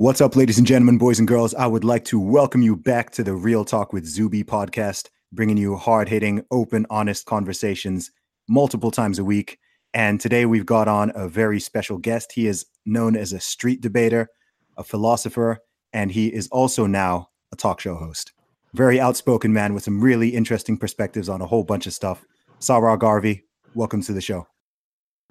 What's 0.00 0.20
up, 0.20 0.36
ladies 0.36 0.58
and 0.58 0.66
gentlemen, 0.66 0.96
boys 0.96 1.18
and 1.18 1.26
girls? 1.26 1.56
I 1.56 1.66
would 1.66 1.82
like 1.82 2.04
to 2.04 2.20
welcome 2.20 2.62
you 2.62 2.76
back 2.76 3.10
to 3.14 3.24
the 3.24 3.34
Real 3.34 3.64
Talk 3.64 3.92
with 3.92 4.06
Zuby 4.06 4.44
podcast, 4.44 5.08
bringing 5.32 5.56
you 5.56 5.74
hard 5.74 6.08
hitting, 6.08 6.44
open, 6.52 6.86
honest 6.88 7.26
conversations 7.26 8.12
multiple 8.48 8.92
times 8.92 9.18
a 9.18 9.24
week. 9.24 9.58
And 9.92 10.20
today 10.20 10.46
we've 10.46 10.64
got 10.64 10.86
on 10.86 11.10
a 11.16 11.28
very 11.28 11.58
special 11.58 11.98
guest. 11.98 12.30
He 12.30 12.46
is 12.46 12.64
known 12.86 13.16
as 13.16 13.32
a 13.32 13.40
street 13.40 13.80
debater, 13.80 14.28
a 14.76 14.84
philosopher, 14.84 15.58
and 15.92 16.12
he 16.12 16.28
is 16.28 16.46
also 16.52 16.86
now 16.86 17.30
a 17.50 17.56
talk 17.56 17.80
show 17.80 17.96
host. 17.96 18.30
Very 18.74 19.00
outspoken 19.00 19.52
man 19.52 19.74
with 19.74 19.82
some 19.82 20.00
really 20.00 20.28
interesting 20.28 20.78
perspectives 20.78 21.28
on 21.28 21.42
a 21.42 21.46
whole 21.46 21.64
bunch 21.64 21.88
of 21.88 21.92
stuff. 21.92 22.24
Sarwar 22.60 22.96
Garvey, 22.96 23.46
welcome 23.74 24.02
to 24.02 24.12
the 24.12 24.20
show. 24.20 24.46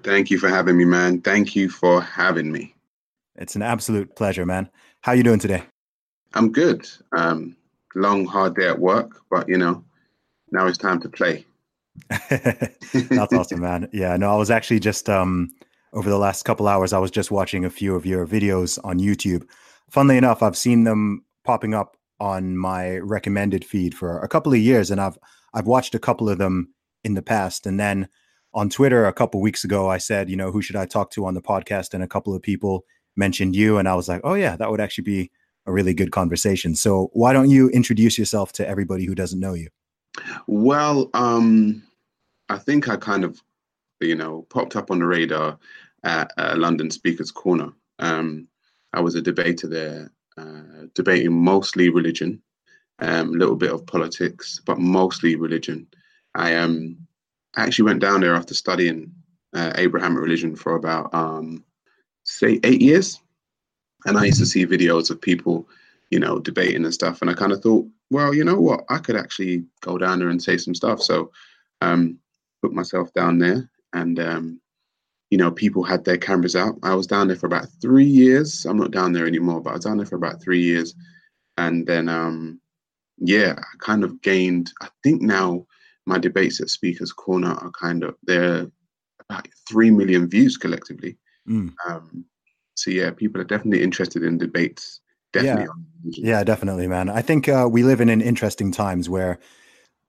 Thank 0.04 0.30
you 0.30 0.38
for 0.38 0.50
having 0.50 0.78
me, 0.78 0.84
man. 0.84 1.22
Thank 1.22 1.56
you 1.56 1.70
for 1.70 2.02
having 2.02 2.52
me. 2.52 2.73
It's 3.38 3.56
an 3.56 3.62
absolute 3.62 4.16
pleasure, 4.16 4.46
man. 4.46 4.70
How 5.02 5.12
you 5.14 5.24
doing 5.24 5.40
today? 5.40 5.64
I'm 6.34 6.52
good. 6.52 6.88
Um, 7.16 7.56
long, 7.96 8.26
hard 8.26 8.56
day 8.56 8.68
at 8.68 8.80
work, 8.80 9.22
but 9.30 9.48
you 9.48 9.58
know, 9.58 9.84
now 10.52 10.68
it's 10.68 10.78
time 10.78 11.00
to 11.02 11.10
play. 11.10 11.46
That's 12.30 13.34
awesome, 13.34 13.62
man. 13.62 13.90
Yeah, 13.92 14.18
no, 14.18 14.32
I 14.32 14.36
was 14.36 14.52
actually 14.52 14.80
just 14.80 15.10
um 15.10 15.54
over 15.94 16.10
the 16.10 16.18
last 16.18 16.44
couple 16.44 16.68
hours, 16.68 16.94
I 16.94 17.00
was 17.00 17.12
just 17.12 17.32
watching 17.32 17.66
a 17.66 17.70
few 17.70 17.96
of 17.96 18.06
your 18.06 18.28
videos 18.28 18.78
on 18.84 19.00
YouTube. 19.00 19.48
Funnily 19.90 20.18
enough, 20.18 20.44
I've 20.44 20.58
seen 20.58 20.84
them 20.84 21.24
popping 21.44 21.74
up 21.74 21.96
on 22.20 22.58
my 22.58 22.98
recommended 22.98 23.64
feed 23.64 23.95
for 23.95 24.20
a 24.20 24.28
couple 24.28 24.54
of 24.54 24.60
years, 24.60 24.92
and 24.92 25.00
I've 25.00 25.17
I've 25.54 25.67
watched 25.67 25.95
a 25.95 26.00
couple 26.00 26.30
of 26.30 26.38
them 26.38 26.73
in 27.04 27.14
the 27.14 27.22
past. 27.22 27.66
And 27.66 27.80
then 27.80 28.10
on 28.54 28.70
Twitter 28.70 29.06
a 29.06 29.14
couple 29.14 29.42
weeks 29.42 29.64
ago, 29.64 29.90
I 29.90 29.98
said, 29.98 30.30
you 30.30 30.36
know, 30.36 30.52
who 30.52 30.61
should 30.61 30.76
I 30.76 30.86
talk 30.86 31.10
to 31.11 31.26
on 31.26 31.36
the 31.36 31.42
podcast? 31.42 31.94
And 31.94 32.04
a 32.04 32.08
couple 32.08 32.36
of 32.36 32.42
people 32.42 32.86
mentioned 33.17 33.55
you, 33.55 33.78
and 33.78 33.88
I 33.88 33.95
was 33.95 34.08
like, 34.08 34.22
oh 34.23 34.36
yeah, 34.36 34.55
that 34.55 34.70
would 34.70 34.82
actually 34.82 35.04
be 35.04 35.32
a 35.66 35.72
really 35.72 35.94
good 35.94 36.11
conversation. 36.11 36.76
So 36.76 37.10
why 37.14 37.33
don't 37.33 37.50
you 37.50 37.70
introduce 37.70 38.17
yourself 38.17 38.54
to 38.54 38.67
everybody 38.67 39.05
who 39.05 39.16
doesn't 39.16 39.39
know 39.39 39.54
you? 39.54 39.70
Well, 40.48 41.10
um, 41.14 41.83
I 42.50 42.58
think 42.58 42.88
I 42.88 42.95
kind 42.95 43.23
of, 43.23 43.42
you 44.00 44.16
know, 44.16 44.44
popped 44.50 44.76
up 44.76 44.92
on 44.92 45.00
the 45.00 45.05
radar 45.05 45.60
at 46.04 46.32
London 46.58 46.89
Speakers 46.89 47.32
Corner. 47.32 47.70
Um, 48.00 48.48
I 48.94 49.02
was 49.02 49.16
a 49.16 49.22
debater 49.22 49.67
there, 49.67 50.11
uh, 50.38 50.88
debating 50.94 51.34
mostly 51.34 51.89
religion, 51.89 52.42
a 52.99 53.20
um, 53.20 53.34
little 53.34 53.55
bit 53.55 53.72
of 53.72 53.86
politics, 53.86 54.61
but 54.66 54.80
mostly 54.80 55.36
religion. 55.36 55.88
I 56.34 56.55
um, 56.55 56.98
actually 57.58 57.86
went 57.86 57.99
down 57.99 58.22
there 58.22 58.36
after 58.36 58.54
studying 58.54 59.11
uh, 59.54 59.73
Abrahamic 59.76 60.22
religion 60.22 60.55
for 60.55 60.76
about, 60.76 61.14
um, 61.14 61.64
say, 62.27 62.60
eight 62.64 62.82
years. 62.82 63.20
And 64.05 64.17
I 64.17 64.26
used 64.26 64.39
to 64.39 64.45
see 64.45 64.65
videos 64.65 65.10
of 65.10 65.20
people, 65.20 65.67
you 66.11 66.20
know, 66.20 66.39
debating 66.39 66.86
and 66.86 66.93
stuff. 66.93 67.21
And 67.21 67.30
I 67.30 67.33
kind 67.33 67.52
of 67.52 67.61
thought, 67.61 67.88
well, 68.10 68.33
you 68.33 68.43
know 68.43 68.60
what? 68.60 68.86
I 68.89 68.99
could 68.99 69.15
actually 69.15 69.65
go 69.82 69.98
down 69.98 70.20
there 70.20 70.30
and 70.30 70.42
say 70.42 70.58
some 70.58 70.76
stuff. 70.76 71.02
So, 71.02 71.32
um, 71.82 72.20
put 72.61 72.73
myself 72.73 73.14
down 73.14 73.39
there 73.39 73.70
and 73.93 74.20
um, 74.20 74.60
you 75.30 75.37
know 75.37 75.52
people 75.52 75.83
had 75.83 76.05
their 76.05 76.17
cameras 76.17 76.55
out 76.55 76.76
i 76.83 76.93
was 76.93 77.08
down 77.08 77.27
there 77.27 77.36
for 77.36 77.48
about 77.48 77.67
three 77.82 78.05
years 78.05 78.66
i'm 78.66 78.77
not 78.77 78.92
down 78.92 79.14
there 79.14 79.27
anymore 79.27 79.61
but 79.61 79.71
i 79.71 79.73
was 79.73 79.86
down 79.86 79.98
there 79.98 80.05
for 80.05 80.16
about 80.16 80.42
three 80.42 80.61
years 80.61 80.95
and 81.58 81.86
then 81.86 82.08
um, 82.08 82.60
yeah 83.17 83.55
i 83.58 83.77
kind 83.80 84.04
of 84.04 84.21
gained 84.21 84.71
i 84.82 84.87
think 85.04 85.21
now 85.21 85.66
my 86.05 86.17
debates 86.17 86.61
at 86.61 86.70
speakers 86.70 87.11
corner 87.11 87.52
are 87.52 87.71
kind 87.71 88.04
of 88.04 88.16
they're 88.23 88.67
about 89.30 89.48
three 89.67 89.92
million 89.92 90.30
views 90.30 90.58
collectively 90.58 91.17
Mm. 91.48 91.74
um, 91.88 92.26
so 92.76 92.92
yeah 92.92 93.10
people 93.12 93.40
are 93.40 93.46
definitely 93.46 93.82
interested 93.82 94.24
in 94.24 94.38
debates 94.38 95.02
definitely 95.34 95.68
religion. 96.04 96.26
Yeah, 96.26 96.44
definitely, 96.44 96.88
man. 96.88 97.10
I 97.10 97.22
think 97.22 97.50
uh, 97.50 97.68
we 97.70 97.84
live 97.84 98.02
in 98.02 98.10
an 98.10 98.22
interesting 98.22 98.72
times 98.72 99.10
where, 99.10 99.40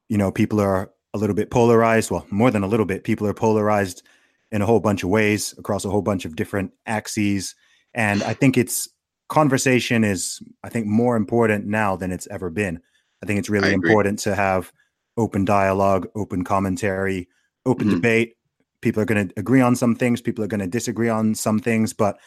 you 0.09 0.19
know, 0.19 0.31
people 0.31 0.61
are 0.61 0.91
a 1.15 1.19
little 1.19 1.35
bit 1.35 1.51
polarized. 1.51 2.11
Well, 2.11 2.27
more 2.31 2.51
than 2.51 2.63
a 2.63 2.67
little 2.69 2.87
bit, 2.87 3.05
people 3.05 3.27
are 3.27 3.35
polarized 3.35 4.03
in 4.51 4.63
a 4.63 4.67
whole 4.67 4.81
bunch 4.81 5.03
of 5.03 5.11
ways 5.11 5.55
across 5.59 5.85
a 5.85 5.91
whole 5.91 6.03
bunch 6.03 6.25
of 6.25 6.37
different 6.37 6.73
axes. 6.87 7.55
And 7.95 8.23
I 8.23 8.35
think 8.35 8.57
it's 8.57 8.89
conversation 9.29 10.05
is, 10.05 10.41
I 10.63 10.69
think, 10.69 10.87
more 10.87 11.17
important 11.17 11.67
now 11.67 11.97
than 11.97 12.13
it's 12.13 12.27
ever 12.29 12.51
been. 12.51 12.81
I 13.23 13.27
think 13.27 13.39
it's 13.39 13.51
really 13.51 13.73
important 13.73 14.19
to 14.21 14.35
have 14.35 14.73
open 15.17 15.45
dialogue, 15.45 16.07
open 16.15 16.45
commentary, 16.45 17.29
open 17.67 17.89
Mhm. 17.89 17.97
debate. 17.97 18.35
People 18.81 19.03
are 19.03 19.07
going 19.07 19.29
to 19.29 19.35
agree 19.37 19.61
on 19.61 19.77
some 19.77 19.95
things, 19.95 20.21
people 20.21 20.45
are 20.45 20.49
going 20.49 20.61
to 20.61 20.67
disagree 20.67 21.09
on 21.09 21.35
some 21.35 21.59
things, 21.59 21.93
but 21.93 22.19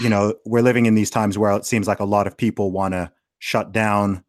you 0.00 0.08
know, 0.08 0.34
we're 0.44 0.62
living 0.62 0.86
in 0.86 0.94
these 0.94 1.10
times 1.10 1.38
where 1.38 1.52
it 1.52 1.64
seems 1.64 1.86
like 1.86 2.00
a 2.00 2.04
lot 2.04 2.26
of 2.26 2.36
people 2.36 2.72
want 2.72 2.94
to 2.94 3.12
shut 3.38 3.70
down 3.70 4.24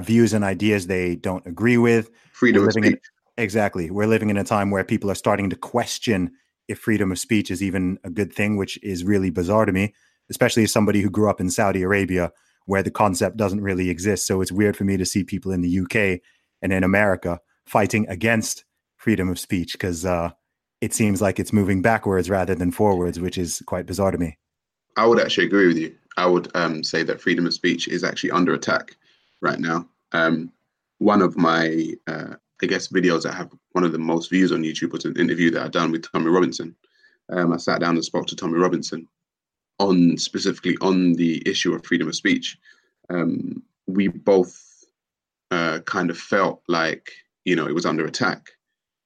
views 0.00 0.32
and 0.32 0.44
ideas 0.44 0.86
they 0.86 1.16
don't 1.16 1.46
agree 1.46 1.76
with. 1.76 2.10
freedom 2.32 2.62
of 2.62 2.68
living 2.68 2.84
in- 2.84 2.92
speech 2.92 3.02
Exactly. 3.38 3.90
We're 3.90 4.06
living 4.06 4.30
in 4.30 4.38
a 4.38 4.44
time 4.44 4.70
where 4.70 4.84
people 4.84 5.10
are 5.10 5.14
starting 5.14 5.50
to 5.50 5.56
question 5.56 6.32
if 6.68 6.78
freedom 6.78 7.12
of 7.12 7.18
speech 7.18 7.50
is 7.50 7.62
even 7.62 7.98
a 8.02 8.10
good 8.10 8.32
thing, 8.32 8.56
which 8.56 8.82
is 8.82 9.04
really 9.04 9.30
bizarre 9.30 9.66
to 9.66 9.72
me, 9.72 9.94
especially 10.30 10.64
as 10.64 10.72
somebody 10.72 11.02
who 11.02 11.10
grew 11.10 11.28
up 11.28 11.40
in 11.40 11.50
Saudi 11.50 11.82
Arabia 11.82 12.32
where 12.64 12.82
the 12.82 12.90
concept 12.90 13.36
doesn't 13.36 13.60
really 13.60 13.90
exist. 13.90 14.26
So 14.26 14.40
it's 14.40 14.50
weird 14.50 14.76
for 14.76 14.84
me 14.84 14.96
to 14.96 15.06
see 15.06 15.22
people 15.22 15.52
in 15.52 15.60
the 15.60 15.80
UK 15.80 16.20
and 16.62 16.72
in 16.72 16.82
America 16.82 17.38
fighting 17.64 18.08
against 18.08 18.64
freedom 18.96 19.28
of 19.28 19.38
speech 19.38 19.72
because 19.72 20.04
uh, 20.04 20.30
it 20.86 20.94
seems 20.94 21.20
like 21.20 21.40
it's 21.40 21.52
moving 21.52 21.82
backwards 21.82 22.30
rather 22.30 22.54
than 22.54 22.70
forwards, 22.70 23.18
which 23.18 23.36
is 23.36 23.60
quite 23.66 23.86
bizarre 23.86 24.12
to 24.12 24.18
me. 24.18 24.38
I 24.96 25.04
would 25.04 25.20
actually 25.20 25.46
agree 25.46 25.66
with 25.66 25.76
you. 25.76 25.92
I 26.16 26.26
would 26.26 26.48
um, 26.54 26.84
say 26.84 27.02
that 27.02 27.20
freedom 27.20 27.44
of 27.44 27.54
speech 27.54 27.88
is 27.88 28.04
actually 28.04 28.30
under 28.30 28.54
attack 28.54 28.94
right 29.40 29.58
now. 29.58 29.88
Um, 30.12 30.52
one 30.98 31.22
of 31.22 31.36
my, 31.36 31.88
uh, 32.06 32.36
I 32.62 32.66
guess, 32.66 32.86
videos 32.86 33.24
that 33.24 33.34
have 33.34 33.50
one 33.72 33.82
of 33.82 33.90
the 33.90 33.98
most 33.98 34.30
views 34.30 34.52
on 34.52 34.62
YouTube 34.62 34.92
was 34.92 35.04
an 35.04 35.18
interview 35.18 35.50
that 35.50 35.64
I 35.64 35.68
done 35.68 35.90
with 35.90 36.10
Tommy 36.10 36.30
Robinson. 36.30 36.76
Um, 37.30 37.52
I 37.52 37.56
sat 37.56 37.80
down 37.80 37.96
and 37.96 38.04
spoke 38.04 38.28
to 38.28 38.36
Tommy 38.36 38.56
Robinson 38.56 39.08
on 39.80 40.16
specifically 40.16 40.76
on 40.80 41.14
the 41.14 41.42
issue 41.44 41.74
of 41.74 41.84
freedom 41.84 42.06
of 42.06 42.14
speech. 42.14 42.58
Um, 43.10 43.64
we 43.88 44.06
both 44.06 44.56
uh, 45.50 45.80
kind 45.80 46.10
of 46.10 46.16
felt 46.16 46.62
like 46.68 47.10
you 47.44 47.56
know 47.56 47.66
it 47.66 47.74
was 47.74 47.86
under 47.86 48.06
attack, 48.06 48.52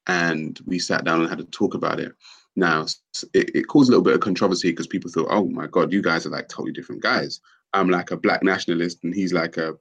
and 0.06 0.58
we 0.66 0.78
sat 0.78 1.04
down 1.04 1.20
and 1.20 1.28
had 1.28 1.38
to 1.38 1.44
talk 1.44 1.74
about 1.74 2.00
it. 2.00 2.12
Now, 2.56 2.86
it, 3.32 3.54
it 3.54 3.68
caused 3.68 3.88
a 3.88 3.92
little 3.92 4.04
bit 4.04 4.14
of 4.14 4.20
controversy 4.20 4.70
because 4.70 4.86
people 4.86 5.10
thought, 5.10 5.28
oh 5.30 5.46
my 5.46 5.66
God, 5.66 5.92
you 5.92 6.02
guys 6.02 6.26
are 6.26 6.30
like 6.30 6.48
totally 6.48 6.72
different 6.72 7.02
guys. 7.02 7.40
I'm 7.72 7.88
like 7.88 8.10
a 8.10 8.16
black 8.16 8.42
nationalist 8.42 9.04
and 9.04 9.14
he's 9.14 9.32
like 9.32 9.56
a, 9.56 9.74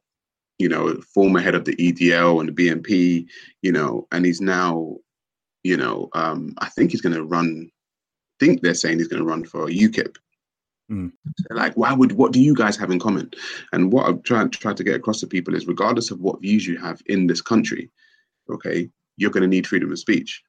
you 0.60 0.70
know, 0.70 0.94
former 1.14 1.40
head 1.40 1.56
of 1.56 1.66
the 1.66 1.76
EDL 1.76 2.40
and 2.40 2.50
the 2.50 2.54
BNP, 2.54 3.26
you 3.62 3.72
know, 3.72 4.08
and 4.12 4.26
he's 4.26 4.42
now, 4.42 4.98
you 5.64 5.78
know, 5.78 6.10
um, 6.14 6.54
I 6.60 6.70
think 6.70 6.92
he's 6.92 7.02
going 7.02 7.16
to 7.16 7.24
run 7.24 7.72
think 8.40 8.62
they're 8.62 8.74
saying 8.74 8.98
he's 8.98 9.08
going 9.08 9.22
to 9.22 9.28
run 9.28 9.44
for 9.44 9.68
UKIP. 9.68 10.16
Mm. 10.92 11.12
Like, 11.52 11.78
why 11.78 11.94
would 11.94 12.14
what 12.14 12.32
do 12.32 12.42
you 12.42 12.56
guys 12.56 12.76
have 12.78 12.90
in 12.90 13.00
common? 13.00 13.32
And 13.74 13.92
what 13.92 14.08
I'm 14.08 14.22
trying 14.24 14.50
try 14.50 14.74
to 14.74 14.84
get 14.84 14.96
across 14.96 15.20
to 15.20 15.28
people 15.28 15.54
is, 15.54 15.68
regardless 15.68 16.10
of 16.10 16.20
what 16.20 16.42
views 16.42 16.66
you 16.66 16.78
have 16.78 17.02
in 17.06 17.28
this 17.28 17.42
country, 17.42 17.92
okay, 18.50 18.90
you're 19.20 19.32
going 19.32 19.42
to 19.42 19.48
need 19.48 19.68
freedom 19.68 19.92
of 19.92 20.00
speech. 20.00 20.42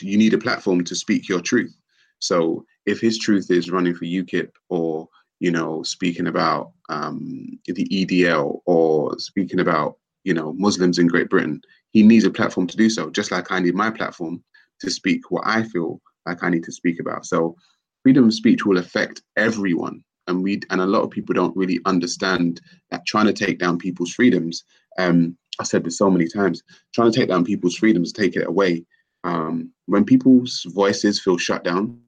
You 0.00 0.16
need 0.16 0.34
a 0.34 0.38
platform 0.38 0.84
to 0.84 0.94
speak 0.94 1.28
your 1.28 1.40
truth. 1.40 1.74
So 2.20 2.64
if 2.86 3.00
his 3.00 3.18
truth 3.18 3.50
is 3.50 3.70
running 3.70 3.94
for 3.94 4.04
UKIP 4.04 4.50
or 4.68 5.08
you 5.40 5.50
know 5.50 5.82
speaking 5.82 6.26
about 6.26 6.72
um, 6.88 7.58
the 7.66 7.88
EDL 7.88 8.60
or 8.66 9.18
speaking 9.18 9.60
about 9.60 9.96
you 10.24 10.34
know 10.34 10.52
Muslims 10.52 10.98
in 10.98 11.08
Great 11.08 11.30
Britain, 11.30 11.60
he 11.90 12.02
needs 12.02 12.24
a 12.24 12.30
platform 12.30 12.66
to 12.68 12.76
do 12.76 12.88
so. 12.88 13.10
Just 13.10 13.30
like 13.30 13.50
I 13.50 13.58
need 13.58 13.74
my 13.74 13.90
platform 13.90 14.44
to 14.80 14.90
speak 14.90 15.30
what 15.30 15.44
I 15.46 15.62
feel 15.64 16.00
like 16.26 16.42
I 16.42 16.50
need 16.50 16.64
to 16.64 16.72
speak 16.72 17.00
about. 17.00 17.26
So 17.26 17.56
freedom 18.02 18.26
of 18.26 18.34
speech 18.34 18.64
will 18.64 18.78
affect 18.78 19.22
everyone. 19.36 20.04
And 20.26 20.42
we 20.42 20.60
and 20.70 20.80
a 20.80 20.86
lot 20.86 21.02
of 21.02 21.10
people 21.10 21.34
don't 21.34 21.56
really 21.56 21.80
understand 21.86 22.60
that 22.90 23.06
trying 23.06 23.26
to 23.26 23.32
take 23.32 23.58
down 23.58 23.78
people's 23.78 24.12
freedoms. 24.12 24.64
Um, 25.00 25.36
I 25.58 25.64
said 25.64 25.84
this 25.84 25.98
so 25.98 26.10
many 26.10 26.26
times. 26.28 26.62
Trying 26.94 27.12
to 27.12 27.18
take 27.18 27.28
down 27.28 27.44
people's 27.44 27.76
freedoms, 27.76 28.12
take 28.12 28.36
it 28.36 28.46
away. 28.46 28.84
Um, 29.24 29.70
when 29.86 30.04
people's 30.04 30.64
voices 30.68 31.20
feel 31.20 31.36
shut 31.38 31.64
down, 31.64 31.98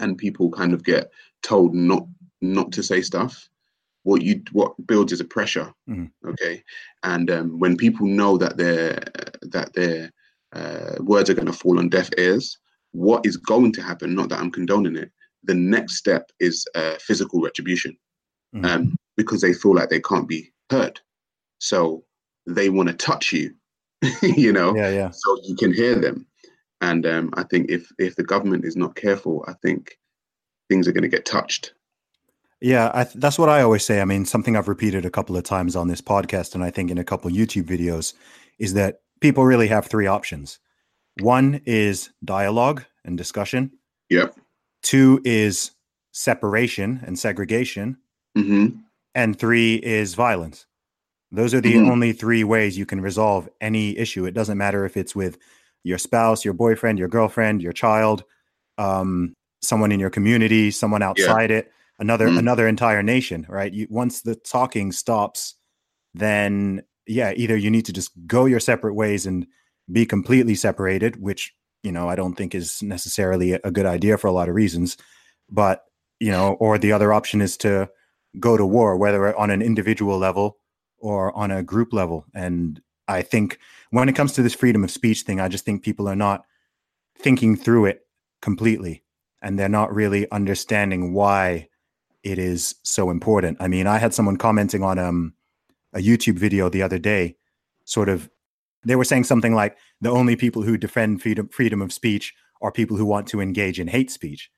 and 0.00 0.18
people 0.18 0.50
kind 0.50 0.72
of 0.74 0.84
get 0.84 1.10
told 1.42 1.74
not 1.74 2.06
not 2.40 2.72
to 2.72 2.82
say 2.82 3.00
stuff, 3.00 3.48
what 4.02 4.22
you 4.22 4.42
what 4.52 4.74
builds 4.86 5.12
is 5.12 5.20
a 5.20 5.24
pressure. 5.24 5.72
Mhm. 5.88 6.10
Okay, 6.26 6.62
and 7.02 7.30
um, 7.30 7.58
when 7.58 7.76
people 7.76 8.06
know 8.06 8.36
that 8.38 8.56
their 8.56 8.98
that 9.42 9.72
their 9.74 10.10
uh, 10.52 10.96
words 11.00 11.30
are 11.30 11.34
going 11.34 11.52
to 11.52 11.52
fall 11.62 11.78
on 11.78 11.88
deaf 11.88 12.10
ears, 12.18 12.58
what 12.92 13.24
is 13.26 13.36
going 13.36 13.72
to 13.72 13.82
happen? 13.82 14.14
Not 14.14 14.28
that 14.28 14.40
I'm 14.40 14.50
condoning 14.52 14.96
it. 14.96 15.10
The 15.44 15.54
next 15.54 15.96
step 15.96 16.30
is 16.40 16.66
uh, 16.74 16.96
physical 17.00 17.40
retribution, 17.40 17.96
Mhm. 18.54 18.64
um, 18.66 18.96
because 19.16 19.40
they 19.40 19.52
feel 19.52 19.74
like 19.74 19.90
they 19.90 20.00
can't 20.00 20.28
be 20.28 20.52
heard, 20.70 21.00
so 21.58 22.04
they 22.46 22.68
want 22.68 22.88
to 22.88 22.94
touch 22.94 23.32
you, 23.32 23.54
you 24.22 24.52
know, 24.52 24.74
yeah, 24.74 24.90
yeah. 24.90 25.10
so 25.10 25.38
you 25.44 25.56
can 25.56 25.72
hear 25.72 25.94
them. 25.94 26.26
And 26.80 27.06
um, 27.06 27.30
I 27.34 27.44
think 27.44 27.70
if 27.70 27.90
if 27.98 28.16
the 28.16 28.24
government 28.24 28.64
is 28.64 28.76
not 28.76 28.94
careful, 28.96 29.44
I 29.48 29.54
think 29.54 29.98
things 30.68 30.86
are 30.88 30.92
going 30.92 31.02
to 31.02 31.08
get 31.08 31.24
touched. 31.24 31.72
Yeah, 32.60 32.90
I 32.94 33.04
th- 33.04 33.16
that's 33.16 33.38
what 33.38 33.48
I 33.48 33.62
always 33.62 33.84
say. 33.84 34.00
I 34.00 34.04
mean, 34.04 34.24
something 34.24 34.56
I've 34.56 34.68
repeated 34.68 35.04
a 35.04 35.10
couple 35.10 35.36
of 35.36 35.44
times 35.44 35.76
on 35.76 35.88
this 35.88 36.00
podcast, 36.00 36.54
and 36.54 36.64
I 36.64 36.70
think 36.70 36.90
in 36.90 36.98
a 36.98 37.04
couple 37.04 37.30
YouTube 37.30 37.64
videos, 37.64 38.14
is 38.58 38.74
that 38.74 39.00
people 39.20 39.44
really 39.44 39.68
have 39.68 39.86
three 39.86 40.06
options. 40.06 40.58
One 41.20 41.60
is 41.64 42.10
dialogue 42.24 42.84
and 43.04 43.16
discussion. 43.16 43.72
Yep. 44.10 44.36
Two 44.82 45.20
is 45.24 45.72
separation 46.12 47.00
and 47.04 47.18
segregation, 47.18 47.98
hmm 48.36 48.68
and 49.14 49.38
three 49.38 49.76
is 49.76 50.14
violence. 50.14 50.66
Those 51.34 51.54
are 51.54 51.60
the 51.60 51.76
Mhm. 51.76 51.90
only 51.90 52.12
three 52.12 52.44
ways 52.44 52.78
you 52.78 52.86
can 52.86 53.00
resolve 53.00 53.48
any 53.60 53.96
issue. 53.98 54.24
It 54.26 54.34
doesn't 54.34 54.58
matter 54.58 54.84
if 54.84 54.96
it's 54.96 55.14
with 55.14 55.38
your 55.82 55.98
spouse, 55.98 56.44
your 56.44 56.54
boyfriend, 56.54 56.98
your 56.98 57.08
girlfriend, 57.08 57.62
your 57.62 57.72
child, 57.72 58.24
um, 58.78 59.34
someone 59.62 59.92
in 59.92 60.00
your 60.00 60.10
community, 60.10 60.70
someone 60.70 61.02
outside 61.02 61.50
it, 61.50 61.70
another 61.98 62.28
Mm. 62.28 62.38
another 62.38 62.68
entire 62.68 63.02
nation. 63.02 63.46
Right? 63.48 63.72
You, 63.72 63.86
once 63.90 64.22
the 64.22 64.34
talking 64.36 64.92
stops, 64.92 65.54
then 66.14 66.82
yeah, 67.06 67.32
either 67.36 67.56
you 67.56 67.70
need 67.70 67.84
to 67.86 67.92
just 67.92 68.10
go 68.26 68.46
your 68.46 68.60
separate 68.60 68.94
ways 68.94 69.26
and 69.26 69.46
be 69.92 70.06
completely 70.06 70.54
separated, 70.54 71.20
which 71.20 71.52
you 71.82 71.92
know 71.92 72.08
I 72.08 72.16
don't 72.16 72.34
think 72.34 72.54
is 72.54 72.82
necessarily 72.82 73.52
a 73.52 73.70
good 73.70 73.86
idea 73.86 74.16
for 74.18 74.28
a 74.28 74.32
lot 74.32 74.48
of 74.48 74.54
reasons, 74.54 74.96
but 75.50 75.84
you 76.20 76.30
know, 76.30 76.54
or 76.60 76.78
the 76.78 76.92
other 76.92 77.12
option 77.12 77.40
is 77.42 77.56
to 77.58 77.90
go 78.40 78.56
to 78.56 78.64
war, 78.64 78.96
whether 78.96 79.36
on 79.36 79.50
an 79.50 79.60
individual 79.62 80.18
level 80.18 80.58
or 81.04 81.36
on 81.36 81.50
a 81.50 81.62
group 81.62 81.92
level. 81.92 82.24
And 82.34 82.80
I 83.08 83.20
think 83.20 83.58
when 83.90 84.08
it 84.08 84.16
comes 84.16 84.32
to 84.32 84.42
this 84.42 84.54
freedom 84.54 84.82
of 84.82 84.90
speech 84.90 85.20
thing, 85.20 85.38
I 85.38 85.48
just 85.48 85.66
think 85.66 85.82
people 85.82 86.08
are 86.08 86.16
not 86.16 86.46
thinking 87.18 87.56
through 87.56 87.84
it 87.84 88.06
completely 88.40 89.02
and 89.42 89.58
they're 89.58 89.68
not 89.68 89.94
really 89.94 90.30
understanding 90.30 91.12
why 91.12 91.68
it 92.22 92.38
is 92.38 92.76
so 92.84 93.10
important. 93.10 93.58
I 93.60 93.68
mean, 93.68 93.86
I 93.86 93.98
had 93.98 94.14
someone 94.14 94.38
commenting 94.38 94.82
on 94.82 94.98
um, 94.98 95.34
a 95.92 95.98
YouTube 95.98 96.38
video 96.38 96.70
the 96.70 96.80
other 96.80 96.98
day, 96.98 97.36
sort 97.84 98.08
of, 98.08 98.30
they 98.86 98.96
were 98.96 99.04
saying 99.04 99.24
something 99.24 99.54
like 99.54 99.76
the 100.00 100.10
only 100.10 100.36
people 100.36 100.62
who 100.62 100.78
defend 100.78 101.20
freedom, 101.20 101.48
freedom 101.48 101.82
of 101.82 101.92
speech 101.92 102.34
are 102.62 102.72
people 102.72 102.96
who 102.96 103.04
want 103.04 103.28
to 103.28 103.42
engage 103.42 103.78
in 103.78 103.88
hate 103.88 104.10
speech. 104.10 104.50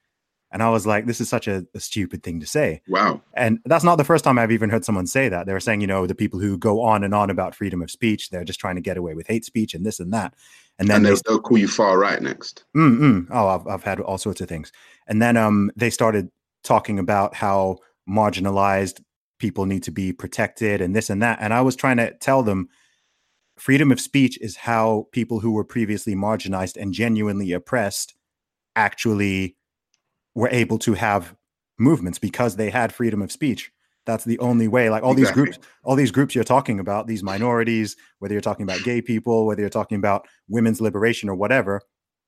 And 0.56 0.62
I 0.62 0.70
was 0.70 0.86
like, 0.86 1.04
this 1.04 1.20
is 1.20 1.28
such 1.28 1.48
a, 1.48 1.66
a 1.74 1.80
stupid 1.80 2.22
thing 2.22 2.40
to 2.40 2.46
say. 2.46 2.80
Wow. 2.88 3.20
And 3.34 3.58
that's 3.66 3.84
not 3.84 3.96
the 3.96 4.04
first 4.04 4.24
time 4.24 4.38
I've 4.38 4.50
even 4.50 4.70
heard 4.70 4.86
someone 4.86 5.06
say 5.06 5.28
that. 5.28 5.44
They 5.44 5.52
were 5.52 5.60
saying, 5.60 5.82
you 5.82 5.86
know, 5.86 6.06
the 6.06 6.14
people 6.14 6.40
who 6.40 6.56
go 6.56 6.80
on 6.80 7.04
and 7.04 7.14
on 7.14 7.28
about 7.28 7.54
freedom 7.54 7.82
of 7.82 7.90
speech, 7.90 8.30
they're 8.30 8.42
just 8.42 8.58
trying 8.58 8.76
to 8.76 8.80
get 8.80 8.96
away 8.96 9.12
with 9.12 9.26
hate 9.26 9.44
speech 9.44 9.74
and 9.74 9.84
this 9.84 10.00
and 10.00 10.14
that. 10.14 10.32
And 10.78 10.88
then 10.88 10.96
And 10.96 11.04
they, 11.04 11.10
they'll, 11.10 11.20
they'll 11.26 11.40
call 11.42 11.58
you 11.58 11.68
far 11.68 11.98
right 11.98 12.22
next. 12.22 12.64
mm, 12.74 12.98
mm, 12.98 13.26
oh, 13.30 13.48
I've, 13.48 13.66
I've 13.66 13.82
had 13.82 14.00
all 14.00 14.16
sorts 14.16 14.40
of 14.40 14.48
things. 14.48 14.72
And 15.06 15.20
then 15.20 15.36
um, 15.36 15.70
they 15.76 15.90
started 15.90 16.30
talking 16.64 16.98
about 16.98 17.34
how 17.34 17.76
marginalized 18.08 19.02
people 19.38 19.66
need 19.66 19.82
to 19.82 19.90
be 19.90 20.10
protected 20.10 20.80
and 20.80 20.96
this 20.96 21.10
and 21.10 21.22
that. 21.22 21.36
And 21.42 21.52
I 21.52 21.60
was 21.60 21.76
trying 21.76 21.98
to 21.98 22.14
tell 22.14 22.42
them 22.42 22.70
freedom 23.58 23.92
of 23.92 24.00
speech 24.00 24.38
is 24.40 24.56
how 24.56 25.06
people 25.12 25.40
who 25.40 25.50
were 25.50 25.64
previously 25.64 26.14
marginalized 26.14 26.80
and 26.80 26.94
genuinely 26.94 27.52
oppressed 27.52 28.14
actually 28.74 29.54
were 30.36 30.50
able 30.50 30.78
to 30.78 30.92
have 30.92 31.34
movements 31.78 32.18
because 32.18 32.54
they 32.54 32.70
had 32.70 32.92
freedom 32.92 33.22
of 33.22 33.32
speech. 33.32 33.72
That's 34.04 34.24
the 34.24 34.38
only 34.38 34.68
way. 34.68 34.88
Like 34.88 35.02
all 35.02 35.14
these 35.14 35.32
groups, 35.32 35.58
all 35.82 35.96
these 35.96 36.12
groups 36.12 36.34
you're 36.34 36.44
talking 36.44 36.78
about, 36.78 37.08
these 37.08 37.24
minorities, 37.24 37.96
whether 38.20 38.34
you're 38.34 38.40
talking 38.40 38.62
about 38.62 38.84
gay 38.84 39.02
people, 39.02 39.46
whether 39.46 39.62
you're 39.62 39.70
talking 39.70 39.96
about 39.96 40.28
women's 40.48 40.80
liberation 40.80 41.28
or 41.28 41.34
whatever, 41.34 41.80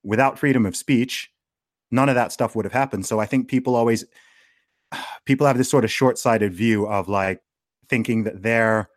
without 0.02 0.38
freedom 0.38 0.66
of 0.66 0.74
speech, 0.74 1.30
none 1.90 2.08
of 2.08 2.16
that 2.16 2.32
stuff 2.32 2.56
would 2.56 2.64
have 2.64 2.72
happened. 2.72 3.06
So 3.06 3.20
I 3.20 3.26
think 3.26 3.46
people 3.46 3.76
always 3.76 4.04
people 5.26 5.46
have 5.46 5.58
this 5.58 5.70
sort 5.70 5.84
of 5.84 5.92
short-sighted 5.92 6.52
view 6.52 6.88
of 6.88 7.08
like 7.08 7.40
thinking 7.88 8.24
that 8.24 8.42
their 8.42 8.88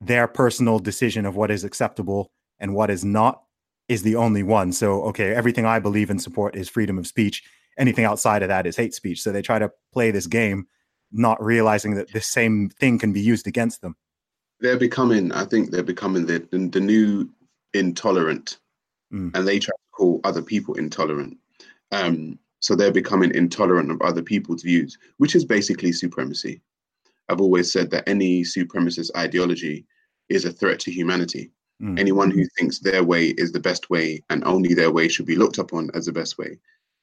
their 0.00 0.26
personal 0.26 0.78
decision 0.78 1.26
of 1.26 1.36
what 1.36 1.50
is 1.50 1.64
acceptable 1.64 2.32
and 2.58 2.74
what 2.74 2.90
is 2.90 3.04
not 3.04 3.42
is 3.88 4.02
the 4.02 4.16
only 4.16 4.42
one. 4.42 4.72
So 4.72 5.02
okay, 5.04 5.34
everything 5.34 5.66
I 5.66 5.78
believe 5.78 6.08
and 6.08 6.20
support 6.20 6.56
is 6.56 6.68
freedom 6.68 6.98
of 6.98 7.06
speech. 7.06 7.44
Anything 7.78 8.04
outside 8.04 8.42
of 8.42 8.48
that 8.48 8.66
is 8.66 8.76
hate 8.76 8.94
speech. 8.94 9.22
So 9.22 9.32
they 9.32 9.42
try 9.42 9.58
to 9.58 9.70
play 9.92 10.10
this 10.10 10.26
game 10.26 10.66
not 11.12 11.42
realizing 11.42 11.94
that 11.94 12.12
the 12.12 12.20
same 12.20 12.68
thing 12.68 12.98
can 12.98 13.12
be 13.12 13.20
used 13.20 13.46
against 13.46 13.80
them. 13.80 13.96
They're 14.60 14.78
becoming, 14.78 15.32
I 15.32 15.44
think 15.44 15.70
they're 15.70 15.82
becoming 15.82 16.26
the, 16.26 16.46
the, 16.50 16.80
new 16.80 17.30
intolerant. 17.74 18.58
Mm. 19.12 19.30
And 19.34 19.46
they 19.46 19.58
try 19.58 19.70
to 19.70 19.92
call 19.92 20.20
other 20.24 20.42
people 20.42 20.74
intolerant. 20.74 21.38
Um, 21.92 22.38
so 22.60 22.74
they're 22.74 22.92
becoming 22.92 23.34
intolerant 23.34 23.90
of 23.90 24.02
other 24.02 24.22
people's 24.22 24.62
views, 24.62 24.98
which 25.18 25.36
is 25.36 25.44
basically 25.44 25.92
supremacy. 25.92 26.60
I've 27.28 27.40
always 27.40 27.72
said 27.72 27.90
that 27.90 28.08
any 28.08 28.42
supremacist 28.42 29.10
ideology 29.16 29.86
is 30.28 30.44
a 30.44 30.52
threat 30.52 30.80
to 30.80 30.90
humanity. 30.90 31.52
Mm. 31.80 31.98
Anyone 31.98 32.30
who 32.32 32.44
thinks 32.58 32.80
their 32.80 33.04
way 33.04 33.28
is 33.28 33.52
the 33.52 33.60
best 33.60 33.88
way 33.90 34.22
and 34.28 34.42
only 34.44 34.74
their 34.74 34.90
way 34.90 35.08
should 35.08 35.26
be 35.26 35.36
looked 35.36 35.58
upon 35.58 35.90
as 35.94 36.06
the 36.06 36.12
best 36.12 36.36
way 36.36 36.58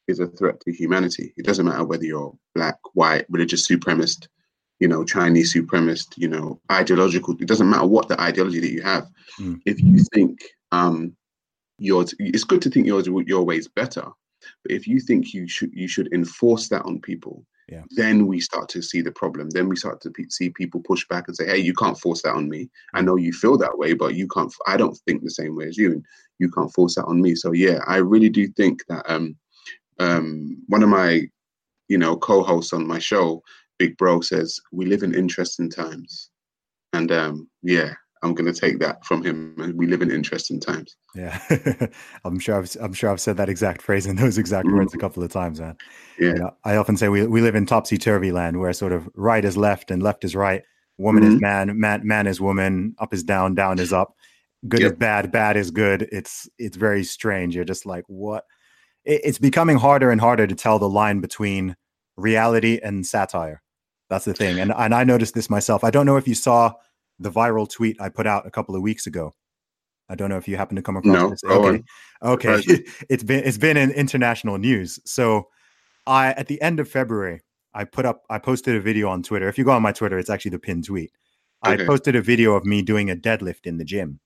is 0.08 0.20
a 0.20 0.28
threat 0.28 0.60
to 0.62 0.72
humanity. 0.72 1.34
It 1.38 1.46
doesn't 1.46 1.66
matter 1.66 1.84
whether 1.84 2.06
you're 2.06 2.36
black, 2.54 2.78
white, 2.94 3.26
religious 3.30 3.68
supremacist, 3.68 4.28
you 4.80 4.88
know, 4.88 5.04
Chinese 5.04 5.54
supremacist, 5.54 6.18
you 6.18 6.28
know, 6.28 6.60
ideological. 6.72 7.36
It 7.40 7.48
doesn't 7.48 7.70
matter 7.70 7.88
what 7.88 8.08
the 8.08 8.20
ideology 8.22 8.60
that 8.60 8.72
you 8.72 8.82
have. 8.82 9.08
Mm. 9.40 9.62
If 9.66 9.82
you 9.82 10.00
think 10.14 10.40
um, 10.72 11.16
yours, 11.80 12.14
it's 12.20 12.44
good 12.44 12.62
to 12.64 12.70
think 12.70 12.86
yours 12.86 13.08
your 13.08 13.44
way 13.44 13.58
is 13.58 13.68
better. 13.68 14.06
But 14.64 14.72
if 14.72 14.88
you 14.88 15.00
think 15.00 15.34
you 15.34 15.48
should 15.48 15.72
you 15.74 15.88
should 15.88 16.14
enforce 16.14 16.70
that 16.70 16.84
on 16.84 17.00
people, 17.02 17.44
Yeah. 17.68 17.84
then 17.96 18.28
we 18.28 18.40
start 18.40 18.70
to 18.70 18.82
see 18.82 19.02
the 19.02 19.12
problem. 19.12 19.50
Then 19.50 19.68
we 19.68 19.76
start 19.76 20.02
to 20.02 20.12
see 20.30 20.50
people 20.52 20.82
push 20.82 21.08
back 21.08 21.28
and 21.28 21.36
say, 21.36 21.48
"Hey, 21.48 21.58
you 21.58 21.74
can't 21.74 22.00
force 22.00 22.22
that 22.22 22.36
on 22.36 22.48
me. 22.48 22.70
I 22.94 23.02
know 23.02 23.16
you 23.16 23.34
feel 23.34 23.58
that 23.58 23.78
way, 23.78 23.94
but 23.94 24.14
you 24.14 24.28
can't. 24.28 24.54
I 24.68 24.78
don't 24.78 24.96
think 25.08 25.24
the 25.24 25.32
same 25.32 25.56
way 25.56 25.68
as 25.68 25.78
you, 25.78 25.94
and 25.94 26.06
you 26.38 26.52
can't 26.52 26.72
force 26.72 26.94
that 26.96 27.06
on 27.06 27.22
me." 27.22 27.34
So 27.34 27.54
yeah, 27.54 27.80
I 27.88 27.98
really 27.98 28.30
do 28.30 28.48
think 28.50 28.86
that 28.88 29.04
um, 29.12 29.36
um, 30.00 30.62
one 30.68 30.84
of 30.84 30.90
my, 30.90 31.22
you 31.88 31.98
know, 31.98 32.18
co-hosts 32.18 32.74
on 32.74 32.88
my 32.88 33.00
show, 33.00 33.42
Big 33.78 33.98
Bro, 33.98 34.22
says 34.22 34.60
we 34.72 34.86
live 34.86 35.04
in 35.04 35.14
interesting 35.14 35.70
times, 35.70 36.30
and 36.94 37.12
um, 37.12 37.50
yeah, 37.62 37.94
I'm 38.24 38.34
gonna 38.34 38.54
take 38.54 38.80
that 38.80 39.06
from 39.06 39.24
him. 39.24 39.56
and 39.60 39.78
We 39.78 39.88
live 39.88 40.02
in 40.02 40.12
interesting 40.12 40.60
times. 40.60 40.96
Yeah, 41.14 41.40
I'm 42.26 42.40
sure. 42.40 42.58
I've, 42.58 42.76
I'm 42.80 42.94
sure 42.94 43.10
I've 43.12 43.22
said 43.22 43.38
that 43.38 43.50
exact 43.50 43.82
phrase 43.82 44.06
in 44.06 44.16
those 44.16 44.38
exact 44.38 44.68
words 44.68 44.94
a 44.94 44.98
couple 44.98 45.24
of 45.24 45.32
times, 45.32 45.60
man. 45.60 45.78
Yeah. 46.20 46.28
You 46.30 46.34
know, 46.36 46.52
I 46.64 46.76
often 46.78 46.98
say 46.98 47.10
we 47.10 47.28
we 47.28 47.42
live 47.42 47.56
in 47.56 47.66
topsy 47.66 47.98
turvy 47.98 48.32
land, 48.32 48.60
where 48.60 48.74
sort 48.74 48.94
of 48.94 49.08
right 49.16 49.44
is 49.46 49.58
left 49.58 49.92
and 49.92 50.02
left 50.02 50.24
is 50.24 50.36
right. 50.36 50.64
Woman 50.98 51.24
is 51.24 51.36
Mhm. 51.36 51.42
man, 51.42 51.80
man 51.80 52.08
man 52.08 52.28
is 52.28 52.40
woman. 52.40 52.96
Up 53.00 53.14
is 53.14 53.24
down, 53.24 53.56
down 53.56 53.80
is 53.80 53.92
up. 53.94 54.16
Good 54.68 54.82
is 54.82 54.94
bad, 54.94 55.32
bad 55.32 55.58
is 55.58 55.70
good. 55.70 56.08
It's 56.12 56.50
it's 56.58 56.78
very 56.78 57.04
strange. 57.04 57.56
You're 57.56 57.66
just 57.66 57.86
like 57.86 58.06
what, 58.08 58.46
it's 59.06 59.38
becoming 59.38 59.78
harder 59.78 60.12
and 60.12 60.20
harder 60.20 60.48
to 60.48 60.56
tell 60.56 60.80
the 60.80 60.90
line 60.90 61.20
between 61.22 61.76
reality 62.18 62.80
and 62.82 63.06
satire. 63.06 63.62
That's 64.10 64.26
the 64.26 64.34
thing. 64.34 64.60
And 64.60 64.74
and 64.76 64.94
I 64.94 65.04
noticed 65.04 65.34
this 65.34 65.50
myself. 65.50 65.84
I 65.84 65.92
don't 65.92 66.06
know 66.06 66.18
if 66.18 66.28
you 66.28 66.36
saw 66.36 66.74
the 67.20 67.32
viral 67.32 67.70
tweet 67.70 68.00
I 68.00 68.10
put 68.10 68.28
out 68.28 68.46
a 68.46 68.52
couple 68.52 68.76
of 68.76 68.82
weeks 68.82 69.08
ago. 69.08 69.34
I 70.10 70.16
don't 70.16 70.30
know 70.30 70.38
if 70.38 70.48
you 70.48 70.58
happen 70.58 70.76
to 70.76 70.82
come 70.82 70.98
across 70.98 71.14
No, 71.14 71.30
this. 71.30 71.44
Okay. 71.44 71.84
Okay. 72.24 72.84
It's 73.10 73.24
been 73.24 73.44
it's 73.44 73.58
been 73.58 73.78
in 73.78 73.92
international 73.92 74.58
news. 74.58 75.00
So 75.06 75.48
I 76.06 76.34
at 76.34 76.48
the 76.48 76.62
end 76.62 76.80
of 76.80 76.90
February, 76.90 77.42
I 77.74 77.86
put 77.86 78.06
up 78.06 78.24
I 78.30 78.40
posted 78.40 78.76
a 78.76 78.82
video 78.82 79.10
on 79.10 79.24
Twitter. 79.24 79.48
If 79.48 79.58
you 79.58 79.64
go 79.64 79.72
on 79.72 79.82
my 79.82 79.92
Twitter, 79.92 80.20
it's 80.20 80.30
actually 80.30 80.52
the 80.52 80.60
pinned 80.60 80.86
tweet. 80.86 81.12
I 81.64 81.78
posted 81.78 82.16
a 82.16 82.22
video 82.22 82.54
of 82.54 82.64
me 82.64 82.84
doing 82.84 83.10
a 83.10 83.16
deadlift 83.16 83.66
in 83.66 83.78
the 83.78 83.86
gym. 83.86 84.20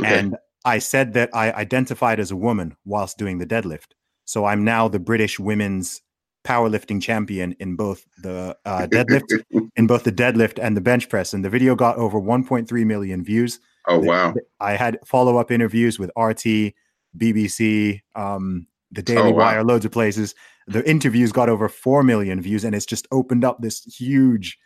Okay. 0.00 0.18
And 0.18 0.36
I 0.64 0.80
said 0.80 1.12
that 1.12 1.30
I 1.32 1.52
identified 1.52 2.18
as 2.18 2.32
a 2.32 2.36
woman 2.36 2.76
whilst 2.84 3.18
doing 3.18 3.38
the 3.38 3.46
deadlift. 3.46 3.92
So 4.32 4.46
I'm 4.46 4.64
now 4.64 4.88
the 4.88 4.98
British 4.98 5.38
women's 5.38 6.00
powerlifting 6.42 7.02
champion 7.02 7.54
in 7.60 7.76
both 7.76 8.06
the 8.22 8.56
uh, 8.64 8.86
deadlift, 8.90 9.44
in 9.76 9.86
both 9.86 10.04
the 10.04 10.10
deadlift 10.10 10.58
and 10.58 10.74
the 10.74 10.80
bench 10.80 11.10
press. 11.10 11.34
And 11.34 11.44
the 11.44 11.50
video 11.50 11.74
got 11.74 11.98
over 11.98 12.18
1.3 12.18 12.86
million 12.86 13.22
views. 13.22 13.60
oh 13.88 14.00
The- 14.00 14.06
wow. 14.08 14.34
I 14.58 14.72
had 14.72 14.98
follow 15.04 15.36
up 15.36 15.50
interviews 15.50 15.98
with 15.98 16.10
RT, 16.16 16.72
BBC, 17.18 18.00
um, 18.14 18.66
the 18.90 19.02
Daily 19.02 19.32
Oh, 19.32 19.34
wow. 19.34 19.44
Wire, 19.44 19.64
loads 19.64 19.84
of 19.84 19.92
places. 19.92 20.34
The 20.66 20.88
interviews 20.88 21.30
got 21.30 21.50
over 21.50 21.68
4 21.68 22.02
million 22.02 22.40
views, 22.40 22.64
and 22.64 22.74
it's 22.74 22.86
just 22.86 23.06
opened 23.12 23.44
up 23.44 23.60
this 23.60 23.84
huge 23.84 24.58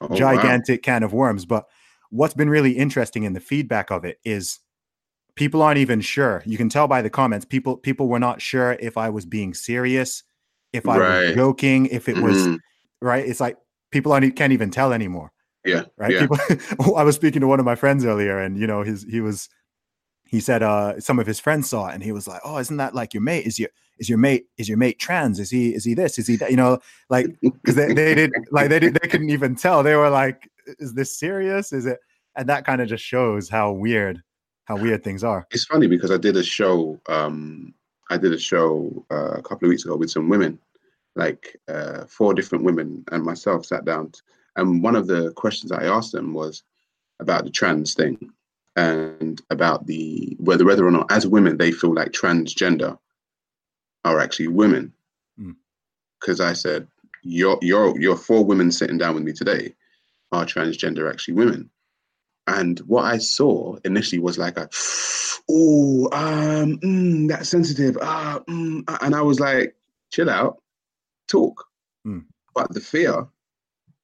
Oh, 0.00 0.06
wow. 0.10 0.16
gigantic 0.16 0.84
can 0.84 1.02
of 1.02 1.12
worms. 1.12 1.44
But 1.44 1.64
what's 2.10 2.34
been 2.34 2.48
really 2.50 2.70
interesting 2.78 3.24
in 3.24 3.32
the 3.32 3.40
feedback 3.40 3.90
of 3.90 4.04
it 4.04 4.20
is 4.24 4.60
people 5.38 5.62
aren't 5.62 5.78
even 5.78 6.00
sure. 6.00 6.42
You 6.44 6.56
can 6.58 6.68
tell 6.68 6.86
by 6.88 7.00
the 7.00 7.08
comments. 7.10 7.46
People 7.46 7.76
people 7.76 8.08
were 8.08 8.18
not 8.18 8.42
sure 8.42 8.72
if 8.80 8.96
I 8.98 9.08
was 9.08 9.24
being 9.24 9.54
serious, 9.54 10.22
if 10.72 10.86
I 10.88 10.98
was 10.98 11.34
joking, 11.34 11.86
if 11.86 12.08
it 12.08 12.18
was 12.18 12.36
Mhm. 12.46 12.58
right. 13.00 13.24
It's 13.26 13.40
like 13.40 13.56
people 13.90 14.12
aren't, 14.12 14.36
can't 14.36 14.52
even 14.52 14.70
tell 14.70 14.92
anymore. 14.92 15.32
Yeah. 15.64 15.84
Right. 15.96 16.12
Yeah. 16.12 16.26
People, 16.26 16.96
I 16.96 17.04
was 17.04 17.16
speaking 17.16 17.40
to 17.40 17.46
one 17.46 17.58
of 17.60 17.64
my 17.64 17.74
friends 17.74 18.04
earlier, 18.04 18.38
and 18.38 18.58
you 18.58 18.66
know, 18.66 18.82
his 18.82 19.04
he 19.04 19.20
was 19.20 19.48
he 20.26 20.40
said 20.40 20.62
uh 20.62 21.00
some 21.00 21.18
of 21.18 21.26
his 21.26 21.40
friends 21.40 21.70
saw 21.70 21.88
it 21.88 21.94
and 21.94 22.02
he 22.02 22.12
was 22.12 22.28
like, 22.28 22.40
Oh, 22.44 22.58
isn't 22.58 22.76
that 22.76 22.94
like 22.94 23.14
your 23.14 23.22
mate? 23.22 23.46
Is 23.46 23.58
your 23.58 23.70
is 23.98 24.08
your 24.08 24.18
mate 24.18 24.46
is 24.58 24.68
your 24.68 24.78
mate 24.78 24.98
trans? 24.98 25.38
Is 25.40 25.50
he 25.50 25.74
is 25.74 25.84
he 25.84 25.94
this? 25.94 26.18
Is 26.18 26.26
he 26.26 26.36
that? 26.36 26.50
You 26.50 26.56
know, 26.56 26.80
like 27.08 27.26
because 27.42 27.76
they, 27.76 27.94
they 27.94 28.14
did 28.14 28.30
like 28.50 28.68
they 28.68 28.78
did 28.78 28.94
they 28.94 29.08
couldn't 29.08 29.30
even 29.30 29.54
tell. 29.54 29.82
They 29.82 29.94
were 29.96 30.10
like, 30.10 30.50
Is 30.78 30.94
this 30.94 31.16
serious? 31.18 31.72
Is 31.72 31.86
it 31.86 31.98
and 32.36 32.48
that 32.48 32.64
kind 32.64 32.80
of 32.80 32.88
just 32.88 33.02
shows 33.04 33.48
how 33.48 33.72
weird 33.72 34.22
how 34.68 34.76
weird 34.76 35.02
things 35.02 35.24
are. 35.24 35.46
It's 35.50 35.64
funny 35.64 35.86
because 35.86 36.10
I 36.10 36.18
did 36.18 36.36
a 36.36 36.42
show. 36.42 37.00
Um, 37.08 37.72
I 38.10 38.18
did 38.18 38.34
a 38.34 38.38
show 38.38 39.04
uh, 39.10 39.38
a 39.38 39.42
couple 39.42 39.66
of 39.66 39.70
weeks 39.70 39.86
ago 39.86 39.96
with 39.96 40.10
some 40.10 40.28
women, 40.28 40.58
like 41.16 41.56
uh, 41.68 42.04
four 42.04 42.34
different 42.34 42.64
women, 42.64 43.02
and 43.10 43.24
myself 43.24 43.64
sat 43.64 43.86
down. 43.86 44.12
And 44.56 44.82
one 44.82 44.94
of 44.94 45.06
the 45.06 45.32
questions 45.32 45.72
I 45.72 45.84
asked 45.84 46.12
them 46.12 46.34
was 46.34 46.62
about 47.18 47.44
the 47.44 47.50
trans 47.50 47.94
thing, 47.94 48.30
and 48.76 49.40
about 49.48 49.86
the 49.86 50.36
whether 50.38 50.66
whether 50.66 50.86
or 50.86 50.90
not 50.90 51.10
as 51.10 51.26
women 51.26 51.56
they 51.56 51.72
feel 51.72 51.94
like 51.94 52.12
transgender 52.12 52.98
are 54.04 54.20
actually 54.20 54.48
women. 54.48 54.92
Mm. 55.40 55.56
Because 56.20 56.40
I 56.40 56.52
said, 56.52 56.86
your 57.22 57.58
your 57.62 57.98
your 57.98 58.16
four 58.16 58.44
women 58.44 58.70
sitting 58.70 58.98
down 58.98 59.14
with 59.14 59.24
me 59.24 59.32
today 59.32 59.74
are 60.30 60.44
transgender 60.44 61.10
actually 61.10 61.34
women. 61.34 61.70
And 62.48 62.78
what 62.80 63.04
I 63.04 63.18
saw 63.18 63.76
initially 63.84 64.18
was 64.18 64.38
like 64.38 64.56
a, 64.56 64.70
oh, 65.50 66.08
um, 66.12 66.78
mm, 66.78 67.28
that's 67.28 67.50
sensitive. 67.50 67.98
Ah, 68.00 68.40
mm, 68.48 68.82
ah," 68.88 68.98
and 69.02 69.14
I 69.14 69.20
was 69.20 69.38
like, 69.38 69.76
chill 70.10 70.30
out, 70.30 70.56
talk. 71.28 71.62
Mm. 72.06 72.24
But 72.54 72.72
the 72.72 72.80
fear, 72.80 73.26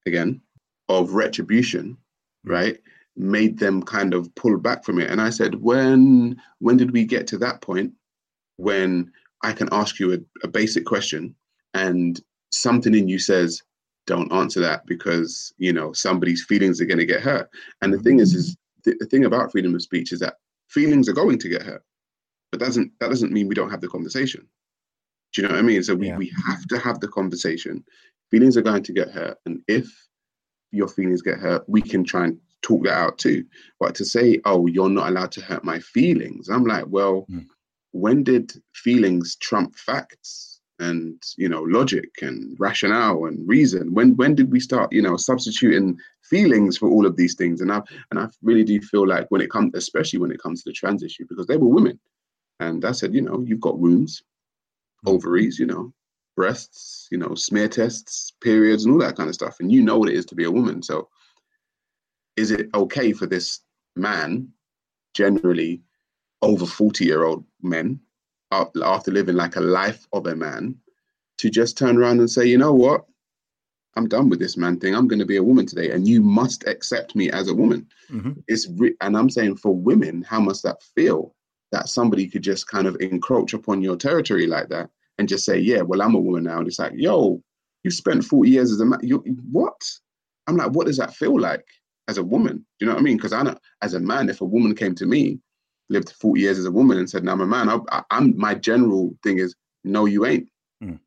again, 0.05 0.43
of 0.91 1.15
retribution, 1.15 1.97
right, 2.45 2.79
made 3.17 3.59
them 3.59 3.83
kind 3.83 4.13
of 4.13 4.33
pull 4.35 4.59
back 4.59 4.85
from 4.85 5.01
it. 5.01 5.11
And 5.11 5.23
I 5.23 5.31
said, 5.31 5.55
when 5.57 6.37
when 6.59 6.77
did 6.77 6.91
we 6.91 7.05
get 7.05 7.27
to 7.29 7.39
that 7.39 7.63
point 7.63 7.95
when 8.57 9.11
I 9.43 9.53
can 9.53 9.71
ask 9.73 9.99
you 9.99 10.13
a, 10.13 10.19
a 10.43 10.49
basic 10.49 10.85
question 10.85 11.35
and 11.73 12.21
something 12.53 12.95
in 12.95 13.09
you 13.09 13.19
says, 13.19 13.63
don't 14.07 14.33
answer 14.33 14.61
that 14.61 14.85
because 14.87 15.53
you 15.59 15.73
know 15.73 15.93
somebody's 15.93 16.45
feelings 16.45 16.81
are 16.81 16.87
going 16.87 16.99
to 16.99 17.07
get 17.07 17.23
hurt. 17.23 17.49
And 17.83 17.93
the 17.93 17.99
thing 17.99 18.21
is 18.21 18.35
is 18.35 18.57
the, 18.85 18.95
the 19.01 19.07
thing 19.07 19.25
about 19.25 19.51
freedom 19.53 19.75
of 19.75 19.83
speech 19.83 20.13
is 20.13 20.21
that 20.21 20.35
feelings 20.69 21.09
are 21.09 21.13
going 21.15 21.39
to 21.39 21.49
get 21.49 21.63
hurt 21.63 21.83
but 22.51 22.61
doesn't 22.61 22.93
that 23.01 23.09
doesn't 23.09 23.33
mean 23.33 23.49
we 23.49 23.55
don't 23.55 23.71
have 23.71 23.81
the 23.81 23.89
conversation. 23.89 24.47
Do 25.33 25.43
you 25.43 25.49
know 25.49 25.55
what 25.55 25.59
i 25.61 25.63
mean? 25.63 25.83
So 25.83 25.95
we, 25.95 26.09
Yeah. 26.09 26.17
we 26.19 26.33
have 26.47 26.67
to 26.69 26.79
have 26.79 27.01
the 27.01 27.09
conversation. 27.09 27.85
Feelings 28.31 28.57
are 28.57 28.63
going 28.63 28.83
to 28.85 28.93
get 28.93 29.11
hurt 29.11 29.39
and 29.47 29.61
if 29.69 29.89
your 30.71 30.89
feelings 30.89 31.23
get 31.23 31.39
hurt 31.39 31.65
we 31.69 31.81
can 31.83 32.05
try 32.05 32.25
and 32.25 32.39
talk 32.63 32.83
that 32.85 32.97
out 32.97 33.19
too. 33.19 33.45
But 33.81 33.95
to 33.97 34.05
say 34.05 34.41
oh 34.45 34.67
you're 34.67 34.89
not 34.91 35.09
allowed 35.09 35.33
to 35.33 35.41
hurt 35.41 35.65
my 35.65 35.79
feelings 35.81 36.49
i'm 36.49 36.65
like 36.65 36.85
well 36.89 37.27
Mm. 37.31 37.47
when 37.93 38.23
did 38.25 38.53
feelings 38.75 39.37
trump 39.37 39.77
facts 39.77 40.54
and 40.81 41.23
you 41.37 41.49
know 41.49 41.63
logic 41.63 42.11
and 42.23 42.57
rationale 42.59 43.27
and 43.27 43.49
reason. 43.49 43.95
When 43.95 44.17
when 44.17 44.35
did 44.35 44.51
we 44.51 44.61
start 44.61 44.93
you 44.93 45.03
know 45.03 45.17
substituting 45.17 45.99
feelings 46.23 46.77
for 46.77 46.89
all 46.89 47.07
of 47.07 47.17
these 47.17 47.35
things? 47.35 47.61
And 47.61 47.73
i 47.73 47.81
and 48.11 48.19
i 48.19 48.29
really 48.43 48.65
do 48.65 48.81
feel 48.81 49.07
like 49.07 49.27
when 49.29 49.41
it 49.41 49.51
comes 49.51 49.73
especially 49.75 50.19
when 50.19 50.33
it 50.33 50.43
comes 50.43 50.63
to 50.63 50.71
the 50.71 50.75
trans 50.75 51.03
issue 51.03 51.27
because 51.29 51.47
they 51.47 51.57
were 51.57 51.69
women. 51.69 51.99
And 52.61 52.85
i 52.85 52.93
said 52.93 53.15
you 53.15 53.21
know 53.21 53.43
you've 53.47 53.61
got 53.61 53.79
wombs 53.79 54.23
hmm. 55.05 55.11
ovaries 55.11 55.59
you 55.59 55.67
know 55.67 55.93
breasts 56.37 57.07
you 57.13 57.19
know 57.19 57.35
smear 57.37 57.69
tests 57.69 58.33
periods 58.41 58.85
and 58.85 58.93
all 58.93 59.01
that 59.01 59.17
kind 59.17 59.29
of 59.29 59.35
stuff. 59.35 59.57
And 59.61 59.71
you 59.71 59.83
know 59.83 59.99
what 59.99 60.09
it 60.09 60.17
is 60.17 60.27
to 60.27 60.35
be 60.35 60.45
a 60.45 60.51
woman. 60.51 60.83
So 60.83 61.09
is 62.37 62.51
it 62.51 62.69
okay 62.75 63.13
for 63.13 63.27
this 63.27 63.61
man 63.95 64.49
generally 65.15 65.81
over 66.43 66.67
40 66.67 67.05
year 67.05 67.25
old 67.25 67.45
men 67.63 68.01
after 68.53 69.11
living 69.11 69.37
like 69.37 69.57
a 69.57 69.61
life 69.61 70.07
of 70.13 70.27
a 70.27 70.37
man 70.37 70.77
to 71.39 71.51
just 71.51 71.77
turn 71.77 71.97
around 71.97 72.21
and 72.21 72.31
say 72.31 72.45
you 72.47 72.59
know 72.59 72.73
what? 72.73 73.05
I'm 73.97 74.09
done 74.09 74.29
with 74.29 74.41
this 74.41 74.57
man 74.57 74.81
thing. 74.81 74.95
I'm 74.95 75.07
going 75.07 75.21
to 75.21 75.25
be 75.27 75.37
a 75.37 75.43
woman 75.43 75.67
today 75.67 75.91
and 75.93 76.07
you 76.07 76.21
must 76.21 76.67
accept 76.67 77.15
me 77.15 77.31
as 77.31 77.49
a 77.49 77.55
woman. 77.55 77.87
Mhm. 78.11 78.43
it's 78.49 78.69
re- 78.77 78.95
and 79.01 79.17
i'm 79.17 79.31
saying 79.31 79.57
for 79.57 79.75
women 79.75 80.23
how 80.23 80.39
must 80.41 80.63
that 80.63 80.83
feel 80.95 81.35
that 81.73 81.89
somebody 81.89 82.29
could 82.29 82.43
just 82.43 82.67
kind 82.69 82.87
of 82.87 82.97
encroach 83.01 83.55
upon 83.55 83.81
your 83.83 83.97
territory 83.97 84.47
like 84.47 84.69
that 84.69 84.91
and 85.19 85.29
just 85.29 85.45
say 85.45 85.59
yeah 85.59 85.81
well 85.81 86.03
i'm 86.03 86.15
a 86.15 86.21
woman 86.21 86.45
now. 86.45 86.59
And 86.59 86.67
it's 86.69 86.79
like 86.79 86.93
yo 86.95 87.43
you 87.83 87.91
spent 87.91 88.25
40 88.25 88.51
years 88.51 88.71
as 88.73 88.81
a 88.81 88.85
man 88.85 89.01
you 89.03 89.19
what? 89.51 89.81
I'm 90.47 90.57
like 90.57 90.73
what 90.73 90.87
does 90.87 90.99
that 90.99 91.15
feel 91.15 91.39
like 91.41 91.65
as 92.09 92.19
a 92.19 92.23
woman? 92.25 92.57
Do 92.59 92.65
you 92.81 92.87
know 92.87 92.95
what 92.95 93.01
i 93.01 93.05
mean? 93.05 93.17
Because 93.17 93.33
i 93.33 93.43
know 93.43 93.57
as 93.81 93.95
a 93.95 94.01
man 94.01 94.29
if 94.29 94.41
a 94.43 94.45
woman 94.45 94.75
came 94.75 94.95
to 94.97 95.07
me 95.07 95.41
lived 95.89 96.13
40 96.13 96.41
years 96.41 96.59
as 96.59 96.65
a 96.65 96.73
woman 96.73 96.99
and 96.99 97.09
said, 97.09 97.25
"Now 97.25 97.33
I'm 97.33 97.41
a 97.41 97.47
man," 97.47 97.69
I, 97.69 97.79
I, 97.91 98.03
I'm 98.11 98.37
my 98.37 98.55
general 98.55 99.17
thing 99.23 99.39
is, 99.39 99.55
"No, 99.85 100.07
you 100.07 100.27
ain't," 100.27 100.49
Mm. 100.83 100.99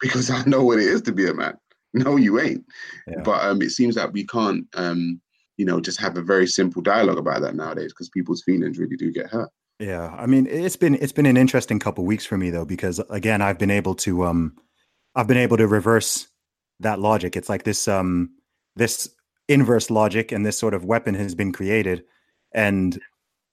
because 0.00 0.30
I 0.30 0.42
know 0.44 0.64
what 0.64 0.78
it 0.78 0.86
is 0.86 1.02
to 1.02 1.12
be 1.12 1.28
a 1.28 1.34
man. 1.34 1.56
No, 1.94 2.16
you 2.16 2.40
ain't. 2.40 2.64
Yeah. 3.06 3.22
But 3.22 3.44
um, 3.44 3.62
it 3.62 3.70
seems 3.70 3.94
that 3.94 4.12
we 4.12 4.26
can't, 4.26 4.66
um, 4.74 5.20
you 5.56 5.64
know, 5.64 5.80
just 5.80 6.00
have 6.00 6.16
a 6.16 6.22
very 6.22 6.46
simple 6.46 6.82
dialogue 6.82 7.18
about 7.18 7.40
that 7.42 7.54
nowadays 7.54 7.92
because 7.92 8.08
people's 8.08 8.42
feelings 8.42 8.78
really 8.78 8.96
do 8.96 9.12
get 9.12 9.28
hurt. 9.28 9.48
Yeah, 9.78 10.14
I 10.18 10.26
mean, 10.26 10.46
it's 10.46 10.76
been 10.76 10.94
it's 10.96 11.12
been 11.12 11.26
an 11.26 11.36
interesting 11.36 11.78
couple 11.78 12.04
weeks 12.04 12.26
for 12.26 12.36
me 12.36 12.50
though 12.50 12.64
because 12.64 13.00
again, 13.10 13.42
I've 13.42 13.58
been 13.58 13.70
able 13.70 13.94
to 13.96 14.24
um, 14.24 14.56
I've 15.14 15.26
been 15.26 15.36
able 15.36 15.56
to 15.56 15.66
reverse 15.66 16.28
that 16.80 16.98
logic. 17.00 17.36
It's 17.36 17.48
like 17.48 17.64
this 17.64 17.88
um, 17.88 18.30
this 18.76 19.08
inverse 19.48 19.90
logic 19.90 20.32
and 20.32 20.44
this 20.44 20.58
sort 20.58 20.74
of 20.74 20.84
weapon 20.84 21.14
has 21.14 21.34
been 21.34 21.52
created, 21.52 22.04
and 22.52 23.00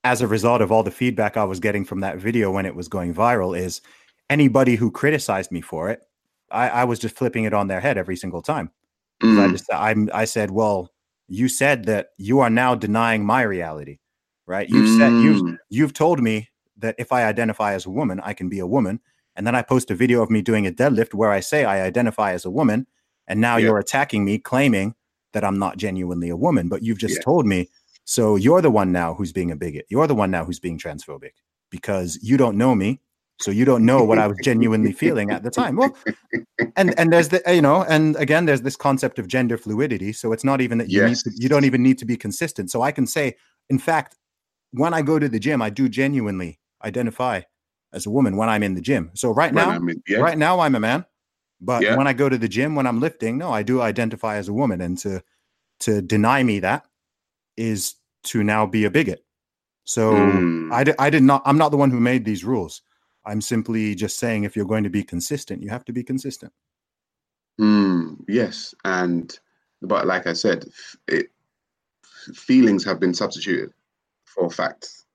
as 0.04 0.22
a 0.22 0.28
result 0.28 0.62
of 0.62 0.72
all 0.72 0.84
the 0.84 0.92
feedback 0.92 1.38
I 1.38 1.44
was 1.44 1.60
getting 1.60 1.86
from 1.86 2.00
that 2.02 2.18
video 2.18 2.52
when 2.52 2.66
it 2.66 2.76
was 2.76 2.88
going 2.88 3.14
viral, 3.14 3.58
is 3.58 3.82
anybody 4.30 4.76
who 4.76 4.92
criticized 4.92 5.52
me 5.52 5.62
for 5.62 5.90
it, 5.90 6.02
I, 6.52 6.70
I 6.70 6.84
was 6.86 7.00
just 7.00 7.16
flipping 7.16 7.44
it 7.46 7.54
on 7.54 7.68
their 7.68 7.80
head 7.82 7.98
every 7.98 8.16
single 8.16 8.42
time. 8.42 8.72
'Cause 9.30 9.38
I 9.40 9.48
Mm, 9.48 9.52
just 9.52 9.66
I'm 9.74 10.10
I 10.14 10.26
said, 10.26 10.52
well, 10.52 10.92
you 11.28 11.48
said 11.50 11.86
that 11.86 12.10
you 12.18 12.40
are 12.42 12.50
now 12.50 12.76
denying 12.76 13.26
my 13.26 13.42
reality, 13.44 14.00
right? 14.48 14.70
You've 14.70 14.88
said 14.90 15.14
you've 15.18 15.42
mm, 15.42 15.58
you've 15.70 15.94
told 15.94 16.22
me 16.22 16.50
that 16.78 16.96
if 17.00 17.12
I 17.12 17.24
identify 17.26 17.74
as 17.74 17.86
a 17.86 17.90
woman, 17.92 18.20
I 18.24 18.34
can 18.34 18.50
be 18.50 18.60
a 18.60 18.68
woman, 18.68 19.00
and 19.36 19.48
then 19.48 19.56
I 19.56 19.62
post 19.64 19.92
a 19.92 19.96
video 19.96 20.22
of 20.24 20.30
me 20.32 20.42
doing 20.42 20.68
a 20.68 20.72
deadlift 20.72 21.14
where 21.14 21.32
I 21.32 21.40
say 21.42 21.66
I 21.66 21.82
identify 21.84 22.34
as 22.34 22.46
a 22.46 22.52
woman, 22.52 22.88
and 23.28 23.40
now 23.42 23.58
Yeah. 23.58 23.58
you're 23.58 23.80
attacking 23.80 24.26
me, 24.26 24.38
claiming 24.40 24.96
that 25.34 25.44
I'm 25.46 25.60
not 25.60 25.78
genuinely 25.78 26.30
a 26.30 26.36
woman. 26.38 26.68
But 26.70 26.84
you've 26.84 26.98
just 27.00 27.16
Yeah. 27.18 27.24
told 27.24 27.46
me, 27.46 27.70
so 28.12 28.36
you're 28.36 28.62
the 28.62 28.70
one 28.70 28.92
now 28.92 29.14
who's 29.14 29.32
being 29.32 29.52
a 29.52 29.56
bigot. 29.56 29.86
You're 29.88 30.06
the 30.06 30.14
one 30.14 30.32
now 30.32 30.44
who's 30.44 30.60
being 30.60 30.78
transphobic 30.78 31.32
because 31.70 32.20
you 32.22 32.36
don't 32.36 32.58
know 32.58 32.76
me. 32.76 33.00
So 33.40 33.52
you 33.52 33.64
don't 33.64 33.86
know 33.86 34.04
what 34.04 34.20
I 34.20 34.28
was 34.28 34.38
genuinely 34.44 34.92
feeling 34.92 35.32
at 35.32 35.44
the 35.44 35.50
time. 35.50 35.78
Well, 35.78 35.96
and 36.76 36.94
and 37.00 37.14
there's 37.14 37.30
the 37.30 37.42
you 37.48 37.62
know, 37.62 37.86
and 37.88 38.18
again, 38.18 38.48
there's 38.48 38.64
this 38.64 38.76
concept 38.76 39.18
of 39.18 39.30
gender 39.30 39.58
fluidity. 39.58 40.12
So 40.12 40.34
it's 40.34 40.44
not 40.44 40.60
even 40.60 40.78
that 40.80 40.90
you 40.90 41.06
need 41.06 41.16
to, 41.20 41.32
you 41.38 41.48
don't 41.48 41.64
even 41.64 41.82
need 41.82 41.98
to 42.00 42.06
be 42.06 42.18
consistent. 42.18 42.70
So 42.70 42.82
I 42.82 42.92
can 42.92 43.08
say, 43.08 43.38
in 43.70 43.80
fact, 43.80 44.18
when 44.72 44.94
I 44.94 45.02
go 45.04 45.18
to 45.18 45.30
the 45.30 45.40
gym, 45.40 45.62
I 45.62 45.70
do 45.70 45.88
genuinely 45.88 46.60
identify 46.84 47.44
as 47.94 48.06
a 48.06 48.10
woman 48.10 48.36
when 48.36 48.50
I'm 48.50 48.62
in 48.62 48.76
the 48.76 48.82
gym. 48.82 49.12
So 49.14 49.32
right 49.32 49.54
now, 49.54 49.70
I'm 49.70 49.88
in- 49.88 50.04
yeah. 50.06 50.18
right 50.18 50.38
now 50.38 50.60
I'm 50.60 50.76
a 50.76 50.82
man, 50.82 51.06
but 51.62 51.82
Yeah. 51.82 51.96
when 51.96 52.08
I 52.08 52.14
go 52.14 52.28
to 52.28 52.38
the 52.38 52.50
gym 52.50 52.76
when 52.76 52.88
I'm 52.88 53.00
lifting, 53.00 53.38
no, 53.38 53.54
I 53.54 53.64
do 53.64 53.80
identify 53.82 54.36
as 54.36 54.50
a 54.50 54.54
woman, 54.54 54.82
and 54.82 54.98
to 54.98 55.24
to 55.80 56.02
deny 56.02 56.44
me 56.44 56.60
that 56.60 56.86
is 57.56 57.96
to 58.24 58.44
now 58.44 58.66
be 58.66 58.86
a 58.86 58.92
bigot. 58.92 59.24
So 59.84 60.14
Mm. 60.14 60.72
I, 60.72 60.84
di- 60.84 60.96
I 61.00 61.10
did 61.10 61.24
not. 61.24 61.42
I'm 61.46 61.58
not 61.58 61.70
the 61.70 61.78
one 61.78 61.92
who 61.92 62.00
made 62.00 62.24
these 62.26 62.44
rules. 62.46 62.82
I'm 63.26 63.42
simply 63.42 63.96
just 63.96 64.18
saying 64.18 64.44
if 64.44 64.56
you're 64.56 64.66
going 64.66 64.84
to 64.84 64.90
be 64.90 65.04
consistent, 65.04 65.62
you 65.62 65.70
have 65.70 65.86
to 65.86 65.94
be 65.94 66.04
consistent. 66.04 66.52
Mm, 67.60 68.18
yes, 68.28 68.74
and 68.86 69.38
but 69.82 70.08
like 70.08 70.28
I 70.28 70.34
said, 70.34 70.66
it 71.08 71.28
feelings 72.34 72.84
have 72.86 73.00
been 73.00 73.14
substituted 73.14 73.72
for 74.26 74.50
facts. 74.50 75.06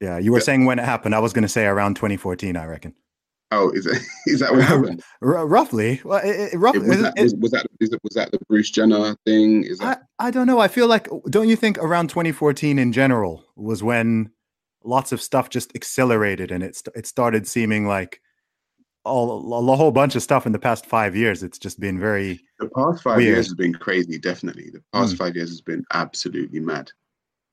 Yeah, 0.00 0.18
you 0.18 0.32
were 0.32 0.38
Yeah. 0.38 0.44
saying 0.44 0.64
when 0.66 0.78
it 0.78 0.84
happened. 0.84 1.14
I 1.14 1.18
was 1.20 1.32
going 1.32 1.42
to 1.42 1.48
say 1.48 1.66
around 1.66 1.94
2014. 1.94 2.56
I 2.56 2.66
reckon. 2.66 2.94
Oh, 3.52 3.70
is 3.70 3.86
it 3.86 4.02
is 4.26 4.40
that 4.40 4.52
what 4.52 4.62
happened? 4.64 5.02
R- 5.22 5.46
roughly, 5.46 6.00
well, 6.04 6.18
it, 6.24 6.54
it, 6.54 6.56
roughly, 6.56 6.80
It- 6.82 6.88
was, 6.88 7.02
that, 7.02 7.14
was, 7.18 7.34
was 7.36 7.50
that 7.52 7.66
is 7.80 7.92
it, 7.92 8.00
was 8.02 8.14
that 8.14 8.30
the 8.32 8.38
Bruce 8.48 8.70
Jenner 8.70 9.16
thing? 9.24 9.62
Is 9.64 9.80
I, 9.80 9.84
that 9.86 10.02
I 10.18 10.30
don't 10.30 10.46
know. 10.46 10.58
I 10.58 10.68
feel 10.68 10.88
like 10.88 11.08
don't 11.30 11.48
you 11.48 11.56
think 11.56 11.78
around 11.78 12.08
2014 12.08 12.78
in 12.78 12.92
general 12.92 13.44
was 13.54 13.82
when 13.82 14.30
lots 14.84 15.12
of 15.12 15.20
stuff 15.20 15.48
just 15.50 15.74
accelerated 15.74 16.50
and 16.50 16.62
it 16.62 16.80
it 16.94 17.06
started 17.06 17.46
seeming 17.46 17.86
like 17.86 18.20
all 19.04 19.70
a 19.70 19.76
whole 19.76 19.92
bunch 19.92 20.16
of 20.16 20.22
stuff 20.22 20.46
in 20.46 20.52
the 20.52 20.58
past 20.58 20.84
five 20.84 21.14
years. 21.14 21.44
It's 21.44 21.58
just 21.58 21.78
been 21.78 22.00
very 22.00 22.40
the 22.58 22.68
past 22.70 23.04
five 23.04 23.18
Weird. 23.18 23.28
years 23.34 23.46
has 23.46 23.54
been 23.54 23.72
crazy? 23.74 24.18
Definitely, 24.18 24.70
the 24.70 24.82
past 24.92 25.14
Mm. 25.14 25.18
five 25.18 25.36
years 25.36 25.50
has 25.50 25.60
been 25.60 25.84
absolutely 25.92 26.58
mad. 26.60 26.90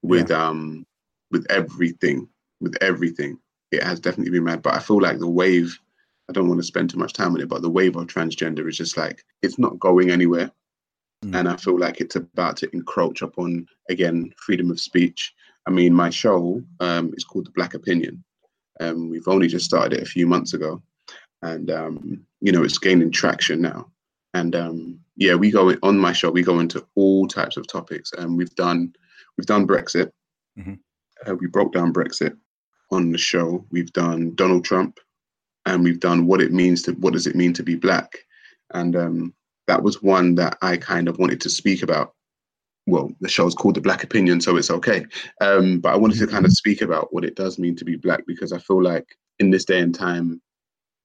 With 0.02 0.32
um, 0.32 0.86
with 1.30 1.46
everything, 1.52 2.28
with 2.60 2.76
everything, 2.82 3.38
it 3.74 3.84
has 3.84 4.00
definitely 4.00 4.32
been 4.32 4.44
mad. 4.44 4.62
But 4.62 4.76
I 4.76 4.80
feel 4.80 5.02
like 5.02 5.20
the 5.20 5.30
wave. 5.30 5.78
I 6.30 6.32
don't 6.32 6.48
want 6.48 6.62
to 6.62 6.66
spend 6.66 6.90
too 6.90 6.98
much 6.98 7.12
time 7.12 7.34
on 7.34 7.42
it, 7.42 7.50
but 7.50 7.62
the 7.62 7.70
wave 7.70 7.98
of 7.98 8.08
transgender 8.08 8.68
is 8.70 8.78
just 8.78 8.96
like 8.96 9.26
it's 9.42 9.60
not 9.60 9.78
going 9.80 10.10
anywhere. 10.10 10.52
Mm. 11.24 11.40
and 11.40 11.50
I 11.50 11.56
feel 11.56 11.80
like 11.80 12.02
it's 12.02 12.18
about 12.18 12.58
to 12.58 12.70
encroach 12.74 13.22
upon 13.22 13.66
again 13.90 14.34
freedom 14.38 14.70
of 14.72 14.80
speech. 14.80 15.34
I 15.66 15.72
mean, 15.72 15.94
my 15.94 16.10
show 16.10 16.62
um, 16.82 17.14
is 17.16 17.24
called 17.24 17.46
The 17.46 17.52
Black 17.52 17.74
Opinion. 17.74 18.24
Um, 18.82 19.10
we've 19.10 19.28
only 19.28 19.48
just 19.48 19.66
started 19.66 19.98
it 19.98 20.04
a 20.04 20.10
few 20.10 20.28
months 20.28 20.54
ago, 20.54 20.82
and 21.42 21.72
um, 21.72 22.26
you 22.42 22.52
know 22.52 22.64
it's 22.64 22.78
gaining 22.78 23.12
traction 23.12 23.62
now. 23.62 23.90
And 24.34 24.56
um, 24.56 25.00
yeah, 25.16 25.36
we 25.36 25.52
go 25.52 25.76
on 25.84 25.98
my 25.98 26.12
show. 26.12 26.32
We 26.32 26.44
go 26.44 26.60
into 26.60 26.86
all 26.96 27.28
types 27.28 27.56
of 27.56 27.68
topics, 27.68 28.12
and 28.14 28.38
we've 28.38 28.54
done 28.56 28.94
we've 29.38 29.48
done 29.48 29.68
Brexit. 29.68 30.12
Mhm. 30.60 30.80
Uh, 31.26 31.36
we 31.36 31.48
broke 31.48 31.74
down 31.74 31.94
Brexit 31.94 32.36
on 32.94 33.12
the 33.12 33.18
show. 33.18 33.66
We've 33.72 33.92
done 33.92 34.36
Donald 34.36 34.64
Trump, 34.64 35.00
and 35.66 35.84
we've 35.84 36.00
done 36.00 36.28
what 36.28 36.42
it 36.42 36.54
means 36.54 36.84
to 36.84 36.92
what 36.94 37.14
does 37.14 37.28
it 37.28 37.36
mean 37.36 37.54
to 37.54 37.64
be 37.64 37.76
black, 37.76 38.18
and 38.74 38.96
um, 38.96 39.34
that 39.68 39.84
was 39.84 40.02
one 40.02 40.36
that 40.36 40.58
I 40.62 40.78
kind 40.78 41.08
of 41.08 41.18
wanted 41.18 41.42
to 41.42 41.50
speak 41.50 41.84
about. 41.84 42.14
Well, 42.86 43.12
the 43.22 43.30
show's 43.30 43.56
called 43.56 43.76
The 43.76 43.82
Black 43.82 44.04
Opinion, 44.04 44.42
so 44.42 44.58
it's 44.58 44.70
okay. 44.70 45.06
Um, 45.40 45.80
but 45.80 45.94
I 45.94 45.98
wanted 45.98 46.20
to 46.20 46.28
kind 46.28 46.46
of 46.46 46.52
speak 46.52 46.82
about 46.82 47.14
what 47.14 47.24
it 47.24 47.36
does 47.36 47.58
mean 47.58 47.76
to 47.78 47.86
be 47.86 47.96
black 47.96 48.26
because 48.28 48.52
I 48.52 48.60
feel 48.60 48.84
like 48.84 49.18
in 49.40 49.52
this 49.52 49.64
day 49.64 49.80
and 49.80 49.96
time, 49.96 50.42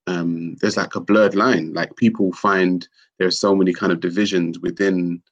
um, 0.09 0.57
there's 0.61 0.76
like 0.76 0.97
a 0.97 1.00
blurred 1.00 1.37
line. 1.37 1.73
Like 1.73 1.95
people 1.95 2.33
find 2.33 2.87
there 3.18 3.28
are 3.28 3.33
so 3.33 3.54
many 3.54 3.73
kind 3.73 3.92
of 3.92 4.00
divisions 4.00 4.59
within 4.59 5.23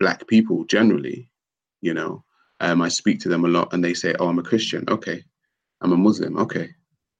black 0.00 0.26
people 0.28 0.64
generally. 0.64 1.28
You 1.82 1.92
know, 1.92 2.24
um, 2.60 2.80
I 2.80 2.88
speak 2.88 3.20
to 3.20 3.28
them 3.28 3.44
a 3.44 3.48
lot, 3.48 3.72
and 3.72 3.84
they 3.84 3.92
say, 3.92 4.14
"Oh, 4.18 4.28
I'm 4.28 4.38
a 4.38 4.42
Christian. 4.42 4.84
Okay, 4.88 5.24
I'm 5.82 5.92
a 5.92 5.96
Muslim. 5.96 6.38
Okay, 6.38 6.70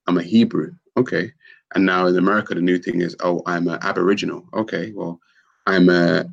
I'm 0.07 0.19
a 0.19 0.23
Hebrew. 0.23 0.73
Okay." 0.97 1.33
And 1.75 1.87
now 1.87 2.07
in 2.07 2.17
America, 2.19 2.55
the 2.55 2.61
new 2.61 2.79
thing 2.79 3.01
is, 3.01 3.17
"Oh, 3.21 3.43
I'm 3.47 3.69
an 3.69 3.79
Aboriginal. 3.83 4.47
Okay, 4.55 4.93
well, 4.93 5.21
I'm 5.67 5.89
a 5.89 6.27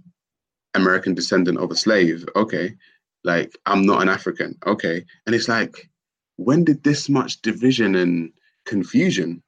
American 0.75 1.13
descendant 1.13 1.57
of 1.57 1.71
a 1.71 1.75
slave. 1.75 2.27
Okay, 2.35 2.75
like 3.23 3.57
I'm 3.65 3.85
not 3.85 4.01
an 4.01 4.09
African. 4.09 4.57
Okay, 4.65 5.05
and 5.25 5.35
it's 5.35 5.47
like, 5.47 5.89
when 6.37 6.63
did 6.63 6.83
this 6.83 7.09
much 7.09 7.41
division 7.41 7.95
and 7.95 8.31
confusion, 8.65 9.41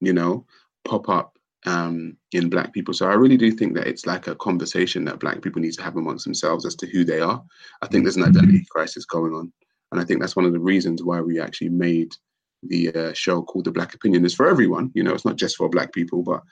you 0.00 0.12
know, 0.12 0.46
pop 0.84 1.08
up 1.08 1.38
um, 1.66 2.16
in 2.32 2.48
Black 2.48 2.72
people? 2.72 2.94
So 2.94 3.08
I 3.08 3.14
really 3.14 3.36
do 3.36 3.50
think 3.50 3.74
that 3.74 3.86
it's 3.86 4.06
like 4.06 4.26
a 4.26 4.36
conversation 4.36 5.04
that 5.04 5.20
Black 5.20 5.42
people 5.42 5.60
need 5.60 5.74
to 5.74 5.82
have 5.82 5.96
amongst 5.96 6.24
themselves 6.24 6.64
as 6.64 6.74
to 6.76 6.86
who 6.86 7.04
they 7.04 7.20
are. 7.20 7.42
I 7.82 7.86
think 7.86 8.04
there's 8.04 8.16
an 8.16 8.24
identity 8.24 8.66
crisis 8.70 9.04
going 9.04 9.34
on, 9.34 9.52
and 9.92 10.00
I 10.00 10.04
think 10.04 10.20
that's 10.20 10.34
one 10.34 10.44
of 10.46 10.52
the 10.52 10.58
reasons 10.58 11.02
why 11.02 11.20
we 11.20 11.38
actually 11.40 11.68
made 11.68 12.16
the 12.62 12.92
uh, 12.94 13.12
show 13.12 13.42
called 13.42 13.66
The 13.66 13.70
Black 13.70 13.94
Opinion. 13.94 14.24
is 14.24 14.34
for 14.34 14.48
everyone, 14.48 14.90
you 14.94 15.02
know, 15.02 15.12
it's 15.12 15.24
not 15.24 15.36
just 15.36 15.56
for 15.56 15.68
Black 15.68 15.92
people, 15.92 16.22
but 16.22 16.42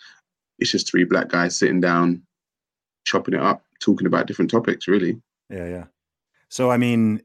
it's 0.59 0.71
just 0.71 0.91
three 0.91 1.05
Black 1.05 1.29
guys 1.29 1.57
sitting 1.57 1.81
down, 1.81 2.23
chopping 3.05 3.35
it 3.35 3.41
up, 3.41 3.65
talking 3.81 4.07
about 4.07 4.27
different 4.27 4.51
topics, 4.51 4.87
really. 4.87 5.21
yeah 5.49 5.67
yeah. 5.67 5.85
So 6.49 6.71
I 6.71 6.77
mean, 6.77 7.23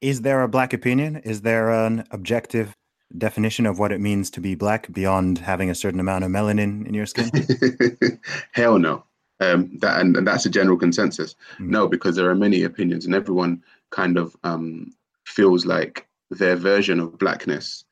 is 0.00 0.22
there 0.22 0.42
a 0.42 0.48
black 0.48 0.72
opinion? 0.72 1.16
Is 1.16 1.42
there 1.42 1.70
an 1.70 2.04
objective 2.10 2.74
definition 3.16 3.66
of 3.66 3.78
what 3.78 3.92
it 3.92 4.00
means 4.00 4.30
to 4.30 4.40
be 4.40 4.54
black 4.54 4.92
beyond 4.92 5.38
having 5.38 5.70
a 5.70 5.74
certain 5.74 6.00
amount 6.00 6.24
of 6.24 6.30
melanin 6.30 6.86
in 6.86 6.92
your 6.92 7.06
skin? 7.06 7.30
Hell 8.52 8.78
no. 8.78 9.04
Um, 9.40 9.78
that 9.78 10.00
and, 10.00 10.16
and 10.16 10.26
that's 10.26 10.46
a 10.46 10.50
general 10.50 10.76
consensus. 10.76 11.36
Mm. 11.58 11.68
No, 11.68 11.88
because 11.88 12.16
there 12.16 12.30
are 12.30 12.34
many 12.34 12.62
opinions, 12.62 13.04
and 13.06 13.14
everyone 13.14 13.62
kind 13.90 14.16
of 14.16 14.36
um, 14.44 14.92
feels 15.26 15.66
like 15.66 16.06
their 16.30 16.56
version 16.56 17.00
of 17.00 17.18
blackness. 17.18 17.84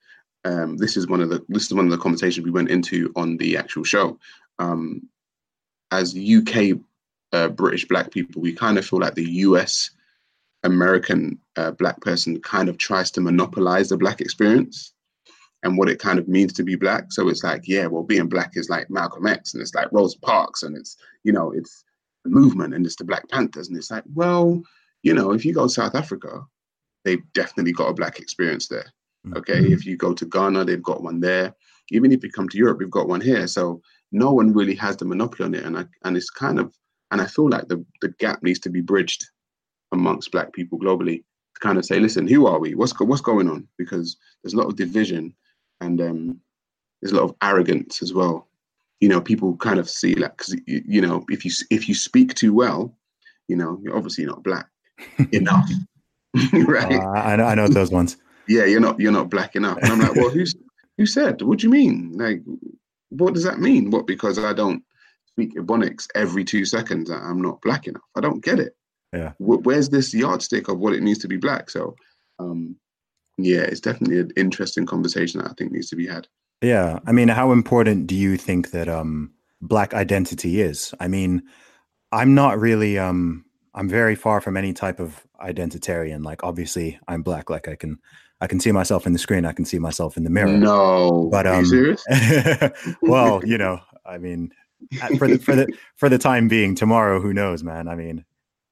Um, 0.44 0.77
this 0.77 0.97
is 0.97 1.07
one 1.07 1.20
of 1.20 1.31
the 1.31 1.44
this 1.49 1.64
is 1.64 1.75
one 1.75 1.87
of 1.87 1.90
the 1.90 1.99
conversations 1.99 2.44
we 2.44 2.51
went 2.51 2.70
into 2.70 3.12
on 3.16 3.37
the 3.37 3.57
actual 3.57 3.85
show. 3.85 4.18
Um, 4.59 5.09
as 5.90 6.16
UK 6.16 6.79
uh, 7.33 7.49
British 7.49 7.87
black 7.87 8.11
people, 8.11 8.42
we 8.42 8.53
kind 8.53 8.79
of 8.79 8.87
feel 8.87 9.01
like 9.01 9.14
the 9.14 9.31
US 9.31 9.90
American 10.62 11.38
uh, 11.57 11.70
black 11.73 12.01
person 12.01 12.40
kind 12.40 12.68
of 12.68 12.79
tries 12.79 13.11
to 13.12 13.20
monopolize 13.20 13.90
the 13.90 13.97
black 13.97 14.20
experience 14.20 14.92
and 15.62 15.79
what 15.79 15.88
it 15.88 15.99
kind 15.99 16.18
of 16.18 16.29
means 16.29 16.53
to 16.55 16.62
be 16.62 16.77
black. 16.77 17.11
So 17.11 17.29
it's 17.29 17.42
like, 17.42 17.62
yeah, 17.66 17.87
well, 17.87 18.03
being 18.03 18.29
black 18.29 18.53
is 18.55 18.68
like 18.68 18.90
Malcolm 18.90 19.27
X 19.27 19.55
and 19.55 19.62
it's 19.62 19.75
like 19.75 19.92
Rosa 19.92 20.18
Parks 20.20 20.62
and 20.62 20.77
it's, 20.77 20.97
you 21.23 21.33
know, 21.33 21.53
it's 21.53 21.85
the 22.25 22.31
movement 22.31 22.75
and 22.75 22.85
it's 22.85 22.97
the 22.97 23.05
Black 23.05 23.29
Panthers. 23.29 23.68
And 23.68 23.77
it's 23.77 23.90
like, 23.90 24.05
well, 24.14 24.62
you 25.03 25.14
know, 25.14 25.33
if 25.33 25.44
you 25.44 25.55
go 25.55 25.64
to 25.64 25.73
South 25.73 25.94
Africa, 25.94 26.44
they've 27.05 27.23
definitely 27.33 27.73
got 27.73 27.88
a 27.88 27.95
black 27.95 28.19
experience 28.19 28.69
there. 28.69 28.87
Okay. 29.37 29.59
If 29.59 29.87
you 29.87 29.97
go 29.97 30.12
to 30.12 30.27
Ghana, 30.27 30.64
they've 30.64 30.83
got 30.83 31.03
one 31.03 31.21
there. 31.21 31.55
Even 31.90 32.12
if 32.12 32.23
you 32.23 32.31
come 32.31 32.49
to 32.49 32.59
Europe, 32.59 32.79
we've 32.79 32.90
got 32.90 33.09
one 33.09 33.21
here. 33.21 33.47
So 33.47 33.81
no 34.12 34.33
one 34.33 34.53
really 34.53 34.75
has 34.77 34.97
the 34.97 35.05
monopoly 35.05 35.47
on 35.47 35.55
it. 35.55 35.64
And 35.64 35.79
I, 35.79 35.87
and 36.05 36.17
it's 36.17 36.31
kind 36.31 36.59
of, 36.59 36.75
and 37.11 37.21
I 37.21 37.27
feel 37.27 37.49
like 37.49 37.69
the, 37.69 37.85
the 38.01 38.09
gap 38.19 38.43
needs 38.43 38.59
to 38.61 38.71
be 38.71 38.81
bridged 38.81 39.25
amongst 39.93 40.33
black 40.33 40.53
people 40.53 40.79
globally 40.79 41.19
to 41.19 41.61
kind 41.61 41.79
of 41.79 41.85
say, 41.85 42.01
listen, 42.01 42.27
who 42.27 42.47
are 42.47 42.59
we? 42.59 42.75
What's 42.75 42.93
go- 42.93 43.05
what's 43.05 43.21
going 43.21 43.49
on? 43.49 43.67
Because 43.79 44.17
there's 44.43 44.55
a 44.55 44.57
lot 44.57 44.67
of 44.67 44.77
division 44.77 45.35
and 45.81 46.01
um, 46.01 46.40
there's 47.01 47.12
a 47.12 47.17
lot 47.17 47.25
of 47.25 47.35
arrogance 47.43 48.03
as 48.03 48.12
well. 48.12 48.49
You 49.01 49.09
know, 49.09 49.21
people 49.21 49.57
kind 49.57 49.79
of 49.79 49.88
see 49.88 50.14
like, 50.14 50.37
cause 50.37 50.57
you, 50.67 50.83
you 50.87 51.01
know, 51.01 51.25
if 51.29 51.45
you 51.45 51.51
if 51.71 51.88
you 51.88 51.95
speak 51.95 52.35
too 52.35 52.55
well, 52.55 52.97
you 53.49 53.57
know, 53.57 53.79
you're 53.83 53.97
obviously 53.97 54.25
not 54.25 54.43
black 54.43 54.69
enough, 55.33 55.69
right? 56.66 56.92
Uh, 56.92 57.09
I 57.11 57.37
know 57.37 57.44
I 57.44 57.55
know 57.55 57.68
those 57.68 57.90
ones. 57.90 58.16
yeah, 58.49 58.64
you're 58.64 58.81
not 58.81 58.99
you're 59.01 59.12
not 59.12 59.31
black 59.31 59.57
enough. 59.57 59.79
And 59.83 59.92
I'm 59.92 60.01
like, 60.01 60.14
well, 60.16 60.31
who's 60.31 60.55
who 60.99 61.07
said? 61.07 61.42
What 61.42 61.59
do 61.59 61.66
you 61.66 61.70
mean? 61.70 62.12
Like, 62.16 62.42
what 63.11 63.35
does 63.35 63.44
that 63.44 63.59
mean? 63.61 63.90
What 63.90 64.07
because 64.07 64.38
I 64.38 64.53
don't 64.53 64.83
speak 65.27 65.55
Ebonics 65.57 66.07
every 66.14 66.44
two 66.44 66.64
seconds, 66.64 67.11
I'm 67.11 67.40
not 67.42 67.61
black 67.62 67.87
enough? 67.88 68.03
I 68.16 68.20
don't 68.20 68.44
get 68.44 68.59
it. 68.61 68.77
Yeah. 69.12 69.33
Wh- 69.38 69.64
Where's 69.64 69.88
this 69.88 70.14
yardstick 70.14 70.68
of 70.68 70.79
what 70.79 70.92
it 70.94 71.03
means 71.03 71.18
to 71.18 71.29
be 71.29 71.37
black? 71.37 71.70
So, 71.70 71.97
um, 72.38 72.77
yeah, 73.38 73.62
it's 73.62 73.81
definitely 73.81 74.20
an 74.20 74.31
interesting 74.37 74.87
conversation 74.87 75.40
that 75.40 75.51
I 75.51 75.55
think 75.59 75.73
needs 75.73 75.90
to 75.90 75.97
be 75.97 76.07
had. 76.07 76.29
Yeah. 76.62 77.01
I 77.07 77.12
mean, 77.12 77.29
how 77.29 77.51
important 77.53 78.07
do 78.07 78.14
you 78.14 78.37
think 78.37 78.70
that 78.70 78.88
um 78.88 79.33
black 79.61 79.92
identity 79.94 80.61
is? 80.61 80.94
I 81.01 81.09
mean, 81.09 81.42
I'm 82.12 82.35
not 82.35 82.61
really 82.61 82.99
um 82.99 83.44
I'm 83.75 83.89
very 83.89 84.15
far 84.15 84.41
from 84.41 84.57
any 84.57 84.73
type 84.73 85.01
of 85.01 85.27
identitarian. 85.41 86.25
Like 86.25 86.45
obviously 86.45 86.99
I'm 87.09 87.23
black. 87.23 87.51
Like 87.51 87.69
I 87.69 87.75
can 87.77 87.99
I 88.41 88.47
can 88.47 88.61
see 88.61 88.73
myself 88.73 89.07
in 89.07 89.13
the 89.13 89.19
screen, 89.19 89.45
I 89.45 89.53
can 89.53 89.65
see 89.65 89.79
myself 89.79 90.17
in 90.17 90.25
the 90.25 90.31
mirror. 90.31 90.57
No, 90.57 91.29
But 91.31 91.47
are 91.47 91.55
um 91.55 91.65
you 91.65 91.97
serious? 91.97 92.05
well, 93.03 93.41
you 93.47 93.59
know, 93.59 93.81
I 94.07 94.19
mean 94.19 94.53
for 95.19 95.27
the 95.29 95.39
for 95.39 95.57
the 95.57 95.67
for 95.97 96.09
the 96.09 96.19
time 96.19 96.49
being, 96.49 96.75
tomorrow, 96.75 97.21
who 97.21 97.33
knows, 97.33 97.63
man? 97.63 97.89
I 97.89 97.95
mean, 97.95 98.25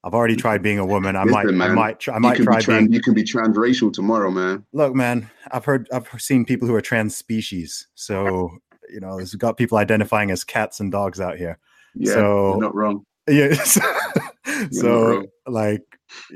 I've 0.05 0.15
already 0.15 0.37
tried 0.37 0.63
being 0.63 0.79
a 0.79 0.85
woman. 0.87 1.17
I 1.17 1.25
might 1.25 1.47
Listen, 1.47 1.63
I 1.63 1.69
might 1.69 2.01
tr- 2.01 2.13
I 2.13 2.19
might 2.19 2.37
try 2.43 2.59
be 2.59 2.63
trans, 2.63 2.81
being 2.89 2.93
you 2.93 3.01
can 3.01 3.15
be 3.15 3.23
transracial 3.25 3.93
tomorrow, 3.93 4.31
man. 4.31 4.65
look, 4.73 4.95
man, 4.95 5.31
I've 5.51 5.65
heard, 5.65 5.89
I've 5.93 6.09
seen 6.21 6.45
people 6.45 6.67
who 6.69 6.75
are 6.75 6.81
trans 6.81 7.17
species. 7.17 7.87
So, 7.95 8.51
you 8.91 9.01
know, 9.01 9.17
there's 9.17 9.35
got 9.37 9.57
people 9.57 9.79
identifying 9.79 10.31
as 10.31 10.43
cats 10.45 10.81
and 10.81 10.91
dogs 10.93 11.21
out 11.21 11.39
here. 11.39 11.59
Yeah, 11.95 12.15
So- 12.15 12.51
you're 12.51 12.61
not 12.61 12.75
wrong. 12.75 13.07
Yes. 13.29 13.79
so, 14.73 15.25
like, 15.47 15.83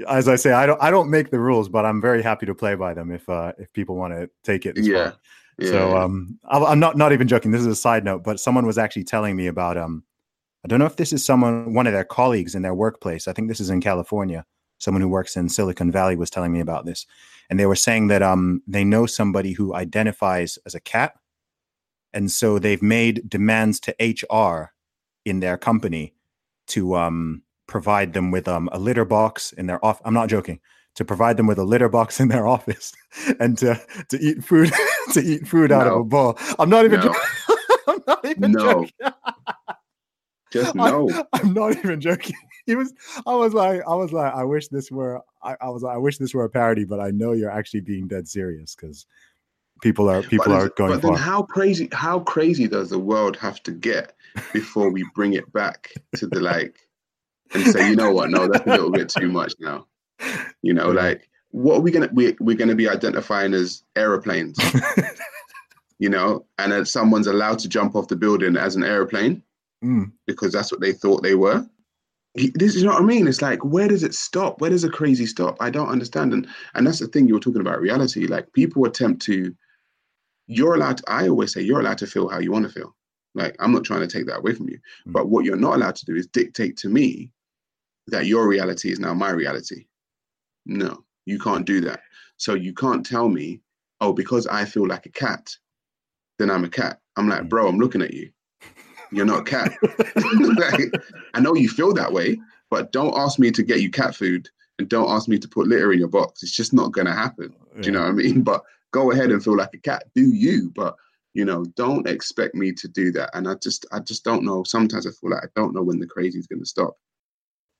as 0.08 0.28
I 0.28 0.36
say, 0.36 0.52
I 0.52 0.66
don't, 0.66 0.80
I 0.82 0.90
don't 0.90 1.10
make 1.10 1.30
the 1.30 1.40
rules, 1.40 1.68
but 1.68 1.84
I'm 1.84 2.00
very 2.00 2.22
happy 2.22 2.46
to 2.46 2.54
play 2.54 2.74
by 2.74 2.94
them 2.94 3.10
if, 3.10 3.28
uh, 3.28 3.52
if 3.58 3.72
people 3.72 3.96
want 3.96 4.12
to 4.14 4.30
take 4.44 4.66
it. 4.66 4.76
this 4.76 4.86
Yeah. 5.58 5.70
So 5.70 5.96
um, 5.96 6.38
I, 6.44 6.58
I'm 6.58 6.78
not 6.78 6.96
not 6.96 7.12
even 7.12 7.28
joking. 7.28 7.50
This 7.50 7.62
is 7.62 7.66
a 7.66 7.74
side 7.74 8.04
note, 8.04 8.22
but 8.22 8.40
someone 8.40 8.66
was 8.66 8.78
actually 8.78 9.04
telling 9.04 9.36
me 9.36 9.46
about 9.46 9.78
um, 9.78 10.04
I 10.64 10.68
don't 10.68 10.78
know 10.78 10.86
if 10.86 10.96
this 10.96 11.12
is 11.12 11.24
someone 11.24 11.72
one 11.72 11.86
of 11.86 11.92
their 11.92 12.04
colleagues 12.04 12.54
in 12.54 12.62
their 12.62 12.74
workplace. 12.74 13.26
I 13.26 13.32
think 13.32 13.48
this 13.48 13.60
is 13.60 13.70
in 13.70 13.80
California. 13.80 14.44
Someone 14.78 15.00
who 15.00 15.08
works 15.08 15.36
in 15.36 15.48
Silicon 15.48 15.90
Valley 15.90 16.16
was 16.16 16.28
telling 16.28 16.52
me 16.52 16.60
about 16.60 16.84
this, 16.84 17.06
and 17.48 17.58
they 17.58 17.64
were 17.64 17.76
saying 17.76 18.08
that 18.08 18.22
um, 18.22 18.62
they 18.66 18.84
know 18.84 19.06
somebody 19.06 19.52
who 19.52 19.74
identifies 19.74 20.58
as 20.66 20.74
a 20.74 20.80
cat, 20.80 21.14
and 22.12 22.30
so 22.30 22.58
they've 22.58 22.82
made 22.82 23.26
demands 23.26 23.80
to 23.80 23.94
HR 23.98 24.72
in 25.24 25.40
their 25.40 25.56
company 25.56 26.15
to 26.68 26.96
um 26.96 27.42
provide 27.66 28.12
them 28.12 28.30
with 28.30 28.46
um 28.48 28.68
a 28.72 28.78
litter 28.78 29.04
box 29.04 29.52
in 29.52 29.66
their 29.66 29.84
off. 29.84 30.00
I'm 30.04 30.14
not 30.14 30.28
joking. 30.28 30.60
To 30.96 31.04
provide 31.04 31.36
them 31.36 31.46
with 31.46 31.58
a 31.58 31.64
litter 31.64 31.88
box 31.90 32.20
in 32.20 32.28
their 32.28 32.46
office 32.56 32.92
and 33.40 33.58
to 33.58 33.80
to 34.08 34.18
eat 34.18 34.42
food 34.44 34.72
to 35.12 35.20
eat 35.20 35.46
food 35.46 35.70
out 35.72 35.86
of 35.86 35.94
a 35.94 36.04
bowl. 36.04 36.38
I'm 36.58 36.70
not 36.70 36.84
even 36.84 37.00
No. 37.00 37.06
joking. 37.06 37.20
I'm 37.88 38.02
not 38.06 38.24
even 38.24 38.52
No. 38.52 38.60
joking. 38.62 39.12
Just 40.52 40.76
I- 40.76 40.90
no. 40.90 41.24
I'm 41.32 41.52
not 41.52 41.76
even 41.76 42.00
joking. 42.00 42.36
He 42.66 42.74
was 42.74 42.92
I 43.26 43.34
was 43.34 43.52
like 43.54 43.82
I 43.86 43.94
was 43.94 44.12
like 44.12 44.32
I 44.34 44.42
wish 44.42 44.68
this 44.68 44.90
were 44.90 45.20
I, 45.42 45.56
I 45.60 45.68
was 45.68 45.82
like 45.82 45.94
I 45.94 45.98
wish 45.98 46.18
this 46.18 46.34
were 46.34 46.44
a 46.44 46.50
parody, 46.50 46.84
but 46.84 46.98
I 46.98 47.10
know 47.10 47.32
you're 47.32 47.50
actually 47.50 47.80
being 47.80 48.08
dead 48.08 48.26
serious 48.26 48.74
because 48.74 49.06
people 49.82 50.08
are 50.08 50.22
people 50.22 50.46
but 50.46 50.52
are 50.52 50.68
going 50.70 50.90
but 50.92 51.02
then 51.02 51.12
far. 51.12 51.18
how 51.18 51.42
crazy 51.42 51.88
how 51.92 52.20
crazy 52.20 52.66
does 52.66 52.90
the 52.90 52.98
world 52.98 53.36
have 53.36 53.62
to 53.64 53.70
get 53.72 54.14
before 54.52 54.90
we 54.90 55.04
bring 55.14 55.34
it 55.34 55.50
back 55.52 55.92
to 56.16 56.26
the 56.26 56.40
like 56.40 56.78
and 57.54 57.66
say, 57.66 57.88
you 57.88 57.96
know 57.96 58.12
what, 58.12 58.30
no, 58.30 58.48
that's 58.48 58.66
a 58.66 58.70
little 58.70 58.90
bit 58.90 59.08
too 59.08 59.28
much 59.28 59.54
now. 59.60 59.86
You 60.62 60.74
know, 60.74 60.90
like 60.90 61.28
what 61.50 61.76
are 61.76 61.80
we 61.80 61.90
gonna 61.90 62.10
we 62.12 62.36
we're 62.40 62.56
gonna 62.56 62.74
be 62.74 62.88
identifying 62.88 63.54
as 63.54 63.82
aeroplanes, 63.96 64.58
you 65.98 66.08
know, 66.08 66.44
and 66.58 66.72
then 66.72 66.84
someone's 66.84 67.26
allowed 67.26 67.58
to 67.60 67.68
jump 67.68 67.94
off 67.94 68.08
the 68.08 68.16
building 68.16 68.56
as 68.56 68.76
an 68.76 68.84
aeroplane 68.84 69.42
Mm, 69.84 70.12
because 70.26 70.52
that's 70.52 70.72
what 70.72 70.80
they 70.80 70.92
thought 70.92 71.22
they 71.22 71.34
were. 71.34 71.66
This 72.54 72.74
is 72.74 72.84
what 72.84 73.00
I 73.00 73.04
mean. 73.04 73.26
It's 73.26 73.40
like, 73.40 73.64
where 73.64 73.88
does 73.88 74.02
it 74.02 74.14
stop? 74.14 74.60
Where 74.60 74.70
does 74.70 74.84
a 74.84 74.90
crazy 74.90 75.24
stop? 75.24 75.56
I 75.60 75.70
don't 75.70 75.88
understand. 75.88 76.34
And 76.34 76.46
and 76.74 76.86
that's 76.86 76.98
the 76.98 77.06
thing 77.06 77.26
you 77.26 77.34
were 77.34 77.40
talking 77.40 77.62
about 77.62 77.80
reality. 77.80 78.26
Like 78.26 78.52
people 78.52 78.84
attempt 78.84 79.22
to, 79.22 79.54
you're 80.46 80.74
allowed. 80.74 80.98
To, 80.98 81.04
I 81.08 81.28
always 81.28 81.52
say 81.52 81.62
you're 81.62 81.80
allowed 81.80 81.98
to 81.98 82.06
feel 82.06 82.28
how 82.28 82.38
you 82.38 82.52
want 82.52 82.66
to 82.66 82.72
feel. 82.72 82.94
Like 83.36 83.54
I'm 83.60 83.72
not 83.72 83.84
trying 83.84 84.00
to 84.00 84.06
take 84.06 84.26
that 84.26 84.38
away 84.38 84.54
from 84.54 84.68
you. 84.68 84.78
Mm. 85.06 85.12
But 85.12 85.28
what 85.28 85.44
you're 85.44 85.56
not 85.56 85.76
allowed 85.76 85.94
to 85.96 86.06
do 86.06 86.16
is 86.16 86.26
dictate 86.26 86.76
to 86.78 86.88
me 86.88 87.30
that 88.08 88.26
your 88.26 88.48
reality 88.48 88.90
is 88.90 88.98
now 88.98 89.14
my 89.14 89.30
reality. 89.30 89.86
No, 90.64 91.04
you 91.26 91.38
can't 91.38 91.66
do 91.66 91.80
that. 91.82 92.00
So 92.38 92.54
you 92.54 92.72
can't 92.72 93.04
tell 93.04 93.28
me, 93.28 93.60
oh, 94.00 94.12
because 94.12 94.46
I 94.46 94.64
feel 94.64 94.86
like 94.86 95.06
a 95.06 95.10
cat, 95.10 95.54
then 96.38 96.50
I'm 96.50 96.64
a 96.64 96.68
cat. 96.68 97.00
I'm 97.16 97.28
like, 97.28 97.42
Mm. 97.42 97.48
bro, 97.48 97.68
I'm 97.68 97.78
looking 97.78 98.02
at 98.02 98.14
you. 98.14 98.30
You're 99.12 99.26
not 99.26 99.40
a 99.40 99.44
cat. 99.44 99.72
like, 100.58 100.92
I 101.34 101.40
know 101.40 101.54
you 101.54 101.68
feel 101.68 101.92
that 101.94 102.12
way, 102.12 102.40
but 102.70 102.90
don't 102.90 103.16
ask 103.16 103.38
me 103.38 103.50
to 103.52 103.62
get 103.62 103.80
you 103.80 103.90
cat 103.90 104.14
food 104.16 104.48
and 104.78 104.88
don't 104.88 105.10
ask 105.10 105.28
me 105.28 105.38
to 105.38 105.48
put 105.48 105.68
litter 105.68 105.92
in 105.92 105.98
your 105.98 106.08
box. 106.08 106.42
It's 106.42 106.52
just 106.52 106.72
not 106.74 106.92
going 106.92 107.06
to 107.06 107.12
happen. 107.12 107.54
Do 107.80 107.86
you 107.86 107.92
know 107.92 108.00
what 108.00 108.08
I 108.08 108.12
mean? 108.12 108.42
But 108.50 108.62
go 108.92 109.10
ahead 109.12 109.30
and 109.30 109.42
feel 109.42 109.56
like 109.56 109.74
a 109.74 109.78
cat. 109.78 110.04
Do 110.14 110.22
you? 110.22 110.72
But 110.74 110.96
you 111.36 111.44
know, 111.44 111.64
don't 111.76 112.08
expect 112.08 112.54
me 112.54 112.72
to 112.72 112.88
do 112.88 113.12
that. 113.12 113.28
And 113.34 113.46
I 113.46 113.54
just, 113.62 113.84
I 113.92 114.00
just 114.00 114.24
don't 114.24 114.42
know. 114.44 114.64
Sometimes 114.64 115.06
I 115.06 115.10
feel 115.10 115.30
like 115.30 115.44
I 115.44 115.48
don't 115.54 115.74
know 115.74 115.82
when 115.82 115.98
the 116.00 116.06
crazy 116.06 116.38
is 116.38 116.46
going 116.46 116.60
to 116.60 116.66
stop. 116.66 116.94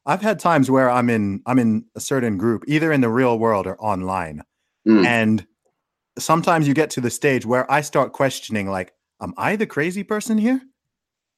I've 0.04 0.20
had 0.20 0.38
times 0.38 0.70
where 0.70 0.88
I'm 0.90 1.08
in 1.10 1.42
I'm 1.46 1.58
in 1.58 1.84
a 1.96 2.00
certain 2.00 2.36
group, 2.38 2.64
either 2.68 2.92
in 2.92 3.00
the 3.00 3.08
real 3.08 3.38
world 3.38 3.66
or 3.66 3.76
online, 3.80 4.42
Mm. 4.86 5.04
and 5.04 5.46
sometimes 6.18 6.68
you 6.68 6.74
get 6.74 6.90
to 6.90 7.00
the 7.00 7.10
stage 7.10 7.44
where 7.44 7.68
I 7.70 7.80
start 7.80 8.12
questioning, 8.12 8.68
like, 8.70 8.92
am 9.20 9.34
I 9.36 9.56
the 9.56 9.66
crazy 9.66 10.04
person 10.04 10.38
here? 10.38 10.60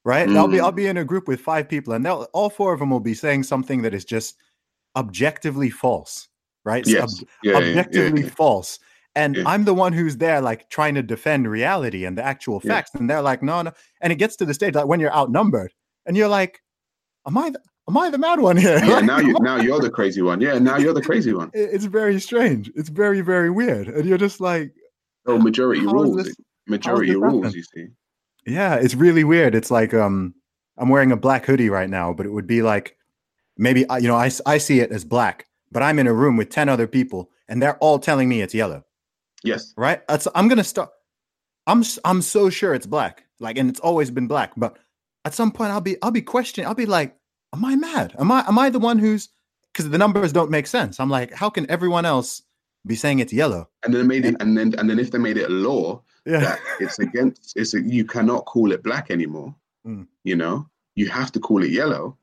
Right? 0.05 0.29
I'll 0.29 0.47
be 0.47 0.57
Mm. 0.57 0.63
I'll 0.63 0.71
be 0.71 0.85
in 0.87 0.97
a 0.97 1.03
group 1.05 1.27
with 1.27 1.39
five 1.41 1.67
people, 1.67 1.93
and 1.93 2.05
they'll 2.05 2.27
all 2.33 2.49
four 2.49 2.73
of 2.73 2.79
them 2.79 2.89
will 2.91 2.99
be 2.99 3.15
saying 3.15 3.43
something 3.43 3.81
that 3.83 3.93
is 3.93 4.05
just 4.05 4.35
objectively 4.95 5.69
false, 5.69 6.27
right? 6.65 6.85
Yes. 6.85 7.21
ob- 7.21 7.27
Yeah, 7.43 7.51
yeah, 7.53 7.59
yeah, 7.59 7.69
objectively 7.69 8.23
yeah. 8.23 8.29
false. 8.29 8.79
And 9.19 9.35
Yeah. 9.35 9.43
I'm 9.45 9.65
the 9.65 9.73
one 9.73 9.93
who's 9.93 10.17
there, 10.17 10.41
like 10.41 10.69
trying 10.69 10.95
to 10.95 11.03
defend 11.03 11.49
reality 11.49 12.05
and 12.05 12.17
the 12.17 12.23
actual 12.23 12.61
Yeah. 12.63 12.71
facts. 12.73 12.91
And 12.93 13.09
they're 13.09 13.21
like, 13.21 13.41
no, 13.43 13.61
no. 13.61 13.71
And 14.01 14.11
it 14.13 14.17
gets 14.17 14.35
to 14.37 14.45
the 14.45 14.53
stage 14.53 14.75
like 14.75 14.87
when 14.87 14.99
you're 14.99 15.13
outnumbered, 15.15 15.71
and 16.05 16.15
you're 16.17 16.27
like, 16.29 16.61
am 17.27 17.37
I 17.37 17.49
the, 17.51 17.59
am 17.87 17.97
I 17.97 18.09
the 18.09 18.17
mad 18.17 18.39
one 18.39 18.57
here? 18.57 18.79
Yeah, 18.83 18.95
Like, 18.95 19.05
now 19.13 19.19
you 19.19 19.35
now 19.41 19.57
you're 19.57 19.79
the 19.81 19.89
crazy 19.91 20.21
one. 20.21 20.39
Yeah, 20.41 20.57
now 20.59 20.77
you're 20.77 20.93
the 20.93 21.01
crazy 21.01 21.33
one. 21.33 21.49
it's 21.53 21.85
very 21.85 22.19
strange. 22.19 22.71
It's 22.75 22.89
very, 22.89 23.21
very 23.21 23.49
weird. 23.49 23.87
And 23.87 24.05
you're 24.07 24.17
just 24.17 24.39
like, 24.41 24.71
oh, 25.25 25.37
majority 25.37 25.81
rules. 25.85 26.29
majority 26.67 27.15
rules. 27.15 27.45
happen? 27.45 27.57
You 27.57 27.63
see. 27.63 27.87
yeah, 28.45 28.75
it's 28.75 28.95
really 28.95 29.23
weird. 29.23 29.53
It's 29.55 29.71
like 29.71 29.93
um 29.93 30.33
I'm 30.77 30.89
wearing 30.89 31.11
a 31.11 31.17
black 31.17 31.45
hoodie 31.45 31.69
right 31.69 31.89
now, 31.89 32.13
but 32.13 32.25
it 32.25 32.31
would 32.31 32.47
be 32.47 32.61
like 32.61 32.95
maybe 33.57 33.85
you 33.99 34.07
know, 34.07 34.15
I 34.15 34.31
I 34.45 34.57
see 34.59 34.79
it 34.79 34.91
as 34.91 35.03
black, 35.03 35.45
but 35.71 35.83
I'm 35.83 35.99
in 35.99 36.07
a 36.07 36.13
room 36.13 36.37
with 36.37 36.49
10 36.49 36.69
other 36.69 36.87
people 36.87 37.29
and 37.49 37.61
they're 37.61 37.77
all 37.77 37.99
telling 37.99 38.29
me 38.29 38.41
it's 38.41 38.53
yellow. 38.53 38.83
Yes. 39.43 39.73
right? 39.77 40.05
That's, 40.07 40.27
I'm 40.35 40.47
gonna 40.47 40.63
start. 40.63 40.89
I'm 41.67 41.83
I'm 42.03 42.21
so 42.21 42.49
sure 42.49 42.73
it's 42.73 42.87
black, 42.87 43.25
like, 43.39 43.57
and 43.57 43.69
it's 43.69 43.79
always 43.79 44.09
been 44.09 44.27
black. 44.27 44.53
But 44.57 44.77
at 45.23 45.33
some 45.33 45.51
point, 45.51 45.71
I'll 45.71 45.81
be 45.81 45.97
I'll 46.01 46.11
be 46.11 46.21
questioning. 46.21 46.67
I'll 46.67 46.73
be 46.73 46.87
like, 46.87 47.15
am 47.53 47.63
I 47.63 47.75
mad? 47.75 48.15
Am 48.19 48.31
I 48.31 48.43
am 48.47 48.57
I 48.57 48.69
the 48.69 48.79
one 48.79 48.97
who's 48.97 49.29
because 49.71 49.89
the 49.89 49.97
numbers 49.97 50.33
don't 50.33 50.49
make 50.49 50.67
sense? 50.67 50.99
I'm 50.99 51.09
like, 51.09 51.31
how 51.31 51.49
can 51.49 51.69
everyone 51.69 52.05
else 52.05 52.41
be 52.87 52.95
saying 52.95 53.19
it's 53.19 53.31
yellow? 53.31 53.69
And 53.83 53.93
then 53.93 54.07
made 54.07 54.25
it, 54.25 54.35
and 54.39 54.57
then 54.57 54.73
and 54.77 54.89
then 54.89 54.99
if 54.99 55.11
they 55.11 55.19
made 55.19 55.37
it 55.37 55.49
a 55.49 55.53
law 55.53 56.01
Yeah, 56.25 56.39
that 56.39 56.59
it's 56.79 56.99
against, 56.99 57.53
it's 57.55 57.73
a, 57.75 57.81
you 57.81 58.03
cannot 58.03 58.45
call 58.45 58.71
it 58.71 58.83
black 58.83 59.11
anymore. 59.11 59.53
Mm. 59.85 60.07
You 60.23 60.35
know, 60.35 60.67
you 60.95 61.07
have 61.09 61.31
to 61.33 61.39
call 61.39 61.63
it 61.63 61.71
yellow, 61.71 62.17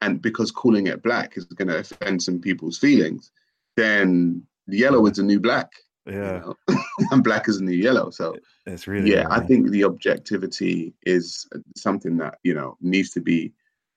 and 0.00 0.22
because 0.22 0.50
calling 0.52 0.86
it 0.86 1.02
black 1.02 1.36
is 1.36 1.44
going 1.44 1.68
to 1.68 1.78
offend 1.78 2.22
some 2.22 2.40
people's 2.40 2.78
feelings, 2.78 3.32
then 3.76 4.44
yellow 4.68 5.06
is 5.06 5.16
the 5.16 5.22
new 5.22 5.40
black. 5.40 5.70
You 6.06 6.14
yeah, 6.14 6.38
know? 6.38 6.56
and 7.10 7.22
black 7.22 7.48
is 7.48 7.58
the 7.58 7.64
new 7.64 7.76
yellow. 7.76 8.10
So 8.10 8.36
it's 8.66 8.88
really 8.88 9.12
yeah, 9.12 9.26
I 9.30 9.40
think 9.40 9.70
the 9.70 9.84
objectivity 9.84 10.94
is 11.06 11.46
something 11.76 12.16
that 12.18 12.38
you 12.42 12.54
know 12.54 12.76
needs 12.80 13.10
to 13.10 13.20
be. 13.20 13.52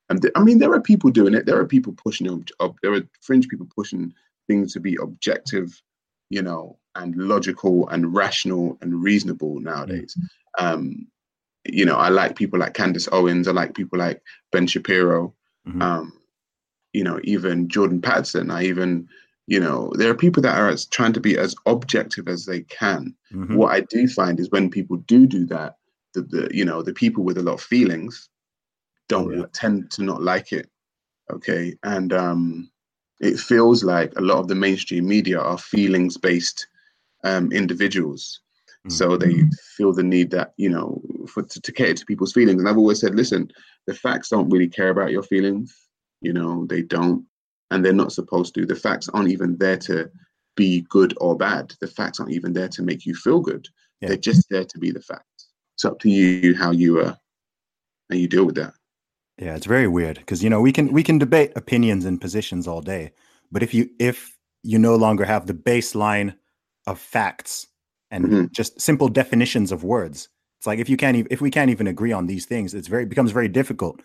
And 0.09 0.21
th- 0.21 0.33
I 0.35 0.43
mean, 0.43 0.59
there 0.59 0.71
are 0.71 0.81
people 0.81 1.09
doing 1.09 1.33
it. 1.33 1.45
There 1.45 1.59
are 1.59 1.65
people 1.65 1.93
pushing. 1.93 2.29
Ob- 2.29 2.47
ob- 2.59 2.77
there 2.83 2.93
are 2.93 3.01
fringe 3.21 3.47
people 3.47 3.67
pushing 3.75 4.13
things 4.47 4.73
to 4.73 4.79
be 4.79 4.97
objective, 5.01 5.81
you 6.29 6.41
know, 6.43 6.77
and 6.95 7.15
logical 7.15 7.89
and 7.89 8.13
rational 8.13 8.77
and 8.81 9.01
reasonable 9.01 9.59
nowadays. 9.59 10.15
Um, 10.59 11.07
you 11.67 11.85
know, 11.85 11.95
I 11.97 12.09
like 12.09 12.35
people 12.35 12.59
like 12.59 12.75
Candace 12.75 13.09
Owens. 13.11 13.47
I 13.47 13.51
like 13.51 13.73
people 13.73 13.97
like 13.97 14.21
Ben 14.51 14.67
Shapiro. 14.67 15.33
Mhm. 15.67 15.81
Um, 15.81 16.13
you 16.93 17.03
know, 17.03 17.19
even 17.23 17.67
Jordan 17.67 18.01
Peterson. 18.01 18.51
I 18.51 18.63
even, 18.63 19.09
you 19.47 19.60
know, 19.60 19.91
there 19.95 20.10
are 20.10 20.15
people 20.15 20.41
that 20.41 20.58
are 20.58 20.69
as, 20.69 20.86
trying 20.86 21.13
to 21.13 21.19
be 21.19 21.38
as 21.38 21.55
objective 21.65 22.27
as 22.27 22.45
they 22.45 22.62
can 22.62 23.15
Mhm. 23.36 23.55
what 23.55 23.73
I 23.73 23.81
do 23.81 24.08
find 24.08 24.39
is 24.39 24.49
when 24.49 24.69
people 24.69 24.97
do 24.97 25.27
do 25.27 25.45
that, 25.47 25.75
the, 26.13 26.21
the 26.21 26.49
you 26.53 26.65
know 26.65 26.81
the 26.81 26.93
people 26.93 27.23
with 27.23 27.38
a 27.38 27.43
lot 27.43 27.55
of 27.55 27.62
feelings 27.62 28.29
don't 29.08 29.31
Yeah. 29.31 29.45
tend 29.53 29.91
to 29.91 30.03
not 30.03 30.21
like 30.21 30.51
it. 30.51 30.69
Okay, 31.31 31.75
and 31.84 32.13
um, 32.13 32.71
it 33.19 33.39
feels 33.39 33.84
like 33.84 34.13
a 34.15 34.21
lot 34.21 34.39
of 34.39 34.47
the 34.47 34.55
mainstream 34.55 35.08
media 35.08 35.39
are 35.39 35.58
feelings 35.58 36.17
based 36.17 36.67
um, 37.23 37.51
individuals. 37.51 38.41
So 38.88 39.17
they 39.17 39.41
feel 39.75 39.93
the 39.93 40.03
need 40.03 40.29
that 40.29 40.53
you 40.58 40.69
know 40.69 41.01
for 41.27 41.41
to, 41.41 41.60
to 41.60 41.71
cater 41.71 41.95
to 41.95 42.05
people's 42.05 42.34
feelings. 42.34 42.60
And 42.60 42.69
I've 42.69 42.77
always 42.77 42.99
said, 42.99 43.15
listen, 43.15 43.51
the 43.88 43.95
facts 43.95 44.29
don't 44.29 44.49
really 44.49 44.69
care 44.69 44.89
about 44.89 45.12
your 45.12 45.23
feelings. 45.23 45.75
You 46.21 46.34
know, 46.34 46.65
they 46.67 46.84
don't, 46.84 47.25
and 47.75 47.83
they're 47.85 47.93
not 47.93 48.11
supposed 48.13 48.55
to. 48.55 48.65
The 48.65 48.75
facts 48.75 49.09
aren't 49.09 49.29
even 49.29 49.57
there 49.57 49.77
to 49.79 50.09
be 50.55 50.81
good 50.89 51.13
or 51.19 51.38
bad. 51.38 51.73
The 51.81 51.88
facts 51.88 52.19
aren't 52.19 52.31
even 52.31 52.53
there 52.53 52.69
to 52.69 52.81
make 52.81 53.05
you 53.05 53.13
feel 53.13 53.41
good. 53.41 53.67
Yeah. 54.01 54.09
They're 54.09 54.17
just 54.17 54.49
there 54.49 54.63
to 54.65 54.79
be 54.79 54.91
the 54.91 55.01
facts. 55.01 55.49
It's 55.75 55.85
up 55.85 55.99
to 55.99 56.09
you 56.09 56.55
how 56.55 56.71
you 56.71 56.99
uh 57.01 57.15
how 58.09 58.15
you 58.15 58.27
deal 58.27 58.45
with 58.45 58.55
that. 58.55 58.73
Yeah, 59.38 59.55
it's 59.55 59.65
very 59.65 59.88
weird 59.88 60.17
because 60.17 60.41
you 60.41 60.49
know 60.49 60.61
we 60.61 60.71
can 60.71 60.93
we 60.93 61.03
can 61.03 61.17
debate 61.17 61.51
opinions 61.55 62.05
and 62.05 62.21
positions 62.21 62.67
all 62.67 62.81
day, 62.81 63.11
but 63.51 63.61
if 63.61 63.73
you 63.73 63.89
if 63.99 64.38
you 64.63 64.79
no 64.79 64.95
longer 64.95 65.25
have 65.25 65.45
the 65.45 65.53
baseline 65.53 66.35
of 66.88 66.99
facts 66.99 67.67
and 68.11 68.25
Mhm. 68.25 68.51
just 68.53 68.79
simple 68.79 69.09
definitions 69.09 69.71
of 69.73 69.83
words, 69.83 70.29
it's 70.57 70.67
like 70.67 70.79
if 70.79 70.89
you 70.89 70.95
can't 70.95 71.17
even 71.17 71.27
if 71.31 71.41
we 71.41 71.51
can't 71.51 71.69
even 71.69 71.88
agree 71.88 72.13
on 72.13 72.27
these 72.27 72.45
things, 72.45 72.73
it's 72.73 72.88
very 72.88 73.05
becomes 73.05 73.31
very 73.31 73.49
difficult 73.49 74.01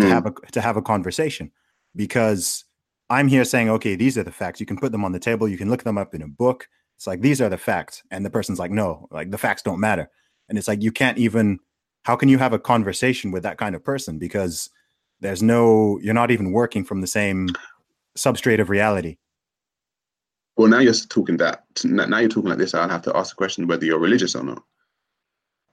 to 0.00 0.06
Mm, 0.06 0.10
have 0.10 0.26
a 0.26 0.32
to 0.52 0.60
have 0.60 0.76
a 0.76 0.82
conversation 0.82 1.50
because 1.96 2.64
I'm 3.10 3.28
here 3.28 3.44
saying, 3.44 3.68
okay, 3.70 3.96
these 3.96 4.16
are 4.16 4.22
the 4.22 4.32
facts. 4.32 4.60
You 4.60 4.66
can 4.66 4.78
put 4.78 4.92
them 4.92 5.04
on 5.04 5.12
the 5.12 5.20
table. 5.20 5.48
You 5.48 5.58
can 5.58 5.70
look 5.70 5.84
them 5.84 5.98
up 5.98 6.14
in 6.14 6.22
a 6.22 6.28
book. 6.28 6.68
It's 6.96 7.06
like 7.06 7.20
these 7.20 7.40
are 7.40 7.48
the 7.48 7.58
facts, 7.58 8.02
and 8.10 8.24
the 8.24 8.30
person's 8.30 8.58
like, 8.58 8.70
no, 8.70 9.08
like 9.10 9.30
the 9.30 9.38
facts 9.38 9.62
don't 9.62 9.80
matter. 9.80 10.08
And 10.48 10.56
it's 10.58 10.68
like 10.68 10.82
you 10.82 10.92
can't 10.92 11.18
even. 11.18 11.60
How 12.04 12.16
can 12.16 12.28
you 12.28 12.38
have 12.38 12.52
a 12.52 12.58
conversation 12.58 13.30
with 13.30 13.42
that 13.44 13.56
kind 13.56 13.74
of 13.74 13.82
person 13.82 14.18
because 14.18 14.68
there's 15.20 15.42
no 15.42 15.98
you're 16.02 16.14
not 16.14 16.30
even 16.30 16.52
working 16.52 16.84
from 16.84 17.00
the 17.00 17.06
same 17.06 17.48
substrate 18.16 18.60
of 18.60 18.70
reality. 18.70 19.16
Well, 20.56 20.68
now 20.68 20.78
you're 20.78 20.94
talking 20.94 21.36
that. 21.38 21.64
Now 21.84 22.18
you're 22.18 22.28
talking 22.28 22.50
like 22.50 22.58
this. 22.58 22.74
I'll 22.74 22.88
have 22.88 23.02
to 23.02 23.16
ask 23.16 23.30
the 23.30 23.36
question 23.36 23.66
whether 23.66 23.84
you're 23.84 23.98
religious 23.98 24.36
or 24.36 24.44
not. 24.44 24.62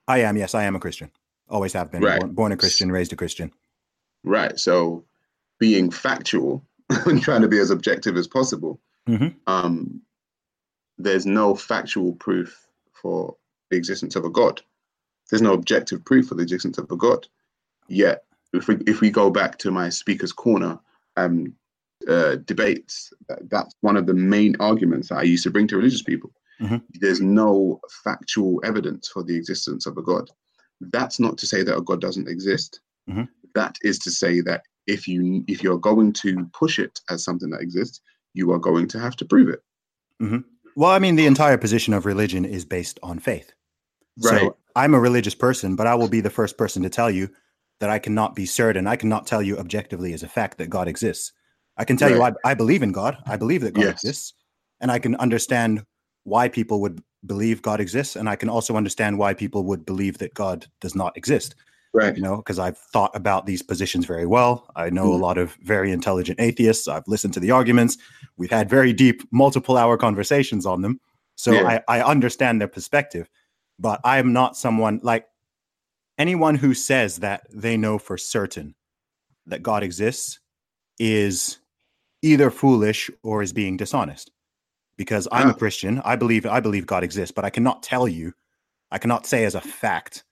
I 0.07 0.19
am. 0.19 0.37
Yes, 0.37 0.55
I 0.55 0.63
am 0.63 0.75
a 0.75 0.79
Christian. 0.79 1.11
Always 1.49 1.73
have 1.73 1.91
been. 1.91 2.01
Right. 2.01 2.19
Born, 2.19 2.33
born 2.33 2.51
a 2.51 2.57
Christian, 2.57 2.91
raised 2.91 3.13
a 3.13 3.15
Christian. 3.15 3.51
Right. 4.23 4.59
So 4.59 5.05
being 5.59 5.91
factual 5.91 6.65
and 7.05 7.21
trying 7.21 7.41
to 7.41 7.47
be 7.47 7.59
as 7.59 7.69
objective 7.71 8.17
as 8.17 8.27
possible, 8.27 8.79
Mhm. 9.07 9.35
um, 9.47 10.01
there's 10.97 11.25
no 11.25 11.55
factual 11.55 12.13
proof 12.13 12.67
for 12.93 13.35
the 13.69 13.77
existence 13.77 14.15
of 14.15 14.25
a 14.25 14.29
God. 14.29 14.61
There's 15.29 15.41
no 15.41 15.53
objective 15.53 16.03
proof 16.05 16.27
for 16.27 16.35
the 16.35 16.43
existence 16.43 16.77
of 16.77 16.91
a 16.91 16.97
God. 16.97 17.27
Yet, 17.87 18.25
if 18.53 18.67
we 18.67 18.75
if 18.85 19.01
we 19.01 19.09
go 19.09 19.29
back 19.29 19.57
to 19.59 19.71
my 19.71 19.89
speaker's 19.89 20.33
corner 20.33 20.77
um, 21.17 21.53
uh, 22.07 22.35
debates, 22.45 23.13
that's 23.49 23.73
one 23.81 23.97
of 23.97 24.05
the 24.05 24.13
main 24.13 24.55
arguments 24.59 25.09
that 25.09 25.17
I 25.19 25.23
used 25.23 25.43
to 25.43 25.51
bring 25.51 25.67
to 25.67 25.77
religious 25.77 26.01
people. 26.01 26.31
Mhm. 26.59 26.83
There's 26.99 27.21
no 27.21 27.79
factual 28.03 28.61
evidence 28.63 29.07
for 29.07 29.23
the 29.23 29.35
existence 29.35 29.85
of 29.85 29.97
a 29.97 30.01
God. 30.01 30.29
That's 30.79 31.19
not 31.19 31.37
to 31.39 31.47
say 31.47 31.63
that 31.63 31.77
a 31.77 31.81
God 31.81 32.01
doesn't 32.01 32.27
exist. 32.27 32.81
Mhm. 33.09 33.27
That 33.55 33.77
is 33.83 33.99
to 33.99 34.11
say 34.11 34.41
that 34.41 34.63
if 34.87 35.07
you 35.07 35.43
if 35.47 35.63
you're 35.63 35.77
going 35.77 36.13
to 36.13 36.49
push 36.53 36.79
it 36.79 36.99
as 37.09 37.23
something 37.23 37.49
that 37.51 37.61
exists, 37.61 38.01
you 38.33 38.51
are 38.51 38.59
going 38.59 38.87
to 38.89 38.99
have 38.99 39.15
to 39.17 39.25
prove 39.25 39.49
it. 39.49 39.61
Mm-hmm. 40.21 40.39
Well, 40.75 40.91
I 40.91 40.99
mean, 40.99 41.15
the 41.15 41.25
entire 41.25 41.57
position 41.57 41.93
of 41.93 42.05
religion 42.05 42.45
is 42.45 42.65
based 42.65 42.99
on 43.03 43.19
faith. 43.19 43.53
Right. 44.21 44.41
So 44.41 44.57
I'm 44.75 44.93
a 44.93 44.99
religious 44.99 45.35
person, 45.35 45.75
but 45.75 45.87
I 45.87 45.95
will 45.95 46.07
be 46.07 46.21
the 46.21 46.29
first 46.29 46.57
person 46.57 46.83
to 46.83 46.89
tell 46.89 47.09
you 47.09 47.29
that 47.79 47.89
I 47.89 47.99
cannot 47.99 48.35
be 48.35 48.45
certain. 48.45 48.87
I 48.87 48.95
cannot 48.95 49.27
tell 49.27 49.41
you 49.41 49.57
objectively 49.57 50.13
as 50.13 50.23
a 50.23 50.27
fact 50.27 50.57
that 50.59 50.69
God 50.69 50.87
exists. 50.87 51.33
I 51.77 51.83
can 51.83 51.97
tell 51.97 52.09
you 52.09 52.21
I, 52.21 52.33
I 52.45 52.53
believe 52.53 52.83
in 52.83 52.91
God. 52.91 53.17
I 53.25 53.37
believe 53.37 53.61
that 53.61 53.73
God 53.73 53.83
Yes. 53.83 53.93
exists. 53.93 54.33
And 54.79 54.91
I 54.91 54.99
can 54.99 55.15
understand 55.15 55.83
why 56.23 56.47
people 56.47 56.81
would 56.81 57.01
believe 57.25 57.61
God 57.61 57.79
exists. 57.79 58.15
And 58.15 58.29
I 58.29 58.35
can 58.35 58.49
also 58.49 58.75
understand 58.75 59.17
why 59.17 59.33
people 59.33 59.63
would 59.65 59.85
believe 59.85 60.19
that 60.19 60.33
God 60.33 60.67
does 60.79 60.95
not 60.95 61.17
exist. 61.17 61.55
Right. 61.93 62.15
You 62.15 62.23
know, 62.23 62.37
because 62.37 62.57
I've 62.57 62.77
thought 62.77 63.11
about 63.15 63.45
these 63.45 63.61
positions 63.61 64.05
very 64.05 64.25
well. 64.25 64.65
I 64.75 64.89
know 64.89 65.11
a 65.13 65.17
Mhm. 65.17 65.21
lot 65.21 65.37
of 65.37 65.55
very 65.55 65.91
intelligent 65.91 66.39
atheists. 66.39 66.87
I've 66.87 67.07
listened 67.07 67.33
to 67.33 67.39
the 67.41 67.51
arguments. 67.51 67.97
We've 68.37 68.49
had 68.49 68.69
very 68.69 68.93
deep, 68.93 69.23
multiple 69.31 69.75
hour 69.77 69.97
conversations 69.97 70.65
on 70.65 70.81
them. 70.81 71.01
So 71.35 71.51
Yeah. 71.51 71.81
I, 71.87 71.99
I 71.99 72.03
understand 72.03 72.61
their 72.61 72.69
perspective, 72.69 73.29
but 73.77 73.99
I'm 74.05 74.31
not 74.31 74.55
someone 74.55 75.01
like 75.03 75.27
anyone 76.17 76.55
who 76.55 76.73
says 76.73 77.17
that 77.17 77.45
they 77.53 77.75
know 77.75 77.97
for 77.97 78.17
certain 78.17 78.75
that 79.47 79.63
God 79.63 79.83
exists 79.83 80.39
is 80.97 81.57
either 82.21 82.51
foolish 82.51 83.09
or 83.23 83.41
is 83.41 83.51
being 83.51 83.75
dishonest. 83.75 84.31
Because 84.97 85.27
I'm 85.31 85.47
a 85.49 85.51
Ah. 85.51 85.55
Christian, 85.55 85.99
I 86.05 86.15
believe 86.15 86.45
I 86.45 86.59
believe 86.59 86.85
God 86.85 87.03
exists, 87.03 87.33
but 87.33 87.43
I 87.43 87.49
cannot 87.49 87.81
tell 87.83 88.07
you, 88.07 88.33
I 88.91 88.97
cannot 88.99 89.25
say 89.25 89.43
as 89.45 89.55
a 89.55 89.61
fact 89.61 90.23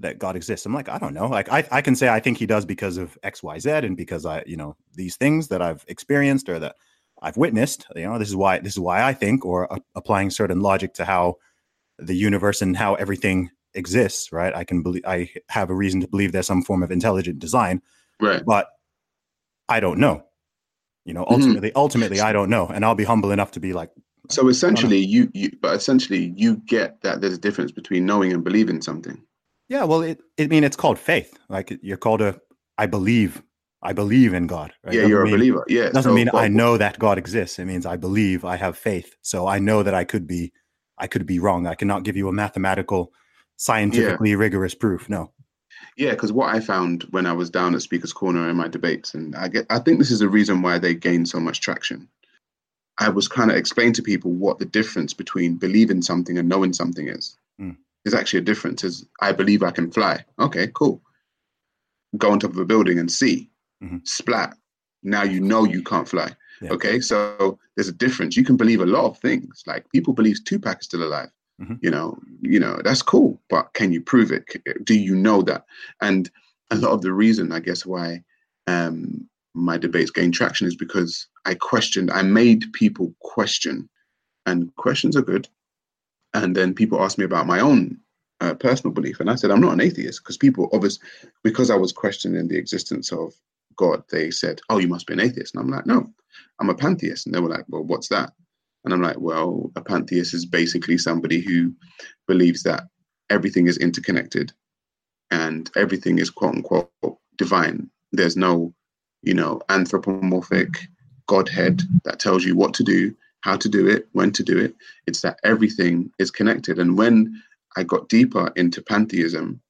that 0.00 0.18
God 0.18 0.36
exists. 0.36 0.64
I'm 0.64 0.74
like, 0.74 0.88
I 0.88 0.98
don't 0.98 1.14
know. 1.14 1.26
Like 1.26 1.50
I, 1.50 1.66
I 1.70 1.82
can 1.82 1.96
say 1.96 2.08
I 2.08 2.20
think 2.20 2.38
he 2.38 2.46
does 2.46 2.64
because 2.64 2.96
of 2.96 3.18
X, 3.22 3.42
Y, 3.42 3.58
Z, 3.58 3.70
and 3.70 3.96
because 3.96 4.24
I, 4.24 4.42
you 4.46 4.56
know, 4.56 4.76
these 4.94 5.16
things 5.16 5.48
that 5.48 5.60
I've 5.60 5.84
experienced 5.88 6.48
or 6.48 6.58
that 6.60 6.76
I've 7.20 7.36
witnessed. 7.36 7.86
You 7.96 8.04
know, 8.04 8.18
this 8.18 8.28
is 8.28 8.36
why 8.36 8.60
this 8.60 8.74
is 8.74 8.80
why 8.80 9.02
I 9.02 9.12
think, 9.12 9.44
or 9.44 9.68
applying 9.94 10.30
certain 10.30 10.60
logic 10.60 10.94
to 10.94 11.04
how 11.04 11.36
the 11.98 12.14
universe 12.14 12.62
and 12.62 12.76
how 12.76 12.94
everything 12.94 13.50
exists. 13.74 14.30
Right? 14.32 14.54
I 14.54 14.64
can 14.64 14.82
believe 14.82 15.04
I 15.04 15.30
have 15.48 15.70
a 15.70 15.74
reason 15.74 16.00
to 16.02 16.08
believe 16.08 16.32
there's 16.32 16.46
some 16.46 16.62
form 16.62 16.82
of 16.82 16.92
intelligent 16.92 17.40
design, 17.40 17.82
Right. 18.20 18.44
but 18.44 18.68
I 19.68 19.80
don't 19.80 19.98
know. 19.98 20.24
You 21.04 21.14
know, 21.14 21.24
Mhm. 21.24 21.32
ultimately, 21.32 21.72
ultimately, 21.74 22.20
I 22.20 22.32
don't 22.32 22.50
know, 22.50 22.68
and 22.68 22.84
I'll 22.84 22.94
be 22.94 23.04
humble 23.04 23.32
enough 23.32 23.50
to 23.52 23.60
be 23.60 23.72
like, 23.72 23.90
So 24.30 24.48
essentially, 24.48 24.98
you, 24.98 25.30
you 25.32 25.50
but 25.60 25.74
essentially 25.74 26.34
you 26.36 26.56
get 26.66 27.00
that 27.00 27.20
there's 27.20 27.32
a 27.32 27.38
difference 27.40 27.72
between 27.72 28.04
knowing 28.06 28.32
and 28.32 28.44
believing 28.44 28.82
something. 28.82 29.22
Yeah, 29.68 29.84
well, 29.84 30.02
it, 30.02 30.20
I 30.38 30.46
mean, 30.46 30.64
it's 30.64 30.76
called 30.76 30.98
faith. 30.98 31.38
Like 31.48 31.78
you're 31.82 31.96
called 31.96 32.22
a, 32.22 32.40
I 32.78 32.86
believe, 32.86 33.42
I 33.82 33.92
believe 33.92 34.32
in 34.34 34.46
God. 34.46 34.72
Right? 34.82 34.94
yeah, 34.94 35.00
Doesn't 35.02 35.10
you're 35.10 35.26
a 35.26 35.30
believer. 35.30 35.64
Yeah. 35.68 35.90
Doesn't 35.90 36.10
so- 36.10 36.14
mean 36.14 36.30
I 36.32 36.48
know 36.48 36.76
that 36.76 36.98
God 36.98 37.18
exists. 37.18 37.58
It 37.58 37.66
means 37.66 37.86
I 37.86 37.96
believe, 37.96 38.44
I 38.44 38.56
have 38.56 38.78
faith. 38.78 39.14
So 39.22 39.46
I 39.46 39.58
know 39.58 39.82
that 39.82 39.94
I 39.94 40.04
could 40.04 40.26
be, 40.26 40.52
I 40.98 41.06
could 41.06 41.26
be 41.26 41.38
wrong. 41.38 41.66
I 41.66 41.74
cannot 41.74 42.02
give 42.02 42.16
you 42.16 42.28
a 42.28 42.32
mathematical, 42.32 43.12
scientifically 43.56 44.34
rigorous 44.34 44.74
proof. 44.74 45.08
No. 45.08 45.32
Yeah, 45.96 46.10
because 46.10 46.32
what 46.32 46.54
I 46.54 46.60
found 46.60 47.04
when 47.10 47.26
I 47.26 47.32
was 47.32 47.50
down 47.50 47.74
at 47.74 47.82
Speaker's 47.82 48.12
Corner 48.12 48.48
in 48.48 48.56
my 48.56 48.68
debates, 48.68 49.14
and 49.14 49.34
I 49.36 49.48
get, 49.48 49.66
I 49.70 49.78
think 49.78 49.98
this 49.98 50.10
is 50.10 50.20
the 50.20 50.28
reason 50.28 50.62
why 50.62 50.78
they 50.78 50.94
gained 50.94 51.28
so 51.28 51.38
much 51.40 51.60
traction. 51.60 52.08
I 52.98 53.08
was 53.10 53.28
kind 53.28 53.50
of 53.50 53.56
explaining 53.56 53.92
to 53.94 54.02
people 54.02 54.32
what 54.32 54.58
the 54.58 54.64
difference 54.64 55.14
between 55.14 55.54
believing 55.54 56.02
something 56.02 56.36
and 56.36 56.48
knowing 56.48 56.72
something 56.72 57.08
is. 57.08 57.36
Mm. 57.60 57.76
There's 58.08 58.18
actually 58.18 58.38
a 58.38 58.44
difference. 58.44 58.84
Is 58.84 59.06
I 59.20 59.32
believe 59.32 59.62
I 59.62 59.70
can 59.70 59.90
fly. 59.90 60.24
Okay, 60.38 60.70
cool. 60.72 61.02
Go 62.16 62.30
on 62.30 62.40
top 62.40 62.52
of 62.52 62.58
a 62.58 62.64
building 62.64 62.98
and 62.98 63.12
see. 63.12 63.50
Mhm. 63.84 64.06
Splat. 64.08 64.56
Now 65.02 65.24
you 65.24 65.40
know 65.40 65.64
you 65.64 65.82
can't 65.82 66.08
fly. 66.08 66.34
Yeah. 66.62 66.72
Okay, 66.72 67.00
so 67.00 67.58
there's 67.76 67.88
a 67.88 67.92
difference. 67.92 68.34
You 68.34 68.44
can 68.46 68.56
believe 68.56 68.80
a 68.80 68.86
lot 68.86 69.04
of 69.04 69.18
things. 69.18 69.62
Like 69.66 69.92
people 69.92 70.14
believe 70.14 70.42
Tupac 70.44 70.80
is 70.80 70.86
still 70.86 71.02
alive. 71.02 71.28
Mhm. 71.60 71.78
You 71.82 71.90
know, 71.90 72.18
you 72.40 72.58
know 72.58 72.80
that's 72.82 73.02
cool, 73.02 73.38
but 73.50 73.74
can 73.74 73.92
you 73.92 74.00
prove 74.00 74.32
it? 74.32 74.44
Do 74.84 74.94
you 74.94 75.14
know 75.14 75.42
that? 75.42 75.66
And 76.00 76.30
a 76.70 76.76
lot 76.76 76.92
of 76.92 77.02
the 77.02 77.12
reason, 77.12 77.52
I 77.52 77.60
guess, 77.60 77.84
why 77.84 78.24
um, 78.68 79.28
my 79.54 79.76
debates 79.76 80.10
gain 80.10 80.32
traction 80.32 80.66
is 80.66 80.76
because 80.76 81.26
I 81.44 81.54
questioned. 81.56 82.10
I 82.10 82.22
made 82.22 82.72
people 82.72 83.14
question, 83.20 83.88
and 84.46 84.74
questions 84.76 85.14
are 85.14 85.22
good. 85.22 85.46
And 86.42 86.54
then 86.54 86.72
people 86.72 87.02
asked 87.02 87.18
me 87.18 87.24
about 87.24 87.46
my 87.46 87.58
own 87.58 87.98
uh, 88.40 88.54
personal 88.54 88.94
belief, 88.94 89.18
and 89.18 89.28
I 89.28 89.34
said 89.34 89.50
I'm 89.50 89.60
not 89.60 89.72
an 89.72 89.80
atheist 89.80 90.22
because 90.22 90.36
people, 90.36 90.68
obviously, 90.72 91.06
because 91.42 91.70
I 91.70 91.74
was 91.74 91.92
questioning 91.92 92.46
the 92.46 92.56
existence 92.56 93.10
of 93.10 93.34
God, 93.76 94.04
they 94.10 94.30
said, 94.30 94.60
"Oh, 94.70 94.78
you 94.78 94.86
must 94.86 95.06
be 95.06 95.14
an 95.14 95.20
atheist," 95.20 95.54
and 95.54 95.62
I'm 95.62 95.70
like, 95.70 95.86
"No, 95.86 96.08
I'm 96.60 96.70
a 96.70 96.74
pantheist." 96.74 97.26
And 97.26 97.34
they 97.34 97.40
were 97.40 97.48
like, 97.48 97.64
"Well, 97.68 97.82
what's 97.82 98.08
that?" 98.08 98.32
And 98.84 98.94
I'm 98.94 99.02
like, 99.02 99.18
"Well, 99.18 99.72
a 99.74 99.82
pantheist 99.82 100.32
is 100.32 100.46
basically 100.46 100.96
somebody 100.96 101.40
who 101.40 101.74
believes 102.28 102.62
that 102.62 102.84
everything 103.30 103.66
is 103.66 103.78
interconnected 103.78 104.52
and 105.30 105.70
everything 105.76 106.18
is 106.18 106.30
quote 106.30 106.54
unquote 106.54 106.90
divine. 107.36 107.90
There's 108.12 108.36
no, 108.36 108.72
you 109.22 109.34
know, 109.34 109.60
anthropomorphic 109.68 110.88
godhead 111.26 111.82
that 112.04 112.20
tells 112.20 112.44
you 112.44 112.54
what 112.54 112.74
to 112.74 112.84
do, 112.84 113.14
how 113.48 113.56
to 113.56 113.68
do 113.68 113.86
it, 113.88 114.08
when 114.12 114.30
to 114.32 114.42
do 114.42 114.58
it. 114.58 114.74
It's 115.06 115.22
that 115.22 115.38
everything 115.42 116.10
is 116.18 116.30
connected. 116.30 116.78
And 116.78 116.98
when 116.98 117.42
I 117.76 117.82
got 117.82 118.10
deeper 118.10 118.52
into 118.56 118.82
pantheism, 118.82 119.60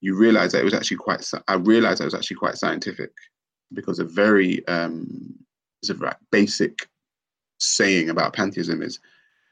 you 0.00 0.16
realize 0.16 0.52
that 0.52 0.60
it 0.60 0.64
was 0.70 0.74
actually 0.74 0.98
quite. 0.98 1.28
I 1.48 1.54
realized 1.54 2.00
I 2.00 2.04
was 2.04 2.14
actually 2.14 2.36
quite 2.36 2.56
scientific 2.56 3.10
because 3.72 3.98
a 3.98 4.04
very 4.04 4.66
um, 4.68 5.34
it's 5.82 5.90
a 5.90 5.94
very 5.94 6.12
basic 6.30 6.88
saying 7.58 8.10
about 8.10 8.32
pantheism 8.32 8.80
is 8.80 9.00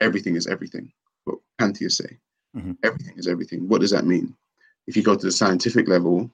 everything 0.00 0.36
is 0.36 0.46
everything. 0.46 0.92
What 1.24 1.38
pantheists 1.58 1.98
say, 1.98 2.18
Mhm. 2.56 2.76
everything 2.84 3.16
is 3.16 3.26
everything. 3.26 3.66
What 3.68 3.80
does 3.80 3.90
that 3.90 4.06
mean? 4.06 4.36
If 4.86 4.96
you 4.96 5.02
go 5.02 5.16
to 5.16 5.26
the 5.26 5.32
scientific 5.32 5.88
level, 5.88 6.30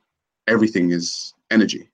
everything 0.47 0.91
is 0.91 1.33
energy. 1.51 1.89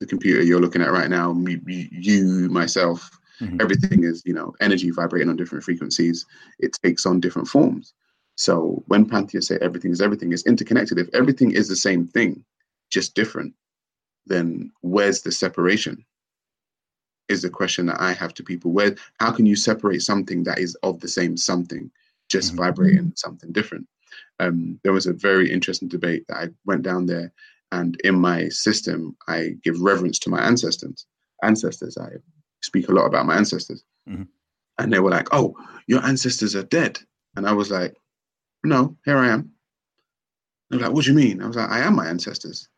The 0.00 0.06
computer 0.06 0.42
you're 0.42 0.60
looking 0.60 0.82
at 0.82 0.92
right 0.92 1.10
now, 1.10 1.34
you, 1.34 2.48
myself, 2.50 3.10
Mhm. 3.42 3.60
everything 3.60 4.04
is 4.04 4.22
you 4.24 4.34
know 4.34 4.54
energy 4.60 4.90
vibrating 4.90 5.28
on 5.28 5.36
different 5.36 5.64
frequencies. 5.64 6.24
It 6.58 6.72
takes 6.82 7.04
on 7.06 7.20
different 7.20 7.48
forms. 7.48 7.94
So 8.36 8.82
when 8.86 9.04
pantheists 9.08 9.48
say 9.48 9.58
everything 9.60 9.92
is 9.92 10.00
everything, 10.00 10.32
is 10.32 10.44
interconnected. 10.46 10.98
If 10.98 11.08
everything 11.12 11.50
is 11.52 11.68
the 11.68 11.76
same 11.76 12.06
thing, 12.06 12.44
just 12.90 13.14
different, 13.14 13.54
then 14.26 14.70
where's 14.80 15.22
the 15.22 15.32
separation? 15.32 16.04
Is 17.28 17.42
the 17.42 17.50
question 17.50 17.86
that 17.86 18.00
I 18.00 18.12
have 18.12 18.34
to 18.34 18.42
people. 18.42 18.72
Where 18.72 18.94
how 19.20 19.32
can 19.32 19.46
you 19.46 19.56
separate 19.56 20.02
something 20.02 20.44
that 20.44 20.58
is 20.58 20.74
of 20.82 21.00
the 21.00 21.08
same 21.08 21.36
something, 21.36 21.90
just 22.28 22.52
Mhm. 22.52 22.56
vibrating 22.56 23.12
something 23.16 23.52
different? 23.52 23.86
Um, 24.40 24.78
there 24.82 24.92
was 24.92 25.06
a 25.06 25.12
very 25.12 25.50
interesting 25.50 25.88
debate 25.88 26.24
that 26.28 26.36
I 26.38 26.48
went 26.64 26.82
down 26.82 27.06
there, 27.06 27.32
and 27.70 27.98
in 28.04 28.16
my 28.16 28.48
system, 28.48 29.16
I 29.28 29.56
give 29.62 29.80
reverence 29.80 30.18
to 30.20 30.30
my 30.30 30.40
ancestors. 30.42 31.06
Ancestors, 31.42 31.96
I 31.96 32.10
speak 32.62 32.88
a 32.88 32.92
lot 32.92 33.06
about 33.06 33.26
my 33.26 33.36
ancestors, 33.36 33.84
Mhm. 34.08 34.28
and 34.78 34.92
they 34.92 35.00
were 35.00 35.10
like, 35.10 35.28
"Oh, 35.32 35.54
your 35.86 36.02
ancestors 36.04 36.56
are 36.56 36.62
dead," 36.62 36.98
and 37.36 37.46
I 37.46 37.52
was 37.52 37.70
like, 37.70 37.96
"No, 38.64 38.96
here 39.04 39.16
I 39.18 39.28
am." 39.28 39.52
They're 40.70 40.80
like, 40.80 40.92
"What 40.92 41.04
do 41.04 41.10
you 41.10 41.16
mean?" 41.16 41.42
I 41.42 41.46
was 41.46 41.56
like, 41.56 41.70
"I 41.70 41.80
am 41.80 41.94
my 41.96 42.06
ancestors," 42.08 42.68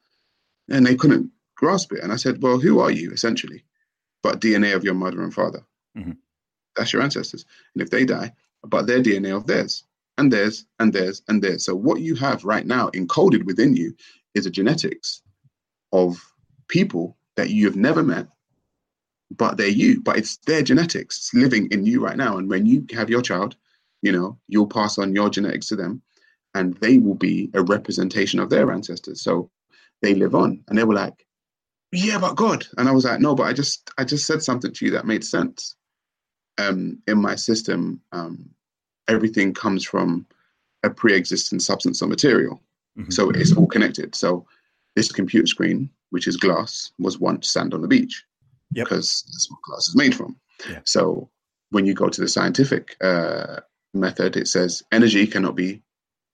and 0.68 0.84
they 0.84 0.96
couldn't 0.96 1.30
grasp 1.54 1.92
it. 1.92 2.00
And 2.02 2.12
I 2.12 2.16
said, 2.16 2.42
"Well, 2.42 2.58
who 2.58 2.80
are 2.80 2.90
you 2.90 3.12
essentially?" 3.12 3.64
But 4.22 4.40
DNA 4.40 4.72
of 4.74 4.84
your 4.84 4.94
mother 4.94 5.22
and 5.22 5.32
father. 5.32 5.64
Mhm. 5.96 6.16
That's 6.76 6.92
your 6.92 7.02
ancestors, 7.02 7.44
and 7.74 7.82
if 7.82 7.90
they 7.90 8.04
die, 8.04 8.34
but 8.62 8.86
their 8.86 9.00
DNA 9.02 9.30
of 9.36 9.46
theirs, 9.46 9.84
and 10.18 10.32
theirs, 10.32 10.66
and 10.80 10.92
theirs, 10.92 11.22
and 11.28 11.42
theirs. 11.42 11.64
So 11.64 11.76
what 11.76 12.00
you 12.00 12.14
have 12.16 12.44
right 12.44 12.66
now 12.66 12.88
encoded 12.90 13.44
within 13.44 13.76
you 13.76 13.94
is 14.34 14.46
a 14.46 14.50
genetics 14.50 15.22
of 15.92 16.16
people 16.68 17.16
that 17.36 17.50
you 17.50 17.66
have 17.66 17.76
never 17.76 18.02
met, 18.02 18.28
but 19.30 19.56
they're 19.56 19.68
you. 19.68 20.00
But 20.00 20.16
it's 20.18 20.36
their 20.46 20.62
genetics 20.62 21.30
living 21.34 21.68
in 21.70 21.84
you 21.86 22.00
right 22.04 22.16
now. 22.16 22.36
And 22.38 22.48
when 22.48 22.66
you 22.66 22.86
have 22.92 23.10
your 23.10 23.22
child, 23.22 23.56
you 24.02 24.12
know, 24.12 24.38
you'll 24.48 24.66
pass 24.66 24.98
on 24.98 25.14
your 25.14 25.30
genetics 25.30 25.68
to 25.68 25.76
them. 25.76 26.02
and 26.54 26.74
they 26.74 26.98
will 26.98 27.16
be 27.16 27.50
a 27.54 27.62
representation 27.62 28.38
of 28.40 28.48
their 28.48 28.70
ancestors. 28.70 29.20
So 29.22 29.50
they 30.02 30.14
live 30.14 30.34
on. 30.34 30.62
And 30.68 30.78
they 30.78 30.84
were 30.84 30.94
like, 30.94 31.26
Yeah, 31.92 32.18
but 32.20 32.36
God. 32.36 32.66
And 32.78 32.88
I 32.88 32.92
was 32.92 33.04
like, 33.04 33.20
No, 33.20 33.34
but 33.34 33.44
I 33.44 33.52
just 33.52 33.90
I 33.98 34.04
just 34.04 34.26
said 34.26 34.42
something 34.42 34.72
to 34.72 34.84
you 34.84 34.90
that 34.92 35.06
made 35.06 35.24
sense. 35.24 35.74
Um, 36.58 37.02
in 37.08 37.18
my 37.18 37.34
system, 37.34 38.00
um, 38.12 38.48
everything 39.08 39.52
comes 39.54 39.84
from 39.84 40.26
a 40.84 40.90
pre-existing 40.90 41.58
substance 41.60 42.02
or 42.02 42.06
material. 42.08 42.62
Mm-hmm. 42.96 43.10
So 43.10 43.30
it's 43.30 43.56
all 43.56 43.66
connected. 43.66 44.14
So 44.14 44.46
this 44.94 45.10
computer 45.10 45.46
screen, 45.48 45.90
which 46.10 46.28
is 46.28 46.36
glass, 46.36 46.92
was 47.00 47.18
once 47.18 47.50
sand 47.50 47.74
on 47.74 47.82
the 47.82 47.88
beach. 47.88 48.24
Yep. 48.74 48.86
Because 48.86 49.24
that's 49.26 49.50
what 49.50 49.62
glass 49.62 49.88
is 49.88 49.96
made 49.96 50.14
from. 50.14 50.36
Yeah. 50.68 50.80
So 50.84 51.30
when 51.70 51.86
you 51.86 51.94
go 51.94 52.08
to 52.08 52.20
the 52.20 52.28
scientific 52.28 52.96
uh, 53.02 53.60
method, 53.92 54.36
it 54.36 54.48
says 54.48 54.82
energy 54.92 55.26
cannot 55.26 55.56
be 55.56 55.82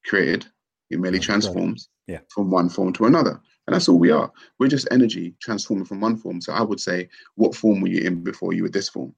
created. 0.04 0.46
It 0.90 1.00
merely 1.00 1.20
transforms 1.20 1.88
yeah. 2.06 2.20
from 2.28 2.50
one 2.50 2.68
form 2.68 2.92
to 2.94 3.06
another. 3.06 3.40
And 3.66 3.74
that's 3.74 3.88
all 3.88 3.98
we 3.98 4.10
are. 4.10 4.32
We're 4.58 4.68
just 4.68 4.88
energy 4.90 5.34
transforming 5.40 5.84
from 5.84 6.00
one 6.00 6.16
form. 6.16 6.40
So 6.40 6.52
I 6.52 6.62
would 6.62 6.80
say, 6.80 7.08
what 7.36 7.54
form 7.54 7.80
were 7.80 7.88
you 7.88 8.00
in 8.00 8.24
before 8.24 8.52
you 8.52 8.64
were 8.64 8.68
this 8.68 8.88
form? 8.88 9.14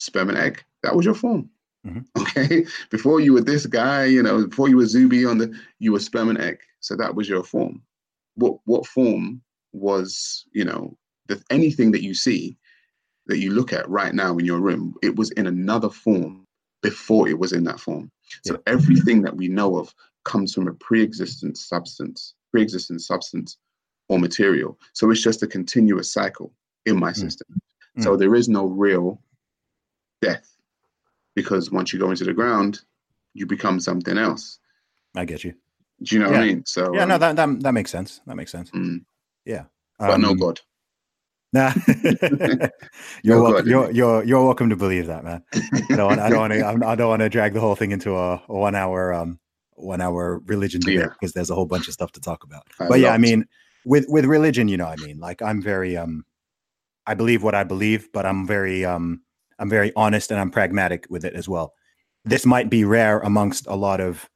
Sperm 0.00 0.30
and 0.30 0.38
egg. 0.38 0.64
That 0.82 0.96
was 0.96 1.06
your 1.06 1.14
form. 1.14 1.50
Mm-hmm. 1.86 2.00
Okay. 2.22 2.66
Before 2.90 3.20
you 3.20 3.32
were 3.32 3.42
this 3.42 3.66
guy, 3.66 4.06
you 4.06 4.22
know, 4.22 4.46
before 4.46 4.68
you 4.68 4.76
were 4.76 4.86
Zuby 4.86 5.24
on 5.24 5.38
the, 5.38 5.56
you 5.78 5.92
were 5.92 6.00
sperm 6.00 6.30
and 6.30 6.40
egg. 6.40 6.58
So 6.80 6.96
that 6.96 7.14
was 7.14 7.28
your 7.28 7.44
form. 7.44 7.82
What 8.34 8.58
what 8.64 8.86
form 8.86 9.40
was, 9.72 10.44
you 10.52 10.64
know, 10.64 10.96
the, 11.26 11.42
anything 11.50 11.92
that 11.92 12.02
you 12.02 12.14
see 12.14 12.56
that 13.26 13.38
you 13.38 13.52
look 13.52 13.72
at 13.72 13.88
right 13.88 14.14
now 14.14 14.36
in 14.36 14.44
your 14.44 14.60
room, 14.60 14.94
it 15.02 15.16
was 15.16 15.30
in 15.32 15.46
another 15.46 15.88
form 15.88 16.46
before 16.82 17.28
it 17.28 17.38
was 17.38 17.52
in 17.52 17.64
that 17.64 17.80
form. 17.80 18.10
So 18.44 18.54
yeah. 18.54 18.72
everything 18.72 19.22
that 19.22 19.36
we 19.36 19.48
know 19.48 19.78
of 19.78 19.94
comes 20.24 20.52
from 20.52 20.68
a 20.68 20.74
pre-existent 20.74 21.56
substance, 21.56 22.34
pre-existent 22.50 23.00
substance 23.02 23.56
or 24.08 24.18
material. 24.18 24.78
So 24.92 25.10
it's 25.10 25.22
just 25.22 25.42
a 25.42 25.46
continuous 25.46 26.12
cycle 26.12 26.52
in 26.84 26.98
my 26.98 27.12
mm. 27.12 27.16
system. 27.16 27.58
Mm. 27.98 28.04
So 28.04 28.16
there 28.16 28.34
is 28.34 28.48
no 28.48 28.66
real 28.66 29.22
death 30.20 30.54
because 31.34 31.70
once 31.70 31.92
you 31.92 31.98
go 31.98 32.10
into 32.10 32.24
the 32.24 32.34
ground, 32.34 32.80
you 33.32 33.46
become 33.46 33.80
something 33.80 34.18
else. 34.18 34.58
I 35.16 35.24
get 35.24 35.44
you. 35.44 35.54
Do 36.02 36.16
you 36.16 36.22
know 36.22 36.30
yeah. 36.30 36.38
what 36.38 36.42
I 36.42 36.46
mean? 36.46 36.66
So 36.66 36.94
yeah, 36.94 37.02
um, 37.02 37.08
no, 37.08 37.18
that, 37.18 37.36
that 37.36 37.60
that 37.60 37.72
makes 37.72 37.90
sense. 37.90 38.20
That 38.26 38.36
makes 38.36 38.52
sense. 38.52 38.70
Mm. 38.72 39.04
Yeah, 39.44 39.64
but 39.98 40.10
um, 40.10 40.20
no 40.20 40.34
God. 40.34 40.60
Nah, 41.54 41.72
you're, 43.22 43.40
welcome, 43.40 43.68
you're 43.68 43.88
you're 43.92 44.24
you're 44.24 44.44
welcome 44.44 44.70
to 44.70 44.76
believe 44.76 45.06
that, 45.06 45.22
man. 45.22 45.44
I 45.54 45.94
don't 45.94 46.08
want, 46.08 46.20
I 46.20 46.28
don't 46.28 46.40
want 46.40 46.52
to 46.52 46.86
I 46.86 46.94
don't 46.96 47.08
want 47.08 47.20
to 47.20 47.28
drag 47.28 47.54
the 47.54 47.60
whole 47.60 47.76
thing 47.76 47.92
into 47.92 48.16
a, 48.16 48.42
a 48.48 48.52
one 48.52 48.74
hour 48.74 49.14
um 49.14 49.38
one 49.76 50.00
hour 50.00 50.40
religion 50.46 50.80
debate 50.80 50.98
yeah. 50.98 51.06
because 51.06 51.32
there's 51.32 51.50
a 51.50 51.54
whole 51.54 51.66
bunch 51.66 51.86
of 51.86 51.94
stuff 51.94 52.10
to 52.12 52.20
talk 52.20 52.42
about. 52.42 52.64
I 52.80 52.88
but 52.88 52.98
yeah, 52.98 53.10
I 53.10 53.18
mean, 53.18 53.46
with 53.84 54.04
with 54.08 54.24
religion, 54.24 54.66
you 54.66 54.76
know, 54.76 54.86
I 54.86 54.96
mean, 54.96 55.20
like 55.20 55.42
I'm 55.42 55.62
very 55.62 55.96
um, 55.96 56.24
I 57.06 57.14
believe 57.14 57.44
what 57.44 57.54
I 57.54 57.62
believe, 57.62 58.08
but 58.12 58.26
I'm 58.26 58.48
very 58.48 58.84
um, 58.84 59.22
I'm 59.60 59.70
very 59.70 59.92
honest 59.94 60.32
and 60.32 60.40
I'm 60.40 60.50
pragmatic 60.50 61.06
with 61.08 61.24
it 61.24 61.34
as 61.34 61.48
well. 61.48 61.72
This 62.24 62.44
might 62.44 62.68
be 62.68 62.84
rare 62.84 63.20
amongst 63.20 63.68
a 63.68 63.76
lot 63.76 64.00
of 64.00 64.28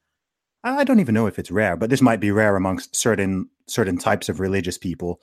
I 0.63 0.85
don't 0.85 1.01
even 1.01 1.15
know 1.15 1.27
if 1.27 1.37
it's 1.37 1.51
rare, 1.51 1.75
but 1.75 1.89
this 1.89 2.01
might 2.01 2.21
be 2.21 2.31
rare 2.31 2.55
amongst 2.55 2.95
certain 2.95 3.49
certain 3.67 3.97
types 3.97 4.29
of 4.29 4.39
religious 4.39 4.77
people 4.77 5.19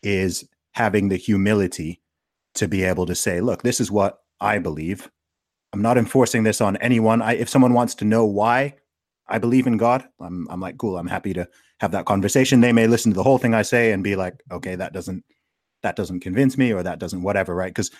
is 0.00 0.48
having 0.72 1.08
the 1.08 1.16
humility 1.16 2.00
to 2.54 2.68
be 2.68 2.84
able 2.84 3.06
to 3.06 3.14
say, 3.14 3.40
look, 3.40 3.62
this 3.62 3.80
is 3.80 3.90
what 3.90 4.20
I 4.40 4.58
believe. 4.58 5.10
I'm 5.72 5.82
not 5.82 5.98
enforcing 5.98 6.42
this 6.42 6.60
on 6.60 6.76
anyone. 6.78 7.22
I, 7.22 7.34
if 7.34 7.48
someone 7.48 7.74
wants 7.74 7.94
to 7.96 8.04
know 8.04 8.24
why 8.24 8.74
I 9.28 9.38
believe 9.38 9.66
in 9.66 9.76
God, 9.76 10.04
I'm, 10.20 10.48
I'm 10.50 10.60
like, 10.60 10.78
cool. 10.78 10.98
I'm 10.98 11.06
happy 11.06 11.32
to 11.34 11.48
have 11.78 11.92
that 11.92 12.06
conversation. 12.06 12.60
They 12.60 12.72
may 12.72 12.86
listen 12.86 13.12
to 13.12 13.16
the 13.16 13.22
whole 13.22 13.38
thing 13.38 13.54
I 13.54 13.62
say 13.62 13.92
and 13.92 14.02
be 14.02 14.16
like, 14.16 14.42
okay, 14.50 14.74
that 14.74 14.92
doesn't, 14.92 15.24
that 15.82 15.96
doesn't 15.96 16.20
convince 16.20 16.58
me 16.58 16.72
or 16.72 16.82
that 16.82 16.98
doesn't 16.98 17.22
whatever. 17.22 17.54
Right. 17.54 17.74
Cause 17.74 17.90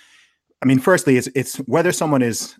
I 0.62 0.66
mean, 0.66 0.80
firstly, 0.80 1.16
it's, 1.16 1.28
it's 1.34 1.56
whether 1.58 1.92
someone 1.92 2.22
is 2.22 2.56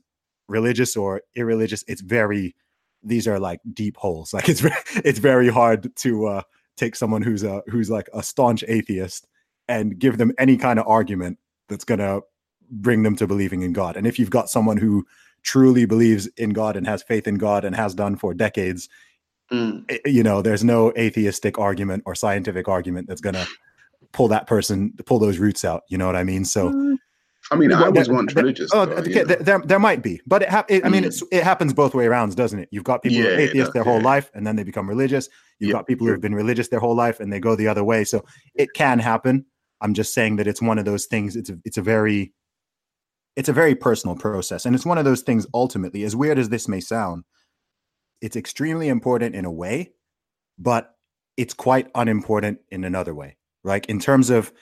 religious 0.49 0.97
or 0.97 1.23
irreligious. 1.35 1.85
It's 1.89 2.01
very, 2.01 2.55
these 3.03 3.27
are 3.27 3.39
like 3.39 3.61
deep 3.73 3.97
holes. 3.97 4.33
Like 4.35 4.49
it's, 4.49 4.65
it's 4.97 5.19
very 5.19 5.49
hard 5.49 5.95
to, 5.97 6.27
uh, 6.27 6.43
take 6.77 6.97
someone 6.97 7.21
who's 7.21 7.43
a, 7.43 7.63
who's 7.67 7.91
like 7.91 8.09
a 8.15 8.23
staunch 8.23 8.65
atheist 8.67 9.27
and 9.71 9.99
give 9.99 10.19
them 10.19 10.33
any 10.37 10.57
kind 10.57 10.79
of 10.79 10.87
argument 10.89 11.39
that's 11.69 11.85
going 11.85 12.01
to 12.01 12.21
bring 12.71 13.05
them 13.05 13.17
to 13.17 13.27
believing 13.27 13.63
in 13.63 13.73
God. 13.73 13.97
And 13.97 14.07
if 14.07 14.19
you've 14.19 14.31
got 14.31 14.51
someone 14.51 14.77
who 14.77 15.07
truly 15.43 15.87
believes 15.87 16.27
in 16.37 16.51
God 16.51 16.77
and 16.77 16.87
has 16.87 17.03
faith 17.03 17.27
in 17.27 17.37
God 17.37 17.65
and 17.65 17.75
has 17.75 17.95
done 17.95 18.17
for 18.17 18.35
decades, 18.35 18.89
mm. 19.51 19.85
Eh, 19.89 19.99
you 20.05 20.23
know, 20.23 20.43
there's 20.43 20.65
no 20.65 20.93
atheistic 20.99 21.59
argument 21.59 22.03
or 22.05 22.15
scientific 22.15 22.69
argument 22.69 23.07
that's 23.09 23.21
going 23.21 23.35
to 23.35 23.47
pull 24.13 24.27
that 24.29 24.49
person, 24.49 24.93
pull 25.07 25.21
those 25.21 25.39
roots 25.39 25.65
out. 25.65 25.85
You 25.89 25.97
know 25.97 26.07
what 26.07 26.17
I 26.17 26.25
mean? 26.25 26.45
So. 26.45 26.71
Mm. 26.71 26.97
I 27.53 27.57
mean, 27.57 27.73
I 27.73 27.89
was 27.89 28.09
once 28.09 28.35
religious. 28.37 28.71
Oh, 28.73 28.83
okay, 28.83 29.25
there, 29.25 29.59
there 29.61 29.79
might 29.79 30.03
be, 30.03 30.21
but 30.27 30.43
it, 30.43 30.51
ha- 30.51 30.67
it, 30.69 30.85
I 30.85 30.89
mean, 30.89 31.05
mm. 31.05 31.23
it 31.33 31.43
happens 31.43 31.73
both 31.73 31.95
way 31.95 32.07
around, 32.07 32.37
doesn't 32.37 32.59
it? 32.59 32.69
You've 32.71 32.85
got 32.85 33.03
people 33.03 33.19
yeah, 33.19 33.31
who 33.31 33.35
are 33.35 33.39
atheists 33.41 33.73
their 33.73 33.83
whole 33.83 33.99
yeah. 33.99 34.05
life, 34.05 34.31
and 34.35 34.47
then 34.47 34.57
they 34.57 34.63
become 34.63 34.89
religious. 34.89 35.29
You've 35.59 35.73
got 35.73 35.87
people 35.87 36.07
who 36.07 36.13
have 36.13 36.21
been 36.21 36.35
religious 36.35 36.69
their 36.69 36.81
whole 36.81 36.95
life, 36.95 37.19
and 37.19 37.33
they 37.33 37.41
go 37.41 37.57
the 37.57 37.67
other 37.67 37.83
way. 37.83 38.05
So 38.05 38.25
it 38.55 38.69
can 38.75 38.99
happen. 38.99 39.47
I'm 39.81 39.95
just 39.95 40.15
saying 40.15 40.37
that 40.37 40.47
it's 40.47 40.63
one 40.63 40.79
of 40.79 40.85
those 40.85 41.07
things. 41.07 41.37
It's 41.37 41.51
a, 41.51 41.59
it's 41.65 41.79
a 41.79 41.83
very, 41.83 42.33
it's 43.37 43.49
a 43.49 43.53
very 43.53 43.75
personal 43.75 44.17
process, 44.17 44.67
and 44.67 44.75
it's 44.75 44.87
one 44.87 44.99
of 44.99 45.05
those 45.05 45.23
things. 45.23 45.47
Ultimately, 45.55 46.05
as 46.05 46.17
weird 46.17 46.39
as 46.39 46.49
this 46.49 46.69
may 46.69 46.81
sound, 46.81 47.25
it's 48.21 48.37
extremely 48.37 48.89
important 48.89 49.35
in 49.35 49.45
a 49.45 49.53
way, 49.53 49.93
but 50.59 50.95
it's 51.37 51.55
quite 51.55 51.89
unimportant 51.95 52.59
in 52.71 52.85
another 52.85 53.15
way. 53.15 53.37
Like 53.65 53.87
in 53.87 53.99
terms 53.99 54.31
of 54.31 54.53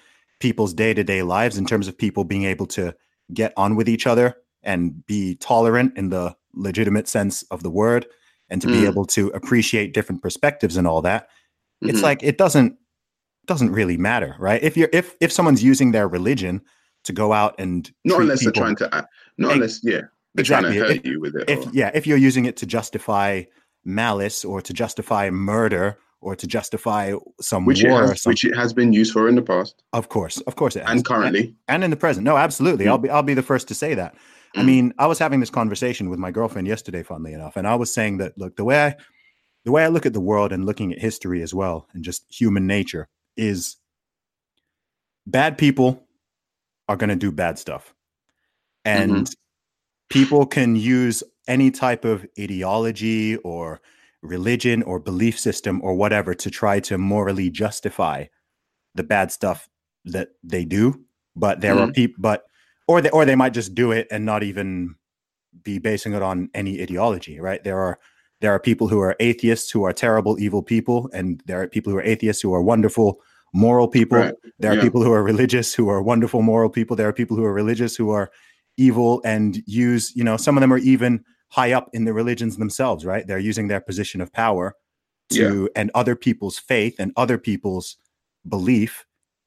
people's 0.41 0.73
day 0.73 0.95
to 0.95 1.03
day 1.03 1.23
lives, 1.23 1.59
in 1.59 1.67
terms 1.67 1.89
of 1.89 1.99
people 1.99 2.25
being 2.25 2.45
able 2.45 2.67
to 2.67 2.95
get 3.35 3.53
on 3.57 3.75
with 3.75 3.89
each 3.89 4.07
other 4.07 4.37
and 4.63 5.05
be 5.07 5.35
tolerant 5.37 5.97
in 5.97 6.11
the 6.11 6.37
legitimate 6.55 7.09
sense 7.09 7.43
of 7.45 7.63
the 7.63 7.71
word, 7.71 8.07
and 8.51 8.63
to 8.63 8.69
mm. 8.69 8.73
be 8.73 8.87
able 8.87 9.05
to 9.05 9.29
appreciate 9.29 9.95
different 9.95 10.23
perspectives 10.23 10.77
and 10.77 10.87
all 10.87 11.03
that. 11.03 11.25
Mm-hmm. 11.25 11.91
It's 11.91 12.03
like 12.03 12.23
it 12.23 12.39
doesn't 12.39 12.77
doesn't 13.49 13.73
really 13.73 13.97
matter, 13.97 14.37
right? 14.39 14.63
If 14.63 14.77
you're 14.77 14.91
if 14.93 15.17
if 15.21 15.33
someone's 15.33 15.63
using 15.65 15.91
their 15.91 16.07
religion 16.07 16.63
to 17.05 17.13
go 17.13 17.33
out 17.33 17.55
and 17.59 17.91
not 18.05 18.21
unless 18.21 18.41
people, 18.41 18.53
they're 18.53 18.63
trying 18.63 18.77
to, 18.77 19.09
not 19.39 19.53
unless 19.53 19.81
yeah, 19.83 20.03
they're 20.35 20.43
exactly. 20.43 20.77
trying 20.77 20.89
to 20.89 20.95
hurt 20.95 20.97
if, 20.99 21.07
you 21.07 21.21
with 21.21 21.35
it. 21.35 21.51
If 21.51 21.67
or... 21.67 21.71
yeah, 21.73 21.91
if 21.95 22.07
you're 22.07 22.19
using 22.19 22.45
it 22.45 22.57
to 22.59 22.67
justify 22.67 23.43
malice 23.85 24.45
or 24.45 24.61
to 24.61 24.73
justify 24.73 25.31
murder 25.31 25.99
or 26.21 26.37
to 26.37 26.47
justify 26.47 27.15
some 27.41 27.65
which 27.65 27.83
war, 27.83 28.05
it 28.05 28.09
has, 28.09 28.25
which 28.25 28.45
it 28.45 28.55
has 28.57 28.73
been 28.73 28.93
used 28.93 29.13
for 29.13 29.29
in 29.29 29.35
the 29.35 29.43
past. 29.43 29.83
Of 29.93 30.09
course, 30.09 30.41
of 30.43 30.57
course, 30.57 30.77
it 30.77 30.83
has. 30.85 30.91
and 30.91 31.05
currently, 31.05 31.41
and, 31.41 31.55
and 31.69 31.85
in 31.85 31.91
the 31.91 31.97
present. 31.97 32.25
No, 32.25 32.37
absolutely. 32.37 32.85
Mm. 32.85 32.89
I'll 32.89 32.99
be 32.99 33.11
I'll 33.11 33.23
be 33.23 33.35
the 33.35 33.43
first 33.43 33.69
to 33.69 33.75
say 33.75 33.95
that. 33.95 34.15
Mm. 34.57 34.61
I 34.61 34.63
mean, 34.65 34.95
I 34.99 35.07
was 35.07 35.19
having 35.19 35.41
this 35.41 35.51
conversation 35.51 36.11
with 36.11 36.19
my 36.19 36.31
girlfriend 36.31 36.69
yesterday, 36.69 37.03
funnily 37.03 37.33
enough, 37.33 37.57
and 37.57 37.67
I 37.67 37.77
was 37.77 37.93
saying 37.93 38.19
that 38.19 38.37
look, 38.37 38.57
the 38.57 38.65
way 38.65 38.85
I 38.85 38.97
the 39.65 39.73
way 39.73 39.85
I 39.85 39.89
look 39.89 40.07
at 40.07 40.13
the 40.13 40.21
world 40.21 40.53
and 40.53 40.65
looking 40.65 40.93
at 40.93 40.99
history 40.99 41.43
as 41.43 41.55
well, 41.55 41.89
and 41.93 42.05
just 42.05 42.25
human 42.29 42.67
nature, 42.67 43.09
is 43.39 43.77
bad 45.27 45.57
people 45.57 46.07
are 46.89 46.97
going 46.97 47.11
to 47.11 47.17
do 47.17 47.33
bad 47.33 47.59
stuff. 47.59 47.95
And 48.85 49.13
mm-hmm. 49.13 49.33
people 50.09 50.47
can 50.47 50.77
use 50.77 51.23
any 51.47 51.71
type 51.71 52.05
of 52.05 52.27
ideology 52.39 53.37
or 53.39 53.81
religion 54.23 54.83
or 54.83 54.99
belief 54.99 55.39
system 55.39 55.81
or 55.83 55.95
whatever 55.95 56.35
to 56.35 56.51
try 56.51 56.81
to 56.81 56.99
morally 56.99 57.51
justify 57.51 58.25
the 58.95 59.05
bad 59.05 59.31
stuff 59.31 59.69
that 60.05 60.31
they 60.43 60.65
do. 60.65 61.01
But 61.37 61.61
there 61.61 61.75
mm-hmm. 61.75 61.91
are 61.91 61.93
people, 61.93 62.17
but 62.19 62.45
or 62.87 63.01
they 63.01 63.11
or 63.11 63.25
they 63.25 63.37
might 63.37 63.55
just 63.55 63.75
do 63.75 63.93
it 63.93 64.09
and 64.11 64.25
not 64.25 64.43
even 64.43 64.97
be 65.63 65.79
basing 65.79 66.15
it 66.15 66.23
on 66.23 66.49
any 66.55 66.83
ideology, 66.83 67.39
right? 67.41 67.63
There 67.63 67.79
are 67.79 67.99
there 68.41 68.53
are 68.53 68.61
people 68.61 68.89
who 68.89 69.01
are 69.01 69.17
atheists 69.21 69.71
who 69.71 69.85
are 69.85 69.93
terrible, 69.93 70.39
evil 70.39 70.63
people, 70.63 71.11
and 71.13 71.43
there 71.47 71.61
are 71.61 71.69
people 71.69 71.93
who 71.93 71.99
are 71.99 72.03
atheists 72.03 72.43
who 72.43 72.55
are 72.55 72.63
wonderful, 72.63 73.21
moral 73.55 73.89
people. 73.89 74.19
Right. 74.19 74.35
There 74.59 74.73
are 74.73 74.77
yeah. 74.77 74.83
people 74.83 75.03
who 75.03 75.13
are 75.13 75.23
religious 75.23 75.75
who 75.75 75.89
are 75.89 76.03
wonderful, 76.03 76.43
moral 76.43 76.71
people. 76.71 76.97
There 76.97 77.09
are 77.09 77.13
people 77.13 77.37
who 77.37 77.45
are 77.45 77.53
religious 77.53 77.97
who 77.97 78.11
are 78.11 78.31
evil 78.77 79.21
and 79.25 79.63
use, 79.67 80.13
you 80.15 80.25
know, 80.25 80.37
some 80.37 80.57
of 80.57 80.61
them 80.61 80.73
are 80.73 80.79
even 80.79 81.25
high 81.51 81.73
up 81.73 81.89
in 81.93 82.05
the 82.05 82.13
religions 82.13 82.57
themselves, 82.57 83.05
right? 83.05 83.27
They're 83.27 83.39
using 83.39 83.69
their 83.69 83.81
position 83.81 84.21
of 84.21 84.33
power 84.33 84.75
to 85.31 85.63
yeah. 85.63 85.81
and 85.81 85.91
other 85.95 86.15
people's 86.15 86.59
faith 86.59 86.95
and 86.99 87.13
other 87.17 87.39
people's 87.39 87.97
belief 88.49 89.05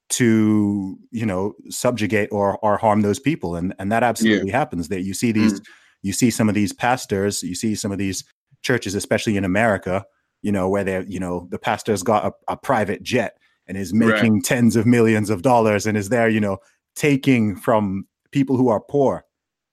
to, 0.10 0.98
you 1.12 1.26
know, 1.26 1.54
subjugate 1.70 2.30
or 2.32 2.58
or 2.60 2.78
harm 2.78 3.02
those 3.02 3.20
people. 3.20 3.56
And 3.56 3.74
and 3.80 3.92
that 3.92 4.04
absolutely 4.04 4.50
yeah. 4.50 4.58
happens. 4.58 4.90
That 4.90 5.02
you 5.02 5.14
see 5.14 5.32
these, 5.32 5.62
mm. 5.62 5.66
you 6.02 6.12
see 6.12 6.30
some 6.30 6.50
of 6.50 6.56
these 6.56 6.74
pastors, 6.74 7.42
you 7.42 7.56
see 7.56 7.76
some 7.76 7.92
of 7.92 7.98
these 7.98 8.26
churches, 8.62 8.94
especially 8.94 9.38
in 9.38 9.46
America, 9.46 10.06
you 10.42 10.52
know, 10.52 10.68
where 10.68 10.84
they're, 10.84 11.04
you 11.04 11.20
know, 11.20 11.48
the 11.50 11.58
pastor's 11.58 12.04
got 12.04 12.26
a, 12.26 12.54
a 12.54 12.58
private 12.58 13.02
jet 13.04 13.38
and 13.68 13.78
is 13.78 13.94
making 13.94 14.34
right. 14.36 14.44
tens 14.44 14.76
of 14.76 14.86
millions 14.86 15.30
of 15.30 15.42
dollars 15.42 15.86
and 15.86 15.98
is 15.98 16.10
there, 16.10 16.30
you 16.30 16.40
know, 16.40 16.58
taking 16.96 17.56
from 17.56 18.06
people 18.32 18.58
who 18.58 18.70
are 18.70 18.80
poor 18.82 19.24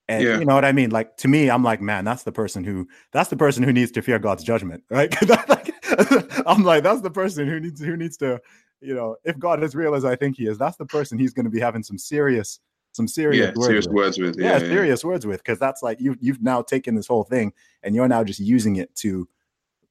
And 0.07 0.23
Yeah. 0.23 0.39
you 0.39 0.45
know 0.45 0.55
what 0.55 0.65
I 0.65 0.71
mean? 0.71 0.89
Like 0.89 1.17
to 1.17 1.27
me, 1.27 1.49
I'm 1.49 1.63
like, 1.63 1.81
man, 1.81 2.03
that's 2.03 2.23
the 2.23 2.31
person 2.31 2.63
who 2.63 2.87
that's 3.11 3.29
the 3.29 3.37
person 3.37 3.61
who 3.63 3.71
needs 3.71 3.91
to 3.91 4.01
fear 4.01 4.17
God's 4.19 4.43
judgment, 4.43 4.83
right? 4.89 5.13
I'm 6.47 6.63
like, 6.63 6.83
that's 6.83 7.01
the 7.01 7.11
person 7.11 7.47
who 7.47 7.59
needs 7.59 7.79
who 7.79 7.95
needs 7.95 8.17
to, 8.17 8.41
you 8.81 8.95
know, 8.95 9.17
if 9.23 9.37
God 9.37 9.61
is 9.63 9.75
real 9.75 9.93
as 9.93 10.05
I 10.05 10.15
think 10.15 10.37
he 10.37 10.47
is, 10.47 10.57
that's 10.57 10.77
the 10.77 10.85
person 10.85 11.19
he's 11.19 11.33
going 11.33 11.45
to 11.45 11.51
be 11.51 11.59
having 11.59 11.83
some 11.83 11.97
serious, 11.99 12.59
some 12.93 13.07
serious, 13.07 13.39
Yeah, 13.39 13.47
words 13.49 13.65
serious 13.67 13.87
with. 13.87 13.95
words 13.95 14.17
with. 14.19 14.39
Yeah, 14.39 14.45
Yeah, 14.45 14.53
yeah. 14.63 14.69
serious 14.69 15.03
words 15.03 15.25
with, 15.27 15.43
because 15.43 15.59
that's 15.59 15.83
like 15.83 15.99
you 16.01 16.15
you've 16.19 16.41
now 16.41 16.61
taken 16.63 16.95
this 16.95 17.07
whole 17.07 17.23
thing 17.23 17.53
and 17.83 17.93
you're 17.93 18.07
now 18.07 18.23
just 18.23 18.39
using 18.39 18.77
it 18.77 18.95
to 19.03 19.27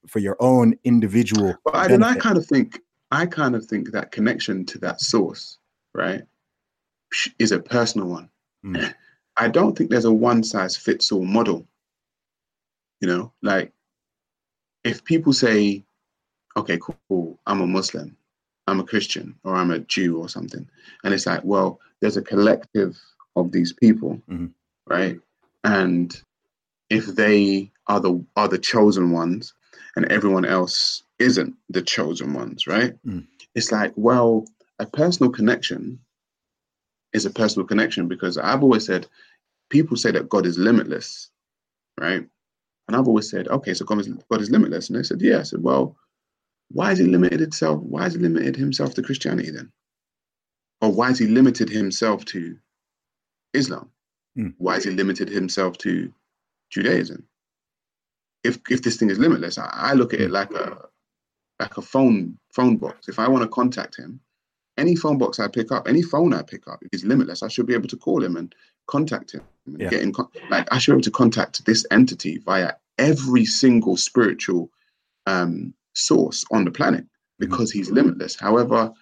for 0.09 0.19
your 0.19 0.37
own 0.41 0.75
individual. 0.85 1.55
But 1.65 1.75
I, 1.77 1.87
then 1.89 2.03
I 2.03 2.17
kind 2.17 2.39
of 2.39 2.47
think, 2.47 2.81
I 3.11 3.27
kind 3.27 3.55
of 3.55 3.65
think 3.67 3.91
that 3.93 4.13
connection 4.13 4.65
to 4.67 4.79
that 4.79 5.01
source, 5.01 5.59
right, 5.95 6.23
is 7.39 7.53
a 7.53 7.59
personal 7.61 8.09
one. 8.09 8.29
Mm. 8.65 8.95
I 9.37 9.49
don't 9.49 9.77
think 9.79 9.91
there's 9.91 10.05
a 10.05 10.13
one 10.13 10.43
size 10.43 10.77
fits 10.77 11.13
all 11.13 11.25
model. 11.25 11.67
You 13.01 13.09
know, 13.09 13.33
like 13.43 13.73
if 14.85 15.05
people 15.05 15.33
say, 15.33 15.85
okay, 16.57 16.79
cool, 17.09 17.39
I'm 17.47 17.61
a 17.61 17.67
Muslim, 17.67 18.17
I'm 18.67 18.81
a 18.81 18.85
Christian, 18.85 19.37
or 19.45 19.55
I'm 19.55 19.71
a 19.71 19.79
Jew 19.81 20.19
or 20.19 20.29
something, 20.29 20.69
and 21.05 21.15
it's 21.15 21.27
like, 21.27 21.45
well, 21.45 21.81
there's 22.01 22.17
a 22.17 22.23
collective 22.23 22.99
of 23.37 23.53
these 23.53 23.73
people, 23.73 24.21
Mhm. 24.29 24.51
right? 24.87 25.21
And 25.65 26.21
if 26.91 27.07
they 27.07 27.71
are 27.87 28.01
the 28.01 28.25
are 28.37 28.49
the 28.49 28.59
chosen 28.59 29.13
ones 29.13 29.55
and 29.97 30.05
everyone 30.07 30.45
else 30.45 31.03
isn't 31.19 31.55
the 31.69 31.83
chosen 31.83 32.33
ones, 32.35 32.67
right? 32.67 32.95
Mm. 33.05 33.27
It's 33.55 33.73
like, 33.73 33.93
well, 33.97 34.45
a 34.79 34.87
personal 34.87 35.33
connection 35.33 35.99
is 37.13 37.27
a 37.27 37.31
personal 37.31 37.67
connection 37.67 38.07
because 38.09 38.39
I've 38.39 38.63
always 38.63 38.87
said 38.87 39.07
people 39.71 39.97
say 39.97 40.11
that 40.13 40.29
God 40.29 40.47
is 40.47 40.59
limitless, 40.59 41.31
right? 41.99 42.27
And 42.87 42.97
I've 42.97 43.09
always 43.09 43.31
said, 43.31 43.49
okay, 43.49 43.75
so 43.75 43.85
God 43.85 44.01
is, 44.01 44.09
God 44.31 44.41
is 44.41 44.51
limitless. 44.51 44.89
And 44.89 44.99
they 44.99 45.03
said, 45.03 45.21
yeah. 45.21 45.41
I 45.41 45.43
said, 45.43 45.63
well, 45.63 45.97
why 46.71 46.93
is 46.93 46.99
he 46.99 47.07
limited 47.07 47.41
himself? 47.41 47.81
Why 47.83 48.05
has 48.05 48.15
he 48.15 48.21
limited 48.21 48.57
himself 48.57 48.95
to 48.95 49.03
Christianity 49.03 49.51
then? 49.51 49.73
Or 50.81 50.91
why 50.91 51.09
has 51.09 51.19
he 51.19 51.27
limited 51.27 51.69
himself 51.69 52.25
to 52.27 52.57
Islam? 53.53 53.91
Hmm. 54.37 54.51
Why 54.59 54.75
has 54.75 54.85
he 54.85 54.91
limited 54.91 55.29
himself 55.29 55.77
to 55.79 56.13
Judaism? 56.71 57.27
If 58.45 58.61
if 58.71 58.83
this 58.83 58.97
thing 58.97 59.11
is 59.11 59.19
limitless, 59.19 59.59
I, 59.59 59.69
I 59.73 59.93
look 59.95 60.15
at 60.15 60.21
it 60.21 60.31
like 60.31 60.53
a 60.53 60.89
like 61.61 61.77
a 61.77 61.83
phone 61.83 62.39
phone 62.53 62.77
box. 62.77 63.09
If 63.09 63.19
I 63.19 63.29
want 63.29 63.43
to 63.43 63.49
contact 63.49 63.97
him, 63.97 64.21
any 64.77 64.95
phone 64.95 65.19
box 65.19 65.39
I 65.41 65.49
pick 65.49 65.73
up, 65.73 65.89
any 65.89 66.03
phone 66.03 66.33
I 66.33 66.43
pick 66.43 66.69
up 66.69 66.81
is 66.93 67.05
limitless. 67.05 67.43
I 67.43 67.49
should 67.49 67.67
be 67.67 67.75
able 67.75 67.89
to 67.89 67.97
call 67.97 68.23
him 68.23 68.37
and 68.37 68.55
contact 68.87 69.33
him 69.35 69.43
and 69.67 69.81
Yeah. 69.81 69.91
get 69.91 70.03
in 70.03 70.13
con- 70.13 70.29
like 70.51 70.69
I 70.73 70.79
should 70.79 70.93
be 70.93 70.97
able 70.97 71.03
to 71.03 71.11
contact 71.11 71.65
this 71.67 71.85
entity 71.91 72.39
via 72.39 72.73
every 72.99 73.45
single 73.45 73.97
spiritual 73.97 74.71
um, 75.27 75.75
source 75.95 76.45
on 76.51 76.65
the 76.65 76.71
planet 76.71 77.05
because 77.39 77.71
he's 77.71 77.91
limitless. 77.91 78.35
However, 78.35 78.93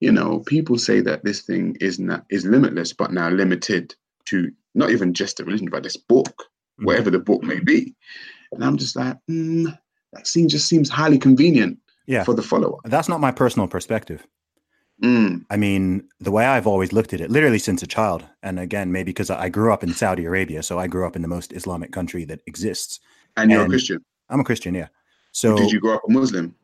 you 0.00 0.10
know, 0.12 0.40
people 0.40 0.78
say 0.78 1.00
that 1.02 1.24
this 1.24 1.42
thing 1.42 1.76
is 1.80 1.98
not 1.98 2.24
is 2.30 2.44
limitless, 2.44 2.92
but 2.92 3.12
now 3.12 3.28
limited 3.28 3.94
to 4.26 4.50
not 4.74 4.90
even 4.90 5.12
just 5.14 5.40
a 5.40 5.44
religion, 5.44 5.68
but 5.70 5.82
this 5.82 5.96
book, 5.96 6.44
Mhm. 6.80 6.84
whatever 6.86 7.10
the 7.10 7.18
book 7.18 7.42
may 7.42 7.60
be. 7.60 7.94
And 8.52 8.64
I'm 8.64 8.76
just 8.76 8.96
like, 8.96 9.16
mm, 9.30 9.76
that 10.14 10.26
seems 10.26 10.52
just 10.52 10.68
seems 10.68 10.88
highly 10.88 11.18
convenient 11.18 11.78
Yeah, 12.08 12.24
for 12.24 12.34
the 12.34 12.42
follower. 12.42 12.78
that's 12.84 13.08
not 13.08 13.20
my 13.20 13.30
personal 13.30 13.68
perspective. 13.68 14.26
Mm, 15.04 15.44
I 15.50 15.56
mean, 15.56 16.08
the 16.18 16.32
way 16.32 16.44
I've 16.44 16.66
always 16.66 16.92
looked 16.92 17.12
at 17.14 17.20
it, 17.20 17.30
literally 17.30 17.60
since 17.60 17.82
a 17.84 17.86
child, 17.86 18.24
and 18.42 18.58
again, 18.58 18.90
maybe 18.90 19.10
because 19.12 19.30
I 19.30 19.48
grew 19.48 19.72
up 19.72 19.84
in 19.84 19.92
Saudi 19.94 20.24
Arabia, 20.24 20.62
so 20.62 20.78
I 20.80 20.88
grew 20.88 21.06
up 21.06 21.14
in 21.14 21.22
the 21.22 21.28
most 21.28 21.52
Islamic 21.52 21.92
country 21.92 22.24
that 22.24 22.40
exists. 22.46 22.98
and 23.36 23.50
you're 23.50 23.62
a 23.64 23.68
Christian. 23.68 24.04
I'm 24.28 24.40
a 24.40 24.44
Christian, 24.44 24.74
yeah. 24.74 24.88
So 25.32 25.56
Did 25.56 25.70
you 25.70 25.78
grow 25.80 25.94
up 25.94 26.02
a 26.08 26.10
Muslim? 26.10 26.54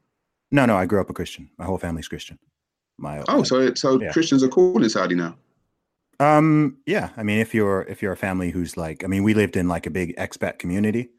no, 0.51 0.67
no, 0.67 0.77
I 0.77 0.87
grew 0.87 1.01
up 1.01 1.11
a 1.11 1.13
Christian. 1.13 1.49
My 1.59 1.65
whole 1.65 1.79
family's 1.79 2.09
Christian. 2.09 2.39
My 2.99 3.23
Oh, 3.29 3.43
so 3.45 3.73
so 3.75 4.01
Yeah. 4.01 4.11
Christians 4.13 4.43
are 4.43 4.49
cool 4.49 4.83
in 4.83 4.89
Saudi 4.91 5.15
now. 5.15 5.37
um, 6.21 6.79
yeah. 6.87 7.11
I 7.17 7.23
mean, 7.23 7.39
if 7.39 7.55
you're 7.55 7.83
if 7.83 8.03
you're 8.03 8.13
a 8.13 8.17
family 8.17 8.51
who's 8.51 8.77
like, 8.77 9.05
I 9.05 9.07
mean, 9.09 9.23
we 9.25 9.35
lived 9.35 9.57
in 9.57 9.69
like 9.69 9.87
a 9.87 9.91
big 9.91 10.17
expat 10.17 10.59
community. 10.59 11.11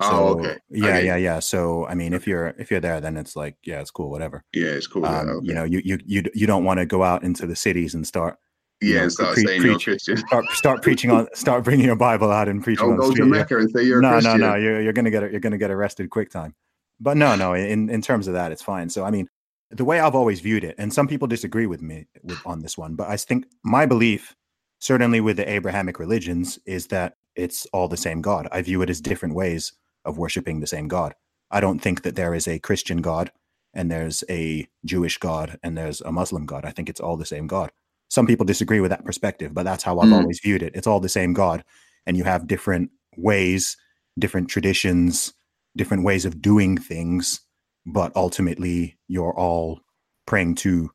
Oh, 0.00 0.34
So, 0.34 0.40
okay. 0.40 0.58
Yeah, 0.70 0.86
Okay. 0.88 1.06
yeah, 1.06 1.16
yeah. 1.16 1.38
So 1.38 1.86
I 1.86 1.94
mean, 1.94 2.12
if 2.12 2.26
you're 2.26 2.48
if 2.58 2.70
you're 2.70 2.80
there, 2.80 3.00
then 3.00 3.16
it's 3.16 3.34
like, 3.36 3.56
yeah, 3.64 3.80
it's 3.80 3.90
cool, 3.90 4.10
whatever. 4.10 4.44
Yeah, 4.52 4.66
it's 4.68 4.86
cool. 4.86 5.02
yeah, 5.02 5.20
Um, 5.20 5.28
okay. 5.30 5.46
You 5.48 5.54
know, 5.54 5.64
you 5.64 5.80
you 5.84 5.98
you 6.04 6.22
you 6.34 6.46
don't 6.46 6.64
want 6.64 6.80
to 6.80 6.86
go 6.86 7.02
out 7.02 7.22
into 7.24 7.46
the 7.46 7.56
cities 7.56 7.94
and 7.94 8.06
start 8.06 8.36
you 8.82 8.90
yeah, 8.90 8.96
know, 8.96 9.02
and 9.04 9.12
start 9.12 9.34
pre- 9.34 9.46
saying 9.46 9.62
you're 9.62 9.76
a 9.76 9.78
Christian. 9.78 10.16
start 10.18 10.44
start 10.52 10.82
preaching 10.86 11.10
on 11.10 11.26
start 11.34 11.64
bringing 11.64 11.86
your 11.86 11.96
Bible 11.96 12.30
out 12.30 12.46
and 12.48 12.62
preaching 12.62 12.86
Don't 12.88 12.96
go 12.96 13.06
to 13.06 13.12
street. 13.12 13.24
yeah. 13.24 13.30
Mecca 13.30 13.56
and 13.58 13.70
say 13.70 13.84
you're 13.84 14.00
a 14.00 14.02
no, 14.02 14.10
Christian. 14.10 14.40
no, 14.40 14.48
no. 14.50 14.54
You're 14.56 14.82
you're 14.82 14.92
gonna 14.92 15.10
get 15.10 15.30
you're 15.30 15.40
gonna 15.40 15.56
get 15.58 15.70
arrested 15.70 16.10
quick 16.10 16.30
time. 16.30 16.54
But 17.00 17.16
no, 17.16 17.34
no. 17.36 17.54
In 17.54 17.88
in 17.88 18.02
terms 18.02 18.28
of 18.28 18.34
that, 18.34 18.52
it's 18.52 18.62
fine. 18.62 18.90
So 18.90 19.02
I 19.04 19.10
mean, 19.10 19.28
the 19.70 19.84
way 19.86 19.98
I've 20.00 20.14
always 20.14 20.40
viewed 20.40 20.62
it, 20.64 20.74
and 20.76 20.92
some 20.92 21.08
people 21.08 21.26
disagree 21.26 21.66
with 21.66 21.80
me 21.80 22.06
with, 22.22 22.38
on 22.44 22.60
this 22.60 22.76
one, 22.76 22.96
but 22.96 23.08
I 23.08 23.16
think 23.16 23.46
my 23.64 23.86
belief, 23.86 24.34
certainly 24.78 25.22
with 25.22 25.38
the 25.38 25.50
Abrahamic 25.50 25.98
religions, 25.98 26.58
is 26.66 26.86
that 26.88 27.14
it's 27.34 27.66
all 27.72 27.88
the 27.88 27.96
same 27.96 28.20
God. 28.20 28.46
I 28.52 28.60
view 28.62 28.82
it 28.82 28.90
as 28.90 29.00
different 29.00 29.34
ways 29.34 29.72
of 30.06 30.18
worshiping 30.18 30.60
the 30.60 30.66
same 30.66 30.88
God. 30.88 31.14
I 31.50 31.60
don't 31.60 31.78
think 31.80 32.02
that 32.02 32.16
there 32.16 32.34
is 32.34 32.48
a 32.48 32.58
Christian 32.58 32.98
God 33.02 33.30
and 33.74 33.90
there's 33.90 34.24
a 34.30 34.66
Jewish 34.84 35.18
God 35.18 35.58
and 35.62 35.76
there's 35.76 36.00
a 36.00 36.12
Muslim 36.12 36.46
God. 36.46 36.64
I 36.64 36.70
think 36.70 36.88
it's 36.88 37.00
all 37.00 37.16
the 37.16 37.26
same 37.26 37.46
God. 37.46 37.70
Some 38.08 38.26
people 38.26 38.46
disagree 38.46 38.80
with 38.80 38.90
that 38.90 39.04
perspective, 39.04 39.52
but 39.52 39.64
that's 39.64 39.82
how 39.82 39.98
I've 39.98 40.08
Mm. 40.08 40.22
always 40.22 40.40
viewed 40.40 40.62
it. 40.62 40.74
It's 40.74 40.86
all 40.86 41.00
the 41.00 41.08
same 41.08 41.32
God, 41.32 41.64
and 42.06 42.16
you 42.16 42.24
have 42.24 42.46
different 42.46 42.90
ways, 43.16 43.76
different 44.18 44.48
traditions, 44.48 45.34
different 45.76 46.04
ways 46.04 46.24
of 46.24 46.40
doing 46.40 46.78
things, 46.78 47.40
but 47.84 48.12
ultimately 48.16 48.98
you're 49.08 49.34
all 49.34 49.80
praying 50.26 50.54
to 50.56 50.90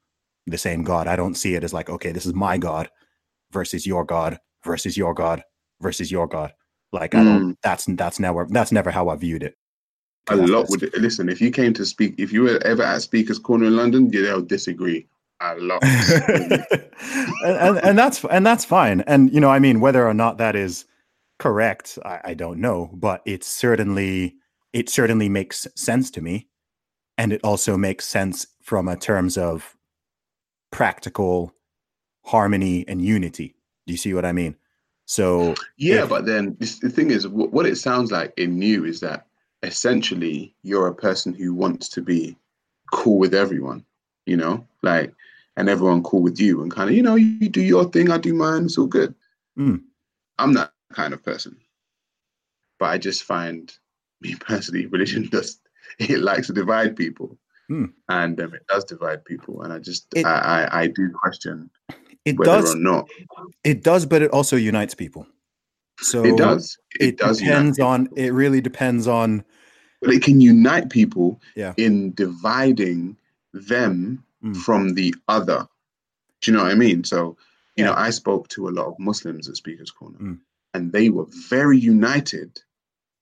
the 0.48 0.58
same 0.58 0.84
God. 0.84 1.08
I 1.08 1.16
don't 1.16 1.36
see 1.36 1.56
it 1.56 1.64
as 1.64 1.74
like, 1.74 1.90
okay, 1.90 2.12
this 2.12 2.26
is 2.26 2.34
my 2.34 2.58
God 2.58 2.90
versus 3.52 3.86
your 3.86 4.04
God 4.06 4.40
versus 4.66 4.98
your 4.98 5.14
God 5.14 5.44
versus 5.82 6.12
your 6.12 6.28
God. 6.28 6.54
Like 6.92 7.16
I 7.16 7.24
don't. 7.24 7.52
Mm. 7.52 7.58
That's 7.64 7.86
that's 7.86 8.20
never 8.20 8.48
that's 8.50 8.72
never 8.72 8.92
how 8.92 9.10
I 9.10 9.16
viewed 9.16 9.44
it. 9.44 9.56
a 10.30 10.36
lot 10.36 10.70
would 10.70 10.82
listen. 10.98 11.30
If 11.30 11.42
you 11.42 11.52
came 11.52 11.74
to 11.74 11.86
speak, 11.86 12.16
if 12.18 12.34
you 12.34 12.44
were 12.44 12.60
ever 12.66 12.84
at 12.84 13.02
Speaker's 13.02 13.40
Corner 13.40 13.68
in 13.68 13.76
London, 13.76 14.10
yeah, 14.12 14.22
they'll 14.22 14.42
disagree 14.42 15.08
a 15.42 15.56
lot. 15.56 15.84
and, 15.84 16.68
and 17.44 17.78
and 17.78 17.98
that's 17.98 18.24
and 18.26 18.46
that's 18.46 18.66
fine. 18.66 19.02
And 19.02 19.34
you 19.34 19.40
know, 19.40 19.50
I 19.50 19.60
mean, 19.60 19.80
whether 19.80 20.08
or 20.08 20.14
not 20.14 20.38
that 20.38 20.56
is 20.56 20.86
correct, 21.40 21.98
I, 22.06 22.20
I 22.26 22.34
don't 22.34 22.60
know, 22.60 22.90
but 22.94 23.22
it 23.26 23.44
certainly 23.44 24.36
it 24.74 24.90
certainly 24.90 25.30
makes 25.30 25.68
sense 25.76 26.12
to 26.12 26.22
me, 26.22 26.48
and 27.18 27.32
it 27.32 27.42
also 27.44 27.78
makes 27.78 28.06
sense 28.06 28.48
from 28.62 28.88
a 28.88 28.98
terms 28.98 29.38
of 29.38 29.76
practical 30.72 31.54
harmony 32.26 32.86
and 32.88 33.02
unity. 33.02 33.56
Do 33.88 33.94
you 33.94 33.98
see 33.98 34.14
what 34.14 34.26
I 34.26 34.32
mean? 34.32 34.56
So 35.12 35.56
yeah, 35.78 36.04
If- 36.04 36.10
but 36.10 36.26
then 36.26 36.56
this, 36.60 36.80
the 36.80 36.90
thing 36.90 37.12
is, 37.12 37.26
wh- 37.26 37.52
what 37.56 37.66
it 37.66 37.76
sounds 37.78 38.12
like 38.14 38.34
in 38.38 38.62
you 38.62 38.86
is 38.86 39.02
that 39.02 39.28
essentially 39.62 40.56
you're 40.64 40.88
a 40.88 40.96
person 40.96 41.34
who 41.34 41.54
wants 41.54 41.90
to 41.90 42.02
be 42.02 42.38
cool 42.94 43.18
with 43.20 43.34
everyone, 43.34 43.84
you 44.26 44.38
know, 44.38 44.66
like, 44.84 45.14
and 45.58 45.68
everyone 45.68 46.02
cool 46.04 46.22
with 46.22 46.40
you, 46.40 46.62
and 46.62 46.72
kind 46.72 46.90
of, 46.90 46.96
you 46.96 47.04
know, 47.04 47.16
you 47.16 47.50
do 47.50 47.62
your 47.62 47.84
thing, 47.92 48.10
I 48.10 48.18
do 48.20 48.34
mine, 48.34 48.64
it's 48.66 48.78
all 48.78 48.88
good. 48.88 49.14
Mm. 49.60 49.82
I'm 50.40 50.54
that 50.54 50.72
kind 50.94 51.14
of 51.14 51.22
person, 51.24 51.58
but 52.80 52.86
I 52.86 52.98
just 52.98 53.24
find 53.24 53.70
me 54.22 54.36
personally, 54.36 54.86
religion 54.86 55.28
does 55.30 55.60
it 56.00 56.20
likes 56.22 56.48
to 56.48 56.54
divide 56.54 56.96
people, 56.96 57.38
Hmm. 57.68 57.86
and 58.10 58.40
um, 58.42 58.54
it 58.54 58.66
does 58.68 58.86
divide 58.86 59.24
people, 59.26 59.62
and 59.64 59.74
I 59.74 59.80
just 59.80 60.08
It- 60.16 60.26
I, 60.26 60.38
I 60.72 60.82
I 60.84 60.88
do 60.88 61.10
question 61.12 61.70
it 62.26 62.38
whether 62.38 62.52
does 62.62 62.76
or 62.76 62.80
not 62.80 63.10
it 63.64 63.84
does, 63.84 64.06
but 64.06 64.22
it 64.22 64.32
also 64.32 64.56
unites 64.56 64.94
people. 64.94 65.26
So 66.00 66.24
it 66.26 66.38
does. 66.38 66.78
It, 67.00 67.18
does 67.18 67.40
depends 67.40 67.80
on. 67.80 68.10
It 68.16 68.34
really 68.34 68.62
depends 68.62 69.08
on. 69.08 69.44
but 70.02 70.10
it 70.12 70.24
can 70.24 70.42
unite 70.42 70.90
people 70.90 71.40
Yeah. 71.56 71.74
in 71.78 72.14
dividing 72.16 73.18
them 73.54 74.24
Mm. 74.44 74.58
from 74.58 74.96
the 74.96 75.14
other. 75.28 75.68
Do 76.42 76.50
you 76.52 76.58
know 76.58 76.64
what 76.64 76.72
I 76.72 76.76
mean? 76.76 77.04
So, 77.04 77.38
you 77.76 77.84
know, 77.86 77.94
I 77.94 78.10
spoke 78.10 78.48
to 78.50 78.68
a 78.68 78.72
lot 78.74 78.88
of 78.88 78.98
Muslims 78.98 79.48
at 79.48 79.56
Speaker's 79.58 79.92
Corner, 79.92 80.18
Mm. 80.18 80.40
and 80.74 80.92
they 80.92 81.10
were 81.10 81.28
very 81.50 81.78
united 81.78 82.60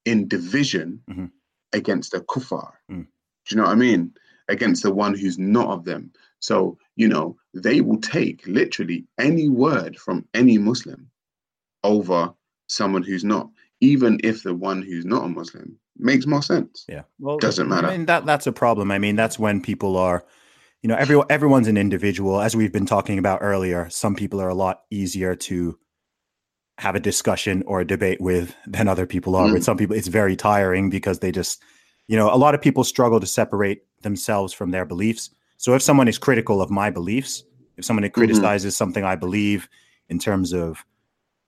in 0.06 0.30
division 0.30 1.02
Mhm. 1.10 1.32
against 1.74 2.14
the 2.14 2.22
kuffar. 2.22 2.72
Mm. 2.89 3.04
Do 3.04 3.08
you 3.50 3.58
know 3.58 3.64
what 3.64 3.74
I 3.74 3.76
mean? 3.76 4.14
Against 4.47 4.84
the 4.84 4.93
one 4.93 5.14
who's 5.14 5.38
not 5.38 5.68
of 5.68 5.84
them. 5.84 6.14
So, 6.40 6.78
you 6.96 7.08
know, 7.08 7.38
they 7.54 7.82
will 7.82 8.00
take 8.00 8.46
literally 8.48 9.06
any 9.20 9.50
word 9.50 9.98
from 9.98 10.26
any 10.34 10.58
Muslim 10.58 11.10
over 11.84 12.34
someone 12.68 13.04
who's 13.04 13.24
not, 13.24 13.50
even 13.82 14.20
if 14.24 14.44
the 14.44 14.54
one 14.54 14.82
who's 14.82 15.06
not 15.06 15.26
a 15.26 15.28
Muslim 15.28 15.78
makes 15.98 16.26
more 16.26 16.42
sense. 16.42 16.86
Yeah. 16.88 17.04
Well, 17.20 17.38
Doesn't 17.38 17.68
matter. 17.68 17.88
I 17.88 17.98
mean, 17.98 18.06
that 18.06 18.26
that's 18.26 18.48
a 18.48 18.52
problem. 18.52 18.92
I 18.92 19.00
mean, 19.00 19.16
that's 19.16 19.38
when 19.38 19.62
people 19.62 19.98
are, 19.98 20.24
you 20.82 20.88
know, 20.88 20.96
everyone 20.96 21.28
everyone's 21.30 21.68
an 21.68 21.78
individual. 21.78 22.40
As 22.40 22.56
we've 22.56 22.72
been 22.72 22.86
talking 22.86 23.20
about 23.20 23.40
earlier, 23.42 23.90
some 23.90 24.16
people 24.16 24.42
are 24.42 24.50
a 24.50 24.56
lot 24.56 24.84
easier 24.90 25.36
to 25.36 25.78
have 26.78 26.96
a 26.96 27.00
discussion 27.00 27.62
or 27.68 27.82
a 27.82 27.88
debate 27.88 28.22
with 28.22 28.56
than 28.66 28.88
other 28.88 29.06
people 29.06 29.36
are. 29.36 29.48
Mm. 29.48 29.54
With 29.54 29.64
some 29.64 29.78
people, 29.78 29.96
it's 29.96 30.08
very 30.08 30.38
tiring 30.38 30.90
because 30.90 31.20
they 31.20 31.32
just, 31.32 31.62
you 32.08 32.16
know, 32.16 32.34
a 32.34 32.38
lot 32.38 32.56
of 32.56 32.62
people 32.62 32.86
struggle 32.86 33.20
to 33.20 33.28
separate 33.28 33.82
themselves 34.02 34.54
from 34.54 34.72
their 34.72 34.86
beliefs. 34.86 35.30
So 35.60 35.76
if 35.76 35.82
someone 35.82 36.07
is 36.07 36.18
critical 36.18 36.62
of 36.62 36.70
my 36.70 36.89
beliefs, 36.89 37.43
if 37.76 37.84
someone 37.84 38.05
mm-hmm. 38.05 38.14
criticizes 38.14 38.78
something 38.78 39.03
I 39.03 39.16
believe 39.16 39.68
in 40.07 40.18
terms 40.18 40.53
of 40.53 40.86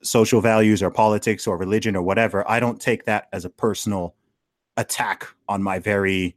social 0.04 0.42
values 0.42 0.84
or 0.84 0.92
politics 0.92 1.48
or 1.48 1.58
religion 1.58 1.96
or 1.96 2.02
whatever, 2.02 2.48
I 2.50 2.60
don't 2.60 2.80
take 2.80 3.06
that 3.06 3.30
as 3.32 3.46
a 3.46 3.50
personal 3.50 4.16
attack 4.76 5.28
on 5.48 5.64
my 5.64 5.80
very 5.80 6.36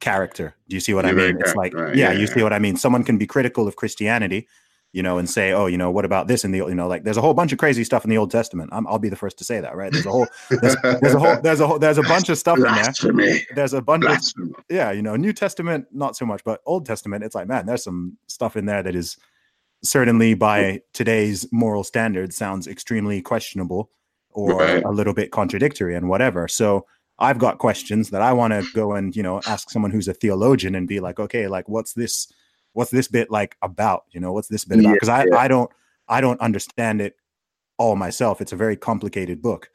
character. 0.00 0.56
Do 0.68 0.74
you 0.74 0.80
see 0.80 0.92
what 0.92 1.04
You're 1.04 1.20
I 1.20 1.28
mean? 1.28 1.40
It's 1.40 1.54
like, 1.54 1.72
right. 1.72 1.94
yeah, 1.94 2.10
yeah, 2.10 2.18
you 2.18 2.26
see 2.26 2.42
what 2.42 2.52
I 2.52 2.58
mean? 2.58 2.74
Someone 2.74 3.04
can 3.04 3.16
be 3.16 3.28
critical 3.28 3.68
of 3.68 3.76
Christianity, 3.76 4.48
you 4.92 5.02
know, 5.02 5.18
and 5.18 5.28
say, 5.28 5.52
oh, 5.52 5.66
you 5.66 5.78
know, 5.78 5.90
what 5.90 6.04
about 6.04 6.28
this 6.28 6.44
in 6.44 6.52
the, 6.52 6.58
you 6.58 6.74
know, 6.74 6.86
like 6.86 7.04
there's 7.04 7.16
a 7.16 7.20
whole 7.20 7.34
bunch 7.34 7.52
of 7.52 7.58
crazy 7.58 7.82
stuff 7.82 8.04
in 8.04 8.10
the 8.10 8.18
Old 8.18 8.30
Testament. 8.30 8.70
i 8.72 8.80
will 8.80 8.98
be 8.98 9.08
the 9.08 9.16
first 9.16 9.38
to 9.38 9.44
say 9.44 9.58
that, 9.60 9.74
right? 9.74 9.90
There's 9.90 10.06
a 10.06 10.10
whole, 10.10 10.26
there's, 10.50 10.76
there's, 11.00 11.14
a 11.14 11.18
whole, 11.18 11.40
there's 11.40 11.60
a 11.60 11.66
whole, 11.66 11.78
there's 11.78 11.98
a 11.98 12.02
bunch 12.02 12.28
of 12.28 12.36
stuff 12.36 12.58
in 12.58 12.64
there. 12.64 13.42
There's 13.54 13.72
a 13.72 13.80
bunch 13.80 14.02
Blasphemy. 14.02 14.50
of, 14.50 14.64
yeah, 14.68 14.92
you 14.92 15.00
know, 15.00 15.16
New 15.16 15.32
Testament, 15.32 15.86
not 15.92 16.16
so 16.16 16.26
much, 16.26 16.44
but 16.44 16.60
Old 16.66 16.84
Testament, 16.84 17.24
it's 17.24 17.34
like, 17.34 17.48
man, 17.48 17.64
there's 17.64 17.84
some 17.84 18.18
stuff 18.26 18.56
in 18.56 18.66
there 18.66 18.82
that 18.82 18.94
is 18.94 19.16
certainly 19.82 20.34
by 20.34 20.80
today's 20.92 21.50
moral 21.52 21.84
standards 21.84 22.36
sounds 22.36 22.66
extremely 22.66 23.20
questionable 23.20 23.90
or 24.30 24.58
right. 24.58 24.84
a 24.84 24.90
little 24.90 25.14
bit 25.14 25.30
contradictory 25.30 25.94
and 25.94 26.08
whatever. 26.08 26.48
So 26.48 26.86
I've 27.18 27.38
got 27.38 27.58
questions 27.58 28.10
that 28.10 28.22
I 28.22 28.32
want 28.32 28.52
to 28.52 28.64
go 28.74 28.92
and, 28.92 29.14
you 29.14 29.22
know, 29.22 29.40
ask 29.46 29.70
someone 29.70 29.90
who's 29.90 30.08
a 30.08 30.14
theologian 30.14 30.74
and 30.74 30.88
be 30.88 31.00
like, 31.00 31.20
okay, 31.20 31.48
like 31.48 31.68
what's 31.68 31.92
this, 31.94 32.32
what's 32.72 32.90
this 32.90 33.08
bit 33.08 33.30
like 33.30 33.56
about? 33.62 34.04
You 34.10 34.20
know, 34.20 34.32
what's 34.32 34.48
this 34.48 34.64
bit 34.64 34.80
about? 34.80 34.94
Because 34.94 35.08
I, 35.08 35.24
yeah. 35.24 35.36
I 35.36 35.48
don't 35.48 35.70
I 36.08 36.20
don't 36.20 36.40
understand 36.40 37.00
it 37.00 37.16
all 37.78 37.96
myself. 37.96 38.40
It's 38.40 38.52
a 38.52 38.56
very 38.56 38.76
complicated 38.76 39.42
book. 39.42 39.70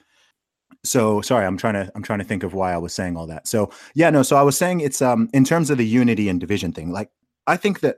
So 0.83 1.21
sorry, 1.21 1.45
I'm 1.45 1.57
trying 1.57 1.73
to 1.73 1.91
I'm 1.95 2.03
trying 2.03 2.19
to 2.19 2.25
think 2.25 2.43
of 2.43 2.53
why 2.53 2.73
I 2.73 2.77
was 2.77 2.93
saying 2.93 3.17
all 3.17 3.27
that. 3.27 3.47
So 3.47 3.71
yeah, 3.95 4.09
no, 4.09 4.23
so 4.23 4.35
I 4.35 4.41
was 4.41 4.57
saying 4.57 4.81
it's 4.81 5.01
um 5.01 5.29
in 5.33 5.43
terms 5.43 5.69
of 5.69 5.77
the 5.77 5.85
unity 5.85 6.29
and 6.29 6.39
division 6.39 6.71
thing, 6.71 6.91
like 6.91 7.09
I 7.47 7.57
think 7.57 7.81
that 7.81 7.97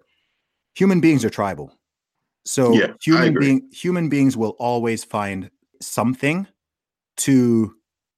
human 0.76 1.00
beings 1.02 1.26
are 1.26 1.30
tribal. 1.30 1.74
So 2.46 2.74
yeah, 2.74 2.94
human 3.02 3.34
being 3.38 3.70
human 3.72 4.10
beings 4.10 4.38
will 4.38 4.56
always 4.60 5.04
find 5.04 5.50
something 5.82 6.48
to 7.18 7.76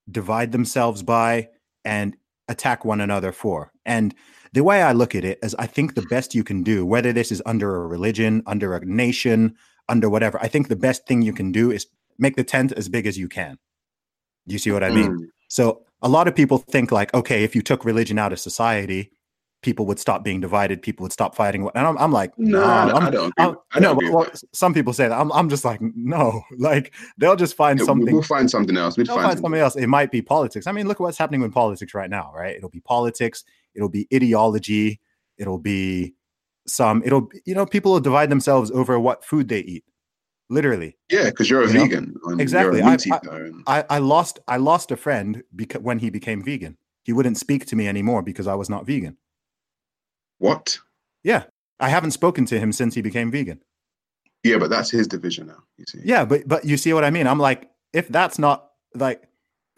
divide 0.09 0.51
themselves 0.51 1.03
by 1.03 1.49
and 1.85 2.15
attack 2.47 2.85
one 2.85 3.01
another 3.01 3.31
for. 3.31 3.71
And 3.85 4.13
the 4.53 4.63
way 4.63 4.81
I 4.81 4.91
look 4.91 5.15
at 5.15 5.23
it 5.23 5.39
is 5.41 5.55
I 5.55 5.67
think 5.67 5.95
the 5.95 6.01
best 6.03 6.35
you 6.35 6.43
can 6.43 6.63
do, 6.63 6.85
whether 6.85 7.13
this 7.13 7.31
is 7.31 7.41
under 7.45 7.83
a 7.83 7.87
religion, 7.87 8.43
under 8.45 8.75
a 8.75 8.85
nation, 8.85 9.55
under 9.87 10.09
whatever, 10.09 10.41
I 10.41 10.47
think 10.47 10.67
the 10.67 10.75
best 10.75 11.07
thing 11.07 11.21
you 11.21 11.33
can 11.33 11.51
do 11.51 11.71
is 11.71 11.87
make 12.17 12.35
the 12.35 12.43
tent 12.43 12.71
as 12.73 12.89
big 12.89 13.07
as 13.07 13.17
you 13.17 13.29
can. 13.29 13.57
You 14.45 14.57
see 14.57 14.71
what 14.71 14.83
I 14.83 14.89
mean? 14.89 15.17
Mm. 15.17 15.27
So 15.47 15.83
a 16.01 16.09
lot 16.09 16.27
of 16.27 16.35
people 16.35 16.57
think 16.57 16.91
like, 16.91 17.13
okay, 17.13 17.43
if 17.43 17.55
you 17.55 17.61
took 17.61 17.85
religion 17.85 18.17
out 18.17 18.33
of 18.33 18.39
society, 18.39 19.11
people 19.61 19.85
would 19.85 19.99
stop 19.99 20.23
being 20.23 20.41
divided. 20.41 20.81
People 20.81 21.03
would 21.03 21.13
stop 21.13 21.35
fighting. 21.35 21.69
And 21.75 21.87
I'm, 21.87 21.97
I'm 21.97 22.11
like, 22.11 22.37
no, 22.37 22.59
nah, 22.59 22.95
I'm, 22.95 23.03
I 23.03 23.09
don't. 23.09 23.33
I'm, 23.37 23.55
I. 23.71 23.93
Well, 23.93 24.27
some 24.53 24.73
people 24.73 24.93
say 24.93 25.07
that. 25.07 25.19
I'm, 25.19 25.31
I'm 25.31 25.49
just 25.49 25.63
like, 25.63 25.79
no. 25.81 26.41
Like 26.57 26.93
they'll 27.17 27.35
just 27.35 27.55
find 27.55 27.79
yeah, 27.79 27.85
something. 27.85 28.13
We'll 28.13 28.23
find 28.23 28.49
something 28.49 28.77
else. 28.77 28.95
We'll 28.95 29.07
find, 29.07 29.21
find 29.21 29.39
something 29.39 29.59
else. 29.59 29.75
It 29.75 29.87
might 29.87 30.11
be 30.11 30.21
politics. 30.21 30.67
I 30.67 30.71
mean, 30.71 30.87
look 30.87 30.97
at 30.97 31.01
what's 31.01 31.17
happening 31.17 31.41
with 31.41 31.53
politics 31.53 31.93
right 31.93 32.09
now, 32.09 32.31
right? 32.35 32.55
It'll 32.55 32.69
be 32.69 32.81
politics. 32.81 33.43
It'll 33.75 33.89
be 33.89 34.07
ideology. 34.13 34.99
It'll 35.37 35.59
be 35.59 36.13
some. 36.67 37.01
It'll 37.05 37.29
you 37.45 37.55
know 37.55 37.65
people 37.65 37.93
will 37.93 37.99
divide 37.99 38.29
themselves 38.29 38.71
over 38.71 38.99
what 38.99 39.23
food 39.25 39.47
they 39.47 39.59
eat. 39.59 39.83
Literally. 40.49 40.97
Yeah, 41.09 41.25
because 41.29 41.49
you're 41.49 41.63
a 41.63 41.67
you 41.67 41.79
vegan. 41.79 42.13
Exactly. 42.37 42.81
I, 42.81 42.97
I, 43.67 43.85
I, 43.89 43.97
lost 43.99 44.39
I 44.49 44.57
lost 44.57 44.91
a 44.91 44.97
friend 44.97 45.43
because 45.55 45.81
when 45.81 45.99
he 45.99 46.09
became 46.09 46.43
vegan. 46.43 46.77
He 47.03 47.13
wouldn't 47.13 47.37
speak 47.37 47.65
to 47.67 47.75
me 47.75 47.87
anymore 47.87 48.21
because 48.21 48.47
I 48.47 48.55
was 48.55 48.69
not 48.69 48.85
vegan. 48.85 49.17
What? 50.39 50.77
Yeah. 51.23 51.43
I 51.79 51.89
haven't 51.89 52.11
spoken 52.11 52.45
to 52.47 52.59
him 52.59 52.71
since 52.71 52.93
he 52.93 53.01
became 53.01 53.31
vegan. 53.31 53.61
Yeah, 54.43 54.57
but 54.57 54.69
that's 54.69 54.89
his 54.89 55.07
division 55.07 55.47
now, 55.47 55.63
you 55.77 55.85
see. 55.87 55.99
Yeah, 56.03 56.25
but 56.25 56.47
but 56.47 56.65
you 56.65 56.77
see 56.77 56.93
what 56.93 57.03
I 57.03 57.11
mean? 57.11 57.27
I'm 57.27 57.39
like, 57.39 57.69
if 57.93 58.07
that's 58.07 58.39
not 58.39 58.71
like 58.95 59.27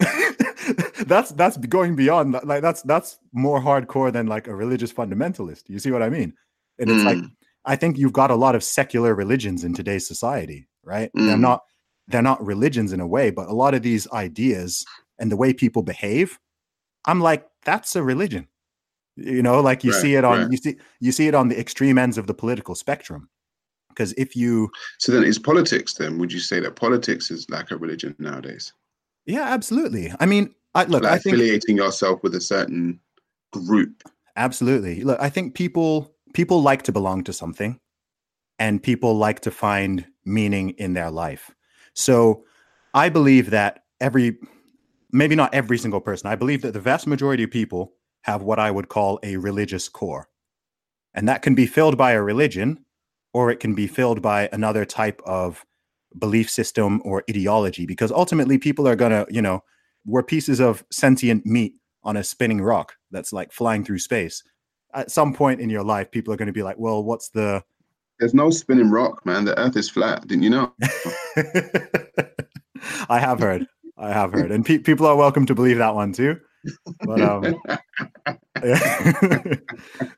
that's 1.06 1.32
that's 1.32 1.56
going 1.56 1.96
beyond 1.96 2.36
like 2.44 2.62
that's 2.62 2.82
that's 2.82 3.18
more 3.32 3.60
hardcore 3.60 4.12
than 4.12 4.26
like 4.26 4.46
a 4.46 4.54
religious 4.54 4.92
fundamentalist. 4.92 5.62
You 5.68 5.78
see 5.78 5.90
what 5.90 6.02
I 6.02 6.08
mean? 6.08 6.34
And 6.78 6.90
it's 6.90 7.02
mm. 7.02 7.04
like 7.04 7.30
I 7.64 7.76
think 7.76 7.98
you've 7.98 8.12
got 8.12 8.30
a 8.30 8.36
lot 8.36 8.54
of 8.54 8.62
secular 8.62 9.14
religions 9.14 9.64
in 9.64 9.74
today's 9.74 10.06
society, 10.06 10.68
right? 10.82 11.10
Mm. 11.16 11.26
They're 11.26 11.38
not 11.38 11.62
they're 12.08 12.22
not 12.22 12.44
religions 12.44 12.92
in 12.92 13.00
a 13.00 13.06
way, 13.06 13.30
but 13.30 13.48
a 13.48 13.54
lot 13.54 13.74
of 13.74 13.82
these 13.82 14.10
ideas 14.12 14.84
and 15.18 15.30
the 15.32 15.36
way 15.36 15.52
people 15.52 15.82
behave, 15.82 16.38
I'm 17.06 17.20
like, 17.20 17.46
that's 17.64 17.96
a 17.96 18.02
religion. 18.02 18.48
You 19.16 19.42
know, 19.42 19.60
like 19.60 19.84
you 19.84 19.92
right, 19.92 20.02
see 20.02 20.14
it 20.16 20.24
on 20.24 20.40
right. 20.40 20.50
you 20.50 20.56
see 20.56 20.76
you 21.00 21.12
see 21.12 21.28
it 21.28 21.34
on 21.34 21.48
the 21.48 21.58
extreme 21.58 21.98
ends 21.98 22.18
of 22.18 22.26
the 22.26 22.34
political 22.34 22.74
spectrum. 22.74 23.28
Because 23.88 24.12
if 24.14 24.34
you 24.34 24.70
so 24.98 25.12
then 25.12 25.22
is 25.22 25.38
politics 25.38 25.94
then 25.94 26.18
would 26.18 26.32
you 26.32 26.40
say 26.40 26.58
that 26.58 26.74
politics 26.74 27.30
is 27.30 27.48
like 27.48 27.70
a 27.70 27.76
religion 27.76 28.16
nowadays? 28.18 28.72
Yeah, 29.24 29.44
absolutely. 29.44 30.12
I 30.18 30.26
mean, 30.26 30.54
I 30.74 30.84
look, 30.84 31.04
like 31.04 31.12
I 31.12 31.18
think, 31.18 31.36
affiliating 31.36 31.76
yourself 31.76 32.22
with 32.22 32.34
a 32.34 32.40
certain 32.40 33.00
group. 33.52 34.02
Absolutely. 34.36 35.02
Look, 35.02 35.20
I 35.20 35.28
think 35.28 35.54
people 35.54 36.14
people 36.32 36.62
like 36.62 36.82
to 36.82 36.92
belong 36.92 37.22
to 37.24 37.32
something 37.32 37.78
and 38.58 38.82
people 38.82 39.16
like 39.16 39.40
to 39.40 39.50
find 39.50 40.04
meaning 40.24 40.70
in 40.70 40.94
their 40.94 41.10
life. 41.10 41.54
So, 41.94 42.44
I 42.94 43.08
believe 43.08 43.50
that 43.50 43.84
every 44.00 44.38
maybe 45.12 45.36
not 45.36 45.54
every 45.54 45.78
single 45.78 46.00
person, 46.00 46.28
I 46.28 46.34
believe 46.34 46.62
that 46.62 46.72
the 46.72 46.80
vast 46.80 47.06
majority 47.06 47.44
of 47.44 47.50
people 47.50 47.92
have 48.22 48.42
what 48.42 48.58
I 48.58 48.70
would 48.70 48.88
call 48.88 49.20
a 49.22 49.36
religious 49.36 49.88
core. 49.88 50.28
And 51.14 51.28
that 51.28 51.42
can 51.42 51.54
be 51.54 51.66
filled 51.66 51.96
by 51.96 52.12
a 52.12 52.22
religion 52.22 52.84
or 53.32 53.50
it 53.50 53.60
can 53.60 53.74
be 53.74 53.86
filled 53.86 54.20
by 54.22 54.48
another 54.52 54.84
type 54.84 55.20
of 55.24 55.64
belief 56.18 56.50
system 56.50 57.00
or 57.04 57.22
ideology 57.30 57.86
because 57.86 58.10
ultimately 58.10 58.58
people 58.58 58.88
are 58.88 58.96
going 58.96 59.12
to, 59.12 59.26
you 59.30 59.42
know, 59.42 59.62
we're 60.06 60.22
pieces 60.22 60.60
of 60.60 60.84
sentient 60.90 61.46
meat 61.46 61.74
on 62.02 62.16
a 62.16 62.24
spinning 62.24 62.60
rock 62.60 62.94
that's 63.10 63.32
like 63.32 63.52
flying 63.52 63.84
through 63.84 63.98
space. 63.98 64.42
At 64.94 65.10
some 65.10 65.34
point 65.34 65.60
in 65.60 65.70
your 65.70 65.82
life, 65.82 66.10
people 66.10 66.32
are 66.32 66.36
going 66.36 66.46
to 66.46 66.52
be 66.52 66.62
like, 66.62 66.78
well, 66.78 67.02
what's 67.02 67.30
the. 67.30 67.62
There's 68.20 68.34
no 68.34 68.50
spinning 68.50 68.90
rock, 68.90 69.26
man. 69.26 69.44
The 69.44 69.58
earth 69.58 69.76
is 69.76 69.90
flat. 69.90 70.26
Didn't 70.28 70.44
you 70.44 70.50
know? 70.50 70.72
I 73.08 73.18
have 73.18 73.40
heard. 73.40 73.66
I 73.98 74.12
have 74.12 74.32
heard. 74.32 74.52
And 74.52 74.64
pe- 74.64 74.78
people 74.78 75.06
are 75.06 75.16
welcome 75.16 75.46
to 75.46 75.54
believe 75.54 75.78
that 75.78 75.94
one 75.94 76.12
too. 76.12 76.38
But 77.04 77.20
um, 77.20 77.42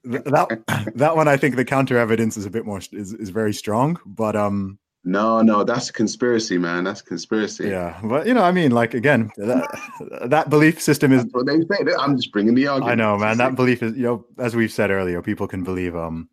that 0.05 0.93
that 0.95 1.17
one, 1.17 1.27
I 1.27 1.37
think 1.37 1.57
the 1.57 1.65
counter 1.65 1.99
evidence 1.99 2.37
is 2.37 2.45
a 2.47 2.51
bit 2.51 2.67
more 2.67 2.79
is, 2.93 3.13
is 3.15 3.31
very 3.31 3.53
strong. 3.55 3.99
But 4.05 4.37
um, 4.37 4.79
no, 5.07 5.41
no, 5.41 5.65
that's 5.65 5.89
a 5.89 5.93
conspiracy, 5.93 6.59
man. 6.59 6.85
That's 6.85 7.01
conspiracy. 7.01 7.69
Yeah, 7.69 7.99
but 8.05 8.27
you 8.27 8.35
know, 8.35 8.43
I 8.43 8.53
mean, 8.53 8.73
like 8.73 8.93
again, 8.93 9.31
that, 9.37 9.81
that 10.27 10.51
belief 10.51 10.81
system 10.81 11.13
is. 11.13 11.23
That's 11.23 11.35
what 11.35 11.47
they 11.47 11.61
say. 11.61 11.93
I'm 11.99 12.17
just 12.17 12.33
bringing 12.33 12.55
the 12.55 12.67
argument. 12.67 12.93
I 12.93 12.95
know, 12.95 13.17
man. 13.17 13.39
That 13.39 13.55
belief 13.55 13.83
is, 13.83 13.97
you 13.97 14.03
know, 14.03 14.27
as 14.39 14.55
we've 14.55 14.73
said 14.73 14.91
earlier, 14.91 15.23
people 15.23 15.49
can 15.49 15.65
believe 15.65 15.97
um, 15.97 16.29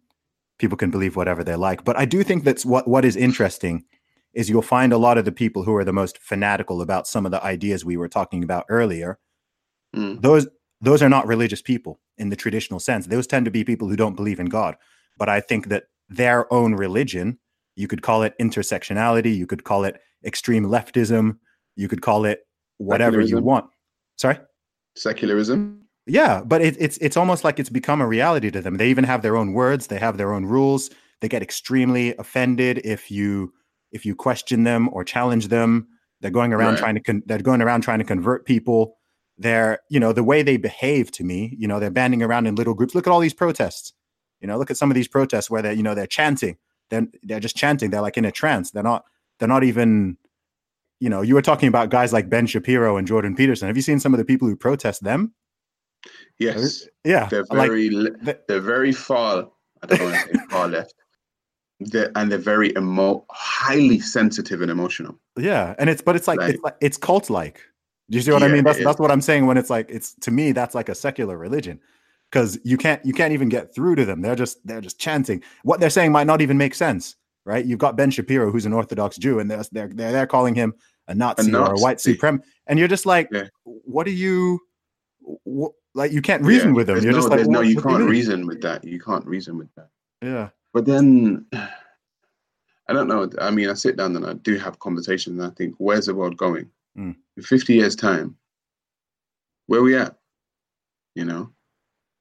people 0.60 0.78
can 0.78 0.92
believe 0.92 1.16
whatever 1.16 1.44
they 1.44 1.56
like. 1.56 1.86
But 1.86 1.98
I 1.98 2.06
do 2.06 2.24
think 2.24 2.44
that's 2.44 2.66
what 2.66 2.88
what 2.88 3.06
is 3.06 3.16
interesting 3.16 3.86
is 4.34 4.50
you'll 4.50 4.64
find 4.64 4.92
a 4.92 4.98
lot 4.98 5.18
of 5.18 5.26
the 5.26 5.32
people 5.32 5.64
who 5.64 5.76
are 5.76 5.86
the 5.86 5.94
most 5.94 6.18
fanatical 6.18 6.82
about 6.82 7.08
some 7.08 7.26
of 7.26 7.32
the 7.32 7.44
ideas 7.44 7.86
we 7.86 7.96
were 7.96 8.10
talking 8.10 8.44
about 8.44 8.66
earlier 8.68 9.20
Mm. 9.96 10.22
Those 10.22 10.48
those 10.82 11.02
are 11.02 11.10
not 11.10 11.28
religious 11.28 11.62
people 11.62 12.00
in 12.18 12.30
the 12.30 12.36
traditional 12.36 12.80
sense. 12.80 13.08
Those 13.08 13.28
tend 13.28 13.46
to 13.46 13.52
be 13.52 13.64
people 13.64 13.88
who 13.88 13.96
don't 13.96 14.16
believe 14.16 14.40
in 14.40 14.48
God. 14.48 14.76
But 15.18 15.30
I 15.30 15.40
think 15.40 15.70
that 15.70 15.86
their 16.10 16.52
own 16.52 16.74
religion, 16.74 17.40
you 17.76 17.88
could 17.88 18.02
call 18.02 18.24
it 18.24 18.34
intersectionality, 18.40 19.36
you 19.36 19.48
could 19.48 19.64
call 19.64 19.84
it 19.84 20.00
extreme 20.26 20.66
leftism, 20.66 21.38
you 21.76 21.88
could 21.88 22.02
call 22.02 22.26
it 22.26 22.42
whatever 22.78 23.22
you 23.22 23.42
want. 23.42 23.66
Sorry? 24.18 24.38
Secularism? 24.96 25.82
Yeah, 26.06 26.44
but 26.46 26.62
it, 26.62 26.76
it's 26.80 26.98
it's 26.98 27.18
almost 27.18 27.44
like 27.44 27.60
it's 27.60 27.70
become 27.70 28.02
a 28.02 28.08
reality 28.08 28.52
to 28.52 28.62
them. 28.62 28.78
They 28.78 28.90
even 28.90 29.06
have 29.06 29.22
their 29.22 29.38
own 29.38 29.54
words, 29.54 29.88
they 29.88 30.00
have 30.00 30.18
their 30.18 30.34
own 30.34 30.46
rules. 30.46 30.90
They 31.22 31.30
get 31.30 31.42
extremely 31.42 32.16
offended 32.18 32.82
if 32.84 33.10
you 33.10 33.54
if 33.92 34.06
you 34.06 34.16
question 34.16 34.64
them 34.64 34.90
or 34.92 35.04
challenge 35.04 35.48
them. 35.48 35.88
They're 36.20 36.32
going 36.32 36.54
around 36.54 36.74
right. 36.74 36.80
trying 36.80 36.96
to 36.96 37.02
con- 37.02 37.24
they're 37.26 37.40
going 37.40 37.62
around 37.62 37.82
trying 37.82 38.00
to 38.00 38.06
convert 38.06 38.46
people 38.46 38.98
they're 39.38 39.80
you 39.90 40.00
know 40.00 40.14
the 40.14 40.24
way 40.24 40.44
they 40.44 40.58
behave 40.58 41.12
to 41.12 41.24
me 41.24 41.56
you 41.58 41.68
know 41.68 41.80
they're 41.80 41.90
banding 41.90 42.22
around 42.22 42.46
in 42.46 42.56
little 42.56 42.74
groups 42.74 42.94
look 42.94 43.08
at 43.08 43.12
all 43.12 43.20
these 43.20 43.34
protests 43.34 43.94
you 44.42 44.48
know 44.48 44.58
look 44.58 44.70
at 44.70 44.78
some 44.78 44.92
of 44.92 44.96
these 44.96 45.08
protests 45.08 45.50
where 45.50 45.62
they're 45.62 45.74
you 45.74 45.84
know 45.84 45.96
they're 45.96 46.08
chanting 46.08 46.58
they're, 46.94 47.08
they're 47.24 47.40
just 47.40 47.56
chanting 47.56 47.90
they're 47.90 48.02
like 48.02 48.18
in 48.18 48.26
a 48.26 48.32
trance 48.32 48.72
they're 48.72 48.84
not 48.84 49.04
they're 49.40 49.48
not 49.48 49.64
even 49.64 50.18
you 51.00 51.10
know 51.10 51.22
you 51.22 51.34
were 51.34 51.42
talking 51.42 51.68
about 51.68 51.90
guys 51.90 52.14
like 52.14 52.30
ben 52.30 52.46
shapiro 52.46 52.98
and 52.98 53.08
jordan 53.08 53.36
peterson 53.36 53.68
have 53.68 53.76
you 53.76 53.82
seen 53.82 54.00
some 54.00 54.14
of 54.14 54.18
the 54.18 54.26
people 54.26 54.48
who 54.48 54.56
protest 54.56 55.04
them 55.04 55.34
yes 56.40 56.88
yeah 57.04 57.28
they're 57.30 57.46
very 57.52 57.90
like, 57.90 58.46
they're 58.48 58.62
very 58.62 58.92
far 58.92 59.50
i 59.82 59.88
don't 59.88 60.02
want 60.02 60.16
to 60.16 60.38
say 60.38 60.46
far 60.50 60.68
left 60.68 60.94
they're 61.80 62.12
and 62.16 62.32
they're 62.32 62.40
very 62.40 62.72
emo 62.78 63.26
highly 63.32 64.00
sensitive 64.00 64.62
and 64.62 64.72
emotional. 64.72 65.20
Yeah, 65.38 65.76
and 65.78 65.90
it's 65.90 66.02
but 66.02 66.16
it's 66.16 66.28
like 66.28 66.40
Right. 66.40 66.52
it's 66.52 66.64
like 66.64 66.76
it's 66.82 66.98
cult 66.98 67.30
like. 67.30 67.62
Do 68.10 68.18
you 68.18 68.22
see 68.22 68.32
what 68.32 68.44
I 68.44 68.48
mean? 68.50 68.64
That's 68.64 68.84
that's 68.84 69.00
what 69.00 69.12
I'm 69.12 69.22
saying 69.22 69.46
when 69.46 69.58
it's 69.58 69.70
like 69.70 69.90
it's 69.90 70.14
to 70.22 70.32
me 70.32 70.52
that's 70.52 70.76
like 70.76 70.90
a 70.90 70.96
secular 70.96 71.38
religion 71.38 71.80
because 72.34 72.60
you 72.64 72.78
can't 72.78 73.06
you 73.06 73.14
can't 73.14 73.32
even 73.32 73.48
get 73.48 73.76
through 73.76 73.94
to 73.96 74.06
them. 74.06 74.22
They're 74.22 74.36
just 74.36 74.66
they're 74.66 74.82
just 74.82 75.00
chanting. 75.00 75.44
What 75.62 75.80
they're 75.80 75.92
saying 75.92 76.12
might 76.12 76.26
not 76.26 76.42
even 76.42 76.58
make 76.58 76.74
sense, 76.74 77.16
right? 77.46 77.64
You've 77.64 77.78
got 77.78 77.96
Ben 77.96 78.10
Shapiro 78.10 78.52
who's 78.52 78.66
an 78.66 78.74
Orthodox 78.74 79.18
Jew 79.18 79.38
and 79.40 79.50
they're 79.52 79.64
they're 79.72 79.88
they're, 79.90 80.12
they're 80.12 80.28
calling 80.28 80.56
him 80.56 80.74
a 81.08 81.14
Nazi, 81.14 81.54
or 81.54 81.74
a 81.74 81.78
white 81.78 81.98
suprem, 81.98 82.42
and 82.68 82.80
you're 82.80 82.88
just 82.88 83.06
like, 83.06 83.28
Yeah. 83.32 83.48
what 83.66 84.08
are 84.08 84.12
you? 84.12 84.60
What, 85.44 85.74
like 85.94 86.12
you 86.12 86.22
can't 86.24 86.42
reason 86.44 86.70
Yeah, 86.70 86.76
with 86.76 86.88
them. 86.88 86.96
there's 86.96 87.04
You're 87.04 87.14
no, 87.14 87.20
just 87.20 87.30
like, 87.30 87.46
no, 87.48 87.62
you 87.62 87.76
you 87.76 87.82
can't 87.82 88.00
mean? 88.00 88.10
reason 88.10 88.48
with 88.48 88.62
that. 88.62 88.84
You 88.84 89.00
can't 89.00 89.26
reason 89.26 89.58
with 89.58 89.70
that. 89.76 89.90
Yeah, 90.24 90.50
But 90.74 90.86
then, 90.86 91.46
I 91.54 92.94
don't 92.94 93.08
know. 93.08 93.30
I 93.40 93.52
mean, 93.52 93.70
I 93.70 93.74
sit 93.74 93.96
down 93.98 94.16
and 94.16 94.26
I 94.26 94.34
do 94.34 94.58
have 94.58 94.80
conversations, 94.80 95.38
and 95.38 95.46
I 95.46 95.54
think, 95.56 95.76
where's 95.78 96.08
the 96.08 96.16
world 96.16 96.36
going 96.38 96.70
Mm. 96.98 97.16
in 97.38 97.44
50 97.44 97.74
years' 97.76 97.96
time? 97.96 98.38
Where 99.68 99.82
we 99.84 99.96
at? 99.96 100.16
You 101.16 101.26
know, 101.26 101.53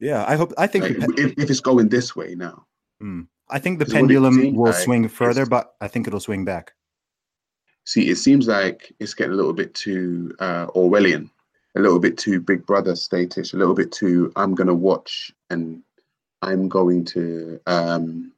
yeah. 0.02 0.24
I 0.26 0.36
hope. 0.36 0.52
I 0.58 0.66
think. 0.66 0.84
like, 0.84 0.98
pe- 0.98 1.22
if, 1.22 1.32
if 1.38 1.50
it's 1.50 1.60
going 1.60 1.88
this 1.88 2.14
way 2.14 2.34
now, 2.34 2.66
mm, 3.02 3.26
I 3.48 3.58
think 3.58 3.78
the 3.78 3.86
pendulum 3.86 4.34
seems 4.34 4.56
will 4.56 4.70
like 4.70 4.74
swing 4.74 5.08
further, 5.08 5.46
but 5.46 5.74
I 5.80 5.88
think 5.88 6.06
it'll 6.06 6.20
swing 6.20 6.44
back. 6.44 6.72
see, 7.84 8.10
it 8.10 8.16
seems 8.16 8.48
like 8.48 8.92
it's 8.98 9.14
getting 9.14 9.32
a 9.32 9.36
little 9.36 9.52
bit 9.52 9.74
too 9.74 10.34
uh, 10.40 10.66
Orwellian, 10.68 11.30
a 11.76 11.80
little 11.80 11.98
bit 11.98 12.18
too 12.18 12.40
Big 12.40 12.66
Brother 12.66 12.96
status, 12.96 13.54
a 13.54 13.56
little 13.56 13.74
bit 13.74 13.92
too 13.92 14.32
I'm 14.36 14.54
gonna 14.54 14.74
watch 14.74 15.32
and 15.50 15.82
I'm 16.42 16.68
going 16.68 17.04
to 17.06 17.60
um, 17.66 18.32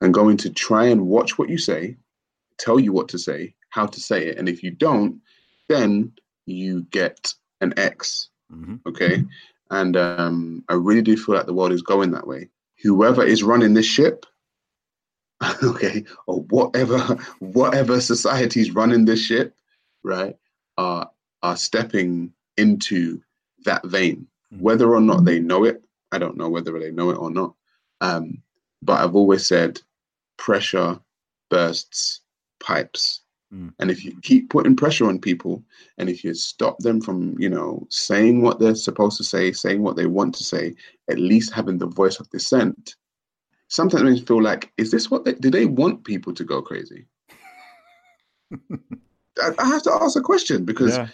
I'm 0.00 0.12
going 0.12 0.36
to 0.38 0.50
try 0.50 0.86
and 0.86 1.06
watch 1.06 1.38
what 1.38 1.48
you 1.48 1.58
say, 1.58 1.96
tell 2.58 2.80
you 2.80 2.92
what 2.92 3.08
to 3.10 3.18
say, 3.18 3.54
how 3.70 3.86
to 3.86 4.00
say 4.00 4.26
it, 4.26 4.38
and 4.38 4.48
if 4.48 4.62
you 4.62 4.72
don't, 4.72 5.20
then 5.68 6.12
you 6.46 6.82
get 6.90 7.32
an 7.60 7.72
X. 7.76 8.30
hmm 8.50 8.76
Okay, 8.86 9.24
and 9.70 9.96
um, 9.96 10.64
I 10.68 10.74
really 10.74 11.02
do 11.02 11.16
feel 11.16 11.34
like 11.34 11.46
the 11.46 11.54
world 11.54 11.72
is 11.72 11.82
going 11.82 12.10
that 12.12 12.26
way. 12.26 12.48
Whoever 12.82 13.24
is 13.24 13.42
running 13.42 13.74
this 13.74 13.86
ship, 13.86 14.26
okay, 15.62 16.04
or 16.26 16.42
whatever 16.42 16.98
whatever 17.38 18.00
society's 18.00 18.72
running 18.72 19.04
this 19.04 19.20
ship, 19.20 19.54
right, 20.02 20.36
are 20.76 21.10
are 21.42 21.56
stepping 21.56 22.32
into 22.56 23.20
that 23.64 23.84
vein. 23.86 24.26
Mhm. 24.52 24.60
Whether 24.60 24.94
or 24.94 25.00
not 25.00 25.24
they 25.24 25.40
know 25.40 25.64
it, 25.64 25.82
I 26.12 26.18
don't 26.18 26.36
know 26.36 26.48
whether 26.48 26.78
they 26.78 26.90
know 26.90 27.10
it 27.10 27.18
or 27.18 27.30
not. 27.30 27.54
Um, 28.00 28.42
but 28.82 29.00
I've 29.00 29.14
always 29.14 29.46
said 29.46 29.80
pressure 30.38 30.98
bursts 31.50 32.20
pipes. 32.60 33.22
Mm. 33.52 33.72
And 33.78 33.90
if 33.90 34.04
you 34.04 34.16
keep 34.22 34.50
putting 34.50 34.76
pressure 34.76 35.06
on 35.06 35.18
people, 35.18 35.62
and 35.98 36.08
if 36.08 36.22
you 36.22 36.34
stop 36.34 36.78
them 36.78 37.00
from, 37.00 37.36
you 37.38 37.48
know, 37.48 37.86
saying 37.90 38.42
what 38.42 38.60
they're 38.60 38.74
supposed 38.74 39.16
to 39.16 39.24
say, 39.24 39.52
saying 39.52 39.82
what 39.82 39.96
they 39.96 40.06
want 40.06 40.34
to 40.36 40.44
say, 40.44 40.74
at 41.10 41.18
least 41.18 41.52
having 41.52 41.78
the 41.78 41.86
voice 41.86 42.20
of 42.20 42.30
dissent, 42.30 42.96
sometimes 43.68 44.04
me 44.04 44.20
feel 44.24 44.42
like, 44.42 44.72
is 44.76 44.90
this 44.90 45.10
what 45.10 45.24
they 45.24 45.34
do? 45.34 45.50
They 45.50 45.66
want 45.66 46.04
people 46.04 46.32
to 46.34 46.44
go 46.44 46.62
crazy? 46.62 47.06
I, 49.40 49.50
I 49.58 49.66
have 49.66 49.82
to 49.84 49.92
ask 49.92 50.16
a 50.16 50.20
question 50.20 50.64
because 50.64 50.96
Yeah. 50.96 51.08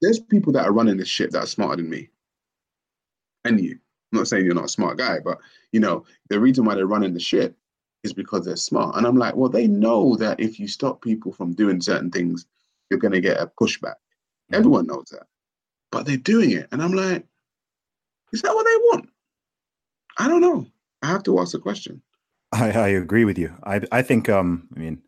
there's 0.00 0.20
people 0.20 0.52
that 0.54 0.66
are 0.66 0.72
running 0.72 0.96
this 0.96 1.08
shit 1.08 1.32
that 1.32 1.44
are 1.44 1.46
smarter 1.46 1.76
than 1.76 1.90
me 1.90 2.08
and 3.44 3.60
you. 3.60 3.78
I'm 4.12 4.18
not 4.20 4.28
saying 4.28 4.44
you're 4.44 4.54
not 4.54 4.66
a 4.66 4.68
smart 4.68 4.98
guy, 4.98 5.18
but 5.24 5.38
you 5.72 5.80
know 5.80 6.04
the 6.28 6.38
reason 6.40 6.64
why 6.64 6.74
they're 6.74 6.86
running 6.86 7.14
the 7.14 7.20
shit 7.20 7.54
is 8.04 8.12
because 8.12 8.44
they're 8.44 8.56
smart. 8.56 8.96
And 8.96 9.06
I'm 9.06 9.16
like, 9.16 9.34
well, 9.34 9.50
they 9.50 9.66
know 9.66 10.16
that 10.16 10.38
if 10.38 10.60
you 10.60 10.68
stop 10.68 11.02
people 11.02 11.32
from 11.32 11.54
doing 11.54 11.80
certain 11.80 12.10
things, 12.10 12.46
you're 12.90 13.00
going 13.00 13.12
to 13.12 13.20
get 13.20 13.40
a 13.40 13.50
pushback. 13.60 13.96
Mhm. 14.52 14.58
Everyone 14.58 14.86
knows 14.86 15.06
that, 15.10 15.26
but 15.90 16.06
they're 16.06 16.16
doing 16.16 16.52
it, 16.52 16.68
and 16.70 16.82
I'm 16.82 16.92
like, 16.92 17.26
is 18.32 18.42
that 18.42 18.54
what 18.54 18.64
they 18.64 18.76
want? 18.76 19.08
I 20.18 20.28
don't 20.28 20.40
know. 20.40 20.66
I 21.02 21.08
have 21.08 21.22
to 21.24 21.38
ask 21.40 21.52
the 21.52 21.58
question. 21.58 22.02
I, 22.52 22.70
I 22.70 22.88
agree 22.88 23.24
with 23.24 23.38
you. 23.38 23.52
I 23.64 23.80
I 23.90 24.02
think 24.02 24.28
um 24.28 24.68
I 24.76 24.78
mean 24.78 25.02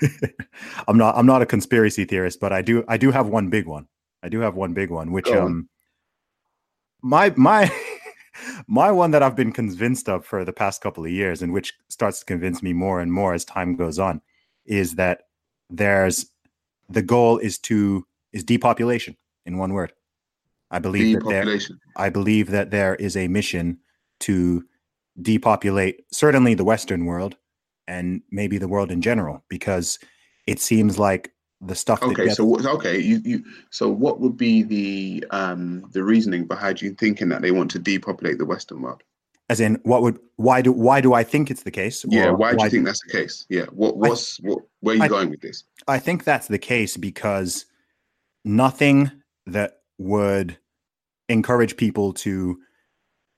I'm 0.88 0.98
not 0.98 1.16
I'm 1.16 1.26
not 1.26 1.42
a 1.42 1.46
conspiracy 1.46 2.04
theorist, 2.04 2.40
but 2.40 2.52
I 2.52 2.62
do 2.62 2.84
I 2.88 2.96
do 2.96 3.10
have 3.10 3.28
one 3.28 3.48
big 3.48 3.66
one. 3.66 3.86
I 4.22 4.28
do 4.28 4.40
have 4.40 4.54
one 4.54 4.74
big 4.74 4.90
one, 4.90 5.12
which 5.12 5.28
um 5.28 5.68
my 7.02 7.32
my 7.36 7.72
my 8.66 8.90
one 8.90 9.12
that 9.12 9.22
I've 9.22 9.36
been 9.36 9.52
convinced 9.52 10.08
of 10.08 10.24
for 10.24 10.44
the 10.44 10.52
past 10.52 10.80
couple 10.80 11.04
of 11.04 11.10
years, 11.10 11.42
and 11.42 11.52
which 11.52 11.72
starts 11.88 12.20
to 12.20 12.24
convince 12.24 12.62
me 12.62 12.72
more 12.72 13.00
and 13.00 13.12
more 13.12 13.34
as 13.34 13.44
time 13.44 13.76
goes 13.76 13.98
on, 13.98 14.20
is 14.64 14.96
that 14.96 15.22
there's 15.70 16.26
the 16.88 17.02
goal 17.02 17.38
is 17.38 17.58
to 17.58 18.06
is 18.32 18.44
depopulation 18.44 19.16
in 19.44 19.58
one 19.58 19.72
word. 19.72 19.92
I 20.70 20.78
believe 20.78 21.20
that 21.20 21.28
there 21.28 21.58
I 21.96 22.08
believe 22.10 22.50
that 22.50 22.70
there 22.70 22.96
is 22.96 23.16
a 23.16 23.28
mission 23.28 23.78
to 24.20 24.64
depopulate 25.22 26.04
certainly 26.12 26.54
the 26.54 26.64
Western 26.64 27.06
world 27.06 27.36
and 27.86 28.20
maybe 28.30 28.58
the 28.58 28.68
world 28.68 28.90
in 28.90 29.00
general, 29.00 29.44
because 29.48 29.98
it 30.46 30.58
seems 30.60 30.98
like 30.98 31.32
the 31.60 31.74
stuff 31.74 32.02
Okay, 32.02 32.28
so 32.28 32.44
what- 32.44 32.66
okay, 32.66 32.98
you, 32.98 33.20
you 33.24 33.44
so 33.70 33.88
what 33.88 34.20
would 34.20 34.36
be 34.36 34.62
the 34.62 35.24
um 35.30 35.88
the 35.92 36.02
reasoning 36.04 36.44
behind 36.46 36.82
you 36.82 36.92
thinking 36.92 37.28
that 37.30 37.40
they 37.42 37.50
want 37.50 37.70
to 37.70 37.78
depopulate 37.78 38.38
the 38.38 38.44
Western 38.44 38.82
world? 38.82 39.02
as 39.48 39.60
in 39.60 39.76
what 39.84 40.02
would 40.02 40.18
why 40.36 40.60
do 40.60 40.72
why 40.72 41.00
do 41.00 41.14
I 41.14 41.22
think 41.22 41.50
it's 41.50 41.62
the 41.62 41.70
case? 41.70 42.04
Yeah, 42.08 42.30
why 42.32 42.54
do 42.54 42.64
you 42.64 42.70
think 42.70 42.84
that's 42.84 43.00
the 43.06 43.12
case? 43.12 43.46
Yeah, 43.48 43.66
what 43.66 43.96
what's 43.96 44.38
what 44.40 44.58
where 44.80 44.94
are 44.94 44.98
you 44.98 45.04
I- 45.04 45.08
going 45.08 45.30
with 45.30 45.40
this? 45.40 45.64
I 45.88 45.98
think 45.98 46.24
that's 46.24 46.48
the 46.48 46.58
case 46.58 46.96
because 46.96 47.64
nothing 48.44 49.10
that 49.46 49.78
would 49.98 50.58
encourage 51.28 51.76
people 51.76 52.12
to 52.12 52.58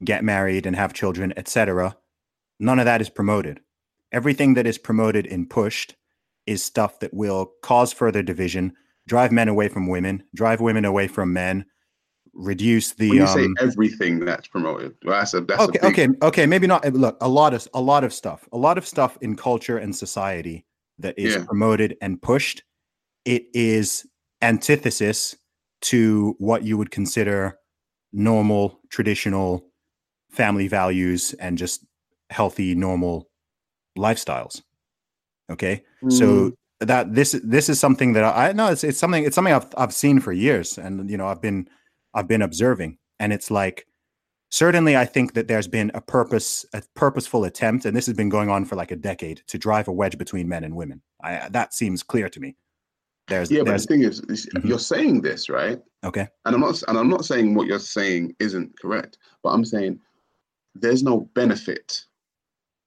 get 0.02 0.24
married 0.24 0.64
and 0.66 0.74
have 0.76 0.92
children, 0.94 1.32
etc. 1.36 1.96
None 2.58 2.78
of 2.78 2.84
that 2.86 3.00
is 3.00 3.10
promoted. 3.10 3.60
Everything 4.10 4.54
that 4.54 4.66
is 4.66 4.78
promoted 4.78 5.26
and 5.26 5.48
pushed 5.48 5.94
is 6.48 6.64
stuff 6.64 6.98
that 7.00 7.12
will 7.14 7.52
cause 7.62 7.92
further 7.92 8.22
division, 8.22 8.72
drive 9.06 9.30
men 9.30 9.48
away 9.48 9.68
from 9.68 9.86
women, 9.86 10.24
drive 10.34 10.60
women 10.60 10.84
away 10.84 11.06
from 11.06 11.32
men, 11.32 11.64
reduce 12.32 12.94
the 12.94 13.10
When 13.10 13.18
you 13.18 13.24
um, 13.24 13.56
say 13.58 13.64
everything 13.64 14.20
that's 14.20 14.48
promoted, 14.48 14.96
well, 15.04 15.18
that's 15.18 15.34
a 15.34 15.40
that's 15.42 15.62
okay, 15.68 15.78
a 15.78 15.90
big, 15.90 15.98
okay, 16.00 16.26
okay. 16.26 16.46
Maybe 16.46 16.66
not. 16.66 16.84
uh, 16.84 16.88
Look, 16.88 17.16
a 17.20 17.28
lot 17.28 17.54
of 17.54 17.68
a 17.74 17.80
lot 17.80 18.04
of 18.04 18.12
stuff, 18.12 18.48
a 18.52 18.58
lot 18.58 18.78
of 18.78 18.86
stuff 18.86 19.18
in 19.20 19.36
culture 19.36 19.78
and 19.78 19.94
society 19.94 20.64
that 20.98 21.18
is 21.18 21.34
Yeah. 21.34 21.44
promoted 21.44 21.96
and 22.00 22.20
pushed. 22.20 22.62
It 23.24 23.44
is 23.54 24.06
antithesis 24.42 25.36
to 25.80 26.34
what 26.38 26.62
you 26.64 26.76
would 26.78 26.90
consider 26.90 27.58
normal, 28.12 28.80
traditional 28.90 29.64
family 30.30 30.68
values 30.68 31.34
and 31.34 31.58
just 31.58 31.84
healthy, 32.30 32.74
normal 32.74 33.28
lifestyles. 33.96 34.62
Okay, 35.50 35.82
Mm. 36.02 36.12
so 36.12 36.52
that 36.80 37.14
this 37.14 37.32
this 37.42 37.68
is 37.68 37.80
something 37.80 38.12
that 38.12 38.24
I, 38.24 38.52
know 38.52 38.68
it's 38.68 38.84
it's 38.84 38.98
something 38.98 39.24
it's 39.24 39.34
something 39.34 39.54
I've 39.54 39.72
I've 39.76 39.94
seen 39.94 40.20
for 40.20 40.32
years, 40.32 40.78
and 40.78 41.10
you 41.10 41.16
know 41.16 41.26
I've 41.26 41.40
been 41.40 41.68
I've 42.14 42.28
been 42.28 42.42
observing, 42.42 42.98
and 43.18 43.32
it's 43.32 43.50
like 43.50 43.86
certainly 44.50 44.96
I 44.96 45.04
think 45.04 45.34
that 45.34 45.48
there's 45.48 45.68
been 45.68 45.90
a 45.94 46.00
purpose 46.00 46.64
a 46.72 46.82
purposeful 46.94 47.44
attempt, 47.44 47.84
and 47.84 47.96
this 47.96 48.06
has 48.06 48.14
been 48.14 48.28
going 48.28 48.50
on 48.50 48.64
for 48.64 48.76
like 48.76 48.90
a 48.90 48.96
decade 48.96 49.42
to 49.48 49.58
drive 49.58 49.88
a 49.88 49.92
wedge 49.92 50.18
between 50.18 50.48
men 50.48 50.64
and 50.64 50.76
women. 50.76 51.02
I, 51.22 51.48
that 51.50 51.74
seems 51.74 52.02
clear 52.02 52.28
to 52.28 52.40
me. 52.40 52.56
There's 53.26 53.50
yeah, 53.50 53.60
but 53.60 53.70
there's 53.70 53.86
the 53.86 53.94
thing 53.94 54.02
is, 54.04 54.20
is 54.28 54.46
Mhm. 54.54 54.68
you're 54.68 54.78
saying 54.78 55.20
this 55.22 55.48
right, 55.48 55.80
okay 56.04 56.28
and 56.44 56.54
I'm 56.54 56.60
not 56.60 56.82
and 56.88 56.96
I'm 56.98 57.08
not 57.08 57.24
saying 57.24 57.54
what 57.54 57.66
you're 57.66 57.78
saying 57.78 58.36
isn't 58.38 58.78
correct, 58.78 59.18
but 59.42 59.50
I'm 59.50 59.64
saying 59.64 59.98
there's 60.74 61.02
no 61.02 61.28
benefit, 61.34 62.04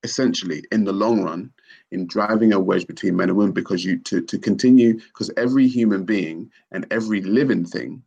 essentially, 0.04 0.64
in 0.72 0.84
the 0.86 0.94
long 0.94 1.22
run, 1.24 1.52
in 1.92 2.08
driving 2.08 2.54
a 2.54 2.60
wedge 2.60 2.88
between 2.88 3.16
men 3.16 3.30
and 3.30 3.38
women 3.38 3.54
because 3.54 3.84
you 3.84 3.98
to 4.00 4.22
to 4.22 4.40
continue 4.40 4.94
because 4.94 5.30
every 5.38 5.68
human 5.68 6.04
being 6.06 6.50
and 6.72 6.86
every 6.92 7.22
living 7.22 7.66
thing 7.66 8.02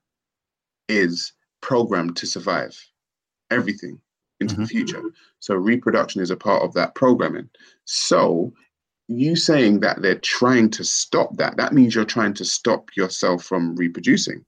is 0.89 1.33
programmed 1.61 2.17
to 2.17 2.27
survive, 2.27 2.79
everything 3.51 4.01
into 4.41 4.57
the 4.57 4.63
Mhm. 4.63 4.69
future. 4.69 5.03
So 5.39 5.55
reproduction 5.55 6.21
is 6.21 6.31
a 6.31 6.37
part 6.37 6.63
of 6.63 6.73
that 6.75 6.95
programming. 6.95 7.49
So 7.85 8.53
you 9.09 9.37
saying 9.37 9.81
that 9.81 10.01
they're 10.03 10.19
trying 10.19 10.71
to 10.71 10.85
stop 10.85 11.37
that, 11.37 11.57
that 11.59 11.73
means 11.75 11.95
you're 11.95 12.05
trying 12.05 12.35
to 12.35 12.45
stop 12.45 12.89
yourself 12.97 13.45
from 13.45 13.77
reproducing. 13.77 14.45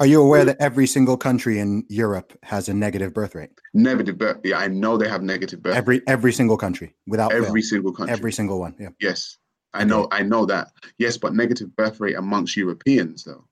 Are 0.00 0.06
you 0.06 0.22
aware 0.22 0.46
that 0.46 0.56
every 0.60 0.86
single 0.86 1.18
country 1.18 1.58
in 1.58 1.84
Europe 1.90 2.32
has 2.42 2.70
a 2.70 2.74
negative 2.74 3.12
birth 3.12 3.34
rate? 3.34 3.50
Negative 3.74 4.16
birth. 4.16 4.38
Yeah, 4.42 4.58
I 4.58 4.66
know 4.66 4.96
they 4.96 5.06
have 5.06 5.22
negative 5.22 5.62
birth. 5.62 5.76
Every 5.76 6.00
every 6.06 6.32
single 6.32 6.56
country 6.56 6.94
without 7.06 7.32
fail. 7.32 7.44
every 7.44 7.60
single 7.60 7.92
country. 7.92 8.12
every 8.14 8.32
single 8.32 8.58
one. 8.58 8.74
Yeah. 8.80 8.88
Yes, 8.98 9.36
I 9.74 9.84
know. 9.84 10.08
I 10.10 10.22
know 10.22 10.46
that. 10.46 10.68
Yes, 10.96 11.18
but 11.18 11.34
negative 11.34 11.76
birth 11.76 12.00
rate 12.00 12.16
amongst 12.16 12.56
Europeans 12.56 13.24
though. 13.24 13.44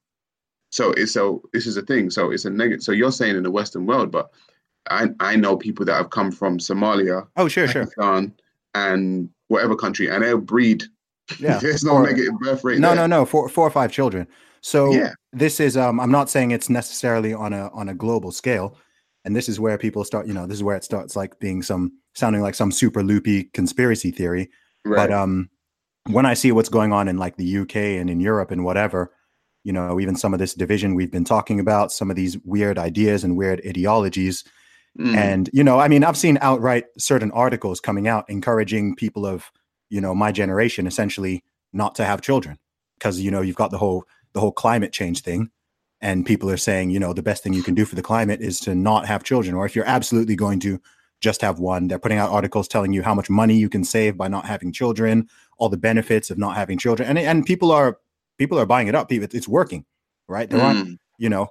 So 0.73 0.93
it's 0.93 1.13
so 1.13 1.43
this 1.53 1.67
is 1.67 1.77
a 1.77 1.83
thing. 1.83 2.09
So 2.09 2.31
it's 2.31 2.47
a 2.47 2.51
negative. 2.51 2.83
So 2.83 2.93
you're 2.93 3.13
saying 3.13 3.37
in 3.37 3.43
the 3.43 3.51
Western 3.51 3.85
world, 3.85 4.11
but 4.11 4.31
I 4.89 5.11
I 5.21 5.37
know 5.37 5.55
people 5.55 5.85
that 5.85 5.97
have 5.97 6.09
come 6.09 6.33
from 6.33 6.57
Somalia, 6.57 7.29
Oh, 7.37 7.49
sure, 7.49 7.69
sure. 7.69 7.89
And 8.75 9.29
whatever 9.49 9.77
country, 9.77 10.09
and 10.09 10.23
they'll 10.25 10.39
breed. 10.39 10.85
Yeah, 11.39 11.59
There's 11.59 11.85
no 11.85 12.01
negative 12.03 12.39
birth 12.41 12.65
rate. 12.65 12.79
no, 12.79 12.89
there. 12.89 13.07
no, 13.09 13.19
no, 13.21 13.25
four, 13.27 13.49
four 13.49 13.67
or 13.67 13.71
five 13.71 13.93
children. 13.93 14.27
So 14.61 14.93
Yeah. 14.93 15.13
this 15.33 15.61
is, 15.61 15.77
um, 15.77 16.01
I'm 16.01 16.11
not 16.11 16.31
saying 16.31 16.51
it's 16.51 16.69
necessarily 16.71 17.33
on 17.35 17.53
a 17.53 17.69
on 17.75 17.89
a 17.89 17.95
global 17.95 18.33
scale, 18.33 18.77
and 19.25 19.37
this 19.37 19.49
is 19.49 19.61
where 19.61 19.79
people 19.79 20.05
start. 20.05 20.27
You 20.27 20.35
know, 20.35 20.47
this 20.47 20.57
is 20.57 20.63
where 20.65 20.77
it 20.77 20.85
starts 20.85 21.15
like 21.17 21.39
being 21.39 21.63
some 21.63 21.93
sounding 22.15 22.43
like 22.43 22.55
some 22.55 22.73
super 22.73 23.03
loopy 23.03 23.45
conspiracy 23.55 24.11
theory. 24.11 24.51
Right. 24.85 25.09
But 25.09 25.13
um, 25.13 25.49
when 26.11 26.25
I 26.27 26.35
see 26.35 26.51
what's 26.53 26.69
going 26.71 26.93
on 26.93 27.07
in 27.09 27.19
like 27.19 27.37
the 27.37 27.59
UK 27.59 27.77
and 28.01 28.09
in 28.11 28.21
Europe 28.21 28.51
and 28.51 28.65
whatever, 28.65 29.13
you 29.65 29.73
know, 29.73 30.01
even 30.01 30.17
some 30.17 30.33
of 30.33 30.39
this 30.41 30.55
division 30.55 30.95
we've 30.95 31.13
been 31.13 31.25
talking 31.25 31.61
about, 31.61 31.93
some 31.93 32.11
of 32.11 32.17
these 32.17 32.39
weird 32.45 32.79
ideas 32.79 33.23
and 33.25 33.37
weird 33.37 33.61
ideologies, 33.67 34.45
Mm. 34.99 35.15
and 35.17 35.51
you 35.53 35.63
know, 35.63 35.79
I 35.79 35.87
mean, 35.87 36.03
I've 36.03 36.17
seen 36.17 36.39
outright 36.41 36.87
certain 36.99 37.31
articles 37.33 37.79
coming 37.79 38.09
out 38.09 38.25
encouraging 38.29 38.97
people 38.97 39.27
of 39.27 39.45
you 39.91 40.01
know 40.01 40.15
my 40.15 40.33
generation 40.33 40.87
essentially 40.87 41.43
not 41.73 41.95
to 41.97 42.05
have 42.05 42.21
children. 42.21 42.59
Because 42.99 43.21
you 43.21 43.31
know 43.31 43.41
you've 43.41 43.57
got 43.57 43.71
the 43.71 43.79
whole 43.79 44.05
the 44.33 44.41
whole 44.41 44.53
climate 44.53 44.93
change 44.93 45.23
thing 45.23 45.51
and 46.01 46.27
people 46.27 46.51
are 46.51 46.57
saying 46.57 46.91
you 46.91 46.99
know 47.01 47.13
the 47.13 47.23
best 47.23 47.43
thing 47.43 47.53
you 47.53 47.63
can 47.63 47.75
do 47.75 47.85
for 47.85 47.95
the 47.95 48.03
climate 48.03 48.41
is 48.41 48.59
to 48.61 48.75
not 48.75 49.07
have 49.07 49.23
children. 49.25 49.55
Or 49.55 49.65
if 49.67 49.77
you're 49.77 49.85
absolutely 49.89 50.35
going 50.37 50.61
to 50.61 50.81
just 51.21 51.41
have 51.43 51.59
one 51.59 51.89
they're 51.89 51.99
putting 51.99 52.19
out 52.19 52.31
articles 52.31 52.69
telling 52.69 52.93
you 52.93 53.03
how 53.03 53.15
much 53.15 53.29
money 53.29 53.57
you 53.57 53.69
can 53.69 53.83
save 53.85 54.17
by 54.17 54.29
not 54.29 54.45
having 54.45 54.73
children 54.73 55.29
all 55.59 55.69
the 55.69 55.77
benefits 55.77 56.31
of 56.31 56.39
not 56.39 56.55
having 56.57 56.79
children 56.79 57.09
and 57.09 57.19
and 57.19 57.45
people 57.45 57.73
are 57.73 57.99
people 58.39 58.59
are 58.59 58.67
buying 58.67 58.87
it 58.89 58.95
up. 58.95 59.11
It's 59.11 59.49
working 59.49 59.85
right? 60.29 60.49
There 60.51 60.61
aren't 60.61 60.87
Mm. 60.89 60.99
you 61.19 61.29
know 61.29 61.49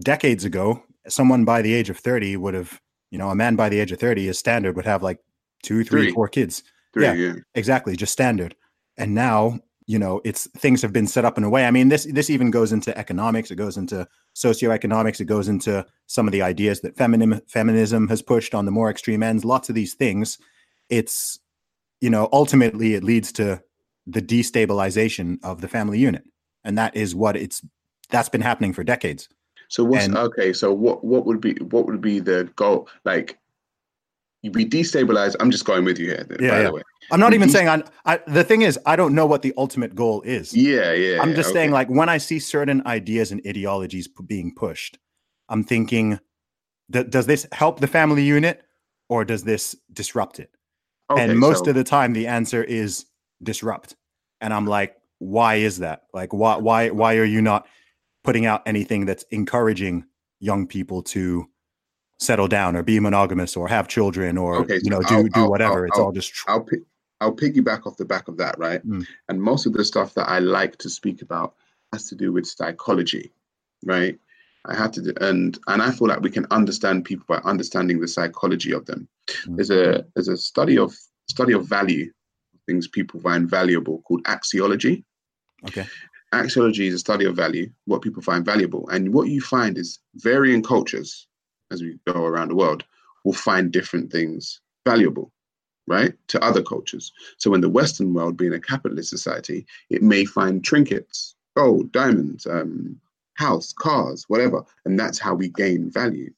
decades 0.00 0.44
ago 0.44 0.82
someone 1.08 1.44
by 1.44 1.62
the 1.62 1.72
age 1.74 1.88
of 1.90 1.98
30 1.98 2.36
would 2.36 2.54
have 2.54 2.80
you 3.10 3.18
know 3.18 3.30
a 3.30 3.34
man 3.34 3.56
by 3.56 3.68
the 3.68 3.80
age 3.80 3.90
of 3.92 3.98
30 3.98 4.28
is 4.28 4.38
standard 4.38 4.76
would 4.76 4.84
have 4.84 5.02
like 5.02 5.18
two 5.62 5.82
three 5.84 6.02
Three. 6.04 6.12
four 6.12 6.28
kids 6.28 6.62
Three, 6.92 7.04
yeah. 7.04 7.34
exactly 7.54 7.96
just 7.96 8.12
standard 8.12 8.54
and 8.96 9.14
now 9.14 9.60
you 9.86 9.98
know 9.98 10.20
it's 10.24 10.46
things 10.56 10.82
have 10.82 10.92
been 10.92 11.06
set 11.06 11.24
up 11.24 11.38
in 11.38 11.44
a 11.44 11.50
way 11.50 11.64
i 11.66 11.70
mean 11.70 11.88
this 11.88 12.04
this 12.12 12.30
even 12.30 12.50
goes 12.50 12.72
into 12.72 12.96
economics 12.96 13.50
it 13.50 13.56
goes 13.56 13.76
into 13.76 14.06
socioeconomics 14.36 15.20
it 15.20 15.24
goes 15.26 15.48
into 15.48 15.84
some 16.06 16.28
of 16.28 16.32
the 16.32 16.42
ideas 16.42 16.80
that 16.80 16.96
feminim, 16.96 17.40
feminism 17.48 18.08
has 18.08 18.22
pushed 18.22 18.54
on 18.54 18.64
the 18.64 18.70
more 18.70 18.90
extreme 18.90 19.22
ends 19.22 19.44
lots 19.44 19.68
of 19.68 19.74
these 19.74 19.94
things 19.94 20.38
it's 20.88 21.38
you 22.00 22.10
know 22.10 22.28
ultimately 22.32 22.94
it 22.94 23.04
leads 23.04 23.32
to 23.32 23.60
the 24.06 24.22
destabilization 24.22 25.38
of 25.42 25.60
the 25.60 25.68
family 25.68 25.98
unit 25.98 26.24
and 26.64 26.76
that 26.78 26.94
is 26.94 27.14
what 27.14 27.36
it's 27.36 27.62
that's 28.10 28.28
been 28.28 28.40
happening 28.40 28.72
for 28.72 28.84
decades 28.84 29.28
So 29.68 29.84
what's 29.84 30.06
And- 30.06 30.16
okay? 30.16 30.52
So 30.52 30.72
what 30.74 31.04
what 31.04 31.26
would 31.26 31.40
be 31.40 31.54
what 31.54 31.86
would 31.86 32.00
be 32.00 32.18
the 32.20 32.50
goal? 32.56 32.88
Like 33.04 33.38
you 34.42 34.50
be 34.50 34.64
destabilized. 34.64 35.36
I'm 35.40 35.50
just 35.50 35.64
going 35.64 35.84
with 35.84 35.98
you 35.98 36.06
here. 36.06 36.26
Yeah, 36.30 36.36
by 36.50 36.56
yeah. 36.58 36.62
the 36.64 36.72
way. 36.74 36.82
i'm 37.12 37.20
not 37.20 37.34
even 37.34 37.48
dest- 37.48 37.56
saying 37.58 37.68
I, 37.68 37.82
I 38.06 38.20
the 38.28 38.44
thing 38.44 38.62
is 38.62 38.78
i 38.86 38.94
don't 38.96 39.14
know 39.14 39.26
what 39.26 39.42
the 39.42 39.52
ultimate 39.56 39.94
goal 39.94 40.22
is 40.22 40.54
Yeah, 40.54 40.92
yeah. 40.92 41.20
I'm 41.20 41.34
just 41.34 41.52
saying, 41.52 41.72
like, 41.72 41.88
when 41.88 42.08
I 42.08 42.18
see 42.18 42.38
certain 42.38 42.86
ideas 42.86 43.32
and 43.32 43.40
ideologies 43.46 44.06
p- 44.08 44.24
being 44.24 44.54
pushed, 44.54 44.98
I'm 45.48 45.64
thinking, 45.64 46.18
d- 46.90 47.04
does 47.04 47.26
this 47.26 47.46
help 47.52 47.80
the 47.80 47.86
family 47.88 48.22
unit 48.22 48.62
or 49.08 49.24
does 49.24 49.42
this 49.44 49.74
disrupt 49.92 50.38
it? 50.40 50.50
Okay, 51.10 51.22
and 51.24 51.38
most 51.38 51.64
so- 51.64 51.70
of 51.70 51.74
the 51.76 51.84
time, 51.84 52.12
the 52.12 52.26
answer 52.28 52.62
is 52.62 53.06
disrupt. 53.42 53.96
And 54.40 54.54
I'm 54.54 54.66
like, 54.66 54.94
why 55.18 55.56
is 55.56 55.78
that? 55.78 56.04
Like, 56.14 56.32
why, 56.32 56.56
why, 56.56 56.88
why 56.90 57.16
are 57.16 57.24
you 57.24 57.42
not 57.42 57.66
putting 58.24 58.46
out 58.46 58.62
anything 58.66 59.04
that's 59.04 59.24
encouraging 59.30 60.04
young 60.38 60.66
people 60.66 61.02
to 61.02 61.46
settle 62.20 62.48
down 62.48 62.76
or 62.76 62.82
be 62.82 63.00
monogamous 63.00 63.56
or 63.56 63.66
have 63.68 63.88
children 63.88 64.36
or 64.36 64.56
Okay, 64.56 64.78
you 64.82 64.90
know 64.90 65.00
do 65.00 65.14
I'll- 65.16 65.22
do 65.24 65.48
whatever? 65.48 65.78
I'll- 65.80 65.84
it's 65.84 65.98
I'll- 65.98 66.04
all 66.06 66.12
just 66.12 66.32
tr- 66.32 66.50
I'll 66.50 66.60
pick 66.62 66.80
I'll 67.22 67.34
piggyback 67.36 67.86
off 67.86 67.98
the 67.98 68.06
back 68.06 68.28
of 68.28 68.38
that, 68.38 68.58
right? 68.58 68.86
Mm. 68.86 69.06
And 69.28 69.42
most 69.42 69.66
of 69.66 69.74
the 69.74 69.84
stuff 69.84 70.14
that 70.14 70.26
I 70.30 70.38
like 70.38 70.78
to 70.78 70.88
speak 70.88 71.20
about 71.20 71.54
has 71.92 72.08
to 72.08 72.14
do 72.14 72.32
with 72.32 72.46
psychology, 72.46 73.30
right? 73.84 74.18
I 74.64 74.74
have 74.74 74.90
to 74.92 75.02
do, 75.02 75.12
and 75.20 75.58
and 75.66 75.82
I 75.82 75.90
feel 75.90 76.08
like 76.08 76.20
we 76.20 76.30
can 76.30 76.46
understand 76.50 77.04
people 77.04 77.26
by 77.28 77.36
understanding 77.44 78.00
the 78.00 78.08
psychology 78.08 78.72
of 78.72 78.86
them. 78.86 79.06
Mm. 79.46 79.56
There's 79.56 79.70
a 79.70 80.06
there's 80.14 80.28
a 80.28 80.36
study 80.36 80.78
of 80.78 80.96
study 81.28 81.52
of 81.52 81.66
value, 81.66 82.10
things 82.66 82.88
people 82.88 83.20
find 83.20 83.48
valuable 83.48 84.00
called 84.02 84.22
axiology. 84.24 85.04
okay. 85.68 85.86
Axiology 86.32 86.86
is 86.86 86.94
a 86.94 86.98
study 86.98 87.24
of 87.24 87.34
value, 87.34 87.68
what 87.86 88.02
people 88.02 88.22
find 88.22 88.44
valuable, 88.44 88.88
and 88.90 89.12
what 89.12 89.28
you 89.28 89.40
find 89.40 89.76
is 89.76 89.98
varying 90.16 90.62
cultures 90.62 91.26
as 91.70 91.82
we 91.82 91.98
go 92.06 92.24
around 92.24 92.48
the 92.48 92.56
world 92.56 92.84
will 93.24 93.32
find 93.32 93.70
different 93.70 94.10
things 94.10 94.60
valuable, 94.86 95.32
right, 95.86 96.14
to 96.28 96.42
other 96.44 96.62
cultures. 96.62 97.12
So 97.38 97.54
in 97.54 97.60
the 97.60 97.68
Western 97.68 98.14
world, 98.14 98.36
being 98.36 98.54
a 98.54 98.60
capitalist 98.60 99.10
society, 99.10 99.66
it 99.90 100.02
may 100.02 100.24
find 100.24 100.64
trinkets, 100.64 101.34
gold, 101.56 101.92
diamonds, 101.92 102.46
um, 102.46 102.98
house, 103.34 103.72
cars, 103.72 104.24
whatever, 104.28 104.62
and 104.84 104.98
that's 104.98 105.18
how 105.18 105.34
we 105.34 105.48
gain 105.48 105.90
value. 105.90 106.30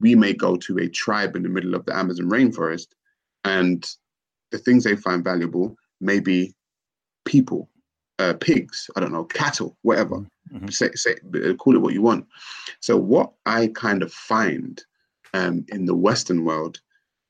We 0.00 0.14
may 0.14 0.32
go 0.32 0.56
to 0.56 0.78
a 0.78 0.88
tribe 0.88 1.36
in 1.36 1.42
the 1.42 1.48
middle 1.48 1.74
of 1.74 1.84
the 1.86 1.96
Amazon 1.96 2.26
rainforest, 2.26 2.88
and 3.44 3.88
the 4.50 4.58
things 4.58 4.84
they 4.84 4.96
find 4.96 5.24
valuable 5.24 5.76
may 6.00 6.20
be 6.20 6.54
people, 7.24 7.68
uh, 8.18 8.34
pigs, 8.34 8.88
I 8.96 9.00
don't 9.00 9.12
know, 9.12 9.24
cattle, 9.24 9.76
whatever. 9.82 10.26
Mhm. 10.52 10.72
Say, 10.72 10.90
say, 10.94 11.16
uh, 11.34 11.54
call 11.54 11.74
it 11.74 11.80
what 11.80 11.94
you 11.94 12.02
want. 12.02 12.26
So 12.80 12.96
what 12.96 13.32
I 13.44 13.68
kind 13.68 14.02
of 14.02 14.12
find 14.12 14.82
um, 15.34 15.64
in 15.68 15.86
the 15.86 15.94
Western 15.94 16.44
world, 16.44 16.80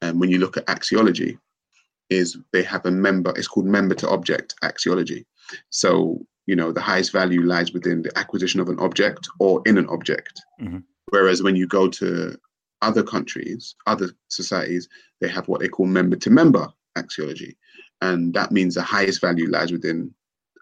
um, 0.02 0.18
when 0.18 0.30
you 0.30 0.38
look 0.38 0.56
at 0.56 0.66
axiology, 0.66 1.38
is 2.10 2.36
they 2.52 2.62
have 2.62 2.86
a 2.86 2.90
member. 2.90 3.32
It's 3.36 3.48
called 3.48 3.66
member 3.66 3.94
to 3.96 4.08
object 4.10 4.54
axiology. 4.62 5.24
So 5.70 6.24
you 6.46 6.54
know 6.54 6.70
the 6.70 6.80
highest 6.80 7.10
value 7.10 7.42
lies 7.42 7.72
within 7.72 8.02
the 8.02 8.16
acquisition 8.16 8.60
of 8.60 8.68
an 8.68 8.78
object 8.78 9.28
or 9.40 9.62
in 9.66 9.78
an 9.78 9.88
object. 9.88 10.40
Mhm. 10.60 10.84
Whereas 11.08 11.42
when 11.42 11.56
you 11.56 11.66
go 11.66 11.88
to 11.88 12.36
other 12.82 13.02
countries, 13.02 13.74
other 13.86 14.10
societies, 14.28 14.88
they 15.20 15.28
have 15.28 15.48
what 15.48 15.60
they 15.60 15.68
call 15.68 15.86
member 15.86 16.16
to 16.16 16.30
member 16.30 16.68
axiology, 16.96 17.56
and 18.02 18.34
that 18.34 18.52
means 18.52 18.74
the 18.74 18.82
highest 18.82 19.20
value 19.20 19.48
lies 19.48 19.72
within 19.72 20.14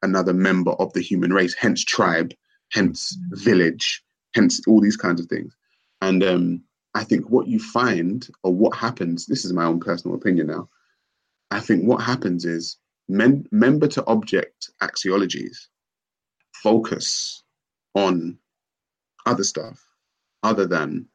another 0.04 0.32
member 0.32 0.72
of 0.72 0.92
the 0.92 1.00
human 1.00 1.32
race, 1.32 1.54
hence 1.58 1.84
tribe, 1.84 2.32
hence 2.72 3.16
village, 3.30 4.02
hence 4.34 4.60
all 4.66 4.80
these 4.80 4.96
kinds 4.96 5.20
of 5.20 5.26
things. 5.26 5.56
And 6.00 6.22
um, 6.22 6.62
I 6.94 7.02
think 7.02 7.30
what 7.30 7.48
you 7.48 7.58
find 7.58 8.28
or 8.42 8.54
what 8.54 8.76
happens, 8.76 9.26
this 9.26 9.44
is 9.44 9.52
my 9.52 9.64
own 9.64 9.80
personal 9.80 10.16
opinion 10.16 10.46
now. 10.48 10.68
I 11.50 11.60
think 11.60 11.84
what 11.84 12.02
happens 12.02 12.44
is 12.44 12.76
men, 13.08 13.46
member 13.50 13.88
to 13.88 14.04
object 14.06 14.70
axiologies 14.82 15.56
focus 16.52 17.42
on 17.94 18.38
other 19.26 19.44
stuff 19.44 19.80
other 20.42 20.66
than 20.66 21.06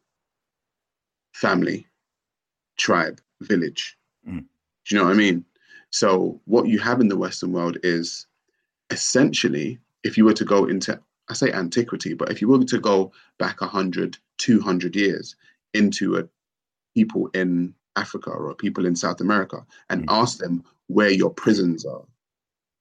family, 1.33 1.87
tribe, 2.77 3.19
village. 3.41 3.97
Mm. 4.27 4.39
Do 4.39 4.45
you 4.89 4.97
know 4.97 5.05
what 5.05 5.13
I 5.13 5.17
mean? 5.17 5.45
So, 5.91 6.39
what 6.45 6.67
you 6.67 6.79
have 6.79 7.01
in 7.01 7.07
the 7.07 7.17
Western 7.17 7.51
world 7.51 7.77
is 7.83 8.27
essentially, 8.91 9.79
if 10.03 10.17
you 10.17 10.25
were 10.25 10.33
to 10.33 10.45
go 10.45 10.65
into, 10.65 10.99
I 11.29 11.33
say 11.33 11.51
antiquity, 11.51 12.13
but 12.13 12.31
if 12.31 12.41
you 12.41 12.47
were 12.47 12.63
to 12.63 12.79
go 12.79 13.11
back 13.37 13.61
100, 13.61 14.17
200 14.37 14.95
years 14.95 15.35
into 15.73 16.17
a 16.17 16.23
people 16.95 17.29
in 17.33 17.73
Africa 17.95 18.31
or 18.31 18.53
people 18.55 18.85
in 18.85 18.95
South 18.95 19.21
America 19.21 19.65
and 19.89 20.03
Mm. 20.03 20.21
ask 20.21 20.39
them 20.39 20.63
where 20.87 21.11
your 21.11 21.29
prisons 21.29 21.85
are, 21.85 22.05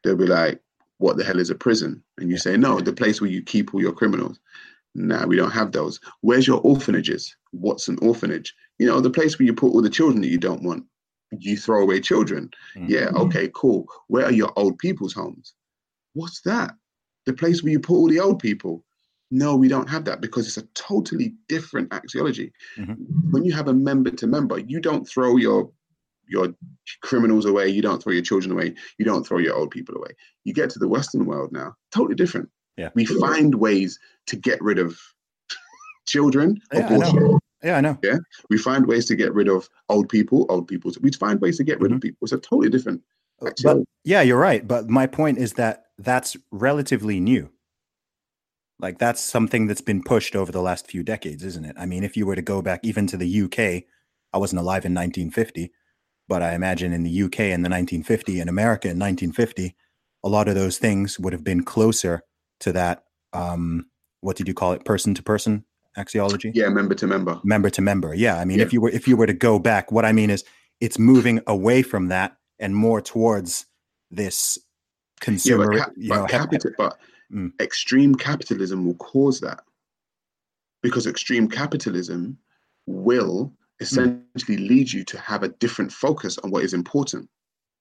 they'll 0.03 0.17
be 0.17 0.27
like, 0.27 0.63
what 0.99 1.17
the 1.17 1.25
hell 1.25 1.39
is 1.39 1.51
a 1.51 1.55
prison? 1.55 2.03
And 2.17 2.31
you 2.31 2.39
say, 2.39 2.57
no, 2.57 2.81
the 2.81 2.93
place 2.93 3.21
where 3.21 3.31
you 3.31 3.43
keep 3.43 3.75
all 3.75 3.81
your 3.81 3.93
criminals. 3.93 4.39
Nah, 4.95 5.27
we 5.27 5.37
don't 5.37 5.51
have 5.51 5.73
those. 5.73 6.01
Where's 6.23 6.47
your 6.47 6.61
orphanages? 6.63 7.37
What's 7.53 7.89
an 7.89 7.99
orphanage? 8.01 8.55
You 8.79 8.87
know, 8.87 9.01
the 9.01 9.11
place 9.11 9.39
where 9.39 9.47
you 9.47 9.55
put 9.55 9.73
all 9.73 9.83
the 9.83 9.91
children 9.91 10.23
that 10.23 10.29
you 10.29 10.39
don't 10.39 10.63
want. 10.63 10.85
You 11.31 11.57
throw 11.57 11.83
away 11.83 12.01
children. 12.01 12.51
Mhm. 12.75 12.89
Yeah, 12.89 13.11
okay, 13.15 13.51
cool. 13.55 13.87
Where 14.07 14.25
are 14.25 14.33
your 14.33 14.53
old 14.57 14.79
people's 14.79 15.13
homes? 15.13 15.55
What's 16.19 16.41
that? 16.43 16.75
The 17.27 17.33
place 17.33 17.63
where 17.63 17.71
you 17.71 17.79
put 17.79 17.95
all 17.95 18.09
the 18.09 18.19
old 18.19 18.41
people. 18.41 18.85
No, 19.31 19.55
we 19.57 19.69
don't 19.69 19.89
have 19.89 20.05
that 20.07 20.21
because 20.21 20.47
it's 20.49 20.57
a 20.57 20.67
totally 20.75 21.35
different 21.49 21.91
axiology. 21.91 22.51
Mhm. 22.77 22.97
When 23.31 23.45
you 23.45 23.53
have 23.53 23.69
a 23.69 23.75
member 23.75 24.11
to 24.11 24.27
member, 24.27 24.59
you 24.59 24.81
don't 24.81 25.09
throw 25.09 25.37
your 25.37 25.71
your 26.31 26.55
criminals 27.03 27.47
away, 27.47 27.69
you 27.69 27.81
don't 27.81 28.03
throw 28.03 28.13
your 28.13 28.23
children 28.23 28.53
away, 28.53 28.75
you 28.99 29.05
don't 29.05 29.27
throw 29.27 29.39
your 29.39 29.55
old 29.55 29.71
people 29.71 29.97
away. 29.97 30.11
You 30.45 30.53
get 30.53 30.69
to 30.71 30.79
the 30.79 30.89
Western 30.89 31.25
world 31.25 31.53
now, 31.53 31.75
totally 31.91 32.17
different. 32.17 32.51
Yeah. 32.77 32.91
We 32.95 33.07
find 33.07 33.55
ways 33.55 33.99
to 34.27 34.37
get 34.37 34.61
rid 34.61 34.79
of 34.79 34.99
children, 36.07 36.61
Yeah, 36.73 36.87
I 36.87 36.97
know. 36.99 37.39
Yeah, 37.63 37.77
I 37.79 37.81
know. 37.81 37.99
We 38.51 38.59
find 38.59 38.87
ways 38.87 39.07
to 39.07 39.17
get 39.17 39.33
rid 39.33 39.49
of 39.49 39.69
old 39.89 40.09
people, 40.09 40.47
old 40.49 40.69
people. 40.69 40.93
We 41.01 41.11
find 41.13 41.41
ways 41.41 41.57
to 41.59 41.65
get 41.65 41.81
rid 41.81 41.93
of 41.93 42.01
people. 42.01 42.19
It's 42.23 42.33
a 42.33 42.39
totally 42.39 42.69
different 42.69 43.03
But 43.41 43.79
yeah, 44.05 44.23
you're 44.23 44.39
right. 44.39 44.67
But 44.67 44.89
my 44.89 45.07
point 45.07 45.39
is 45.39 45.55
that 45.55 45.88
that's 45.99 46.37
relatively 46.51 47.21
new. 47.21 47.51
Like 48.81 48.99
that's 48.99 49.21
something 49.21 49.67
that's 49.67 49.81
been 49.81 50.03
pushed 50.03 50.37
over 50.37 50.53
the 50.53 50.63
last 50.63 50.87
few 50.89 51.03
decades, 51.03 51.43
isn't 51.45 51.65
it? 51.65 51.75
I 51.79 51.87
mean, 51.87 52.05
if 52.05 52.17
you 52.17 52.27
were 52.27 52.37
to 52.37 52.43
go 52.43 52.63
back 52.63 52.81
even 52.85 53.07
to 53.09 53.17
the 53.17 53.43
UK, 53.43 53.85
I 54.33 54.39
wasn't 54.39 54.61
alive 54.61 54.85
in 54.85 54.95
1950, 54.95 55.73
But 56.29 56.43
I 56.43 56.55
imagine 56.55 56.93
in 56.93 57.03
the 57.03 57.23
UK 57.23 57.41
in 57.41 57.63
the 57.63 57.71
1950, 57.71 58.39
in 58.41 58.49
America 58.49 58.87
in 58.89 58.99
1950, 58.99 59.75
a 60.23 60.29
lot 60.29 60.47
of 60.49 60.55
those 60.55 60.79
things 60.79 61.19
would 61.19 61.33
have 61.33 61.43
been 61.43 61.65
closer 61.65 62.23
to 62.61 62.73
that. 62.73 63.05
Um, 63.33 63.87
what 64.21 64.37
did 64.37 64.47
you 64.47 64.55
call 64.55 64.73
it? 64.73 64.85
Person 64.85 65.15
to 65.15 65.23
person 65.23 65.65
axiology. 65.97 66.53
Yeah, 66.55 66.69
member 66.69 66.95
to 66.95 67.07
member. 67.07 67.41
Member 67.45 67.71
to 67.71 67.83
member. 67.83 68.15
Yeah. 68.15 68.37
I 68.39 68.45
mean, 68.45 68.59
Yeah. 68.59 68.65
if 68.67 68.73
you 68.73 68.81
were 68.81 68.91
if 68.91 69.09
you 69.09 69.17
were 69.17 69.27
to 69.27 69.33
go 69.33 69.59
back, 69.59 69.91
what 69.91 70.05
I 70.05 70.13
mean 70.13 70.31
is 70.31 70.45
it's 70.81 70.99
moving 70.99 71.41
away 71.47 71.83
from 71.83 72.09
that 72.09 72.37
and 72.61 72.77
more 72.77 73.01
towards 73.01 73.67
this 74.11 74.59
Yeah, 75.21 75.25
consumer. 75.25 75.69
but, 75.71 75.79
cap- 75.79 75.93
you 75.97 76.09
know, 76.09 76.21
but, 76.23 76.31
capital, 76.31 76.71
but 76.79 76.99
Mm. 77.33 77.53
extreme 77.61 78.15
capitalism 78.15 78.87
will 78.87 78.95
cause 78.95 79.41
that 79.41 79.61
because 80.83 81.07
extreme 81.07 81.49
capitalism 81.49 82.39
will 82.87 83.53
Mm. 83.53 83.53
essentially 83.81 84.57
lead 84.59 84.91
you 84.93 85.05
to 85.05 85.19
have 85.19 85.43
a 85.43 85.49
different 85.49 85.93
focus 85.93 86.39
on 86.39 86.51
what 86.51 86.65
is 86.65 86.73
important, 86.73 87.29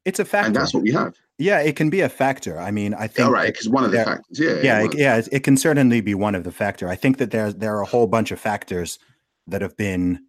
it's 0.05 0.19
a 0.19 0.25
factor. 0.25 0.47
and 0.47 0.55
that's 0.55 0.73
what 0.73 0.83
we 0.83 0.91
have. 0.91 1.15
yeah, 1.37 1.59
it 1.61 1.75
can 1.77 1.89
be 1.89 2.01
a 2.01 2.09
factor. 2.09 2.59
I 2.59 2.71
mean, 2.71 2.93
I 2.93 3.07
think 3.07 3.25
All 3.25 3.31
right, 3.33 3.47
because 3.53 3.69
one 3.69 3.83
of 3.85 3.91
the 3.91 3.97
there- 3.97 4.05
factors, 4.05 4.39
yeah, 4.39 4.61
yeah, 4.61 4.81
one 4.81 4.91
it, 4.91 4.97
yeah, 4.97 5.15
it, 5.17 5.29
it 5.31 5.43
can 5.43 5.55
certainly 5.57 6.01
be 6.01 6.13
one 6.13 6.35
of 6.35 6.43
the 6.43 6.51
factor. 6.51 6.89
I 6.89 6.95
think 6.95 7.17
that 7.17 7.31
there 7.31 7.51
there 7.53 7.75
are 7.77 7.81
a 7.81 7.85
whole 7.85 8.07
bunch 8.07 8.31
of 8.31 8.39
factors 8.39 8.99
that 9.47 9.61
have 9.61 9.77
been 9.77 10.25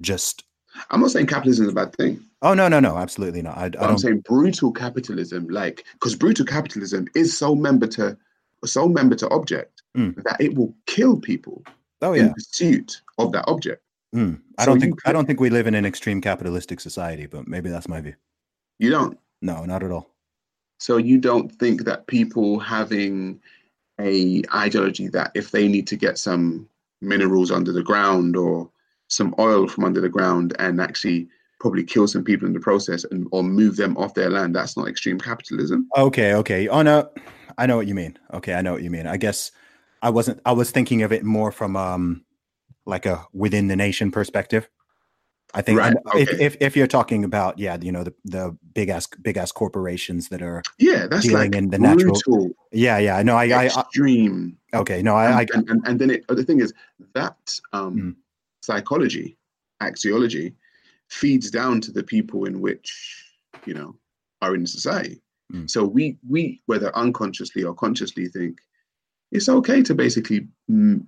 just. 0.00 0.44
I'm 0.90 1.00
not 1.00 1.10
saying 1.10 1.26
capitalism 1.26 1.66
is 1.66 1.72
a 1.72 1.74
bad 1.74 1.94
thing. 1.94 2.24
Oh 2.42 2.54
no, 2.54 2.68
no, 2.68 2.80
no, 2.80 2.96
absolutely 2.96 3.42
not. 3.42 3.56
I, 3.56 3.70
I 3.78 3.86
I'm 3.86 3.98
saying 3.98 4.20
brutal 4.20 4.72
capitalism, 4.72 5.48
like 5.48 5.84
because 5.94 6.14
brutal 6.14 6.46
capitalism 6.46 7.06
is 7.14 7.36
so 7.36 7.54
member 7.54 7.86
to 7.88 8.16
so 8.64 8.88
member 8.88 9.14
to 9.16 9.28
object 9.28 9.82
Mm. 9.96 10.22
that 10.22 10.40
it 10.40 10.54
will 10.54 10.72
kill 10.86 11.18
people 11.18 11.64
Oh 12.00 12.12
in 12.12 12.26
yeah, 12.26 12.32
pursuit 12.32 13.02
of 13.18 13.32
that 13.32 13.44
object. 13.48 13.82
Mm. 14.14 14.40
I 14.56 14.64
So 14.64 14.70
don't 14.70 14.80
think 14.80 15.00
I 15.04 15.12
don't 15.12 15.26
think 15.26 15.40
we 15.40 15.50
live 15.50 15.66
in 15.66 15.74
an 15.74 15.84
extreme 15.84 16.20
capitalistic 16.20 16.78
society, 16.80 17.26
but 17.26 17.48
maybe 17.48 17.70
that's 17.70 17.88
my 17.88 18.00
view. 18.00 18.14
You 18.78 18.90
don't. 18.90 19.18
No, 19.42 19.64
not 19.64 19.82
at 19.82 19.90
all. 19.90 20.08
So 20.78 20.96
you 20.96 21.18
don't 21.18 21.50
think 21.50 21.84
that 21.84 22.06
people 22.06 22.60
having 22.60 23.40
a 24.00 24.42
ideology 24.54 25.08
that 25.08 25.32
if 25.34 25.50
they 25.50 25.66
need 25.66 25.88
to 25.88 25.96
get 25.96 26.16
some 26.18 26.68
minerals 27.02 27.50
under 27.50 27.72
the 27.72 27.82
ground 27.82 28.36
or 28.36 28.70
some 29.10 29.34
oil 29.38 29.68
from 29.68 29.84
under 29.84 30.00
the 30.00 30.08
ground 30.08 30.56
and 30.58 30.80
actually 30.80 31.28
probably 31.58 31.84
kill 31.84 32.08
some 32.08 32.24
people 32.24 32.46
in 32.46 32.54
the 32.54 32.60
process 32.60 33.04
and 33.10 33.28
or 33.32 33.42
move 33.42 33.76
them 33.76 33.94
off 33.98 34.14
their 34.14 34.30
land, 34.30 34.56
that's 34.56 34.76
not 34.76 34.88
extreme 34.88 35.18
capitalism. 35.20 35.86
Okay, 35.96 36.32
okay. 36.34 36.68
Oh 36.68 36.80
no, 36.82 37.10
I 37.58 37.66
know 37.66 37.76
what 37.76 37.86
you 37.86 37.94
mean. 37.94 38.18
Okay, 38.32 38.54
I 38.54 38.62
know 38.62 38.72
what 38.72 38.82
you 38.82 38.90
mean. 38.90 39.06
I 39.06 39.18
guess 39.18 39.50
I 40.00 40.08
wasn't. 40.08 40.40
I 40.46 40.52
was 40.52 40.70
thinking 40.70 41.02
of 41.02 41.12
it 41.12 41.24
more 41.24 41.52
from 41.52 41.76
um, 41.76 42.24
like 42.86 43.04
a 43.04 43.26
within 43.34 43.68
the 43.68 43.76
nation 43.76 44.10
perspective. 44.10 44.68
I 45.52 45.62
think 45.62 45.80
Right, 45.80 45.96
if, 46.14 46.28
okay. 46.32 46.44
if 46.44 46.56
if 46.60 46.76
you're 46.76 46.86
talking 46.86 47.24
about 47.24 47.58
yeah, 47.58 47.76
you 47.82 47.90
know 47.90 48.04
the 48.04 48.14
the 48.24 48.56
big 48.72 48.88
ass 48.88 49.08
big 49.20 49.36
ass 49.36 49.50
corporations 49.50 50.28
that 50.28 50.40
are 50.42 50.62
Yeah, 50.78 51.08
that's 51.08 51.26
Dealing 51.26 51.50
like 51.50 51.56
in 51.56 51.70
the 51.70 51.78
natural- 51.78 52.20
brutal, 52.24 52.50
yeah 52.70 52.98
yeah 52.98 53.16
I 53.16 53.24
know 53.24 53.34
I, 53.36 53.46
I, 53.46 53.62
I 53.62 53.66
extreme. 53.66 54.56
okay 54.72 55.02
no 55.02 55.16
I, 55.16 55.24
I 55.24 55.40
and, 55.40 55.50
and, 55.54 55.70
and, 55.70 55.88
and 55.88 55.98
then 56.00 56.10
it, 56.10 56.24
the 56.28 56.44
thing 56.44 56.60
is 56.60 56.72
that 57.14 57.58
um, 57.72 57.96
Mm. 57.96 58.14
Psychology, 58.60 59.36
axiology, 59.82 60.54
feeds 61.08 61.50
down 61.50 61.80
to 61.82 61.92
the 61.92 62.02
people 62.02 62.44
in 62.44 62.60
which 62.60 63.24
you 63.66 63.74
know 63.74 63.96
are 64.42 64.54
in 64.54 64.66
society. 64.66 65.20
Mm. 65.52 65.68
So 65.68 65.84
we 65.84 66.18
we 66.28 66.62
whether 66.66 66.96
unconsciously 66.96 67.64
or 67.64 67.74
consciously 67.74 68.28
think 68.28 68.60
it's 69.32 69.48
okay 69.48 69.82
to 69.82 69.94
basically 69.94 70.48
m- 70.68 71.06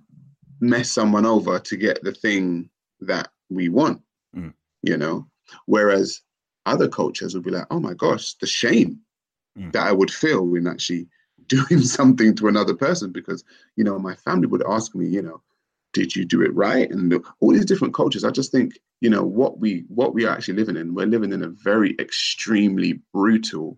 mess 0.59 0.91
someone 0.91 1.25
over 1.25 1.59
to 1.59 1.77
get 1.77 2.03
the 2.03 2.13
thing 2.13 2.69
that 3.01 3.29
we 3.49 3.69
want. 3.69 4.01
Mm. 4.35 4.53
You 4.81 4.97
know, 4.97 5.27
whereas 5.65 6.21
other 6.65 6.87
cultures 6.87 7.33
would 7.33 7.43
be 7.43 7.51
like, 7.51 7.67
oh 7.71 7.79
my 7.79 7.93
gosh, 7.93 8.35
the 8.35 8.47
shame 8.47 8.99
Mm. 9.57 9.71
that 9.73 9.85
I 9.85 9.91
would 9.91 10.09
feel 10.09 10.47
when 10.47 10.65
actually 10.65 11.07
doing 11.47 11.81
something 11.81 12.33
to 12.35 12.47
another 12.47 12.73
person 12.73 13.11
because 13.11 13.43
you 13.75 13.83
know 13.83 13.99
my 13.99 14.15
family 14.15 14.47
would 14.47 14.63
ask 14.67 14.95
me 14.95 15.05
you 15.05 15.21
know 15.21 15.43
did 15.93 16.15
you 16.15 16.25
do 16.25 16.41
it 16.41 16.53
right 16.53 16.89
and 16.91 17.13
all 17.39 17.51
these 17.51 17.65
different 17.65 17.93
cultures 17.93 18.23
i 18.23 18.31
just 18.31 18.51
think 18.51 18.77
you 19.01 19.09
know 19.09 19.23
what 19.23 19.59
we 19.59 19.85
what 19.87 20.13
we 20.13 20.25
are 20.25 20.35
actually 20.35 20.55
living 20.55 20.75
in 20.75 20.93
we're 20.93 21.05
living 21.05 21.31
in 21.31 21.43
a 21.43 21.49
very 21.49 21.95
extremely 21.99 22.99
brutal 23.13 23.77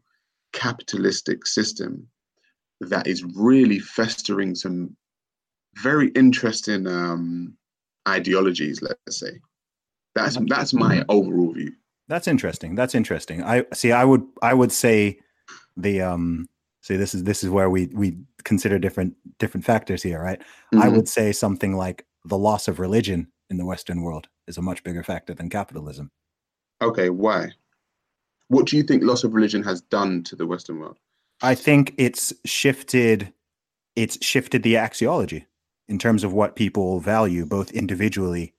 capitalistic 0.54 1.46
system 1.46 2.08
that 2.82 3.08
is 3.08 3.24
really 3.36 3.80
festering 3.80 4.56
some 4.56 4.96
very 5.84 6.10
interesting 6.10 6.88
um 6.88 7.54
ideologies 8.08 8.82
let's 8.82 9.20
say 9.20 9.40
that's 10.14 10.38
that's 10.48 10.74
my 10.74 11.04
overall 11.10 11.54
view 11.54 11.72
That's 12.08 12.28
interesting. 12.28 12.76
That's 12.76 12.94
interesting. 12.94 13.44
I 13.44 13.66
see. 13.74 13.92
I 13.92 14.06
would. 14.06 14.24
I 14.42 14.54
would 14.54 14.72
say 14.72 15.20
the 15.76 16.02
um. 16.02 16.48
See, 16.82 16.98
this 16.98 17.16
is 17.16 17.24
this 17.24 17.44
is 17.44 17.50
where 17.50 17.70
we 17.70 17.88
we 17.88 18.18
consider 18.46 18.80
different 18.80 19.16
different 19.40 19.66
factors 19.66 20.02
here, 20.04 20.22
right? 20.22 20.42
I 20.74 20.88
Mhm. 20.88 20.96
would 20.96 21.10
say 21.10 21.32
something 21.34 21.76
like 21.76 22.06
the 22.24 22.38
loss 22.38 22.68
of 22.70 22.80
religion 22.80 23.28
in 23.50 23.58
the 23.58 23.66
Western 23.66 24.02
world 24.02 24.28
is 24.48 24.58
a 24.58 24.62
much 24.62 24.84
bigger 24.84 25.04
factor 25.04 25.34
than 25.34 25.50
capitalism. 25.50 26.12
okay 26.82 27.10
why 27.10 27.52
what 28.50 28.66
do 28.68 28.76
you 28.78 28.84
think 28.84 29.02
loss 29.04 29.24
of 29.24 29.34
religion 29.34 29.64
has 29.64 29.82
done 29.82 30.22
to 30.24 30.36
the 30.36 30.46
western 30.46 30.78
world 30.80 30.98
I 31.42 31.56
think 31.56 31.94
it's 31.98 32.34
shifted. 32.46 33.34
It's 33.96 34.18
shifted 34.26 34.64
the 34.64 34.76
axiology 34.76 35.46
in 35.88 35.98
terms 36.00 36.24
of 36.24 36.32
what 36.34 36.56
people 36.56 37.00
value, 37.02 37.46
both 37.46 37.72
individually 37.72 38.54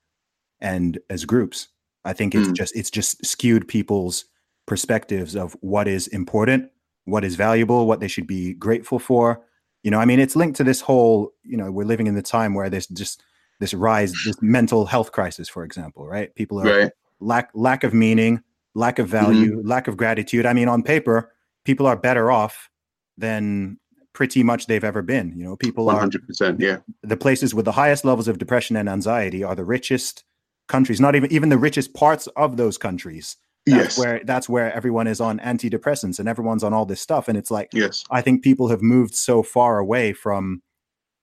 and 0.60 0.98
as 1.10 1.24
groups. 1.24 1.68
I 2.04 2.12
think 2.14 2.34
it's 2.34 2.48
Mm. 2.48 2.54
just 2.56 2.76
it's 2.76 2.90
just 2.90 3.24
skewed 3.24 3.66
people's 3.68 4.24
perspectives 4.66 5.34
of 5.36 5.56
what 5.60 5.86
is 5.88 6.06
important, 6.08 6.70
what 7.04 7.24
is 7.24 7.36
valuable, 7.36 7.86
what 7.86 8.00
they 8.00 8.08
should 8.08 8.26
be 8.26 8.54
grateful 8.54 8.98
for. 8.98 9.42
You 9.86 9.92
know, 9.92 10.00
I 10.00 10.04
mean, 10.04 10.18
it's 10.18 10.34
linked 10.34 10.56
to 10.56 10.64
this 10.64 10.80
whole. 10.80 11.32
You 11.44 11.56
know, 11.56 11.70
we're 11.70 11.86
living 11.86 12.08
in 12.08 12.16
the 12.16 12.22
time 12.22 12.54
where 12.54 12.68
there's 12.68 12.88
just 12.88 13.22
this 13.60 13.72
rise, 13.72 14.12
this 14.24 14.42
mental 14.42 14.84
health 14.84 15.12
crisis, 15.12 15.48
for 15.48 15.62
example, 15.62 16.08
right? 16.08 16.34
People 16.34 16.60
are 16.60 16.64
right 16.64 16.90
lack 17.20 17.50
lack 17.54 17.84
of 17.84 17.94
meaning, 17.94 18.42
lack 18.74 18.98
of 18.98 19.08
value, 19.08 19.62
lack 19.64 19.86
of 19.86 19.96
gratitude. 19.96 20.44
I 20.44 20.54
mean, 20.54 20.66
on 20.66 20.82
paper, 20.82 21.32
people 21.64 21.86
are 21.86 21.96
better 21.96 22.32
off 22.32 22.68
than 23.16 23.78
pretty 24.12 24.42
much 24.42 24.66
they've 24.66 24.82
ever 24.82 25.02
been. 25.02 25.32
You 25.36 25.44
know, 25.44 25.56
people 25.56 25.88
are 25.88 26.04
100% 26.04 26.56
yeah 26.58 26.78
the 27.04 27.16
places 27.16 27.54
with 27.54 27.64
the 27.64 27.72
highest 27.72 28.04
levels 28.04 28.26
of 28.26 28.38
depression 28.38 28.74
and 28.74 28.88
anxiety 28.88 29.44
are 29.44 29.54
the 29.54 29.64
richest 29.64 30.24
countries. 30.66 31.00
Not 31.00 31.14
even 31.14 31.30
even 31.32 31.48
the 31.48 31.58
richest 31.58 31.94
parts 31.94 32.26
of 32.28 32.56
those 32.56 32.76
countries. 32.76 33.36
That's 33.66 33.96
yes 33.96 33.98
where 33.98 34.20
that's 34.24 34.48
where 34.48 34.72
everyone 34.72 35.08
is 35.08 35.20
on 35.20 35.40
antidepressants 35.40 36.20
and 36.20 36.28
everyone's 36.28 36.62
on 36.62 36.72
all 36.72 36.86
this 36.86 37.00
stuff. 37.00 37.26
And 37.28 37.36
it's 37.36 37.50
like 37.50 37.68
yes 37.72 38.04
I 38.10 38.20
think 38.22 38.42
people 38.44 38.68
have 38.68 38.80
moved 38.80 39.14
so 39.14 39.42
far 39.42 39.78
away 39.78 40.12
from 40.12 40.62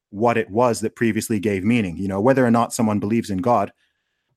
what 0.09 0.37
it 0.37 0.49
was 0.49 0.81
that 0.81 0.95
previously 0.95 1.39
gave 1.39 1.63
meaning. 1.63 1.97
You 1.97 2.07
know, 2.07 2.21
whether 2.21 2.45
or 2.45 2.51
not 2.51 2.73
someone 2.73 2.99
believes 2.99 3.29
in 3.29 3.39
God, 3.39 3.71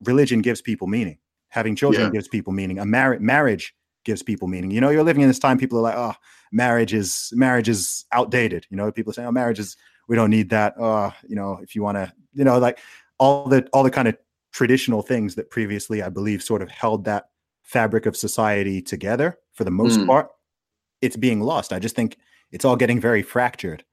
religion 0.04 0.40
gives 0.40 0.62
people 0.62 0.86
meaning. 0.86 1.18
Having 1.48 1.76
children 1.76 2.04
Yeah. 2.04 2.10
gives 2.10 2.28
people 2.28 2.52
meaning. 2.52 2.78
A 2.78 2.86
mar- 2.86 3.18
marriage 3.18 3.74
gives 4.04 4.22
people 4.22 4.48
meaning. 4.48 4.70
You 4.70 4.80
know, 4.80 4.90
you're 4.90 5.02
living 5.04 5.22
in 5.22 5.28
this 5.28 5.38
time. 5.38 5.58
People 5.58 5.78
are 5.78 5.82
like, 5.82 5.96
oh, 5.96 6.14
marriage 6.52 6.94
is 6.94 7.30
marriage 7.34 7.68
is 7.68 8.04
outdated. 8.12 8.66
You 8.70 8.76
know, 8.76 8.90
people 8.92 9.12
say, 9.12 9.24
oh, 9.24 9.32
marriage 9.32 9.58
is 9.58 9.76
we 10.08 10.16
don't 10.16 10.30
need 10.30 10.50
that. 10.50 10.78
Uh, 10.78 11.10
you 11.26 11.34
know, 11.34 11.58
if 11.62 11.74
you 11.74 11.82
want 11.82 11.96
to, 11.96 12.12
you 12.32 12.44
know, 12.44 12.58
like 12.58 12.78
all 13.18 13.48
the 13.48 13.68
all 13.72 13.82
the 13.82 13.90
kind 13.90 14.06
of 14.08 14.16
traditional 14.52 15.02
things 15.02 15.34
that 15.34 15.50
previously 15.50 16.02
I 16.02 16.08
believe 16.08 16.42
sort 16.42 16.62
of 16.62 16.70
held 16.70 17.04
that 17.04 17.30
fabric 17.66 18.06
of 18.06 18.16
society 18.16 18.80
together 18.80 19.38
for 19.52 19.64
the 19.64 19.70
most 19.70 19.98
Mm. 19.98 20.06
part, 20.06 20.28
it's 21.02 21.16
being 21.16 21.40
lost. 21.40 21.72
I 21.72 21.78
just 21.78 21.94
think 21.96 22.16
it's 22.52 22.64
all 22.64 22.76
getting 22.76 23.00
very 23.00 23.22
fractured. 23.22 23.84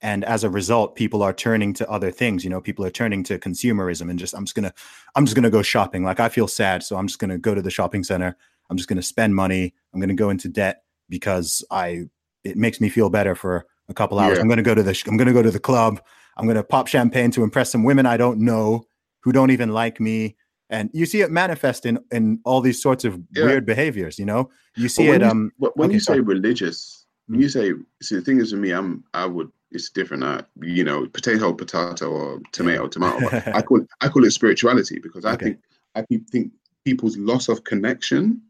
And 0.00 0.24
as 0.24 0.44
a 0.44 0.50
result, 0.50 0.96
people 0.96 1.22
are 1.22 1.32
turning 1.32 1.72
to 1.74 1.88
other 1.90 2.10
things. 2.10 2.44
You 2.44 2.50
know, 2.50 2.60
people 2.60 2.84
are 2.84 2.90
turning 2.90 3.22
to 3.24 3.38
consumerism 3.38 4.10
and 4.10 4.18
just 4.18 4.34
I'm 4.34 4.44
just 4.44 4.54
gonna 4.54 4.72
I'm 5.14 5.24
just 5.24 5.34
gonna 5.36 5.50
go 5.50 5.62
shopping. 5.62 6.04
Like 6.04 6.20
I 6.20 6.28
feel 6.28 6.48
sad, 6.48 6.82
so 6.82 6.96
I'm 6.96 7.06
just 7.06 7.18
gonna 7.18 7.38
go 7.38 7.54
to 7.54 7.62
the 7.62 7.70
shopping 7.70 8.04
center. 8.04 8.36
I'm 8.68 8.76
just 8.76 8.88
gonna 8.88 9.02
spend 9.02 9.34
money. 9.34 9.74
I'm 9.94 10.00
gonna 10.00 10.14
go 10.14 10.30
into 10.30 10.48
debt 10.48 10.82
because 11.08 11.64
I 11.70 12.04
it 12.44 12.56
makes 12.56 12.80
me 12.80 12.88
feel 12.88 13.10
better 13.10 13.34
for 13.34 13.64
a 13.88 13.94
couple 13.94 14.18
hours. 14.18 14.36
Yeah. 14.38 14.42
I'm 14.42 14.48
gonna 14.48 14.62
go 14.62 14.74
to 14.74 14.82
the 14.82 15.02
I'm 15.06 15.16
gonna 15.16 15.32
go 15.32 15.42
to 15.42 15.50
the 15.50 15.60
club. 15.60 16.00
I'm 16.36 16.46
gonna 16.46 16.64
pop 16.64 16.88
champagne 16.88 17.30
to 17.32 17.44
impress 17.44 17.70
some 17.70 17.84
women 17.84 18.04
I 18.04 18.16
don't 18.16 18.40
know 18.40 18.84
who 19.20 19.30
don't 19.32 19.50
even 19.52 19.70
like 19.72 20.00
me. 20.00 20.36
And 20.72 20.90
you 20.94 21.04
see 21.06 21.20
it 21.20 21.30
manifest 21.30 21.86
in 21.86 21.98
in 22.10 22.40
all 22.44 22.60
these 22.62 22.82
sorts 22.82 23.04
of 23.04 23.20
Yeah. 23.32 23.44
weird 23.44 23.66
behaviors. 23.66 24.18
You 24.18 24.24
know, 24.24 24.50
you 24.74 24.88
see 24.88 25.06
when 25.06 25.16
it. 25.16 25.22
you, 25.22 25.28
Um, 25.28 25.52
when 25.58 25.90
okay, 25.90 25.94
you 25.94 26.00
say 26.00 26.14
sorry. 26.14 26.20
religious, 26.20 27.06
when 27.28 27.40
you 27.40 27.48
say 27.50 27.72
see 28.02 28.16
the 28.16 28.22
thing 28.22 28.40
is 28.40 28.52
with 28.52 28.62
me, 28.62 28.72
I'm 28.72 29.04
I 29.14 29.26
would 29.26 29.52
it's 29.70 29.90
different. 29.90 30.24
Uh, 30.24 30.42
you 30.60 30.82
know, 30.82 31.06
potato, 31.06 31.52
potato, 31.52 32.10
or 32.10 32.40
tomato, 32.52 32.88
tomato. 32.94 33.20
I 33.52 33.60
call 33.62 33.86
I 34.00 34.08
call 34.08 34.24
it 34.24 34.30
spirituality 34.32 34.98
because 34.98 35.24
I 35.26 35.34
Okay. 35.34 35.44
think 35.46 35.58
I 35.94 36.02
think 36.30 36.52
people's 36.84 37.16
loss 37.18 37.48
of 37.48 37.62
connection. 37.64 38.40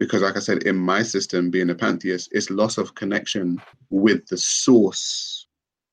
Because, 0.00 0.22
like 0.22 0.36
I 0.36 0.40
said, 0.40 0.62
in 0.62 0.76
my 0.76 1.02
system, 1.02 1.50
being 1.50 1.68
a 1.70 1.74
pantheist, 1.74 2.30
it's 2.32 2.48
loss 2.50 2.78
of 2.78 2.94
connection 2.94 3.60
with 3.90 4.26
the 4.28 4.38
source 4.38 5.46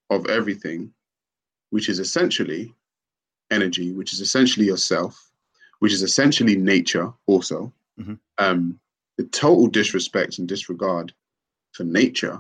of 0.10 0.28
everything, 0.28 0.94
which 1.72 1.90
is 1.90 2.00
essentially 2.00 2.74
energy, 3.52 3.92
which 3.92 4.14
is 4.14 4.22
essentially 4.22 4.66
yourself, 4.66 5.27
which 5.80 5.94
is 5.94 6.04
essentially 6.04 6.56
nature, 6.56 7.12
also. 7.26 7.74
Mhm. 8.00 8.20
Um, 8.38 8.80
the 9.18 9.26
total 9.26 9.68
disrespect 9.68 10.38
and 10.38 10.48
disregard 10.48 11.14
for 11.72 11.84
nature, 11.84 12.40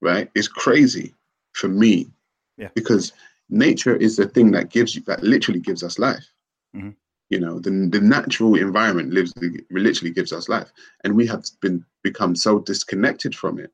right, 0.00 0.30
is 0.34 0.48
crazy 0.48 1.14
for 1.52 1.68
me. 1.68 2.10
Yeah. 2.56 2.70
Because 2.74 3.12
nature 3.48 3.96
is 3.96 4.16
the 4.16 4.26
thing 4.26 4.50
that 4.52 4.70
gives 4.70 4.94
you 4.94 5.02
that 5.02 5.22
literally 5.22 5.60
gives 5.60 5.82
us 5.82 5.98
life. 5.98 6.26
Mhm. 6.76 6.94
You 7.30 7.40
know, 7.40 7.58
the 7.58 7.70
the 7.90 8.00
natural 8.00 8.54
environment 8.54 9.12
lives 9.12 9.32
literally 9.70 10.10
gives 10.10 10.32
us 10.32 10.48
life, 10.48 10.72
and 11.04 11.14
we 11.14 11.26
have 11.26 11.44
been 11.60 11.84
become 12.02 12.34
so 12.34 12.58
disconnected 12.60 13.34
from 13.34 13.58
it 13.58 13.72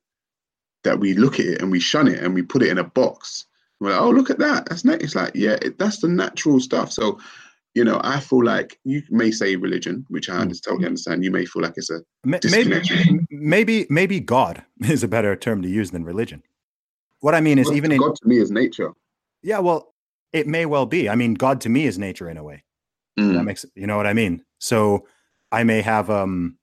that 0.82 0.98
we 1.00 1.14
look 1.14 1.40
at 1.40 1.46
it 1.46 1.62
and 1.62 1.70
we 1.70 1.80
shun 1.80 2.08
it 2.08 2.22
and 2.22 2.34
we 2.34 2.42
put 2.42 2.62
it 2.62 2.68
in 2.68 2.78
a 2.78 2.84
box. 2.84 3.46
We're 3.80 3.90
like, 3.90 4.00
oh, 4.00 4.10
look 4.10 4.30
at 4.30 4.38
that. 4.38 4.66
That's 4.66 4.84
nat-. 4.84 5.02
It's 5.02 5.14
like, 5.14 5.32
yeah, 5.34 5.56
it, 5.62 5.78
that's 5.78 5.98
the 5.98 6.08
natural 6.08 6.60
stuff. 6.60 6.92
So, 6.92 7.18
you 7.74 7.84
know, 7.84 8.00
I 8.04 8.20
feel 8.20 8.44
like 8.44 8.78
you 8.84 9.02
may 9.10 9.30
say 9.30 9.56
religion, 9.56 10.06
which 10.08 10.28
I 10.30 10.34
Mm. 10.34 10.40
understand, 10.42 10.72
totally 10.74 10.86
understand. 10.86 11.24
You 11.24 11.30
may 11.30 11.44
feel 11.44 11.62
like 11.62 11.74
it's 11.76 11.90
a 11.90 12.00
maybe 12.50 12.80
maybe 13.30 13.86
maybe 13.90 14.20
God 14.20 14.62
is 14.82 15.02
a 15.02 15.08
better 15.08 15.34
term 15.36 15.62
to 15.62 15.68
use 15.68 15.90
than 15.90 16.04
religion. 16.04 16.42
What 17.20 17.34
I 17.34 17.40
mean 17.40 17.58
is 17.58 17.68
God, 17.68 17.76
even 17.76 17.92
in 17.92 17.98
God 18.00 18.14
to 18.16 18.28
me 18.28 18.38
is 18.38 18.50
nature. 18.50 18.92
yeah, 19.42 19.58
well, 19.58 19.94
it 20.32 20.46
may 20.46 20.66
well 20.66 20.86
be. 20.86 21.08
I 21.08 21.14
mean, 21.14 21.34
God 21.34 21.60
to 21.62 21.68
me 21.68 21.86
is 21.86 21.98
nature 21.98 22.28
in 22.30 22.36
a 22.36 22.44
way. 22.44 22.62
Mm. 23.18 23.34
That 23.34 23.44
makes 23.44 23.64
you 23.74 23.86
know 23.86 23.96
what 23.96 24.06
I 24.06 24.12
mean. 24.12 24.44
So 24.58 25.06
I 25.52 25.64
may 25.64 25.82
have 25.82 26.10
um 26.10 26.56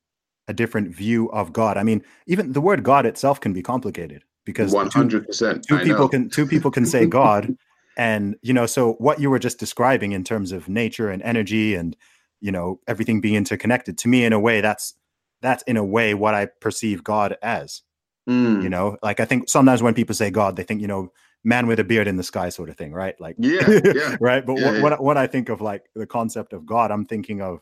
a 0.48 0.54
different 0.54 0.96
view 0.96 1.30
of 1.32 1.52
God. 1.54 1.78
I 1.78 1.84
mean, 1.84 2.04
even 2.28 2.54
the 2.54 2.62
word 2.62 2.84
God 2.84 3.06
itself 3.06 3.40
can 3.40 3.54
be 3.54 3.62
complicated 3.62 4.24
because 4.46 4.74
One 4.74 4.90
two- 4.90 5.00
hundred 5.00 5.28
percent. 5.28 5.66
two 5.68 5.80
people 5.80 6.08
can 6.08 6.30
two 6.30 6.46
people 6.46 6.72
can 6.72 6.86
say 6.86 7.06
God, 7.06 7.56
and 7.98 8.36
you 8.42 8.54
know, 8.54 8.66
so 8.66 8.94
what 8.94 9.20
you 9.20 9.30
were 9.30 9.40
just 9.40 9.60
describing 9.60 10.12
in 10.12 10.24
terms 10.24 10.52
of 10.52 10.70
nature 10.70 11.10
and 11.10 11.22
energy 11.24 11.76
and 11.76 11.96
you 12.40 12.52
know 12.52 12.80
everything 12.88 13.22
being 13.22 13.36
interconnected 13.36 13.98
to 14.00 14.08
me 14.08 14.26
in 14.26 14.34
a 14.34 14.40
way 14.40 14.62
that's 14.62 14.94
that's 15.42 15.64
in 15.64 15.78
a 15.78 15.84
way 15.84 16.14
what 16.14 16.34
I 16.34 16.46
perceive 16.46 17.04
God 17.04 17.38
as. 17.42 17.82
Mm. 18.30 18.64
You 18.64 18.70
know, 18.70 18.98
like 19.02 19.20
I 19.20 19.26
think 19.26 19.50
sometimes 19.50 19.82
when 19.82 19.94
people 19.94 20.16
say 20.16 20.30
God, 20.30 20.56
they 20.56 20.64
think 20.64 20.82
you 20.82 20.88
know 20.88 21.12
man 21.44 21.68
with 21.68 21.80
a 21.80 21.84
beard 21.84 22.08
in 22.08 22.18
the 22.18 22.24
sky 22.24 22.50
sort 22.50 22.70
of 22.70 22.78
thing, 22.78 22.94
right? 22.94 23.20
Like 23.20 23.36
Yeah, 23.40 23.80
yeah. 23.84 24.18
right. 24.22 24.46
But 24.46 24.58
Yeah, 24.58 24.66
what, 24.66 24.76
yeah. 24.76 24.82
what 24.82 25.04
when 25.04 25.18
I 25.18 25.28
think 25.28 25.50
of 25.50 25.62
like 25.62 25.90
the 25.96 26.06
concept 26.06 26.54
of 26.54 26.66
God, 26.66 26.92
I'm 26.92 27.06
thinking 27.06 27.42
of 27.42 27.60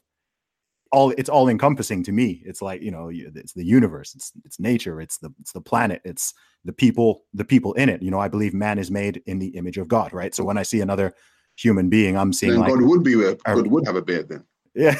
all 0.92 1.12
it's 1.18 1.30
all 1.30 1.48
encompassing 1.50 2.04
to 2.04 2.12
me. 2.12 2.42
It's 2.46 2.62
like 2.62 2.82
you 2.82 2.92
know, 2.92 3.10
it's 3.12 3.54
the 3.54 3.66
universe, 3.66 4.16
it's 4.16 4.32
it's 4.46 4.60
nature, 4.60 5.02
it's 5.02 5.18
the 5.18 5.32
it's 5.40 5.52
the 5.52 5.62
planet, 5.62 6.02
it's 6.04 6.34
the 6.66 6.74
people, 6.74 7.26
the 7.34 7.46
people 7.46 7.74
in 7.74 7.90
it. 7.90 8.02
You 8.02 8.12
know, 8.12 8.20
I 8.20 8.28
believe 8.28 8.54
man 8.54 8.80
is 8.80 8.90
made 8.92 9.22
in 9.26 9.40
the 9.40 9.50
image 9.50 9.78
of 9.78 9.88
God, 9.88 10.14
right? 10.14 10.34
So 10.34 10.44
mm. 10.44 10.48
when 10.48 10.58
I 10.58 10.64
see 10.64 10.82
another 10.82 11.14
human 11.56 11.90
being, 11.90 12.18
I'm 12.18 12.34
seeing 12.34 12.54
Then 12.54 12.62
like 12.62 12.74
God 12.74 12.82
would 12.82 13.04
be 13.04 13.14
a, 13.24 13.36
God 13.36 13.68
would 13.68 13.86
have 13.86 13.96
a 13.96 14.02
beard 14.02 14.30
then. 14.30 14.46
yeah 14.76 14.96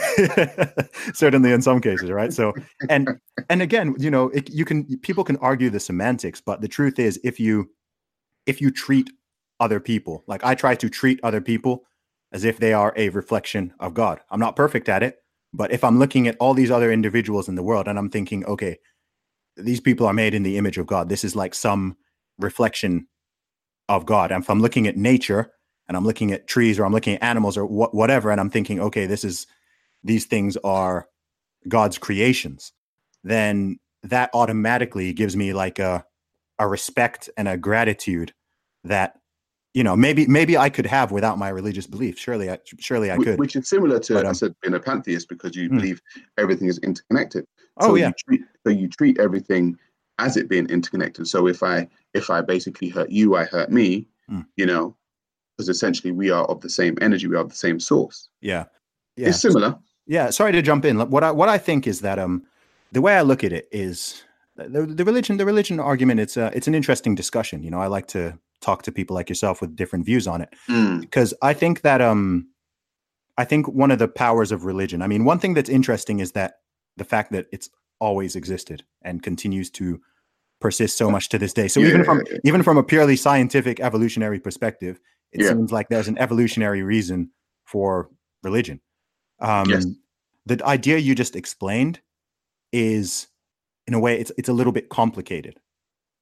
certainly 1.14 1.52
in 1.52 1.62
some 1.62 1.80
cases 1.80 2.10
right 2.10 2.34
so 2.34 2.54
and 2.90 3.08
and 3.50 3.62
again 3.62 3.96
you 4.00 4.10
know 4.10 4.30
it, 4.30 4.50
you 4.50 4.66
can 4.66 4.98
people 5.00 5.24
can 5.24 5.38
argue 5.38 5.70
the 5.70 5.80
semantics 5.80 6.42
but 6.42 6.60
the 6.60 6.68
truth 6.68 6.98
is 6.98 7.20
if 7.24 7.40
you 7.40 7.70
if 8.48 8.60
you 8.60 8.72
treat 8.72 9.12
other 9.60 9.80
people 9.80 10.24
like 10.26 10.44
i 10.44 10.56
try 10.56 10.74
to 10.74 10.90
treat 10.90 11.20
other 11.22 11.40
people 11.40 11.84
as 12.32 12.46
if 12.46 12.58
they 12.58 12.74
are 12.74 12.94
a 12.96 13.10
reflection 13.10 13.72
of 13.80 13.94
god 13.94 14.20
i'm 14.32 14.40
not 14.40 14.56
perfect 14.56 14.90
at 14.90 15.04
it 15.04 15.20
but 15.54 15.72
if 15.72 15.84
i'm 15.84 16.00
looking 16.00 16.28
at 16.28 16.38
all 16.40 16.54
these 16.54 16.72
other 16.72 16.92
individuals 16.92 17.48
in 17.50 17.56
the 17.56 17.64
world 17.64 17.88
and 17.88 17.98
i'm 18.00 18.10
thinking 18.10 18.46
okay 18.46 18.78
these 19.58 19.82
people 19.82 20.08
are 20.08 20.14
made 20.14 20.34
in 20.34 20.44
the 20.44 20.58
image 20.58 20.78
of 20.78 20.88
god. 20.88 21.10
This 21.10 21.24
is 21.24 21.36
like 21.36 21.54
some 21.54 21.98
reflection 22.38 23.08
of 23.90 24.06
god. 24.06 24.32
And 24.32 24.44
if 24.44 24.50
i'm 24.50 24.62
looking 24.62 24.88
at 24.88 24.98
nature 24.98 25.52
and 25.88 25.98
i'm 25.98 26.06
looking 26.06 26.32
at 26.32 26.48
trees 26.48 26.80
or 26.80 26.86
i'm 26.86 26.94
looking 26.94 27.16
at 27.16 27.24
animals 27.24 27.58
or 27.58 27.66
wha- 27.66 27.90
whatever 27.90 28.32
and 28.32 28.40
i'm 28.40 28.50
thinking 28.50 28.80
okay 28.80 29.06
this 29.06 29.24
is 29.24 29.48
these 30.04 30.26
things 30.26 30.58
are 30.64 31.08
God's 31.68 31.98
creations, 31.98 32.72
then 33.24 33.80
that 34.04 34.30
automatically 34.34 35.14
gives 35.14 35.36
me 35.36 35.54
like 35.54 35.80
a 35.80 36.06
a 36.58 36.68
respect 36.68 37.30
and 37.38 37.48
a 37.48 37.58
gratitude 37.58 38.34
that 38.84 39.14
you 39.74 39.84
know 39.84 39.96
maybe 39.96 40.26
maybe 40.28 40.58
I 40.58 40.70
could 40.70 40.86
have 40.86 41.12
without 41.12 41.38
my 41.38 41.50
religious 41.50 41.88
belief. 41.88 42.18
Surely, 42.18 42.50
I 42.50 42.60
surely 42.80 43.12
I 43.12 43.18
could. 43.18 43.40
Which 43.40 43.56
is 43.56 43.70
similar 43.70 44.00
to 44.00 44.14
But, 44.16 44.26
I 44.26 44.30
um, 44.30 44.36
said 44.36 44.56
being 44.62 44.74
a 44.74 44.80
pantheist 44.80 45.30
because 45.30 45.56
you 45.56 45.70
Hmm. 45.70 45.78
believe 45.78 46.02
everything 46.38 46.68
is 46.68 46.78
interconnected. 46.80 47.46
oh 47.78 47.88
so 47.90 47.96
yeah, 47.96 48.08
you 48.08 48.14
treat 48.28 48.42
so 48.66 48.74
you 48.74 48.88
treat 48.90 49.20
everything 49.20 49.78
as 50.18 50.36
it 50.38 50.50
being 50.50 50.68
interconnected. 50.70 51.28
So 51.28 51.48
if 51.48 51.64
I 51.64 51.88
if 52.14 52.30
I 52.30 52.42
basically 52.42 52.90
hurt 52.90 53.10
you, 53.10 53.36
I 53.36 53.46
hurt 53.46 53.72
me, 53.72 54.08
Hmm. 54.28 54.42
you 54.58 54.66
know, 54.66 54.96
because 55.58 55.70
essentially 55.70 56.12
we 56.12 56.30
are 56.32 56.46
of 56.46 56.62
the 56.62 56.70
same 56.70 56.98
energy, 57.02 57.28
we 57.28 57.36
are 57.36 57.42
of 57.42 57.50
the 57.50 57.56
same 57.56 57.80
source. 57.80 58.30
yeah, 58.42 58.66
yeah. 59.16 59.30
It's 59.30 59.42
similar. 59.42 59.78
Yeah, 60.08 60.32
sorry 60.32 60.52
to 60.54 60.62
jump 60.64 60.86
in. 60.86 60.98
What 61.12 61.24
I 61.24 61.32
what 61.32 61.50
I 61.50 61.58
think 61.60 61.86
is 61.86 62.02
that 62.02 62.18
um 62.18 62.44
the 62.92 63.02
way 63.02 63.16
I 63.16 63.22
look 63.22 63.44
at 63.44 63.54
it 63.54 63.70
is 63.72 64.24
the, 64.56 64.86
the 64.86 65.06
religion 65.06 65.38
the 65.38 65.46
religion 65.46 65.80
argument 65.80 66.20
it's 66.20 66.36
a 66.38 66.52
it's 66.56 66.68
an 66.68 66.74
interesting 66.74 67.14
discussion. 67.16 67.62
You 67.64 67.70
know, 67.70 67.80
I 67.80 67.88
like 67.88 68.08
to 68.08 68.38
talk 68.62 68.84
to 68.84 68.92
people 68.92 69.16
like 69.16 69.30
yourself 69.30 69.62
with 69.62 69.76
different 69.76 70.06
views 70.06 70.28
on 70.28 70.42
it 70.42 70.50
Mm, 70.68 71.02
because 71.02 71.34
I 71.42 71.54
think 71.54 71.82
that 71.82 72.02
um 72.02 72.48
I 73.38 73.46
think 73.46 73.68
one 73.70 73.90
of 73.90 74.00
the 74.00 74.08
powers 74.08 74.52
of 74.52 74.66
religion. 74.66 75.02
I 75.02 75.08
mean, 75.08 75.24
one 75.24 75.40
thing 75.40 75.54
that's 75.54 75.70
interesting 75.70 76.20
is 76.20 76.34
that 76.34 76.56
the 76.98 77.06
fact 77.06 77.32
that 77.32 77.46
it's 77.54 77.70
always 78.00 78.36
existed 78.36 78.84
and 79.02 79.24
continues 79.24 79.70
to 79.72 80.02
persist 80.60 80.98
so 80.98 81.10
much 81.10 81.30
to 81.30 81.38
this 81.38 81.54
day. 81.54 81.70
So 81.70 81.80
even 81.80 82.04
from 82.04 82.22
Yeah. 82.30 82.38
even 82.44 82.64
from 82.64 82.78
a 82.78 82.84
purely 82.84 83.16
scientific 83.16 83.80
evolutionary 83.80 84.40
perspective, 84.42 85.00
it 85.32 85.42
Yeah. 85.42 85.50
seems 85.54 85.72
like 85.72 85.88
there's 85.88 86.10
an 86.10 86.18
evolutionary 86.18 86.84
reason 86.84 87.32
for 87.66 88.10
religion. 88.44 88.82
Um, 89.40 89.70
Yes. 89.70 89.86
The 90.46 90.66
idea 90.66 90.98
you 90.98 91.16
just 91.16 91.36
explained 91.36 92.02
is, 92.74 93.28
in 93.88 93.94
a 93.94 94.00
way, 94.00 94.20
it's 94.20 94.32
it's 94.38 94.50
a 94.50 94.54
little 94.54 94.74
bit 94.74 94.90
complicated, 94.90 95.60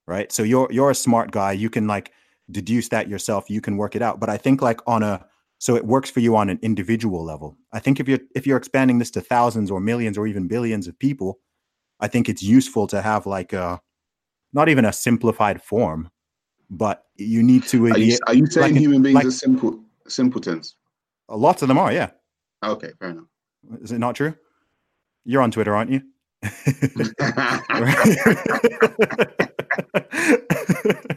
right? 0.06 0.32
So 0.32 0.44
you're 0.44 0.68
you're 0.72 0.92
a 0.92 0.96
smart 0.96 1.32
guy. 1.32 1.54
You 1.54 1.70
can 1.70 1.88
like 1.88 2.12
deduce 2.52 2.90
that 2.90 3.08
yourself. 3.08 3.50
You 3.50 3.62
can 3.62 3.78
work 3.78 3.96
it 3.96 4.02
out. 4.02 4.20
But 4.20 4.30
I 4.30 4.38
think 4.38 4.62
like 4.62 4.82
on 4.88 5.04
a 5.04 5.26
so 5.60 5.76
it 5.76 5.86
works 5.86 6.10
for 6.10 6.20
you 6.20 6.36
on 6.36 6.50
an 6.50 6.60
individual 6.62 7.24
level. 7.24 7.58
I 7.74 7.80
think 7.80 8.00
if 8.00 8.08
you're 8.08 8.20
if 8.36 8.46
you're 8.46 8.58
expanding 8.58 9.00
this 9.00 9.12
to 9.12 9.22
thousands 9.22 9.72
or 9.72 9.80
millions 9.80 10.18
or 10.18 10.28
even 10.28 10.48
billions 10.48 10.88
of 10.88 10.98
people, 11.00 11.40
I 12.00 12.08
think 12.08 12.30
it's 12.30 12.44
useful 12.44 12.88
to 12.88 13.02
have 13.02 13.26
like 13.26 13.54
a 13.54 13.82
not 14.54 14.70
even 14.70 14.86
a 14.86 14.94
simplified 14.94 15.62
form, 15.62 16.10
but 16.70 17.06
you 17.16 17.44
need 17.44 17.64
to. 17.66 17.88
Are 17.88 17.98
you, 17.98 18.18
are 18.28 18.36
you 18.36 18.46
saying 18.46 18.74
like- 18.74 18.82
human 18.82 19.02
beings 19.02 19.16
like- 19.16 19.26
are 19.26 19.32
simple 19.32 19.80
simpletons? 20.08 20.76
lots 21.30 21.62
of 21.62 21.68
them 21.68 21.78
are, 21.78 21.92
yeah. 21.92 22.10
Okay, 22.64 22.92
fair 23.00 23.10
enough. 23.10 23.26
Is 23.82 23.92
it 23.92 24.00
not 24.00 24.16
true? 24.16 24.34
You're 25.26 25.42
on 25.42 25.52
Twitter, 25.52 25.76
aren't 25.76 25.92
you? 25.92 26.02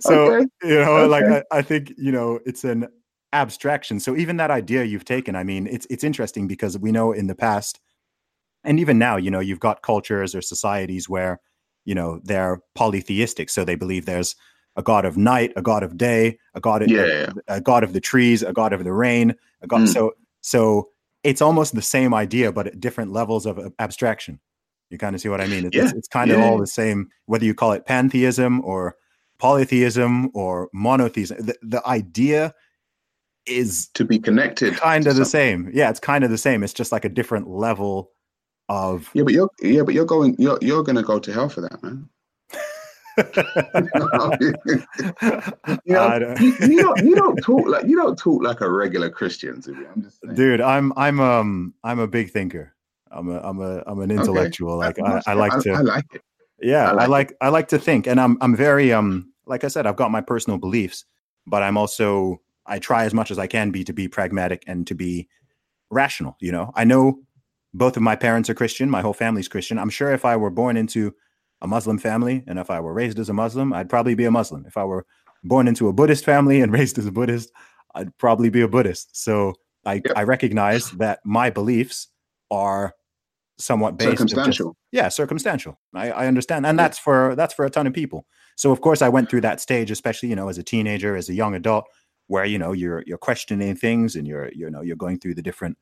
so 0.00 0.32
Okay, 0.32 0.46
you 0.62 0.78
know, 0.80 1.06
like. 1.06 1.24
I, 1.24 1.42
I 1.50 1.62
think 1.62 1.92
you 1.96 2.12
know 2.12 2.40
it's 2.46 2.64
an 2.64 2.88
abstraction. 3.32 4.00
So 4.00 4.16
even 4.16 4.36
that 4.36 4.50
idea 4.50 4.84
you've 4.84 5.04
taken, 5.04 5.36
I 5.36 5.44
mean, 5.44 5.66
it's 5.66 5.86
it's 5.90 6.04
interesting 6.04 6.46
because 6.46 6.78
we 6.78 6.92
know 6.92 7.12
in 7.12 7.26
the 7.26 7.34
past, 7.34 7.80
and 8.62 8.78
even 8.80 8.98
now, 8.98 9.16
you 9.16 9.30
know, 9.30 9.40
you've 9.40 9.60
got 9.60 9.82
cultures 9.82 10.34
or 10.34 10.40
societies 10.40 11.08
where 11.08 11.40
you 11.84 11.94
know 11.94 12.20
they're 12.24 12.60
polytheistic, 12.74 13.50
so 13.50 13.64
they 13.64 13.74
believe 13.74 14.06
there's 14.06 14.36
a 14.76 14.82
god 14.82 15.04
of 15.04 15.16
night, 15.16 15.52
a 15.56 15.62
god 15.62 15.82
of 15.82 15.96
day, 15.96 16.38
a 16.54 16.60
god 16.60 16.82
of, 16.82 16.88
Yeah, 16.88 17.04
yeah. 17.06 17.32
a 17.48 17.60
god 17.60 17.84
of 17.84 17.92
the 17.92 18.00
trees, 18.00 18.42
a 18.42 18.52
god 18.52 18.72
of 18.72 18.82
the 18.84 18.92
rain, 18.92 19.34
a 19.62 19.66
god. 19.66 19.82
Mm. 19.82 19.92
So 19.92 20.14
so 20.40 20.88
it's 21.22 21.40
almost 21.40 21.74
the 21.74 21.82
same 21.82 22.12
idea, 22.12 22.52
but 22.52 22.66
at 22.66 22.80
different 22.80 23.12
levels 23.12 23.46
of 23.46 23.72
abstraction. 23.78 24.40
You 24.90 24.98
kind 24.98 25.14
of 25.14 25.20
see 25.20 25.28
what 25.30 25.40
I 25.40 25.46
mean? 25.46 25.64
It's, 25.66 25.76
Yeah, 25.76 25.90
it's 25.96 26.06
kind 26.08 26.30
of 26.30 26.40
all 26.40 26.58
the 26.58 26.66
same, 26.66 27.08
whether 27.26 27.44
you 27.44 27.54
call 27.54 27.72
it 27.72 27.86
pantheism 27.86 28.62
or 28.64 28.96
polytheism 29.38 30.30
or 30.34 30.68
monotheism. 30.72 31.38
The, 31.46 31.56
the 31.62 31.86
idea 31.86 32.54
is 33.46 33.88
to 33.94 34.04
be 34.04 34.18
connected. 34.18 34.74
kind 34.76 35.06
of 35.06 35.16
the 35.16 35.24
same. 35.24 35.70
Yeah, 35.74 35.90
it's 35.90 36.00
kind 36.00 36.24
of 36.24 36.30
the 36.30 36.38
same. 36.38 36.62
It's 36.62 36.72
just 36.72 36.92
like 36.92 37.04
a 37.04 37.08
different 37.10 37.48
level 37.48 38.10
of. 38.68 39.10
Yeah, 39.14 39.24
but 39.24 39.32
you're 39.34 39.50
yeah, 39.62 39.82
but 39.82 39.94
you're 39.94 40.06
going 40.06 40.34
you're 40.38 40.58
you're 40.62 40.82
gonna 40.82 41.02
go 41.02 41.18
to 41.18 41.32
hell 41.32 41.48
for 41.48 41.60
that, 41.60 41.82
man. 41.82 42.08
You, 45.86 45.94
know, 45.94 46.18
don't- 46.18 46.40
you, 46.40 46.52
you 46.68 46.82
don't 46.82 47.04
you 47.04 47.14
don't 47.14 47.36
talk 47.42 47.66
like 47.68 47.86
you 47.86 47.96
don't 47.96 48.18
talk 48.18 48.42
like 48.42 48.60
a 48.60 48.70
regular 48.70 49.08
Christian. 49.10 49.62
I'm 49.94 50.02
just 50.02 50.20
saying. 50.20 50.34
dude 50.34 50.60
i'm 50.60 50.92
i'm 50.96 51.20
um 51.20 51.74
i'm 51.84 52.00
a 52.00 52.08
big 52.08 52.30
thinker 52.32 52.74
i'm 53.12 53.28
a 53.30 53.38
i'm 53.40 53.60
a 53.60 53.82
i'm 53.86 54.00
an 54.00 54.10
Okay. 54.10 54.20
intellectual 54.20 54.76
like 54.76 54.98
I, 54.98 55.22
I 55.28 55.34
like 55.34 55.56
to 55.62 55.72
I 55.72 55.80
like 55.80 56.04
it. 56.12 56.22
Yeah 56.60 56.92
I 56.92 57.06
like 57.06 57.34
i 57.40 57.48
like 57.48 57.68
to 57.68 57.78
think 57.78 58.06
and 58.06 58.20
i'm 58.20 58.38
i'm 58.40 58.56
very 58.56 58.92
um 58.92 59.32
like 59.46 59.64
i 59.64 59.68
said 59.68 59.86
i've 59.86 59.96
got 59.96 60.10
my 60.10 60.20
personal 60.20 60.58
beliefs 60.58 61.04
but 61.46 61.62
i'm 61.62 61.76
also 61.76 62.40
i 62.66 62.78
try 62.78 63.04
as 63.04 63.12
much 63.14 63.30
as 63.30 63.38
i 63.38 63.46
can 63.46 63.70
be 63.70 63.84
to 63.84 63.92
be 63.92 64.08
pragmatic 64.08 64.64
and 64.66 64.86
to 64.86 64.94
be 64.94 65.28
rational 65.90 66.36
you 66.40 66.50
know? 66.52 66.72
I 66.74 66.84
know 66.84 67.18
both 67.72 67.96
of 67.96 68.02
my 68.02 68.16
parents 68.16 68.48
are 68.50 68.54
christian 68.54 68.88
my 68.88 69.00
whole 69.00 69.12
family's 69.12 69.48
christian. 69.48 69.78
I'm 69.78 69.90
sure 69.90 70.12
if 70.12 70.24
i 70.24 70.36
were 70.36 70.50
born 70.50 70.76
into 70.76 71.12
a 71.60 71.66
muslim 71.66 71.98
family 71.98 72.42
and 72.46 72.58
if 72.58 72.70
i 72.70 72.80
were 72.80 72.92
raised 72.94 73.18
as 73.18 73.28
a 73.28 73.34
muslim 73.34 73.72
i'd 73.72 73.88
probably 73.88 74.14
be 74.14 74.24
a 74.24 74.30
muslim. 74.30 74.64
If 74.66 74.76
i 74.76 74.84
were 74.84 75.06
born 75.42 75.68
into 75.68 75.88
a 75.88 75.92
buddhist 75.92 76.24
family 76.24 76.60
and 76.60 76.72
raised 76.78 76.98
as 76.98 77.06
a 77.06 77.12
buddhist 77.12 77.50
i'd 77.96 78.16
probably 78.18 78.48
be 78.50 78.60
a 78.62 78.68
buddhist. 78.68 79.16
So 79.16 79.54
i 79.84 79.94
Yep. 79.94 80.12
i 80.16 80.22
recognize 80.22 80.90
that 80.92 81.18
my 81.24 81.50
beliefs 81.50 82.08
are 82.50 82.94
somewhat 83.58 83.96
based 83.96 84.08
of 84.12 84.18
just- 84.18 84.30
Circumstantial. 84.30 84.76
yeah 84.92 85.08
circumstantial. 85.08 85.78
I, 85.94 86.10
I 86.10 86.26
understand. 86.26 86.66
And 86.66 86.78
that's 86.78 86.98
for 86.98 87.34
that's 87.36 87.54
for 87.54 87.64
a 87.64 87.70
ton 87.70 87.86
of 87.86 87.92
people. 87.92 88.26
So 88.56 88.70
of 88.72 88.80
course 88.80 89.00
i 89.02 89.08
went 89.08 89.28
through 89.30 89.42
that 89.42 89.60
stage 89.60 89.90
especially 89.90 90.28
you 90.28 90.36
know 90.36 90.48
as 90.48 90.58
a 90.58 90.62
teenager 90.62 91.16
as 91.16 91.28
a 91.28 91.34
young 91.34 91.54
adult 91.54 91.84
where 92.26 92.44
you 92.44 92.58
know 92.58 92.72
you're 92.72 93.02
you're 93.06 93.18
questioning 93.18 93.76
things 93.76 94.16
and 94.16 94.26
you're 94.26 94.50
you 94.52 94.70
know 94.70 94.80
you're 94.80 94.96
going 94.96 95.18
through 95.18 95.34
the 95.34 95.42
different 95.42 95.76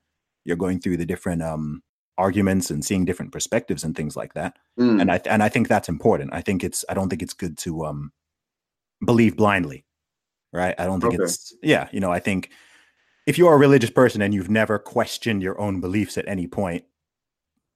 you're 0.44 0.56
going 0.56 0.80
through 0.80 0.96
the 0.96 1.06
different 1.06 1.42
um 1.42 1.82
arguments 2.18 2.70
and 2.70 2.84
seeing 2.84 3.04
different 3.06 3.32
perspectives 3.32 3.84
and 3.84 3.96
things 3.96 4.16
like 4.16 4.34
that. 4.34 4.58
Mm. 4.78 5.00
and 5.00 5.10
i 5.12 5.20
and 5.26 5.42
i 5.42 5.48
think 5.48 5.68
that's 5.68 5.88
important. 5.88 6.30
I 6.34 6.40
think 6.42 6.62
it's 6.64 6.84
i 6.88 6.94
don't 6.94 7.08
think 7.08 7.22
it's 7.22 7.34
good 7.34 7.56
to 7.58 7.84
um 7.86 8.12
believe 9.04 9.36
blindly 9.36 9.84
right? 10.54 10.74
I 10.78 10.84
don't 10.84 11.00
think 11.00 11.14
Okay. 11.14 11.22
it's 11.24 11.54
yeah 11.62 11.88
you 11.92 12.00
know 12.00 12.12
i 12.12 12.18
think 12.20 12.50
if 13.26 13.38
you're 13.38 13.54
a 13.54 13.56
religious 13.58 13.88
person 13.90 14.20
and 14.20 14.34
you've 14.34 14.50
never 14.50 14.78
questioned 14.78 15.42
your 15.42 15.58
own 15.60 15.80
beliefs 15.80 16.18
at 16.18 16.28
any 16.28 16.46
point 16.46 16.84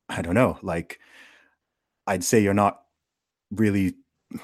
i 0.09 0.23
don't 0.23 0.35
know 0.35 0.59
like 0.63 1.01
i'd 2.07 2.25
say 2.25 2.41
you're 2.41 2.55
not 2.55 2.83
really 3.51 3.95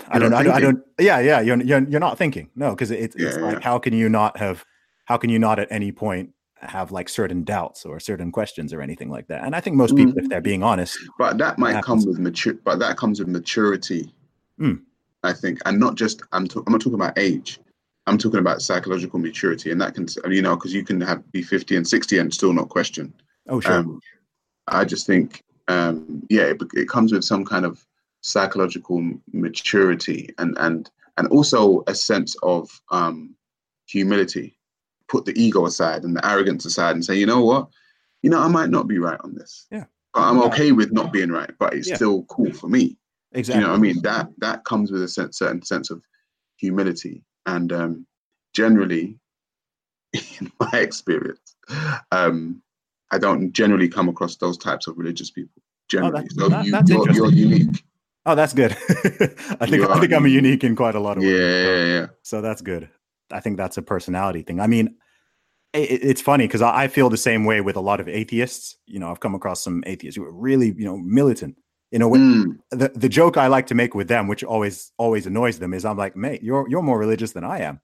i 0.08 0.18
don't 0.18 0.30
know 0.30 0.36
I 0.36 0.42
don't, 0.42 0.52
I 0.54 0.60
don't 0.60 0.80
yeah 0.98 1.18
yeah 1.20 1.40
you're 1.40 1.60
you're, 1.62 1.86
you're 1.88 2.00
not 2.00 2.18
thinking 2.18 2.50
no 2.54 2.70
because 2.70 2.90
it's, 2.90 3.14
it's 3.16 3.36
Yeah, 3.36 3.42
like 3.42 3.62
how 3.62 3.78
can 3.78 3.92
you 3.92 4.08
not 4.08 4.36
have 4.38 4.64
how 5.06 5.16
can 5.16 5.30
you 5.30 5.38
not 5.38 5.58
at 5.58 5.68
any 5.70 5.92
point 5.92 6.30
have 6.56 6.92
like 6.92 7.08
certain 7.08 7.42
doubts 7.42 7.84
or 7.84 7.98
certain 7.98 8.30
questions 8.30 8.72
or 8.72 8.80
anything 8.80 9.10
like 9.10 9.26
that 9.28 9.44
and 9.44 9.54
i 9.56 9.60
think 9.60 9.76
most 9.76 9.96
people 9.96 10.14
if 10.16 10.24
Mhm. 10.24 10.28
they're 10.28 10.40
being 10.40 10.62
honest 10.62 10.96
But 11.18 11.38
that 11.38 11.58
might 11.58 11.82
come 11.84 12.04
with 12.04 12.18
mature. 12.18 12.54
But 12.54 12.78
that 12.78 12.96
comes 12.96 13.18
with 13.18 13.28
maturity. 13.28 14.14
Mm. 14.60 14.82
I 15.24 15.32
think, 15.32 15.60
and 15.66 15.78
not 15.78 15.94
just. 15.94 16.22
I'm. 16.32 16.46
ta- 16.48 16.62
I'm 16.66 16.72
not 16.72 16.80
talking 16.80 16.94
about 17.02 17.16
age. 17.16 17.60
I'm 18.08 18.18
talking 18.18 18.40
about 18.40 18.60
psychological 18.62 19.18
maturity, 19.20 19.70
and 19.70 19.80
that 19.80 19.94
can, 19.94 20.06
you 20.32 20.42
know, 20.42 20.56
because 20.56 20.74
you 20.74 20.84
can 20.84 21.00
have 21.00 21.20
be 21.30 21.42
50 21.42 21.76
and 21.76 21.86
60 21.86 22.18
and 22.18 22.34
still 22.34 22.52
not 22.52 22.68
question. 22.68 23.12
oh 23.48 23.60
sure 23.60 23.76
Um, 23.78 24.00
I 24.66 24.84
just 24.84 25.06
think, 25.06 25.42
um, 25.68 26.22
yeah, 26.28 26.42
it, 26.42 26.62
it 26.74 26.88
comes 26.88 27.12
with 27.12 27.24
some 27.24 27.44
kind 27.44 27.64
of 27.64 27.84
psychological 28.22 29.02
maturity 29.32 30.32
and 30.38 30.56
and 30.58 30.90
and 31.18 31.28
also 31.28 31.82
a 31.86 31.94
sense 31.94 32.36
of 32.42 32.80
um, 32.90 33.34
humility. 33.86 34.56
Put 35.08 35.24
the 35.26 35.38
ego 35.38 35.66
aside 35.66 36.04
and 36.04 36.16
the 36.16 36.26
arrogance 36.26 36.64
aside, 36.64 36.94
and 36.94 37.04
say, 37.04 37.16
you 37.16 37.26
know 37.26 37.44
what, 37.44 37.68
you 38.22 38.30
know, 38.30 38.40
I 38.40 38.48
might 38.48 38.70
not 38.70 38.88
be 38.88 38.98
right 38.98 39.20
on 39.22 39.34
this. 39.34 39.66
Yeah. 39.70 39.84
But 40.14 40.20
I'm 40.20 40.40
okay 40.44 40.72
with 40.72 40.92
not 40.92 41.12
being 41.12 41.30
right, 41.30 41.50
but 41.58 41.74
it's 41.74 41.88
Yeah. 41.88 41.96
still 41.96 42.22
cool 42.24 42.52
for 42.52 42.68
me. 42.68 42.96
exactly 43.32 43.60
You 43.60 43.66
know 43.66 43.72
what 43.72 43.78
I 43.78 43.80
mean? 43.80 44.02
That 44.02 44.28
that 44.38 44.64
comes 44.64 44.90
with 44.90 45.02
a 45.02 45.08
sense, 45.08 45.38
certain 45.38 45.62
sense 45.62 45.90
of 45.90 46.02
humility, 46.56 47.24
and 47.46 47.72
um, 47.72 48.06
generally, 48.54 49.18
in 50.12 50.52
my 50.60 50.78
experience, 50.78 51.56
um, 52.10 52.62
I 53.12 53.18
don't 53.18 53.52
generally 53.52 53.88
come 53.88 54.08
across 54.08 54.36
those 54.36 54.58
types 54.58 54.86
of 54.88 54.96
religious 54.98 55.30
people. 55.30 55.62
Generally, 55.88 56.22
that- 56.22 56.32
so 56.32 56.48
that- 56.48 56.64
you, 56.64 56.72
that's 56.72 56.90
you're, 56.90 57.10
you're 57.12 57.30
unique. 57.32 57.84
Oh, 58.24 58.34
that's 58.34 58.52
good. 58.54 58.72
I 59.60 59.66
think 59.66 59.82
I 59.88 59.98
think 60.00 60.12
are- 60.12 60.16
I'm 60.16 60.26
unique 60.26 60.64
in 60.64 60.74
quite 60.76 60.94
a 60.94 61.00
lot 61.00 61.16
of 61.16 61.22
ways. 61.24 61.32
yeah, 61.32 61.66
yeah, 61.66 61.84
yeah. 61.84 62.06
so 62.22 62.40
that's 62.40 62.62
good. 62.62 62.88
I 63.32 63.40
think 63.40 63.56
that's 63.56 63.76
a 63.78 63.82
personality 63.82 64.42
thing. 64.42 64.60
I 64.60 64.66
mean, 64.66 64.96
i 65.74 65.78
i- 65.78 65.80
it's 66.10 66.20
funny 66.22 66.46
because 66.46 66.62
I, 66.62 66.84
I 66.84 66.88
feel 66.88 67.10
the 67.10 67.16
same 67.16 67.44
way 67.44 67.60
with 67.60 67.76
a 67.76 67.80
lot 67.80 67.98
of 68.00 68.08
atheists. 68.08 68.76
You 68.86 68.98
know, 69.00 69.10
I've 69.10 69.20
come 69.20 69.34
across 69.34 69.60
some 69.62 69.82
atheists 69.86 70.16
who 70.16 70.24
are 70.24 70.32
really, 70.32 70.72
you 70.76 70.84
know, 70.84 70.96
militant. 70.98 71.56
In 71.90 72.00
a 72.00 72.08
way, 72.08 72.18
Mm, 72.20 72.58
the, 72.70 72.88
the 72.94 73.08
joke 73.08 73.36
I 73.36 73.48
like 73.48 73.66
to 73.66 73.74
make 73.74 73.94
with 73.94 74.08
them, 74.08 74.26
which 74.28 74.42
always 74.44 74.92
always 74.96 75.26
annoys 75.26 75.58
them, 75.58 75.74
is 75.74 75.84
I'm 75.84 75.98
like, 75.98 76.16
mate, 76.16 76.42
you're 76.42 76.66
you're 76.70 76.80
more 76.82 76.98
religious 76.98 77.32
than 77.32 77.44
I 77.44 77.58
am. 77.60 77.80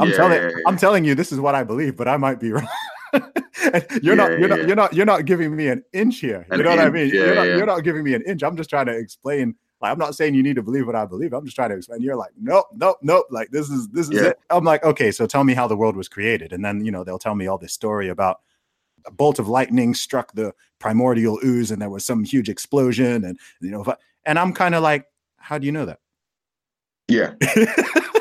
I'm 0.00 0.10
yeah, 0.10 0.16
telling 0.16 0.32
yeah, 0.42 0.48
yeah. 0.48 0.62
I'm 0.66 0.76
telling 0.76 1.04
you 1.04 1.14
this 1.16 1.32
is 1.32 1.40
what 1.40 1.54
I 1.56 1.64
believe, 1.64 1.96
but 1.96 2.06
I 2.08 2.16
might 2.18 2.38
be 2.40 2.52
wrong. 2.54 2.68
You're 4.02 4.16
not 4.16 4.38
you're 4.38 4.48
not 4.48 4.66
you're 4.66 4.76
not 4.76 4.92
you're 4.94 5.06
not 5.06 5.24
giving 5.26 5.54
me 5.54 5.68
an 5.68 5.84
inch 5.92 6.18
here. 6.20 6.46
You 6.50 6.58
An 6.58 6.64
know 6.64 6.70
what 6.70 6.80
I 6.80 6.90
mean? 6.90 7.08
yeah, 7.08 7.14
you're 7.14 7.34
not 7.34 7.46
yeah. 7.46 7.56
you're 7.56 7.66
not 7.66 7.84
giving 7.84 8.04
me 8.04 8.14
an 8.14 8.22
inch. 8.22 8.42
I'm 8.42 8.56
just 8.56 8.70
trying 8.70 8.86
to 8.86 8.92
explain. 8.96 9.54
Like 9.80 9.92
I'm 9.92 9.98
not 9.98 10.14
saying 10.14 10.34
you 10.34 10.42
need 10.42 10.56
to 10.56 10.62
believe 10.62 10.86
what 10.86 10.96
I 10.96 11.04
believe. 11.06 11.32
I'm 11.32 11.44
just 11.44 11.56
trying 11.56 11.70
to 11.70 11.76
explain. 11.76 12.00
You're 12.02 12.16
like, 12.16 12.30
nope, 12.40 12.66
nope, 12.74 12.98
nope. 13.02 13.26
Like 13.30 13.50
this 13.50 13.68
is 13.68 13.88
this 13.88 14.08
is 14.08 14.14
Yeah. 14.22 14.28
it. 14.30 14.38
I'm 14.50 14.64
like, 14.64 14.84
okay, 14.84 15.10
so 15.10 15.26
tell 15.26 15.44
me 15.44 15.54
how 15.54 15.66
the 15.68 15.76
world 15.76 15.96
was 15.96 16.08
created. 16.08 16.52
And 16.52 16.64
then 16.64 16.84
you 16.84 16.90
know, 16.90 17.04
they'll 17.04 17.18
tell 17.18 17.34
me 17.34 17.46
all 17.46 17.58
this 17.58 17.72
story 17.72 18.08
about 18.08 18.40
a 19.06 19.10
bolt 19.10 19.38
of 19.38 19.48
lightning 19.48 19.94
struck 19.94 20.32
the 20.32 20.54
primordial 20.78 21.38
ooze 21.44 21.70
and 21.70 21.82
there 21.82 21.90
was 21.90 22.04
some 22.04 22.24
huge 22.24 22.48
explosion 22.48 23.24
and 23.24 23.38
you 23.60 23.70
know 23.70 23.84
and 24.24 24.38
I'm 24.38 24.52
kind 24.52 24.74
of 24.76 24.82
like, 24.82 25.06
how 25.36 25.58
do 25.58 25.66
you 25.66 25.72
know 25.72 25.84
that? 25.86 25.98
yeah, 27.08 27.34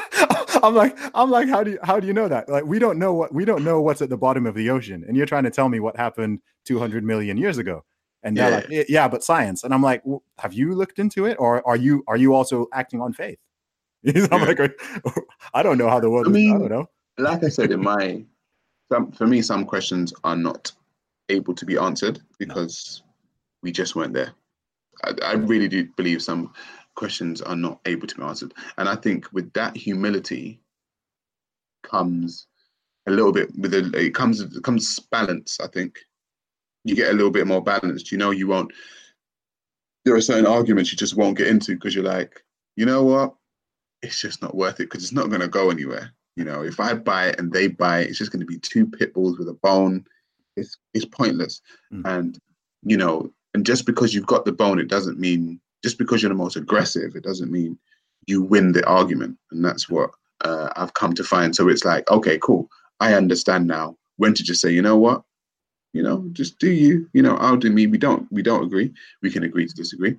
I'm 0.64 0.76
like, 0.76 0.97
I'm 1.14 1.30
like, 1.30 1.49
how 1.49 1.64
do 1.64 1.72
you 1.72 1.80
how 1.84 1.99
do 1.99 2.07
you 2.07 2.14
know 2.14 2.28
that? 2.28 2.49
Like, 2.49 2.66
we 2.66 2.80
don't 2.80 2.99
know 2.99 3.14
what 3.14 3.34
we 3.34 3.45
don't 3.45 3.64
know 3.64 3.82
what's 3.82 4.01
at 4.01 4.09
the 4.09 4.18
bottom 4.18 4.45
of 4.45 4.55
the 4.55 4.70
ocean, 4.70 5.03
and 5.07 5.16
you're 5.18 5.26
trying 5.26 5.43
to 5.43 5.51
tell 5.51 5.70
me 5.70 5.80
what 5.80 5.95
happened 5.97 6.39
200 6.66 7.03
million 7.03 7.38
years 7.38 7.57
ago. 7.57 7.84
And 8.24 8.38
they're 8.38 8.49
Yeah. 8.51 8.62
like, 8.70 8.89
"Yeah, 8.89 9.07
but 9.07 9.24
science. 9.24 9.64
And 9.64 9.74
I'm 9.74 9.82
like, 9.82 10.01
well, 10.05 10.22
have 10.38 10.53
you 10.53 10.76
looked 10.76 10.99
into 10.99 11.26
it, 11.26 11.38
or 11.39 11.68
are 11.68 11.76
you 11.76 12.03
are 12.07 12.18
you 12.18 12.34
also 12.36 12.68
acting 12.74 13.01
on 13.01 13.14
faith? 13.14 13.39
I'm 14.32 14.41
like, 14.41 14.59
I 15.53 15.64
don't 15.64 15.78
know 15.78 15.89
how 15.89 15.99
the 15.99 16.09
world. 16.09 16.28
I 16.28 16.32
is. 16.39 16.47
I 16.51 16.57
don't 16.59 16.70
know. 16.70 16.89
like 17.18 17.43
I 17.43 17.49
said 17.49 17.72
in 17.72 17.82
my, 17.82 18.24
some, 18.91 19.12
for 19.12 19.28
me, 19.28 19.41
some 19.41 19.66
questions 19.66 20.14
are 20.24 20.36
not 20.36 20.72
able 21.30 21.53
to 21.55 21.66
be 21.66 21.78
answered 21.78 22.20
because 22.39 23.03
we 23.64 23.72
just 23.72 23.95
weren't 23.95 24.14
there. 24.14 24.32
I, 25.03 25.14
I 25.24 25.34
really 25.34 25.68
do 25.68 25.88
believe 25.97 26.22
some 26.22 26.53
questions 26.96 27.42
are 27.42 27.56
not 27.56 27.80
able 27.86 28.08
to 28.08 28.16
be 28.16 28.24
answered, 28.24 28.54
and 28.78 28.88
I 28.88 28.96
think 28.96 29.32
with 29.34 29.52
that 29.54 29.76
humility 29.76 30.62
comes 31.84 32.48
a 33.08 33.12
little 33.12 33.32
bit 33.32 33.50
with 33.58 33.74
a 33.74 33.92
it 33.96 34.14
comes 34.14 34.42
it 34.42 34.64
comes 34.64 35.00
balance. 35.12 35.60
I 35.60 35.68
think 35.68 36.00
you 36.84 36.96
get 36.96 37.10
a 37.10 37.14
little 37.14 37.32
bit 37.32 37.48
more 37.48 37.64
balanced. 37.64 38.12
You 38.12 38.18
know, 38.18 38.32
you 38.32 38.48
won't. 38.48 38.72
There 40.06 40.16
are 40.16 40.22
certain 40.22 40.48
arguments 40.48 40.92
you 40.92 40.98
just 40.98 41.16
won't 41.16 41.38
get 41.38 41.48
into 41.48 41.76
because 41.76 41.94
you're 41.94 42.04
like, 42.04 42.44
you 42.76 42.86
know 42.86 43.04
what, 43.04 43.36
it's 44.02 44.20
just 44.20 44.42
not 44.42 44.56
worth 44.56 44.80
it 44.80 44.89
because 44.89 45.04
it's 45.04 45.14
not 45.14 45.30
going 45.30 45.42
to 45.42 45.48
go 45.48 45.70
anywhere. 45.70 46.12
You 46.36 46.46
know, 46.46 46.64
if 46.64 46.80
I 46.80 46.94
buy 46.94 47.28
it 47.28 47.39
and 47.39 47.52
they 47.52 47.68
buy 47.68 48.00
it, 48.00 48.10
it's 48.10 48.18
just 48.18 48.32
going 48.32 48.39
to 48.39 48.46
be 48.46 48.58
two 48.58 48.88
pit 48.88 49.14
bulls 49.14 49.38
with 49.38 49.50
a 49.50 49.54
bone. 49.54 50.06
It's 50.58 50.78
it's 50.94 51.06
pointless. 51.06 51.62
Mm. 51.94 52.02
And 52.06 52.39
you 52.84 52.98
know, 52.98 53.32
and 53.54 53.66
just 53.66 53.86
because 53.86 54.14
you've 54.14 54.26
got 54.26 54.46
the 54.46 54.52
bone, 54.52 54.80
it 54.80 54.88
doesn't 54.88 55.20
mean 55.20 55.60
just 55.84 55.97
because 55.97 56.21
you're 56.21 56.29
the 56.29 56.36
most 56.36 56.55
aggressive, 56.55 57.15
it 57.15 57.23
doesn't 57.23 57.51
mean 57.51 57.77
you 58.27 58.41
win 58.41 58.71
the 58.71 58.86
argument. 58.86 59.38
And 59.51 59.63
that's 59.63 59.89
what 59.89 60.11
uh, 60.41 60.69
I've 60.75 60.93
come 60.93 61.13
to 61.13 61.23
find. 61.23 61.55
So 61.55 61.67
it's 61.67 61.86
like, 61.86 62.09
okay, 62.09 62.38
cool. 62.39 62.69
I 62.99 63.13
understand 63.13 63.67
now 63.67 63.97
when 64.17 64.34
to 64.36 64.43
just 64.43 64.61
say, 64.61 64.71
you 64.71 64.82
know 64.82 64.97
what, 64.97 65.23
you 65.93 66.03
know, 66.03 66.25
just 66.32 66.59
do 66.59 66.71
you. 66.71 67.09
You 67.13 67.21
know, 67.21 67.36
I'll 67.38 67.57
do 67.57 67.71
me. 67.71 67.88
We 67.88 67.97
don't 67.97 68.32
we 68.32 68.41
don't 68.41 68.63
agree. 68.63 68.93
We 69.21 69.32
can 69.32 69.43
agree 69.43 69.67
to 69.67 69.73
disagree. 69.73 70.17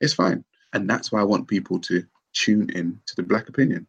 It's 0.00 0.12
fine. 0.12 0.44
And 0.72 0.90
that's 0.90 1.12
why 1.12 1.20
I 1.20 1.24
want 1.24 1.48
people 1.48 1.78
to 1.80 2.04
tune 2.34 2.68
in 2.70 3.00
to 3.06 3.16
the 3.16 3.22
Black 3.22 3.48
Opinion. 3.48 3.86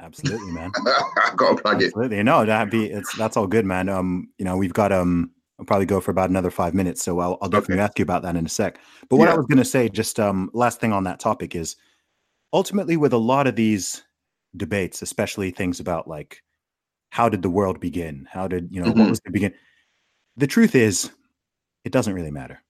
Absolutely, 0.00 0.52
man. 0.52 0.72
I 0.86 1.32
gotta 1.36 1.62
plug 1.62 1.80
it. 1.80 1.86
Absolutely. 1.86 2.22
No, 2.22 2.44
that 2.44 2.70
be 2.70 2.86
it's 2.86 3.16
that's 3.16 3.36
all 3.36 3.46
good, 3.46 3.64
man. 3.64 3.88
Um, 3.88 4.28
you 4.38 4.44
know, 4.44 4.56
we've 4.56 4.74
got 4.74 4.92
um 4.92 5.30
I'll 5.58 5.64
probably 5.64 5.86
go 5.86 6.00
for 6.00 6.10
about 6.10 6.28
another 6.30 6.50
five 6.50 6.74
minutes, 6.74 7.02
so 7.02 7.18
I'll, 7.18 7.38
I'll 7.40 7.48
definitely 7.48 7.76
Okay. 7.76 7.84
ask 7.84 7.98
you 7.98 8.02
about 8.02 8.22
that 8.22 8.36
in 8.36 8.44
a 8.44 8.48
sec. 8.48 8.78
But 9.08 9.16
what 9.16 9.28
I 9.28 9.34
was 9.34 9.46
gonna 9.46 9.64
say, 9.64 9.88
just 9.88 10.20
um 10.20 10.50
last 10.52 10.80
thing 10.80 10.92
on 10.92 11.04
that 11.04 11.18
topic 11.20 11.54
is 11.54 11.76
ultimately 12.52 12.96
with 12.96 13.12
a 13.12 13.18
lot 13.18 13.46
of 13.46 13.56
these 13.56 14.02
debates, 14.56 15.02
especially 15.02 15.50
things 15.50 15.80
about 15.80 16.08
like 16.08 16.42
how 17.10 17.28
did 17.28 17.40
the 17.42 17.50
world 17.50 17.80
begin? 17.80 18.28
How 18.30 18.46
did 18.48 18.68
you 18.70 18.80
know 18.80 18.88
what 18.88 18.96
Mhm. 19.06 19.10
was 19.10 19.20
the 19.24 19.30
begin? 19.30 19.54
The 20.36 20.46
truth 20.46 20.74
is, 20.74 21.10
it 21.84 21.92
doesn't 21.92 22.12
really 22.12 22.30
matter. 22.30 22.62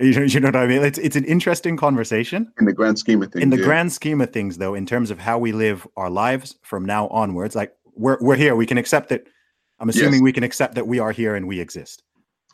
You 0.00 0.12
know, 0.14 0.22
you 0.22 0.40
know 0.40 0.48
what 0.48 0.56
I 0.56 0.66
mean? 0.66 0.82
It's 0.82 0.98
it's 0.98 1.14
an 1.16 1.24
interesting 1.24 1.76
conversation. 1.76 2.52
In 2.58 2.66
the 2.66 2.72
grand 2.72 2.98
scheme 2.98 3.22
of 3.22 3.32
things. 3.32 3.42
In 3.44 3.50
the 3.50 3.58
yeah. 3.58 3.64
grand 3.64 3.92
scheme 3.92 4.20
of 4.20 4.32
things, 4.32 4.58
though, 4.58 4.74
in 4.74 4.86
terms 4.86 5.12
of 5.12 5.20
how 5.20 5.38
we 5.38 5.52
live 5.52 5.86
our 5.96 6.10
lives 6.10 6.56
from 6.62 6.84
now 6.84 7.06
onwards, 7.08 7.54
like 7.54 7.72
we're 7.94 8.18
we're 8.20 8.34
here, 8.36 8.56
we 8.56 8.66
can 8.66 8.78
accept 8.78 9.08
that. 9.10 9.28
I'm 9.82 9.88
assuming 9.88 10.14
Yes. 10.14 10.22
we 10.22 10.32
can 10.32 10.44
accept 10.44 10.76
that 10.76 10.86
we 10.86 11.00
are 11.00 11.10
here 11.12 11.34
and 11.34 11.46
we 11.48 11.60
exist. 11.60 12.02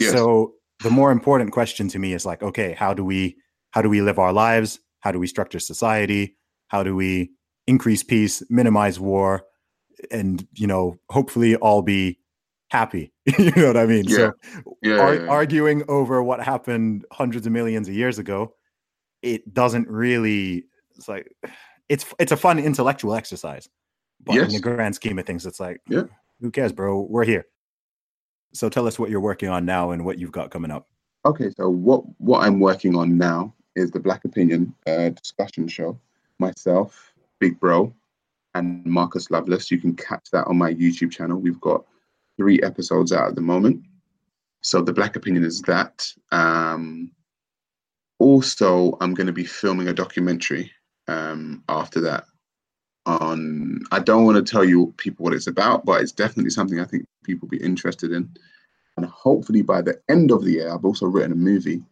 Yes. 0.00 0.12
So 0.12 0.54
the 0.82 0.90
more 0.90 1.12
important 1.12 1.52
question 1.52 1.86
to 1.88 1.98
me 1.98 2.14
is 2.14 2.24
like, 2.24 2.42
okay, 2.42 2.72
how 2.72 2.94
do 2.94 3.04
we 3.04 3.36
how 3.72 3.82
do 3.82 3.88
we 3.90 4.00
live 4.00 4.18
our 4.18 4.32
lives? 4.32 4.80
How 5.00 5.12
do 5.12 5.18
we 5.18 5.26
structure 5.26 5.60
society? 5.60 6.36
How 6.68 6.82
do 6.82 6.96
we 6.96 7.30
increase 7.66 8.02
peace, 8.02 8.42
minimize 8.48 8.98
war, 8.98 9.42
and 10.10 10.46
you 10.54 10.66
know, 10.66 10.96
hopefully 11.10 11.54
all 11.56 11.82
be 11.82 12.18
happy? 12.70 13.12
you 13.38 13.52
know 13.56 13.66
what 13.68 13.76
I 13.76 13.86
mean? 13.86 14.08
So 14.08 14.32
yeah, 14.82 14.98
ar- 14.98 15.14
yeah, 15.14 15.22
yeah. 15.24 15.28
arguing 15.28 15.82
over 15.88 16.22
what 16.22 16.42
happened 16.42 17.04
hundreds 17.12 17.46
of 17.46 17.52
millions 17.52 17.88
of 17.88 17.94
years 17.94 18.18
ago, 18.18 18.54
it 19.22 19.52
doesn't 19.52 19.86
really. 19.88 20.64
It's 20.96 21.08
like 21.08 21.30
it's 21.90 22.06
it's 22.18 22.32
a 22.32 22.36
fun 22.36 22.58
intellectual 22.58 23.14
exercise, 23.14 23.68
but 24.24 24.36
in 24.36 24.48
the 24.48 24.60
grand 24.60 24.94
scheme 24.94 25.18
of 25.18 25.26
things, 25.26 25.44
it's 25.44 25.60
like, 25.60 25.80
Yeah. 25.88 26.04
Who 26.40 26.50
cares, 26.50 26.72
bro? 26.72 27.00
We're 27.00 27.24
here. 27.24 27.46
So 28.52 28.68
tell 28.68 28.86
us 28.86 28.98
what 28.98 29.10
you're 29.10 29.20
working 29.20 29.48
on 29.48 29.64
now 29.64 29.90
and 29.90 30.04
what 30.04 30.18
you've 30.18 30.32
got 30.32 30.50
coming 30.50 30.70
up. 30.70 30.88
Okay, 31.24 31.50
so 31.50 31.68
what 31.68 32.04
what 32.18 32.44
I'm 32.44 32.60
working 32.60 32.96
on 32.96 33.18
now 33.18 33.54
is 33.76 33.90
the 33.90 34.00
Black 34.00 34.24
Opinion 34.24 34.74
uh, 34.86 35.10
discussion 35.10 35.68
show. 35.68 35.98
Myself, 36.38 37.12
Big 37.40 37.58
Bro, 37.58 37.92
and 38.54 38.84
Marcus 38.86 39.30
Lovelace. 39.30 39.70
You 39.70 39.78
can 39.78 39.94
catch 39.96 40.30
that 40.32 40.46
on 40.46 40.56
my 40.56 40.72
YouTube 40.72 41.10
channel. 41.10 41.40
We've 41.40 41.60
got 41.60 41.84
three 42.36 42.60
episodes 42.62 43.12
out 43.12 43.28
at 43.28 43.34
the 43.34 43.40
moment. 43.40 43.84
So 44.60 44.80
the 44.82 44.92
Black 44.92 45.16
Opinion 45.16 45.44
is 45.44 45.60
that. 45.62 46.06
Um, 46.32 47.10
also, 48.18 48.96
I'm 49.00 49.14
going 49.14 49.26
to 49.26 49.32
be 49.32 49.44
filming 49.44 49.88
a 49.88 49.92
documentary 49.94 50.72
um, 51.06 51.62
after 51.68 52.00
that. 52.02 52.24
On, 53.08 53.80
I 53.90 54.00
don't 54.00 54.26
want 54.26 54.36
to 54.36 54.50
tell 54.50 54.64
you 54.64 54.92
people 54.98 55.24
what 55.24 55.32
it's 55.32 55.46
about, 55.46 55.86
but 55.86 56.02
it's 56.02 56.12
definitely 56.12 56.50
something 56.50 56.78
I 56.78 56.84
think 56.84 57.06
people 57.24 57.46
will 57.46 57.58
be 57.58 57.64
interested 57.64 58.12
in. 58.12 58.28
And 58.98 59.06
hopefully, 59.06 59.62
by 59.62 59.80
the 59.80 59.98
end 60.10 60.30
of 60.30 60.44
the 60.44 60.50
year, 60.52 60.70
I've 60.70 60.84
also 60.84 61.06
written 61.06 61.32
a 61.32 61.36
movie. 61.36 61.82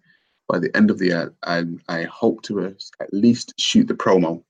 By 0.47 0.59
the 0.59 0.77
end 0.77 0.91
of 0.91 0.99
the 0.99 1.07
year, 1.07 1.35
I, 1.43 1.65
I 1.89 2.03
hope 2.03 2.43
to 2.43 2.67
at 2.67 3.15
least 3.15 3.55
shoot 3.59 3.89
the 3.89 3.95
promo 3.95 4.43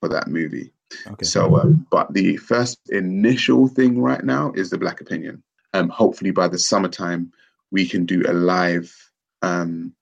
for 0.00 0.08
that 0.08 0.26
movie. 0.26 0.72
Okay. 1.06 1.24
So, 1.24 1.58
um, 1.58 1.86
but 1.90 2.12
the 2.12 2.38
first 2.38 2.78
initial 2.88 3.68
thing 3.68 4.00
right 4.00 4.24
now 4.24 4.52
is 4.56 4.70
the 4.70 4.78
Black 4.78 5.00
Opinion. 5.00 5.44
Um, 5.74 5.88
hopefully, 5.88 6.32
by 6.32 6.48
the 6.48 6.58
summertime, 6.58 7.32
we 7.70 7.86
can 7.86 8.04
do 8.04 8.24
a 8.26 8.32
live 8.32 8.92
um, 9.42 9.94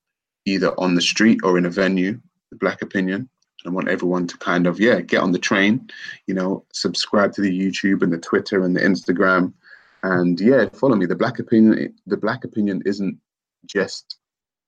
either 0.46 0.72
on 0.80 0.94
the 0.94 1.02
street 1.02 1.40
or 1.42 1.58
in 1.58 1.66
a 1.66 1.70
venue, 1.70 2.18
the 2.50 2.56
Black 2.56 2.80
Opinion. 2.80 3.28
I 3.66 3.70
want 3.70 3.88
everyone 3.88 4.26
to 4.26 4.36
kind 4.38 4.66
of, 4.66 4.80
yeah, 4.80 5.00
get 5.00 5.20
on 5.20 5.32
the 5.32 5.38
train, 5.38 5.88
you 6.26 6.34
know, 6.34 6.64
subscribe 6.72 7.32
to 7.34 7.40
the 7.40 7.50
YouTube 7.50 8.02
and 8.02 8.12
the 8.12 8.18
Twitter 8.18 8.62
and 8.64 8.74
the 8.74 8.80
Instagram. 8.80 9.52
And 10.02 10.40
yeah, 10.40 10.68
follow 10.72 10.96
me. 10.96 11.06
The 11.06 11.14
Black 11.14 11.38
Opinion, 11.38 11.94
the 12.06 12.16
Black 12.16 12.44
Opinion 12.44 12.82
isn't 12.84 13.18
just 13.66 14.16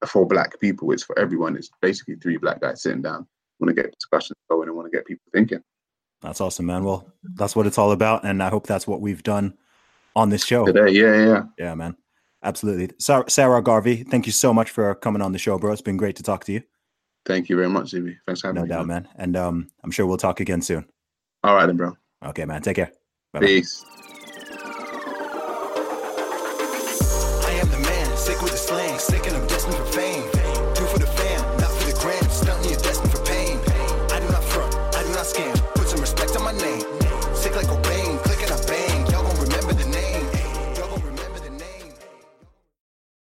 for 0.06 0.26
black 0.26 0.60
people, 0.60 0.92
it's 0.92 1.02
for 1.02 1.18
everyone. 1.18 1.56
It's 1.56 1.70
basically 1.80 2.16
three 2.16 2.36
black 2.36 2.60
guys 2.60 2.82
sitting 2.82 3.02
down. 3.02 3.26
want 3.58 3.74
to 3.74 3.82
get 3.82 3.92
discussions 3.92 4.38
going 4.48 4.68
and 4.68 4.76
want 4.76 4.90
to 4.90 4.96
get 4.96 5.06
people 5.06 5.24
thinking. 5.32 5.62
That's 6.22 6.40
awesome, 6.40 6.66
man. 6.66 6.84
Well, 6.84 7.06
that's 7.34 7.54
what 7.54 7.66
it's 7.66 7.78
all 7.78 7.92
about. 7.92 8.24
And 8.24 8.42
I 8.42 8.48
hope 8.48 8.66
that's 8.66 8.86
what 8.86 9.00
we've 9.00 9.22
done 9.22 9.54
on 10.16 10.30
this 10.30 10.44
show. 10.44 10.64
Today, 10.64 10.92
yeah, 10.92 11.26
yeah. 11.26 11.42
Yeah, 11.58 11.74
man. 11.74 11.96
Absolutely. 12.42 12.90
Sarah, 12.98 13.28
Sarah 13.28 13.62
Garvey, 13.62 14.04
thank 14.04 14.26
you 14.26 14.32
so 14.32 14.52
much 14.52 14.70
for 14.70 14.94
coming 14.94 15.22
on 15.22 15.32
the 15.32 15.38
show, 15.38 15.58
bro. 15.58 15.72
It's 15.72 15.82
been 15.82 15.96
great 15.96 16.16
to 16.16 16.22
talk 16.22 16.44
to 16.44 16.52
you. 16.52 16.62
Thank 17.26 17.48
you 17.48 17.56
very 17.56 17.68
much, 17.68 17.92
Zb. 17.92 18.16
Thanks 18.26 18.42
for 18.42 18.48
having 18.48 18.60
no 18.60 18.64
me. 18.64 18.68
No 18.68 18.76
doubt, 18.76 18.86
man. 18.86 19.08
And 19.16 19.36
um, 19.36 19.70
I'm 19.82 19.90
sure 19.90 20.06
we'll 20.06 20.16
talk 20.18 20.40
again 20.40 20.60
soon. 20.60 20.86
All 21.42 21.54
right, 21.54 21.66
then, 21.66 21.76
bro. 21.76 21.96
Okay, 22.24 22.44
man. 22.44 22.62
Take 22.62 22.76
care. 22.76 22.92
Bye-bye. 23.32 23.46
Peace. 23.46 23.84
I 27.44 27.58
am 27.60 27.70
the 27.70 27.78
man, 27.78 28.16
sick 28.16 28.40
with 28.42 28.52
the 28.52 28.58
slang, 28.58 28.98
sick 28.98 29.26
and 29.26 29.36
I'm 29.36 29.46
destined 29.46 29.74
for 29.76 29.84
fame. 29.86 30.33